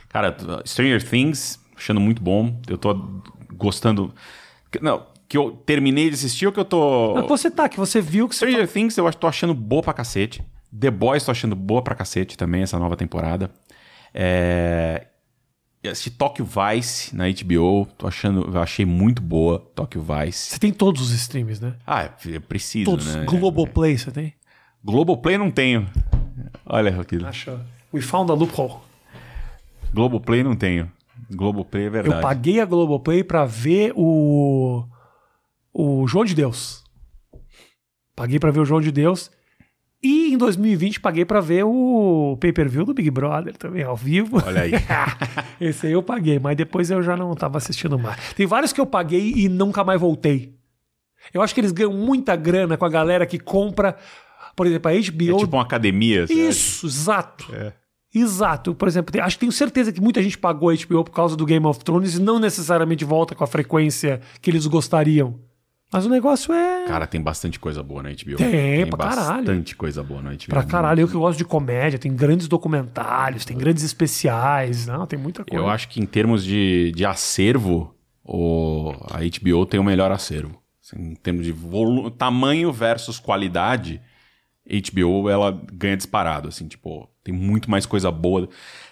Cara, 0.09 0.35
Stranger 0.65 1.01
Things, 1.01 1.57
achando 1.77 2.01
muito 2.01 2.21
bom. 2.21 2.59
Eu 2.67 2.77
tô 2.77 2.93
gostando. 3.53 4.13
Não, 4.81 5.07
que 5.29 5.37
eu 5.37 5.51
terminei 5.65 6.09
de 6.09 6.15
assistir 6.15 6.45
ou 6.45 6.51
que 6.51 6.59
eu 6.59 6.65
tô. 6.65 7.13
Mas 7.15 7.25
você 7.25 7.49
tá, 7.49 7.69
que 7.69 7.77
você 7.77 8.01
viu 8.01 8.27
que 8.27 8.35
você. 8.35 8.45
Stranger 8.45 8.67
Things 8.67 8.97
eu 8.97 9.11
tô 9.13 9.25
achando 9.25 9.53
boa 9.53 9.81
pra 9.81 9.93
cacete. 9.93 10.43
The 10.77 10.91
Boys 10.91 11.23
tô 11.23 11.31
achando 11.31 11.55
boa 11.55 11.81
pra 11.81 11.95
cacete 11.95 12.37
também, 12.37 12.61
essa 12.61 12.77
nova 12.77 12.97
temporada. 12.97 13.49
É. 14.13 15.07
Assisti 15.85 16.11
Tokyo 16.11 16.45
Vice 16.45 17.15
na 17.15 17.25
HBO, 17.29 17.85
tô 17.97 18.07
achando, 18.07 18.49
eu 18.53 18.61
achei 18.61 18.85
muito 18.85 19.21
boa 19.21 19.59
Tokyo 19.75 20.01
Vice. 20.01 20.51
Você 20.51 20.59
tem 20.59 20.71
todos 20.71 21.01
os 21.01 21.11
streams, 21.11 21.61
né? 21.61 21.75
Ah, 21.85 22.03
é 22.03 22.39
preciso, 22.39 22.89
Todos. 22.91 23.13
né? 23.13 23.25
Globoplay 23.25 23.97
você 23.97 24.09
tem? 24.09 24.33
Globoplay 24.83 25.37
não 25.37 25.49
tenho. 25.49 25.87
Olha 26.65 26.99
aquilo. 26.99 27.27
Acha. 27.27 27.65
We 27.93 28.01
found 28.01 28.31
a 28.31 28.33
loophole. 28.33 28.81
Globoplay 29.93 30.43
não 30.43 30.55
tenho. 30.55 30.91
Globoplay 31.31 31.85
é 31.85 31.89
verdade. 31.89 32.15
Eu 32.15 32.21
paguei 32.21 32.59
a 32.59 32.65
Globoplay 32.65 33.23
pra 33.23 33.45
ver 33.45 33.93
o. 33.95 34.83
O 35.73 36.07
João 36.07 36.25
de 36.25 36.35
Deus. 36.35 36.83
Paguei 38.15 38.39
pra 38.39 38.51
ver 38.51 38.59
o 38.59 38.65
João 38.65 38.81
de 38.81 38.91
Deus. 38.91 39.31
E 40.03 40.33
em 40.33 40.37
2020 40.37 40.99
paguei 40.99 41.23
pra 41.23 41.39
ver 41.39 41.63
o 41.63 42.37
pay-per-view 42.41 42.83
do 42.83 42.93
Big 42.93 43.09
Brother 43.09 43.55
também, 43.55 43.83
ao 43.83 43.95
vivo. 43.95 44.37
Olha 44.45 44.63
aí. 44.63 44.73
Esse 45.61 45.87
aí 45.87 45.93
eu 45.93 46.03
paguei, 46.03 46.39
mas 46.39 46.57
depois 46.57 46.91
eu 46.91 47.01
já 47.01 47.15
não 47.15 47.33
tava 47.33 47.57
assistindo 47.57 47.97
mais. 47.97 48.33
Tem 48.33 48.45
vários 48.45 48.73
que 48.73 48.81
eu 48.81 48.85
paguei 48.85 49.31
e 49.33 49.47
nunca 49.47 49.81
mais 49.81 50.01
voltei. 50.01 50.53
Eu 51.33 51.41
acho 51.41 51.53
que 51.53 51.61
eles 51.61 51.71
ganham 51.71 51.93
muita 51.93 52.35
grana 52.35 52.75
com 52.75 52.83
a 52.83 52.89
galera 52.89 53.25
que 53.25 53.39
compra, 53.39 53.95
por 54.55 54.67
exemplo, 54.67 54.89
a 54.91 54.93
É 54.95 54.99
HBO. 54.99 55.37
tipo 55.37 55.55
uma 55.55 55.63
academia. 55.63 56.25
Isso, 56.29 56.85
exato. 56.85 57.45
É. 57.53 57.73
Exato. 58.15 58.75
Por 58.75 58.87
exemplo, 58.87 59.11
tem- 59.11 59.21
acho 59.21 59.35
que 59.37 59.39
tenho 59.41 59.51
certeza 59.51 59.91
que 59.91 59.99
muita 59.99 60.21
gente 60.21 60.37
pagou 60.37 60.69
a 60.69 60.73
HBO 60.73 61.03
por 61.03 61.11
causa 61.11 61.35
do 61.35 61.45
Game 61.45 61.65
of 61.65 61.79
Thrones 61.83 62.15
e 62.15 62.21
não 62.21 62.37
necessariamente 62.39 63.03
volta 63.03 63.33
com 63.33 63.43
a 63.43 63.47
frequência 63.47 64.21
que 64.41 64.51
eles 64.51 64.67
gostariam. 64.67 65.39
Mas 65.91 66.05
o 66.07 66.09
negócio 66.09 66.51
é. 66.53 66.85
Cara, 66.87 67.05
tem 67.05 67.21
bastante 67.21 67.59
coisa 67.59 67.83
boa 67.83 68.01
na 68.01 68.09
HBO. 68.09 68.35
Tem, 68.37 68.85
pra 68.87 68.97
caralho. 69.09 69.37
bastante 69.45 69.75
coisa 69.75 70.01
boa 70.03 70.21
na 70.23 70.31
HBO. 70.31 70.47
Pra 70.49 70.63
caralho, 70.63 71.01
eu 71.01 71.07
que 71.07 71.13
gosto 71.13 71.37
de 71.37 71.45
comédia, 71.45 71.99
tem 71.99 72.15
grandes 72.15 72.47
documentários, 72.47 73.45
tem 73.45 73.55
grandes 73.55 73.83
especiais, 73.83 74.87
não, 74.87 75.05
tem 75.05 75.19
muita 75.19 75.43
coisa. 75.45 75.63
Eu 75.63 75.69
acho 75.69 75.87
que 75.89 75.99
em 76.01 76.05
termos 76.07 76.43
de, 76.43 76.91
de 76.95 77.05
acervo, 77.05 77.93
o, 78.23 78.91
a 79.11 79.19
HBO 79.19 79.65
tem 79.67 79.79
o 79.79 79.83
melhor 79.83 80.11
acervo. 80.11 80.59
Assim, 80.83 81.11
em 81.11 81.15
termos 81.15 81.45
de 81.45 81.53
tamanho 82.17 82.71
versus 82.73 83.19
qualidade, 83.19 84.01
HBO 84.65 85.29
ela 85.29 85.51
ganha 85.73 85.97
disparado. 85.97 86.47
Assim, 86.49 86.67
tipo, 86.67 87.09
tem 87.23 87.33
muito 87.33 87.69
mais 87.69 87.85
coisa 87.85 88.09
boa. 88.11 88.47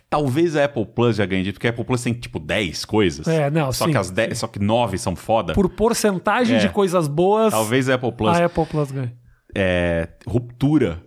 Talvez 0.09 0.55
a 0.57 0.65
Apple 0.65 0.85
Plus 0.85 1.15
já 1.15 1.25
ganhe, 1.25 1.53
porque 1.53 1.67
a 1.67 1.69
Apple 1.69 1.85
Plus 1.85 2.03
tem 2.03 2.13
tipo 2.13 2.37
10 2.39 2.83
coisas. 2.83 3.25
É, 3.27 3.49
não, 3.49 3.71
só 3.71 3.85
sim, 3.85 3.91
que 3.91 3.97
as 3.97 4.09
10, 4.11 4.37
só 4.37 4.47
que 4.47 4.59
9 4.59 4.97
são 4.97 5.15
foda. 5.15 5.53
Por 5.53 5.69
porcentagem 5.69 6.57
É. 6.57 6.59
de 6.59 6.69
coisas 6.69 7.07
boas, 7.07 7.51
Talvez 7.53 7.87
a 7.89 7.95
Apple 7.95 8.11
Plus 8.11 8.37
a 8.37 8.45
Apple 8.45 8.65
Plus 8.65 8.91
ganha. 8.91 9.15
é, 9.55 10.09
Ruptura, 10.27 11.01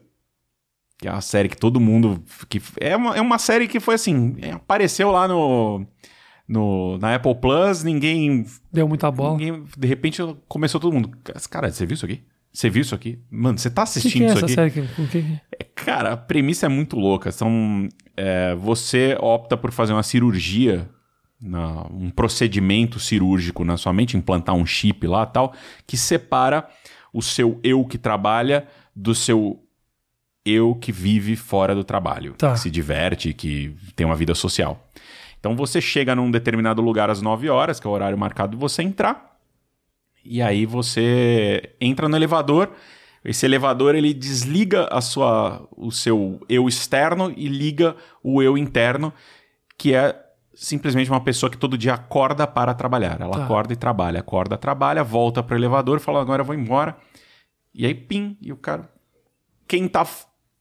que 0.99 1.07
é 1.07 1.11
uma 1.13 1.21
série 1.21 1.51
que 1.51 1.57
todo 1.59 1.79
mundo. 1.79 2.23
Que 2.49 2.63
é, 2.81 2.97
uma, 2.97 3.15
é 3.15 3.21
uma 3.21 3.39
série 3.39 3.69
que 3.69 3.79
foi 3.79 3.95
assim: 3.97 4.37
é, 4.41 4.53
apareceu 4.53 5.11
lá 5.11 5.29
no, 5.29 5.87
no, 6.49 6.97
na 6.97 7.15
Apple 7.17 7.35
Plus, 7.35 7.83
ninguém, 7.85 8.47
Deu 8.73 8.89
muita 8.89 9.11
bola. 9.11 9.33
ninguém. 9.37 9.65
De 9.77 9.87
repente 9.87 10.23
começou 10.49 10.81
todo 10.81 10.95
mundo. 10.95 11.11
Cara, 11.51 11.71
você 11.71 11.85
viu 11.85 11.95
isso 11.95 12.07
aqui? 12.07 12.23
Você 12.55 12.71
viu 12.71 12.83
isso 12.83 12.95
aqui? 12.95 13.19
Mano, 13.29 13.59
você 13.59 13.69
tá 13.69 13.83
O 13.83 13.85
que, 13.85 13.91
assistindo 13.99 14.21
que 14.21 14.25
é 14.31 14.35
isso 14.35 14.45
aqui? 14.45 14.55
série? 14.55 14.71
Que, 14.71 15.07
que- 15.09 15.41
É, 15.59 15.65
Cara, 15.75 16.13
a 16.13 16.17
premissa 16.17 16.67
é 16.67 16.69
muito 16.69 16.97
louca. 16.97 17.33
São, 17.33 17.89
é, 18.17 18.55
você 18.55 19.17
opta 19.21 19.57
por 19.57 19.73
fazer 19.73 19.93
uma 19.93 20.05
cirurgia, 20.05 20.89
na- 21.43 21.85
um 21.91 22.11
procedimento 22.11 23.01
cirúrgico 23.01 23.65
na 23.65 23.77
sua 23.77 23.93
mente, 23.93 24.17
implantar 24.17 24.55
um 24.55 24.65
chip 24.65 25.05
lá 25.07 25.27
tal, 25.27 25.53
que 25.87 25.97
separa 25.97 26.67
o 27.13 27.21
seu 27.21 27.59
eu 27.65 27.85
que 27.85 27.99
trabalha 27.99 28.67
do 28.95 29.15
seu 29.17 29.61
eu 30.47 30.75
que 30.75 30.93
vive 30.93 31.35
fora 31.37 31.75
do 31.75 31.83
trabalho, 31.83 32.35
Tá. 32.35 32.53
que 32.53 32.61
se 32.61 32.71
diverte, 32.71 33.33
que 33.33 33.75
tem 33.97 34.07
uma 34.07 34.15
vida 34.17 34.35
social. 34.35 34.89
Então 35.41 35.57
você 35.57 35.81
chega 35.81 36.15
num 36.15 36.31
determinado 36.31 36.81
lugar 36.81 37.11
às 37.11 37.21
9 37.21 37.49
horas, 37.49 37.81
que 37.81 37.87
é 37.87 37.91
o 37.91 37.93
horário 37.93 38.17
marcado 38.17 38.53
de 38.53 38.61
você 38.61 38.83
entrar, 38.83 39.34
e 40.25 40.41
aí 40.43 40.67
você 40.67 41.75
entra 41.81 42.09
no 42.09 42.17
elevador. 42.17 42.71
Esse 43.25 43.47
elevador 43.47 43.95
ele 43.95 44.13
desliga 44.13 44.87
a 44.91 45.01
sua, 45.01 45.67
o 45.77 45.91
seu 45.91 46.41
eu 46.49 46.69
externo 46.69 47.33
e 47.37 47.49
liga 47.49 47.97
o 48.23 48.43
eu 48.43 48.59
interno, 48.59 49.13
que 49.79 49.95
é 49.95 50.15
simplesmente 50.55 51.11
uma 51.11 51.21
pessoa 51.23 51.51
que 51.51 51.57
todo 51.57 51.77
dia 51.79 51.95
acorda 51.95 52.47
para 52.47 52.75
trabalhar. 52.75 53.21
Ela 53.21 53.39
Tá. 53.39 53.45
acorda 53.45 53.73
e 53.73 53.77
trabalha, 53.77 54.21
acorda, 54.21 54.57
trabalha, 54.59 55.03
volta 55.03 55.43
para 55.43 55.55
o 55.55 55.59
elevador, 55.59 56.01
fala 56.01 56.21
agora 56.21 56.43
eu 56.43 56.47
vou 56.47 56.55
embora. 56.55 56.97
E 57.75 57.87
aí 57.87 57.95
pim, 57.95 58.37
e 58.41 58.53
o 58.53 58.57
cara 58.57 58.91
quem 59.67 59.89
tá 59.89 60.07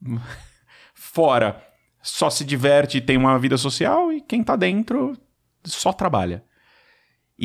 fora 0.94 1.62
só 2.02 2.30
se 2.30 2.44
diverte 2.44 2.98
e 2.98 3.02
tem 3.02 3.18
uma 3.18 3.38
vida 3.40 3.58
social 3.58 4.12
e 4.12 4.22
quem 4.22 4.44
tá 4.44 4.56
dentro 4.56 5.18
só 5.66 5.94
trabalha. 5.94 6.44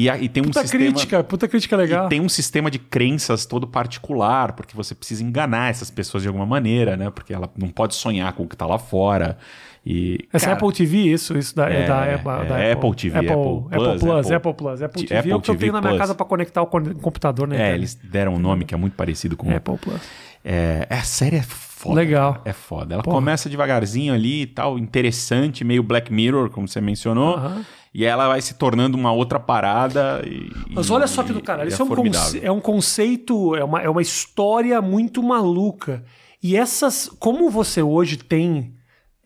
E, 0.01 0.09
e 0.09 0.29
tem 0.29 0.43
um 0.43 0.47
Puta 0.47 0.61
sistema 0.63 0.85
crítica, 0.85 1.25
puta 1.25 1.49
crítica 1.49 1.77
legal. 1.77 2.07
e 2.07 2.09
tem 2.09 2.21
um 2.21 2.29
sistema 2.29 2.71
de 2.71 2.79
crenças 2.79 3.45
todo 3.45 3.67
particular, 3.67 4.53
porque 4.53 4.77
você 4.77 4.95
precisa 4.95 5.25
enganar 5.25 5.71
essas 5.71 5.91
pessoas 5.91 6.23
de 6.23 6.29
alguma 6.29 6.47
maneira, 6.47 6.97
né? 6.97 7.11
Porque 7.11 7.35
ela 7.35 7.51
não 7.59 7.69
pode 7.69 7.97
sonhar 7.97 8.33
com 8.35 8.45
o 8.45 8.49
que 8.49 8.57
tá 8.57 8.65
lá 8.65 8.79
fora. 8.79 9.37
E, 9.85 10.21
Essa 10.33 10.47
é 10.47 10.49
cara, 10.51 10.59
Apple 10.59 10.73
TV, 10.73 10.99
isso? 10.99 11.37
Isso 11.37 11.57
da, 11.57 11.69
é, 11.69 11.83
É, 11.83 11.87
da, 11.87 12.03
Apple, 12.15 12.49
da 12.49 12.59
é 12.61 12.73
Apple 12.73 12.95
TV, 12.95 13.19
Apple, 13.19 13.31
Apple 13.33 13.47
Apple 13.49 13.69
Plus, 13.79 14.01
Plus, 14.01 14.27
Apple- 14.27 14.35
Apple 14.37 14.55
Plus. 14.55 14.83
Apple 14.83 15.03
TV 15.05 15.19
Apple 15.19 15.33
é 15.33 15.35
o 15.35 15.41
que 15.41 15.51
eu 15.51 15.57
tenho 15.57 15.73
na 15.73 15.81
minha 15.81 15.91
Plus. 15.93 16.01
casa 16.01 16.15
pra 16.15 16.27
conectar 16.27 16.63
o 16.63 16.67
computador, 16.67 17.49
né? 17.49 17.71
É, 17.71 17.75
eles 17.75 17.95
deram 17.97 18.35
um 18.35 18.39
nome 18.39 18.65
que 18.65 18.75
é 18.75 18.77
muito 18.79 18.95
parecido 18.95 19.37
com. 19.37 19.51
Apple 19.51 19.79
Plus. 19.79 20.01
É, 20.45 20.87
a 20.89 21.03
série 21.03 21.37
é 21.37 21.43
foda. 21.43 21.97
Legal. 21.97 22.41
É 22.45 22.53
foda. 22.53 22.95
Ela 22.95 23.03
Porra. 23.03 23.17
começa 23.17 23.49
devagarzinho 23.49 24.15
ali 24.15 24.43
e 24.43 24.47
tal, 24.47 24.79
interessante, 24.79 25.65
meio 25.65 25.83
Black 25.83 26.13
Mirror, 26.13 26.51
como 26.51 26.69
você 26.69 26.81
mencionou. 26.81 27.35
Aham. 27.37 27.65
E 28.01 28.05
ela 28.05 28.29
vai 28.29 28.41
se 28.41 28.55
tornando 28.55 28.97
uma 28.97 29.11
outra 29.11 29.41
parada. 29.41 30.23
E, 30.25 30.53
Mas 30.71 30.89
olha 30.89 31.09
só 31.09 31.25
que 31.25 31.33
do 31.33 31.41
caralho. 31.43 31.69
e 31.69 31.73
Isso 31.73 31.83
é 31.83 31.85
um, 31.85 31.89
formidável. 31.89 32.27
conce- 32.33 32.47
é 32.47 32.53
um 32.53 32.61
conceito, 32.61 33.57
é 33.57 33.65
uma, 33.65 33.83
é 33.83 33.89
uma 33.91 34.01
história 34.03 34.81
muito 34.81 35.21
maluca. 35.21 36.05
E 36.41 36.57
essas. 36.57 37.11
Como 37.19 37.51
você 37.51 37.83
hoje 37.83 38.17
tem 38.17 38.73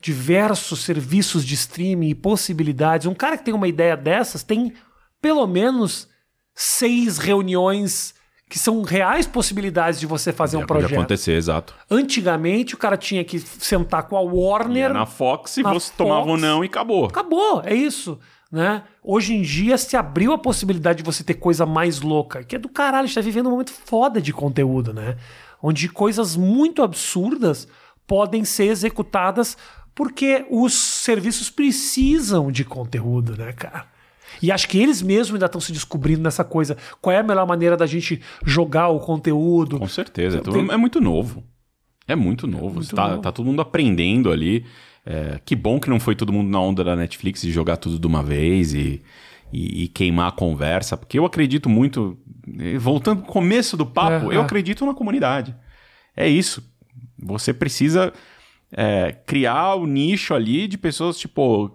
diversos 0.01 0.79
serviços 0.83 1.45
de 1.45 1.53
streaming 1.53 2.09
e 2.09 2.15
possibilidades, 2.15 3.05
um 3.05 3.13
cara 3.13 3.37
que 3.37 3.45
tem 3.45 3.53
uma 3.53 3.67
ideia 3.67 3.95
dessas 3.95 4.41
tem 4.41 4.73
pelo 5.21 5.45
menos 5.45 6.07
seis 6.55 7.17
reuniões 7.19 8.13
que 8.49 8.59
são 8.59 8.81
reais 8.83 9.25
possibilidades 9.25 9.99
de 9.99 10.05
você 10.05 10.31
fazer 10.33 10.57
um 10.57 10.65
projeto. 10.65 10.93
acontecer, 10.93 11.31
exato. 11.33 11.73
Antigamente 11.89 12.75
o 12.75 12.77
cara 12.77 12.97
tinha 12.97 13.23
que 13.23 13.39
sentar 13.39 14.03
com 14.03 14.15
a 14.17 14.21
Warner. 14.21 14.89
Ia 14.89 14.93
na 14.93 15.05
Fox 15.05 15.57
e 15.57 15.63
você 15.63 15.91
tomava 15.97 16.25
um 16.25 16.29
Fox. 16.31 16.41
não 16.41 16.63
e 16.63 16.67
acabou. 16.67 17.05
Acabou, 17.05 17.61
é 17.65 17.73
isso. 17.73 18.19
Né? 18.53 18.83
Hoje 19.03 19.33
em 19.33 19.41
dia 19.41 19.79
se 19.79 19.97
abriu 19.97 20.31
a 20.31 20.37
possibilidade 20.37 20.99
de 20.99 21.03
você 21.03 21.23
ter 21.23 21.33
coisa 21.33 21.65
mais 21.65 22.01
louca, 22.01 22.43
que 22.43 22.55
é 22.55 22.59
do 22.59 22.69
caralho, 22.69 23.05
a 23.05 23.07
gente 23.07 23.15
tá 23.15 23.21
vivendo 23.21 23.47
um 23.47 23.49
momento 23.49 23.71
foda 23.73 24.21
de 24.21 24.31
conteúdo, 24.31 24.93
né? 24.93 25.17
Onde 25.59 25.89
coisas 25.89 26.35
muito 26.35 26.83
absurdas 26.83 27.67
podem 28.05 28.45
ser 28.45 28.65
executadas 28.65 29.57
porque 29.95 30.45
os 30.51 30.71
serviços 30.75 31.49
precisam 31.49 32.51
de 32.51 32.63
conteúdo, 32.63 33.35
né, 33.35 33.53
cara? 33.53 33.87
E 34.39 34.51
acho 34.51 34.67
que 34.69 34.77
eles 34.77 35.01
mesmos 35.01 35.33
ainda 35.33 35.47
estão 35.47 35.59
se 35.61 35.71
descobrindo 35.71 36.21
nessa 36.21 36.43
coisa. 36.43 36.77
Qual 37.01 37.11
é 37.11 37.19
a 37.19 37.23
melhor 37.23 37.47
maneira 37.47 37.75
da 37.75 37.87
gente 37.87 38.21
jogar 38.45 38.89
o 38.89 38.99
conteúdo? 38.99 39.79
Com 39.79 39.87
certeza. 39.87 40.39
Tem- 40.41 40.53
Tudo- 40.53 40.71
É 40.71 40.77
muito 40.77 41.01
novo. 41.01 41.43
É 42.07 42.15
muito 42.15 42.45
novo. 42.45 42.75
Muito 42.75 42.95
tá, 42.95 43.07
novo. 43.09 43.21
tá 43.23 43.31
todo 43.31 43.45
mundo 43.47 43.61
aprendendo 43.63 44.31
ali. 44.31 44.63
É, 45.05 45.39
que 45.45 45.55
bom 45.55 45.79
que 45.79 45.89
não 45.89 45.99
foi 45.99 46.15
todo 46.15 46.31
mundo 46.31 46.49
na 46.49 46.59
onda 46.61 46.83
da 46.83 46.95
Netflix 46.95 47.41
de 47.41 47.51
jogar 47.51 47.75
tudo 47.77 47.99
de 47.99 48.07
uma 48.07 48.23
vez 48.23 48.73
e, 48.73 49.01
e- 49.51 49.83
e 49.83 49.87
queimar 49.89 50.29
a 50.29 50.31
conversa. 50.31 50.95
Porque 50.95 51.19
eu 51.19 51.25
acredito 51.25 51.67
muito. 51.69 52.17
Voltando 52.79 53.21
pro 53.23 53.31
começo 53.31 53.75
do 53.77 53.85
papo, 53.85 54.31
É, 54.31 54.35
eu 54.35 54.41
é. 54.41 54.43
acredito 54.43 54.85
na 54.85 54.93
comunidade. 54.93 55.55
É 56.15 56.27
isso. 56.27 56.63
Você 57.21 57.53
precisa 57.53 58.13
é, 58.71 59.11
criar 59.25 59.75
o 59.75 59.85
nicho 59.85 60.33
ali 60.33 60.67
de 60.67 60.77
pessoas, 60.77 61.17
tipo, 61.17 61.71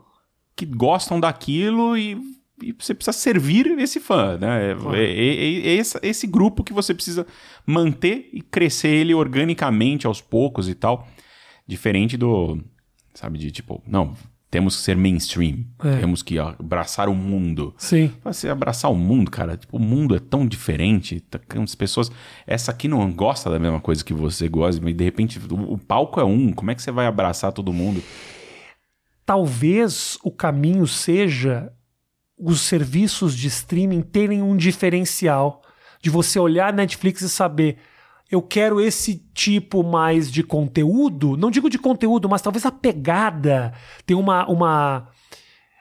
que 0.56 0.64
gostam 0.66 1.20
daquilo 1.20 1.96
e, 1.96 2.16
e 2.62 2.72
você 2.78 2.94
precisa 2.94 3.16
servir 3.16 3.66
esse 3.78 4.00
fã, 4.00 4.36
né? 4.38 4.74
É 4.94 5.70
esse, 5.74 5.98
esse 6.02 6.26
grupo 6.26 6.64
que 6.64 6.72
você 6.72 6.92
precisa 6.94 7.26
manter 7.66 8.28
e 8.32 8.40
crescer 8.40 8.88
ele 8.88 9.14
organicamente 9.14 10.06
aos 10.06 10.20
poucos 10.20 10.68
e 10.68 10.74
tal. 10.74 11.06
Diferente 11.66 12.16
do, 12.16 12.58
sabe, 13.18 13.36
de 13.36 13.50
tipo, 13.50 13.82
não, 13.84 14.14
temos 14.48 14.76
que 14.76 14.82
ser 14.82 14.96
mainstream. 14.96 15.64
É. 15.84 15.98
Temos 15.98 16.22
que 16.22 16.38
abraçar 16.38 17.08
o 17.08 17.14
mundo. 17.14 17.74
Sim. 17.76 18.12
Você 18.24 18.48
abraçar 18.48 18.90
o 18.90 18.94
mundo, 18.94 19.30
cara. 19.30 19.56
Tipo, 19.56 19.76
o 19.76 19.80
mundo 19.80 20.14
é 20.14 20.20
tão 20.20 20.46
diferente. 20.46 21.20
Tá, 21.20 21.40
as 21.62 21.74
pessoas. 21.74 22.10
Essa 22.46 22.70
aqui 22.70 22.86
não 22.86 23.10
gosta 23.12 23.50
da 23.50 23.58
mesma 23.58 23.80
coisa 23.80 24.04
que 24.04 24.14
você 24.14 24.48
gosta, 24.48 24.80
mas 24.82 24.94
de 24.94 25.04
repente 25.04 25.38
o, 25.50 25.72
o 25.72 25.78
palco 25.78 26.20
é 26.20 26.24
um. 26.24 26.52
Como 26.52 26.70
é 26.70 26.74
que 26.74 26.82
você 26.82 26.92
vai 26.92 27.06
abraçar 27.06 27.52
todo 27.52 27.72
mundo? 27.72 28.02
Talvez 29.26 30.16
o 30.22 30.30
caminho 30.30 30.86
seja 30.86 31.70
os 32.38 32.60
serviços 32.60 33.36
de 33.36 33.48
streaming 33.48 34.00
terem 34.00 34.42
um 34.42 34.56
diferencial. 34.56 35.60
De 36.00 36.08
você 36.08 36.38
olhar 36.38 36.72
Netflix 36.72 37.20
e 37.22 37.28
saber 37.28 37.78
eu 38.30 38.42
quero 38.42 38.80
esse 38.80 39.26
tipo 39.32 39.82
mais 39.82 40.30
de 40.30 40.42
conteúdo, 40.42 41.36
não 41.36 41.50
digo 41.50 41.70
de 41.70 41.78
conteúdo, 41.78 42.28
mas 42.28 42.42
talvez 42.42 42.66
a 42.66 42.70
pegada 42.70 43.72
tem 44.04 44.16
uma. 44.16 44.46
uma... 44.48 45.08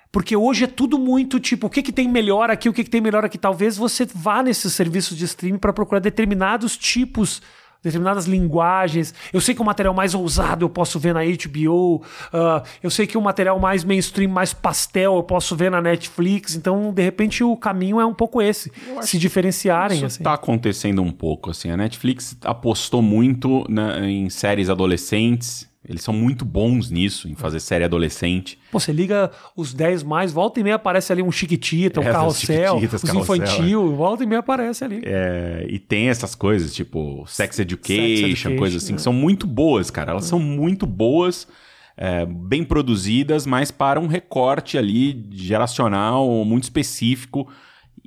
Porque 0.10 0.36
hoje 0.36 0.64
é 0.64 0.68
tudo 0.68 0.98
muito 0.98 1.40
tipo, 1.40 1.68
o 1.68 1.70
que, 1.70 1.84
que 1.84 1.92
tem 1.92 2.08
melhor 2.08 2.50
aqui, 2.50 2.70
o 2.70 2.74
que, 2.74 2.84
que 2.84 2.90
tem 2.90 3.02
melhor 3.02 3.26
aqui. 3.26 3.38
Talvez 3.38 3.76
você 3.76 4.06
vá 4.06 4.42
nesses 4.42 4.74
serviços 4.74 5.18
de 5.18 5.26
streaming 5.26 5.60
para 5.60 5.74
procurar 5.74 6.00
determinados 6.00 6.78
tipos 6.78 7.42
determinadas 7.84 8.26
linguagens. 8.26 9.14
Eu 9.32 9.42
sei 9.42 9.54
que 9.56 9.62
o 9.62 9.66
material 9.66 9.94
mais 9.94 10.14
ousado 10.14 10.66
eu 10.66 10.70
posso 10.70 11.00
ver 11.00 11.14
na 11.14 11.22
HBO. 11.24 11.98
Uh, 11.98 12.02
ah, 12.34 12.64
eu 12.82 12.90
sei 12.90 13.08
que 13.08 13.18
o 13.18 13.22
material 13.22 13.60
mais 13.60 13.84
mainstream, 13.84 14.30
mais 14.30 14.54
pastel, 14.54 15.16
eu 15.16 15.24
posso 15.24 15.56
ver 15.56 15.72
na 15.72 15.82
Netflix. 15.82 16.56
Então, 16.56 16.94
de 16.94 17.02
repente, 17.02 17.44
o 17.44 17.56
caminho 17.56 18.00
é 18.00 18.06
um 18.06 18.14
pouco 18.14 18.42
esse. 18.42 18.72
Se 19.02 19.18
diferenciarem. 19.18 19.98
Isso 19.98 20.06
assim. 20.06 20.24
tá 20.24 20.34
acontecendo 20.34 21.02
um 21.02 21.12
pouco. 21.12 21.50
Assim. 21.50 21.70
A 21.70 21.78
Netflix 21.78 22.38
apostou 22.44 23.02
muito 23.02 23.66
né, 23.70 24.10
em 24.10 24.30
séries 24.30 24.70
adolescentes. 24.70 25.68
Eles 25.88 26.04
são 26.04 26.14
muito 26.14 26.44
bons 26.44 26.92
nisso, 26.92 27.30
em 27.30 27.36
fazer 27.36 27.62
série 27.62 27.86
adolescente. 27.86 28.60
Pô, 28.70 28.80
você 28.80 28.92
liga 28.92 29.32
os 29.56 29.74
10 29.74 30.04
mais, 30.04 30.34
volta 30.34 30.60
e 30.60 30.64
meia 30.64 30.76
aparece 30.76 31.14
ali 31.14 31.24
um 31.24 31.32
Chiquitita, 31.32 32.02
um 32.02 32.04
é, 32.04 32.12
carrossel, 32.12 32.76
os 32.76 33.02
carrossel, 33.02 33.36
infantil, 33.36 33.94
é. 33.94 33.96
volta 33.96 34.24
e 34.24 34.28
meia 34.28 34.40
aparece 34.40 34.84
ali. 34.84 35.02
É, 35.06 35.66
e 35.70 35.80
tem 35.80 36.10
essas 36.10 36.36
coisas, 36.36 36.76
tipo 36.76 37.24
Sex 37.26 37.60
Education, 37.60 37.96
Sex 37.96 38.20
education 38.20 38.58
coisas 38.58 38.84
assim, 38.84 38.94
é. 38.94 38.96
que 38.98 39.02
são 39.02 39.14
muito 39.14 39.48
boas, 39.48 39.90
cara. 39.90 40.12
Elas 40.12 40.26
são 40.26 40.40
muito 40.40 40.86
boas, 40.86 41.48
é, 41.96 42.26
bem 42.26 42.66
produzidas, 42.66 43.46
mas 43.46 43.72
para 43.72 43.98
um 43.98 44.08
recorte 44.08 44.78
ali 44.78 45.26
geracional 45.32 46.44
muito 46.44 46.64
específico. 46.64 47.48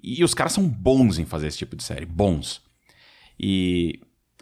E 0.02 0.22
os 0.22 0.34
caras 0.34 0.52
são 0.52 0.68
bons 0.68 1.18
em 1.18 1.24
fazer 1.24 1.46
esse 1.46 1.58
tipo 1.58 1.76
de 1.76 1.82
série, 1.82 2.04
bons. 2.04 2.60
E 3.38 4.00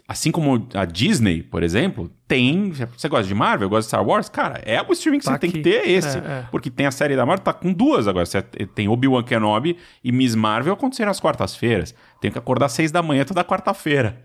Assim 0.09 0.31
como 0.31 0.67
a 0.73 0.85
Disney, 0.85 1.43
por 1.43 1.61
exemplo, 1.61 2.09
tem. 2.27 2.71
Você 2.71 3.07
gosta 3.07 3.27
de 3.27 3.35
Marvel, 3.35 3.69
gosta 3.69 3.81
de 3.81 3.87
Star 3.89 4.03
Wars? 4.03 4.27
Cara, 4.27 4.59
é 4.65 4.81
o 4.81 4.91
streaming 4.91 5.19
que 5.19 5.25
tá 5.25 5.33
você 5.33 5.35
aqui. 5.35 5.51
tem 5.51 5.61
que 5.61 5.61
ter 5.61 5.87
esse. 5.87 6.17
É, 6.17 6.21
é. 6.21 6.45
Porque 6.49 6.71
tem 6.71 6.87
a 6.87 6.91
série 6.91 7.15
da 7.15 7.27
Marvel, 7.27 7.43
tá 7.43 7.53
com 7.53 7.71
duas 7.71 8.07
agora. 8.07 8.25
Você 8.25 8.41
tem 8.41 8.89
Obi-Wan 8.89 9.21
Kenobi 9.21 9.77
e 10.03 10.11
Miss 10.11 10.33
Marvel 10.33 10.73
acontecendo 10.73 11.09
às 11.09 11.19
quartas-feiras. 11.19 11.93
Tem 12.19 12.31
que 12.31 12.39
acordar 12.39 12.65
às 12.65 12.71
seis 12.71 12.91
da 12.91 13.03
manhã 13.03 13.23
toda 13.23 13.43
quarta-feira. 13.43 14.19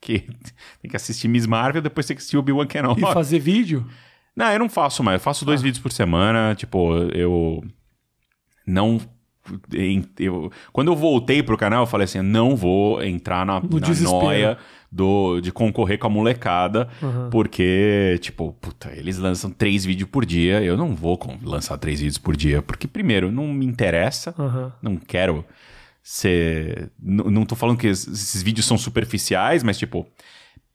Que 0.00 0.18
tem 0.82 0.90
que 0.90 0.96
assistir 0.96 1.28
Miss 1.28 1.46
Marvel, 1.46 1.80
depois 1.80 2.06
tem 2.06 2.16
que 2.16 2.22
assistir 2.22 2.36
Obi-Wan 2.36 2.66
Kenobi. 2.66 3.00
E 3.00 3.12
fazer 3.12 3.38
vídeo? 3.38 3.86
Não, 4.34 4.50
eu 4.50 4.58
não 4.58 4.68
faço 4.68 5.04
mais. 5.04 5.20
Eu 5.20 5.22
faço 5.22 5.44
dois 5.44 5.60
ah. 5.60 5.62
vídeos 5.62 5.80
por 5.80 5.92
semana. 5.92 6.56
Tipo, 6.56 6.92
eu 7.14 7.62
não 8.66 9.00
eu, 10.18 10.52
quando 10.72 10.88
eu 10.88 10.96
voltei 10.96 11.42
pro 11.42 11.56
canal, 11.56 11.82
eu 11.82 11.86
falei 11.86 12.04
assim: 12.04 12.20
não 12.20 12.56
vou 12.56 13.02
entrar 13.02 13.46
na, 13.46 13.60
na 13.60 14.00
noia 14.02 14.58
do, 14.90 15.40
de 15.40 15.52
concorrer 15.52 15.98
com 15.98 16.06
a 16.06 16.10
molecada, 16.10 16.88
uhum. 17.00 17.30
porque, 17.30 18.18
tipo, 18.20 18.52
puta, 18.60 18.90
eles 18.92 19.18
lançam 19.18 19.50
três 19.50 19.84
vídeos 19.84 20.10
por 20.10 20.26
dia. 20.26 20.62
Eu 20.62 20.76
não 20.76 20.94
vou 20.94 21.18
lançar 21.42 21.78
três 21.78 22.00
vídeos 22.00 22.18
por 22.18 22.36
dia, 22.36 22.60
porque, 22.60 22.88
primeiro, 22.88 23.30
não 23.30 23.46
me 23.48 23.64
interessa, 23.64 24.34
uhum. 24.36 24.72
não 24.82 24.96
quero 24.96 25.44
ser. 26.02 26.90
Não 27.00 27.44
tô 27.44 27.54
falando 27.54 27.78
que 27.78 27.86
esses 27.86 28.42
vídeos 28.42 28.66
são 28.66 28.76
superficiais, 28.76 29.62
mas, 29.62 29.78
tipo, 29.78 30.06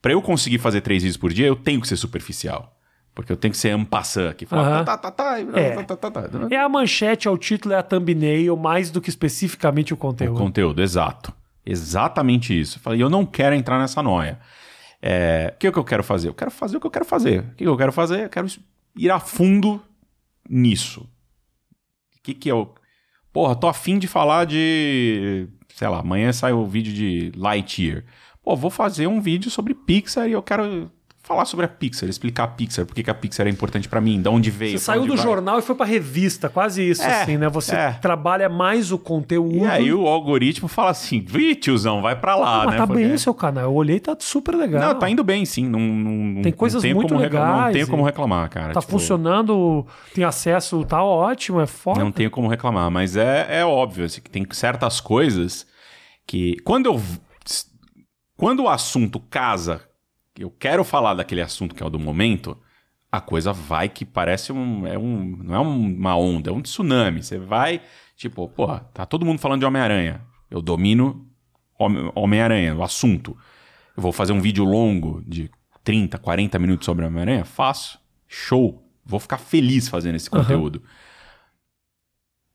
para 0.00 0.12
eu 0.12 0.22
conseguir 0.22 0.58
fazer 0.58 0.80
três 0.80 1.02
vídeos 1.02 1.16
por 1.16 1.32
dia, 1.32 1.46
eu 1.46 1.56
tenho 1.56 1.80
que 1.80 1.88
ser 1.88 1.96
superficial. 1.96 2.72
Porque 3.14 3.32
eu 3.32 3.36
tenho 3.36 3.52
que 3.52 3.58
ser 3.58 3.70
ampassant 3.70 4.28
aqui. 4.30 4.44
Falar, 4.44 4.80
uhum. 4.80 4.84
tá, 4.84 4.98
tá, 4.98 5.10
tá, 5.10 5.40
é. 5.40 5.82
tá, 5.82 5.96
tá, 5.96 6.10
tá, 6.10 6.30
é 6.50 6.58
a 6.58 6.68
manchete, 6.68 7.26
é 7.26 7.30
o 7.30 7.38
título, 7.38 7.74
é 7.74 7.78
a 7.78 7.82
thumbnail, 7.82 8.54
mais 8.58 8.90
do 8.90 9.00
que 9.00 9.08
especificamente 9.08 9.94
o 9.94 9.96
conteúdo. 9.96 10.36
O 10.36 10.38
conteúdo, 10.38 10.82
exato. 10.82 11.32
Exatamente 11.66 12.58
isso. 12.58 12.78
Eu 12.78 12.80
falei, 12.80 13.02
eu 13.02 13.10
não 13.10 13.26
quero 13.26 13.54
entrar 13.54 13.78
nessa 13.78 14.00
noia. 14.00 14.38
É, 15.02 15.52
o 15.54 15.58
que, 15.58 15.66
é 15.66 15.72
que 15.72 15.78
eu 15.78 15.84
quero 15.84 16.04
fazer? 16.04 16.28
Eu 16.28 16.34
quero 16.34 16.50
fazer 16.50 16.76
o 16.76 16.80
que 16.80 16.86
eu 16.86 16.90
quero 16.90 17.04
fazer. 17.04 17.40
O 17.40 17.54
que, 17.56 17.64
eu 17.64 17.76
quero 17.76 17.92
fazer? 17.92 18.24
Eu 18.24 18.30
quero 18.30 18.46
ir 18.96 19.10
a 19.10 19.18
fundo 19.18 19.82
nisso. 20.48 21.00
O 22.18 22.22
que, 22.22 22.32
que 22.32 22.48
eu. 22.48 22.74
Porra, 23.32 23.56
tô 23.56 23.66
afim 23.66 23.98
de 23.98 24.06
falar 24.06 24.44
de. 24.44 25.48
Sei 25.74 25.88
lá, 25.88 25.98
amanhã 25.98 26.32
sai 26.32 26.52
o 26.52 26.64
vídeo 26.64 26.92
de 26.92 27.32
Lightyear. 27.36 28.04
Pô, 28.42 28.56
vou 28.56 28.70
fazer 28.70 29.08
um 29.08 29.20
vídeo 29.20 29.50
sobre 29.50 29.74
Pixar 29.74 30.28
e 30.28 30.32
eu 30.32 30.42
quero 30.42 30.90
falar 31.26 31.44
sobre 31.44 31.66
a 31.66 31.68
Pixar, 31.68 32.08
explicar 32.08 32.44
a 32.44 32.46
Pixar, 32.46 32.86
por 32.86 32.94
que 32.94 33.10
a 33.10 33.14
Pixar 33.14 33.48
é 33.48 33.50
importante 33.50 33.88
para 33.88 34.00
mim, 34.00 34.22
de 34.22 34.28
onde 34.28 34.48
veio. 34.48 34.78
Você 34.78 34.84
saiu 34.84 35.02
do 35.02 35.16
vai. 35.16 35.24
jornal 35.24 35.58
e 35.58 35.62
foi 35.62 35.74
pra 35.74 35.84
revista, 35.84 36.48
quase 36.48 36.88
isso, 36.88 37.02
é, 37.02 37.22
assim, 37.22 37.36
né? 37.36 37.48
Você 37.48 37.74
é. 37.74 37.92
trabalha 37.94 38.48
mais 38.48 38.92
o 38.92 38.98
conteúdo. 38.98 39.56
E 39.56 39.66
aí 39.66 39.92
o 39.92 40.06
algoritmo 40.06 40.68
fala 40.68 40.90
assim: 40.90 41.20
vi, 41.20 41.56
tiozão, 41.56 42.00
vai 42.00 42.14
pra 42.14 42.36
lá, 42.36 42.64
não, 42.64 42.70
né? 42.70 42.76
Tá 42.76 42.86
Porque... 42.86 43.02
bem 43.02 43.12
o 43.12 43.18
seu 43.18 43.34
canal. 43.34 43.64
Eu 43.64 43.74
olhei 43.74 43.98
tá 43.98 44.16
super 44.20 44.54
legal. 44.54 44.80
Não, 44.80 44.96
tá 44.96 45.10
indo 45.10 45.24
bem, 45.24 45.44
sim. 45.44 45.68
Não, 45.68 45.80
não 45.80 46.42
tem 46.42 46.52
coisas 46.52 46.84
não 46.84 46.94
muito 46.94 47.14
legais. 47.14 47.32
Reclamar, 47.32 47.66
não 47.66 47.72
tenho 47.72 47.88
como 47.88 48.04
reclamar, 48.04 48.48
cara. 48.48 48.72
Tá 48.72 48.80
tipo... 48.80 48.92
funcionando, 48.92 49.84
tem 50.14 50.22
acesso, 50.22 50.84
tá 50.84 51.02
ótimo, 51.02 51.60
é 51.60 51.66
foda. 51.66 51.98
Não 51.98 52.12
tenho 52.12 52.30
como 52.30 52.46
reclamar, 52.46 52.88
mas 52.88 53.16
é, 53.16 53.48
é 53.50 53.64
óbvio, 53.64 54.04
assim, 54.04 54.20
que 54.20 54.30
tem 54.30 54.46
certas 54.52 55.00
coisas 55.00 55.66
que. 56.24 56.56
Quando 56.64 56.86
eu. 56.86 57.02
Quando 58.36 58.62
o 58.64 58.68
assunto 58.68 59.18
casa 59.18 59.80
eu 60.38 60.50
quero 60.50 60.84
falar 60.84 61.14
daquele 61.14 61.40
assunto 61.42 61.74
que 61.74 61.82
é 61.82 61.86
o 61.86 61.90
do 61.90 61.98
momento, 61.98 62.56
a 63.10 63.20
coisa 63.20 63.52
vai 63.52 63.88
que 63.88 64.04
parece 64.04 64.52
um. 64.52 64.86
É 64.86 64.98
um 64.98 65.36
não 65.42 65.54
é 65.54 65.58
uma 65.58 66.16
onda, 66.16 66.50
é 66.50 66.52
um 66.52 66.60
tsunami. 66.60 67.22
Você 67.22 67.38
vai, 67.38 67.80
tipo, 68.16 68.48
porra, 68.48 68.80
tá 68.92 69.06
todo 69.06 69.24
mundo 69.24 69.38
falando 69.38 69.60
de 69.60 69.66
Homem-Aranha. 69.66 70.20
Eu 70.50 70.60
domino 70.60 71.26
Homem-Aranha, 72.14 72.74
o 72.74 72.82
assunto. 72.82 73.36
Eu 73.96 74.02
vou 74.02 74.12
fazer 74.12 74.32
um 74.32 74.40
vídeo 74.40 74.64
longo 74.64 75.22
de 75.26 75.50
30, 75.82 76.18
40 76.18 76.58
minutos 76.58 76.84
sobre 76.84 77.04
Homem-Aranha? 77.04 77.44
Faço. 77.44 77.98
Show. 78.28 78.82
Vou 79.04 79.20
ficar 79.20 79.38
feliz 79.38 79.88
fazendo 79.88 80.16
esse 80.16 80.28
conteúdo. 80.28 80.76
Uhum. 80.76 80.84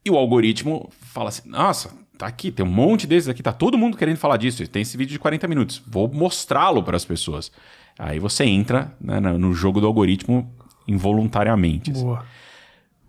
E 0.05 0.11
o 0.11 0.17
algoritmo 0.17 0.89
fala 0.91 1.29
assim: 1.29 1.49
nossa, 1.49 1.95
tá 2.22 2.28
aqui, 2.28 2.51
tem 2.51 2.63
um 2.63 2.69
monte 2.69 3.07
desses 3.07 3.28
aqui, 3.28 3.41
tá 3.41 3.51
todo 3.51 3.78
mundo 3.78 3.97
querendo 3.97 4.17
falar 4.17 4.38
disso. 4.38 4.65
Tem 4.67 4.84
esse 4.84 4.95
vídeo 4.95 5.13
de 5.13 5.19
40 5.19 5.47
minutos. 5.47 5.82
Vou 5.88 6.07
mostrá-lo 6.07 6.84
para 6.84 6.95
as 6.95 7.03
pessoas. 7.03 7.51
Aí 7.97 8.19
você 8.19 8.43
entra 8.43 8.95
né, 9.01 9.19
no 9.19 9.53
jogo 9.55 9.82
do 9.82 9.88
algoritmo 9.88 10.55
involuntariamente. 10.88 11.91
Assim. 11.91 12.03
Boa. 12.03 12.24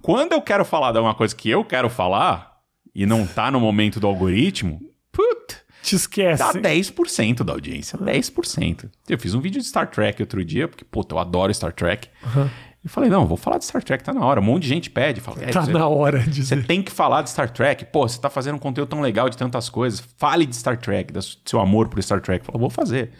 Quando 0.00 0.32
eu 0.32 0.40
quero 0.40 0.64
falar 0.64 0.92
de 0.92 0.98
uma 0.98 1.14
coisa 1.14 1.36
que 1.36 1.50
eu 1.50 1.62
quero 1.62 1.90
falar 1.90 2.58
e 2.94 3.04
não 3.04 3.26
tá 3.26 3.50
no 3.50 3.60
momento 3.60 4.00
do 4.00 4.06
algoritmo, 4.06 4.80
put, 5.12 5.58
te 5.82 5.94
esquece. 5.94 6.42
Dá 6.42 6.54
10% 6.54 7.44
da 7.44 7.52
audiência. 7.52 7.98
10%. 7.98 8.90
Eu 9.08 9.18
fiz 9.18 9.34
um 9.34 9.40
vídeo 9.40 9.60
de 9.60 9.66
Star 9.66 9.90
Trek 9.90 10.22
outro 10.22 10.42
dia, 10.42 10.66
porque, 10.66 10.84
puta, 10.84 11.14
eu 11.14 11.18
adoro 11.18 11.52
Star 11.52 11.72
Trek. 11.72 12.08
Uhum. 12.34 12.48
E 12.84 12.88
falei, 12.88 13.08
não, 13.08 13.26
vou 13.26 13.36
falar 13.36 13.58
de 13.58 13.64
Star 13.64 13.82
Trek, 13.82 14.02
tá 14.02 14.12
na 14.12 14.24
hora. 14.24 14.40
Um 14.40 14.44
monte 14.44 14.64
de 14.64 14.68
gente 14.68 14.90
pede. 14.90 15.20
Fala, 15.20 15.38
é, 15.40 15.50
tá 15.50 15.62
você, 15.62 15.72
na 15.72 15.86
hora 15.86 16.18
de 16.18 16.44
Você 16.44 16.56
tem 16.62 16.82
que 16.82 16.90
falar 16.90 17.22
de 17.22 17.30
Star 17.30 17.48
Trek. 17.48 17.84
Pô, 17.86 18.08
você 18.08 18.20
tá 18.20 18.28
fazendo 18.28 18.56
um 18.56 18.58
conteúdo 18.58 18.88
tão 18.88 19.00
legal 19.00 19.30
de 19.30 19.36
tantas 19.36 19.68
coisas. 19.68 20.02
Fale 20.16 20.44
de 20.44 20.56
Star 20.56 20.76
Trek, 20.76 21.12
do 21.12 21.20
seu 21.22 21.60
amor 21.60 21.88
por 21.88 22.02
Star 22.02 22.20
Trek. 22.20 22.44
Falei, 22.44 22.60
vou 22.60 22.70
fazer. 22.70 23.12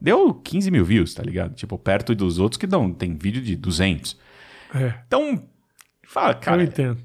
Deu 0.00 0.32
15 0.32 0.70
mil 0.70 0.84
views, 0.84 1.14
tá 1.14 1.22
ligado? 1.24 1.54
Tipo, 1.54 1.76
perto 1.76 2.14
dos 2.14 2.38
outros 2.38 2.56
que 2.56 2.66
dão, 2.66 2.92
tem 2.92 3.16
vídeo 3.16 3.42
de 3.42 3.56
200. 3.56 4.16
É. 4.74 4.94
Então, 5.08 5.42
fala, 6.06 6.34
cara. 6.34 6.62
Eu 6.62 6.64
entendo. 6.64 6.98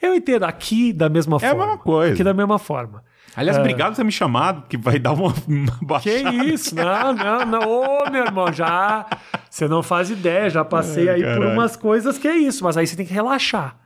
Eu 0.00 0.14
entendo. 0.14 0.44
Aqui 0.44 0.94
da 0.94 1.10
mesma 1.10 1.38
forma. 1.38 1.54
É 1.54 1.62
a 1.62 1.66
mesma 1.66 1.78
coisa. 1.78 2.14
Aqui 2.14 2.24
da 2.24 2.32
mesma 2.32 2.58
forma. 2.58 3.04
Aliás, 3.36 3.56
é... 3.56 3.60
obrigado 3.60 3.90
por 3.90 3.96
ter 3.96 4.04
me 4.04 4.12
chamado, 4.12 4.64
que 4.68 4.76
vai 4.76 4.98
dar 4.98 5.12
uma, 5.12 5.34
uma 5.46 5.78
baixada. 5.82 6.30
Que 6.30 6.36
isso? 6.46 6.74
Não, 6.74 7.12
não, 7.12 7.46
não. 7.46 7.60
Ô, 7.68 8.10
meu 8.10 8.24
irmão, 8.24 8.52
já... 8.52 9.06
Você 9.50 9.68
não 9.68 9.82
faz 9.82 10.10
ideia, 10.10 10.50
já 10.50 10.64
passei 10.64 11.08
aí 11.08 11.22
caralho. 11.22 11.40
por 11.40 11.50
umas 11.52 11.76
coisas 11.76 12.18
que 12.18 12.26
é 12.26 12.36
isso. 12.36 12.64
Mas 12.64 12.76
aí 12.76 12.86
você 12.86 12.96
tem 12.96 13.06
que 13.06 13.12
relaxar. 13.12 13.76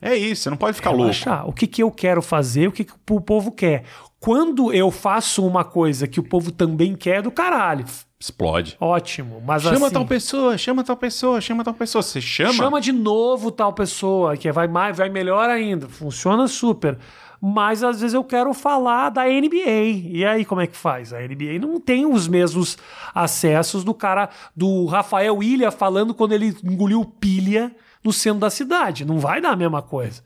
É 0.00 0.14
isso, 0.14 0.42
você 0.42 0.50
não 0.50 0.56
pode 0.56 0.76
ficar 0.76 0.90
Relaxar. 0.90 1.36
louco. 1.38 1.50
O 1.50 1.52
que, 1.54 1.66
que 1.66 1.82
eu 1.82 1.90
quero 1.90 2.20
fazer, 2.20 2.68
o 2.68 2.72
que, 2.72 2.84
que 2.84 2.92
o 3.10 3.20
povo 3.20 3.50
quer. 3.50 3.84
Quando 4.20 4.72
eu 4.72 4.90
faço 4.90 5.46
uma 5.46 5.64
coisa 5.64 6.06
que 6.06 6.20
o 6.20 6.22
povo 6.22 6.52
também 6.52 6.94
quer, 6.94 7.16
é 7.16 7.22
do 7.22 7.30
caralho. 7.30 7.84
Explode. 8.20 8.76
Ótimo. 8.80 9.42
Mas 9.44 9.62
chama 9.62 9.86
assim, 9.86 9.94
tal 9.94 10.06
pessoa, 10.06 10.58
chama 10.58 10.84
tal 10.84 10.96
pessoa, 10.96 11.40
chama 11.40 11.64
tal 11.64 11.74
pessoa. 11.74 12.02
Você 12.02 12.20
chama. 12.20 12.52
Chama 12.52 12.80
de 12.80 12.92
novo 12.92 13.50
tal 13.50 13.72
pessoa, 13.72 14.36
que 14.36 14.50
vai, 14.50 14.68
mais, 14.68 14.96
vai 14.96 15.08
melhor 15.08 15.48
ainda. 15.50 15.88
Funciona 15.88 16.48
super. 16.48 16.98
Mas 17.46 17.84
às 17.84 18.00
vezes 18.00 18.14
eu 18.14 18.24
quero 18.24 18.54
falar 18.54 19.10
da 19.10 19.26
NBA. 19.26 20.06
E 20.06 20.24
aí, 20.24 20.46
como 20.46 20.62
é 20.62 20.66
que 20.66 20.74
faz? 20.74 21.12
A 21.12 21.20
NBA 21.20 21.58
não 21.60 21.78
tem 21.78 22.06
os 22.06 22.26
mesmos 22.26 22.78
acessos 23.14 23.84
do 23.84 23.92
cara, 23.92 24.30
do 24.56 24.86
Rafael 24.86 25.42
Ilha 25.42 25.70
falando 25.70 26.14
quando 26.14 26.32
ele 26.32 26.56
engoliu 26.64 27.04
pilha 27.04 27.76
no 28.02 28.14
centro 28.14 28.40
da 28.40 28.48
cidade. 28.48 29.04
Não 29.04 29.18
vai 29.18 29.42
dar 29.42 29.50
a 29.50 29.56
mesma 29.56 29.82
coisa. 29.82 30.22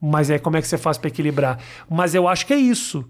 Mas 0.00 0.30
aí 0.30 0.38
como 0.38 0.58
é 0.58 0.62
que 0.62 0.68
você 0.68 0.78
faz 0.78 0.96
para 0.96 1.08
equilibrar? 1.08 1.58
Mas 1.88 2.14
eu 2.14 2.28
acho 2.28 2.46
que 2.46 2.54
é 2.54 2.58
isso. 2.58 3.04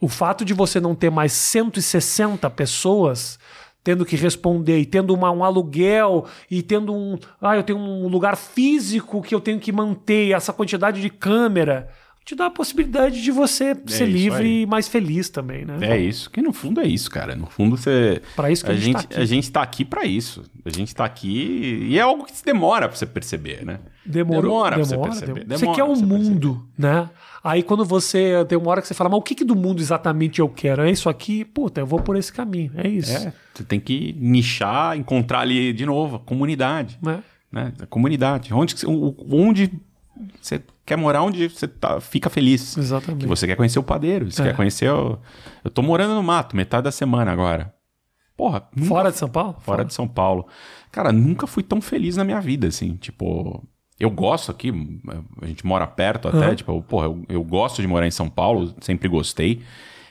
O 0.00 0.08
fato 0.08 0.42
de 0.42 0.54
você 0.54 0.80
não 0.80 0.94
ter 0.94 1.10
mais 1.10 1.32
160 1.32 2.48
pessoas 2.48 3.38
tendo 3.84 4.06
que 4.06 4.16
responder 4.16 4.78
e 4.78 4.86
tendo 4.86 5.12
uma, 5.12 5.30
um 5.30 5.44
aluguel 5.44 6.24
e 6.50 6.62
tendo 6.62 6.94
um. 6.94 7.18
Ah, 7.42 7.56
eu 7.56 7.62
tenho 7.62 7.78
um 7.78 8.08
lugar 8.08 8.38
físico 8.38 9.20
que 9.20 9.34
eu 9.34 9.40
tenho 9.40 9.60
que 9.60 9.70
manter, 9.70 10.32
essa 10.32 10.50
quantidade 10.50 11.02
de 11.02 11.10
câmera 11.10 11.90
te 12.24 12.34
dá 12.34 12.46
a 12.46 12.50
possibilidade 12.50 13.20
de 13.20 13.30
você 13.30 13.72
é 13.72 13.76
ser 13.86 14.06
livre 14.06 14.44
aí. 14.44 14.62
e 14.62 14.66
mais 14.66 14.88
feliz 14.88 15.28
também, 15.28 15.64
né? 15.64 15.78
É 15.80 15.98
isso, 15.98 16.30
que 16.30 16.40
no 16.40 16.52
fundo 16.52 16.80
é 16.80 16.86
isso, 16.86 17.10
cara. 17.10 17.34
No 17.34 17.46
fundo 17.46 17.76
você 17.76 18.22
Para 18.36 18.50
isso 18.50 18.64
que 18.64 18.70
a, 18.70 18.74
a 18.74 18.76
gente, 18.76 19.06
tá 19.06 19.20
a 19.20 19.24
gente 19.24 19.50
tá 19.50 19.62
aqui 19.62 19.84
para 19.84 20.04
isso. 20.04 20.44
A 20.64 20.70
gente 20.70 20.94
tá 20.94 21.04
aqui 21.04 21.88
e 21.88 21.98
é 21.98 22.02
algo 22.02 22.24
que 22.24 22.32
demora 22.44 22.88
para 22.88 22.96
você 22.96 23.06
perceber, 23.06 23.64
né? 23.64 23.80
Demorou, 24.06 24.42
demora, 24.42 24.76
demora 24.76 25.10
pra 25.10 25.14
você 25.14 25.20
perceber. 25.20 25.44
Demora, 25.44 25.58
você 25.58 25.66
quer 25.74 25.84
o 25.84 25.92
um 25.92 25.96
mundo, 25.96 26.54
perceber. 26.76 26.94
né? 26.94 27.10
Aí 27.42 27.62
quando 27.64 27.84
você 27.84 28.44
tem 28.48 28.56
uma 28.56 28.70
hora 28.70 28.80
que 28.80 28.86
você 28.86 28.94
fala, 28.94 29.10
mas 29.10 29.18
o 29.18 29.22
que, 29.22 29.34
que 29.34 29.44
do 29.44 29.56
mundo 29.56 29.80
exatamente 29.80 30.40
eu 30.40 30.48
quero? 30.48 30.82
É 30.82 30.90
isso 30.90 31.08
aqui? 31.08 31.44
Puta, 31.44 31.80
eu 31.80 31.86
vou 31.86 32.00
por 32.00 32.16
esse 32.16 32.32
caminho. 32.32 32.70
É 32.76 32.86
isso. 32.86 33.10
É, 33.10 33.32
você 33.52 33.64
tem 33.64 33.80
que 33.80 34.14
nichar, 34.18 34.96
encontrar 34.96 35.40
ali 35.40 35.72
de 35.72 35.84
novo 35.84 36.16
a 36.16 36.20
comunidade. 36.20 36.98
É. 37.04 37.18
Né? 37.50 37.72
A 37.80 37.86
comunidade. 37.86 38.54
Onde, 38.54 38.76
onde 38.86 39.72
você 40.40 40.62
quer 40.84 40.96
morar 40.96 41.22
onde 41.22 41.48
você 41.48 41.68
tá, 41.68 42.00
fica 42.00 42.28
feliz. 42.28 42.76
Exatamente. 42.76 43.22
Que 43.22 43.26
você 43.26 43.46
quer 43.46 43.56
conhecer 43.56 43.78
o 43.78 43.82
padeiro, 43.82 44.30
você 44.30 44.42
é. 44.42 44.44
quer 44.46 44.56
conhecer 44.56 44.90
o... 44.90 45.18
Eu 45.64 45.70
tô 45.70 45.82
morando 45.82 46.14
no 46.14 46.22
mato, 46.22 46.56
metade 46.56 46.84
da 46.84 46.92
semana 46.92 47.32
agora. 47.32 47.74
Porra. 48.36 48.68
Nunca... 48.74 48.88
Fora 48.88 49.10
de 49.10 49.18
São 49.18 49.28
Paulo? 49.28 49.52
Fora, 49.52 49.64
Fora 49.64 49.84
de 49.84 49.94
São 49.94 50.08
Paulo. 50.08 50.46
Cara, 50.90 51.12
nunca 51.12 51.46
fui 51.46 51.62
tão 51.62 51.80
feliz 51.80 52.16
na 52.16 52.24
minha 52.24 52.40
vida, 52.40 52.66
assim. 52.66 52.96
Tipo, 52.96 53.66
eu 53.98 54.10
gosto 54.10 54.50
aqui, 54.50 54.72
a 55.40 55.46
gente 55.46 55.64
mora 55.64 55.86
perto 55.86 56.28
até, 56.28 56.48
uhum. 56.48 56.54
tipo, 56.54 56.82
porra, 56.82 57.06
eu, 57.06 57.24
eu, 57.28 57.44
gosto 57.44 57.80
de 57.80 57.86
morar 57.86 58.06
em 58.06 58.10
São 58.10 58.28
Paulo, 58.28 58.74
sempre 58.80 59.08
gostei. 59.08 59.62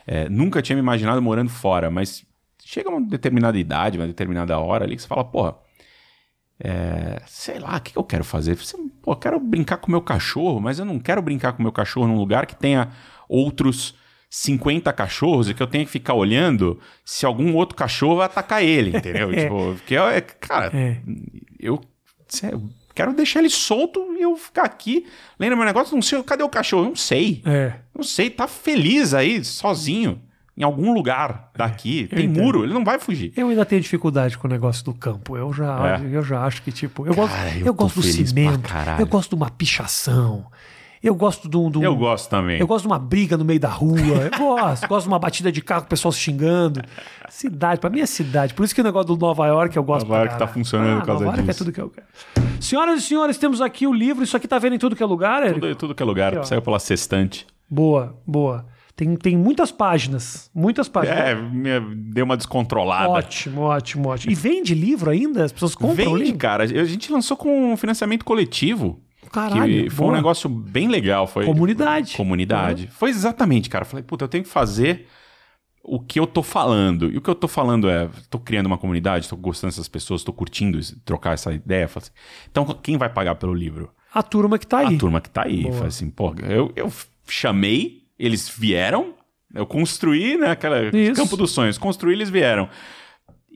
É, 0.07 0.29
nunca 0.29 0.61
tinha 0.61 0.75
me 0.75 0.81
imaginado 0.81 1.21
morando 1.21 1.49
fora, 1.49 1.91
mas 1.91 2.25
chega 2.63 2.89
uma 2.89 3.01
determinada 3.01 3.59
idade, 3.59 3.97
uma 3.97 4.07
determinada 4.07 4.57
hora 4.57 4.85
ali 4.85 4.95
que 4.95 5.01
você 5.01 5.07
fala, 5.07 5.25
porra, 5.25 5.55
é, 6.63 7.21
sei 7.25 7.57
lá, 7.57 7.77
o 7.77 7.81
que 7.81 7.97
eu 7.97 8.03
quero 8.03 8.23
fazer? 8.23 8.57
Pô, 9.01 9.13
eu 9.13 9.15
quero 9.15 9.39
brincar 9.39 9.77
com 9.77 9.89
meu 9.89 10.01
cachorro, 10.01 10.59
mas 10.59 10.77
eu 10.77 10.85
não 10.85 10.99
quero 10.99 11.21
brincar 11.21 11.53
com 11.53 11.63
meu 11.63 11.71
cachorro 11.71 12.07
num 12.07 12.17
lugar 12.17 12.45
que 12.45 12.55
tenha 12.55 12.89
outros 13.27 13.95
50 14.29 14.93
cachorros 14.93 15.49
e 15.49 15.53
que 15.55 15.61
eu 15.61 15.67
tenha 15.67 15.83
que 15.83 15.91
ficar 15.91 16.13
olhando 16.13 16.79
se 17.03 17.25
algum 17.25 17.55
outro 17.55 17.75
cachorro 17.75 18.17
vai 18.17 18.27
atacar 18.27 18.63
ele, 18.63 18.95
entendeu? 18.95 19.31
é. 19.33 19.35
Tipo, 19.43 19.75
porque, 19.75 19.95
é, 19.95 20.21
cara, 20.21 20.71
é. 20.73 21.01
eu 21.59 21.81
quero 22.93 23.13
deixar 23.13 23.39
ele 23.39 23.49
solto 23.49 24.13
e 24.17 24.21
eu 24.21 24.37
ficar 24.37 24.63
aqui 24.63 25.07
lendo 25.39 25.57
meu 25.57 25.65
negócio, 25.65 25.95
não 25.95 26.01
sei, 26.01 26.21
cadê 26.21 26.43
o 26.43 26.49
cachorro? 26.49 26.85
Não 26.85 26.95
sei. 26.95 27.41
É. 27.43 27.73
Não 27.95 28.03
sei, 28.03 28.29
tá 28.29 28.47
feliz 28.47 29.15
aí, 29.15 29.43
sozinho 29.43 30.21
em 30.57 30.63
algum 30.63 30.93
lugar 30.93 31.51
daqui. 31.55 32.09
É, 32.11 32.15
tem 32.15 32.25
entendo. 32.25 32.43
muro, 32.43 32.63
ele 32.63 32.73
não 32.73 32.83
vai 32.83 32.99
fugir. 32.99 33.33
Eu 33.35 33.49
ainda 33.49 33.65
tenho 33.65 33.81
dificuldade 33.81 34.37
com 34.37 34.47
o 34.47 34.51
negócio 34.51 34.83
do 34.83 34.93
campo. 34.93 35.37
Eu 35.37 35.51
já, 35.53 35.99
é. 35.99 36.15
eu 36.15 36.21
já 36.21 36.43
acho 36.43 36.61
que, 36.61 36.71
tipo, 36.71 37.05
eu 37.05 37.13
Cara, 37.13 37.27
gosto, 37.27 37.57
eu, 37.57 37.65
eu 37.67 37.73
gosto 37.73 37.95
do 38.01 38.03
cimento, 38.03 38.69
eu 38.99 39.05
gosto 39.05 39.29
de 39.29 39.35
uma 39.35 39.49
pichação. 39.49 40.45
Eu 41.03 41.15
gosto 41.15 41.49
de 41.49 41.57
um, 41.57 41.71
Eu 41.81 41.95
gosto 41.95 42.29
também. 42.29 42.59
Eu 42.59 42.67
gosto 42.67 42.83
de 42.83 42.87
uma 42.87 42.99
briga 42.99 43.35
no 43.35 43.43
meio 43.43 43.59
da 43.59 43.69
rua. 43.69 43.97
Eu 43.97 44.37
gosto. 44.37 44.87
gosto 44.87 45.05
de 45.05 45.11
uma 45.11 45.17
batida 45.17 45.51
de 45.51 45.59
carro, 45.59 45.81
o 45.81 45.87
pessoal 45.87 46.11
se 46.11 46.19
xingando. 46.19 46.79
Cidade, 47.27 47.81
pra 47.81 47.89
mim 47.89 48.01
é 48.01 48.05
cidade. 48.05 48.53
Por 48.53 48.63
isso 48.63 48.75
que 48.75 48.81
o 48.81 48.83
negócio 48.83 49.15
do 49.15 49.17
Nova 49.17 49.47
York 49.47 49.75
eu 49.75 49.83
gosto 49.83 50.07
Nova 50.07 50.19
York 50.19 50.37
tá 50.37 50.45
funcionando 50.45 50.97
ah, 50.97 50.99
por 50.99 51.07
causa 51.07 51.25
Nova 51.25 51.37
York 51.37 51.49
é 51.49 51.53
tudo 51.55 51.71
que 51.71 51.81
eu 51.81 51.89
quero. 51.89 52.05
Senhoras 52.59 52.99
e 52.99 53.07
senhores, 53.07 53.39
temos 53.39 53.61
aqui 53.61 53.87
o 53.87 53.93
livro. 53.93 54.23
Isso 54.23 54.37
aqui 54.37 54.47
tá 54.47 54.59
vendo 54.59 54.75
em 54.75 54.77
tudo 54.77 54.95
que 54.95 55.01
é 55.01 55.05
lugar, 55.05 55.41
Érico? 55.41 55.61
Tudo, 55.61 55.75
tudo 55.75 55.95
que 55.95 56.03
é 56.03 56.05
lugar. 56.05 56.37
Aqui, 56.37 56.47
Saiu 56.47 56.61
pela 56.61 56.77
sextante. 56.77 57.47
Boa, 57.67 58.15
boa. 58.27 58.67
Tem, 59.01 59.15
tem 59.15 59.35
muitas 59.35 59.71
páginas. 59.71 60.51
Muitas 60.53 60.87
páginas. 60.87 61.17
É, 61.17 61.35
deu 62.13 62.23
uma 62.23 62.37
descontrolada. 62.37 63.09
Ótimo, 63.09 63.61
ótimo, 63.61 64.09
ótimo. 64.09 64.31
E 64.31 64.35
vende 64.35 64.75
livro 64.75 65.09
ainda? 65.09 65.43
As 65.43 65.51
pessoas 65.51 65.73
compram 65.73 66.13
Vende, 66.13 66.33
cara. 66.33 66.65
A 66.65 66.85
gente 66.85 67.11
lançou 67.11 67.35
com 67.35 67.73
um 67.73 67.75
financiamento 67.75 68.23
coletivo. 68.23 69.01
Caralho. 69.31 69.85
Que 69.85 69.89
foi 69.89 70.05
boa. 70.05 70.11
um 70.11 70.15
negócio 70.15 70.47
bem 70.47 70.87
legal. 70.87 71.25
Foi, 71.25 71.47
comunidade. 71.47 72.15
Comunidade. 72.15 72.89
Foi 72.91 73.09
exatamente, 73.09 73.71
cara. 73.71 73.85
Falei, 73.85 74.03
puta, 74.03 74.25
eu 74.25 74.29
tenho 74.29 74.43
que 74.43 74.49
fazer 74.51 75.07
o 75.83 75.99
que 75.99 76.19
eu 76.19 76.27
tô 76.27 76.43
falando. 76.43 77.11
E 77.11 77.17
o 77.17 77.21
que 77.21 77.29
eu 77.31 77.33
tô 77.33 77.47
falando 77.47 77.89
é, 77.89 78.07
tô 78.29 78.37
criando 78.37 78.67
uma 78.67 78.77
comunidade, 78.77 79.27
tô 79.27 79.35
gostando 79.35 79.71
dessas 79.71 79.87
pessoas, 79.87 80.23
tô 80.23 80.31
curtindo 80.31 80.79
trocar 81.03 81.33
essa 81.33 81.51
ideia. 81.51 81.85
Assim, 81.85 82.11
então, 82.51 82.65
quem 82.83 82.99
vai 82.99 83.09
pagar 83.09 83.33
pelo 83.33 83.55
livro? 83.55 83.89
A 84.13 84.21
turma 84.21 84.59
que 84.59 84.67
tá 84.67 84.77
aí. 84.77 84.95
A 84.95 84.99
turma 84.99 85.19
que 85.19 85.29
tá 85.31 85.45
aí. 85.45 85.63
Falei 85.71 85.87
assim, 85.87 86.11
pô, 86.11 86.35
eu, 86.47 86.71
eu 86.75 86.93
chamei 87.27 88.00
eles 88.21 88.47
vieram, 88.47 89.13
eu 89.53 89.65
construí, 89.65 90.37
né, 90.37 90.51
aquela 90.51 90.95
Isso. 90.95 91.13
campo 91.21 91.35
dos 91.35 91.51
sonhos, 91.51 91.77
construí, 91.77 92.13
eles 92.13 92.29
vieram. 92.29 92.69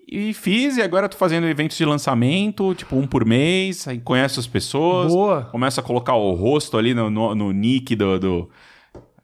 E 0.07 0.33
fiz, 0.33 0.77
e 0.77 0.81
agora 0.81 1.09
tô 1.09 1.17
fazendo 1.17 1.47
eventos 1.47 1.77
de 1.77 1.85
lançamento, 1.85 2.75
tipo 2.75 2.95
um 2.95 3.07
por 3.07 3.25
mês, 3.25 3.87
aí 3.87 3.99
conheço 3.99 4.39
as 4.39 4.45
pessoas. 4.45 5.11
Boa. 5.11 5.45
Começo 5.45 5.79
a 5.79 5.83
colocar 5.83 6.15
o 6.15 6.33
rosto 6.33 6.77
ali 6.77 6.93
no, 6.93 7.09
no, 7.09 7.33
no 7.33 7.51
nick 7.51 7.95
do, 7.95 8.19
do, 8.19 8.49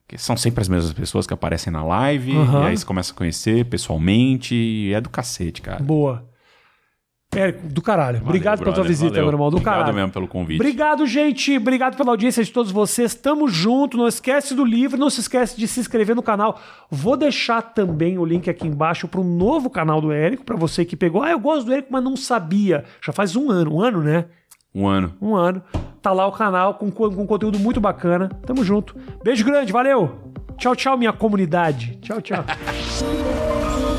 que 0.07 0.17
são 0.17 0.35
sempre 0.35 0.61
as 0.61 0.67
mesmas 0.67 0.91
pessoas 0.91 1.27
que 1.27 1.33
aparecem 1.33 1.71
na 1.71 1.83
live, 1.83 2.31
uhum. 2.31 2.63
e 2.63 2.67
aí 2.67 2.77
você 2.77 2.85
começa 2.85 3.13
a 3.13 3.15
conhecer 3.15 3.65
pessoalmente, 3.65 4.55
e 4.55 4.93
é 4.93 4.99
do 4.99 5.09
cacete, 5.09 5.61
cara. 5.61 5.81
Boa. 5.83 6.29
Érico, 7.33 7.65
do 7.67 7.81
caralho. 7.81 8.17
Valeu, 8.17 8.27
obrigado 8.27 8.57
brother, 8.59 8.73
pela 8.73 8.75
tua 8.75 8.83
visita, 8.83 9.09
valeu. 9.11 9.23
meu 9.23 9.33
irmão. 9.33 9.49
Do 9.49 9.55
obrigado 9.55 9.75
caralho. 9.75 9.95
mesmo 9.95 10.11
pelo 10.11 10.27
convite. 10.27 10.59
Obrigado, 10.59 11.07
gente. 11.07 11.57
Obrigado 11.57 11.95
pela 11.95 12.11
audiência 12.11 12.43
de 12.43 12.51
todos 12.51 12.71
vocês. 12.71 13.15
Tamo 13.15 13.47
junto. 13.47 13.97
Não 13.97 14.07
esquece 14.07 14.53
do 14.53 14.65
livro. 14.65 14.99
Não 14.99 15.09
se 15.09 15.21
esquece 15.21 15.57
de 15.57 15.65
se 15.65 15.79
inscrever 15.79 16.13
no 16.13 16.21
canal. 16.21 16.59
Vou 16.89 17.15
deixar 17.15 17.61
também 17.61 18.17
o 18.17 18.25
link 18.25 18.49
aqui 18.49 18.67
embaixo 18.67 19.07
para 19.07 19.21
um 19.21 19.23
novo 19.23 19.69
canal 19.69 20.01
do 20.01 20.11
Érico, 20.11 20.43
para 20.43 20.57
você 20.57 20.83
que 20.83 20.97
pegou. 20.97 21.23
Ah, 21.23 21.31
eu 21.31 21.39
gosto 21.39 21.67
do 21.67 21.73
Érico, 21.73 21.87
mas 21.91 22.03
não 22.03 22.17
sabia. 22.17 22.83
Já 23.01 23.13
faz 23.13 23.33
um 23.37 23.49
ano. 23.49 23.75
Um 23.75 23.81
ano, 23.81 24.03
né? 24.03 24.25
Um 24.75 24.85
ano. 24.85 25.13
Um 25.21 25.33
ano. 25.33 25.63
Tá 26.01 26.11
lá 26.11 26.27
o 26.27 26.33
canal 26.33 26.73
com, 26.73 26.91
com 26.91 27.25
conteúdo 27.25 27.57
muito 27.57 27.79
bacana. 27.79 28.27
Tamo 28.45 28.61
junto. 28.61 28.93
Beijo 29.23 29.45
grande. 29.45 29.71
Valeu. 29.71 30.19
Tchau, 30.57 30.75
tchau, 30.75 30.97
minha 30.97 31.13
comunidade. 31.13 31.97
Tchau, 32.01 32.21
tchau. 32.21 32.43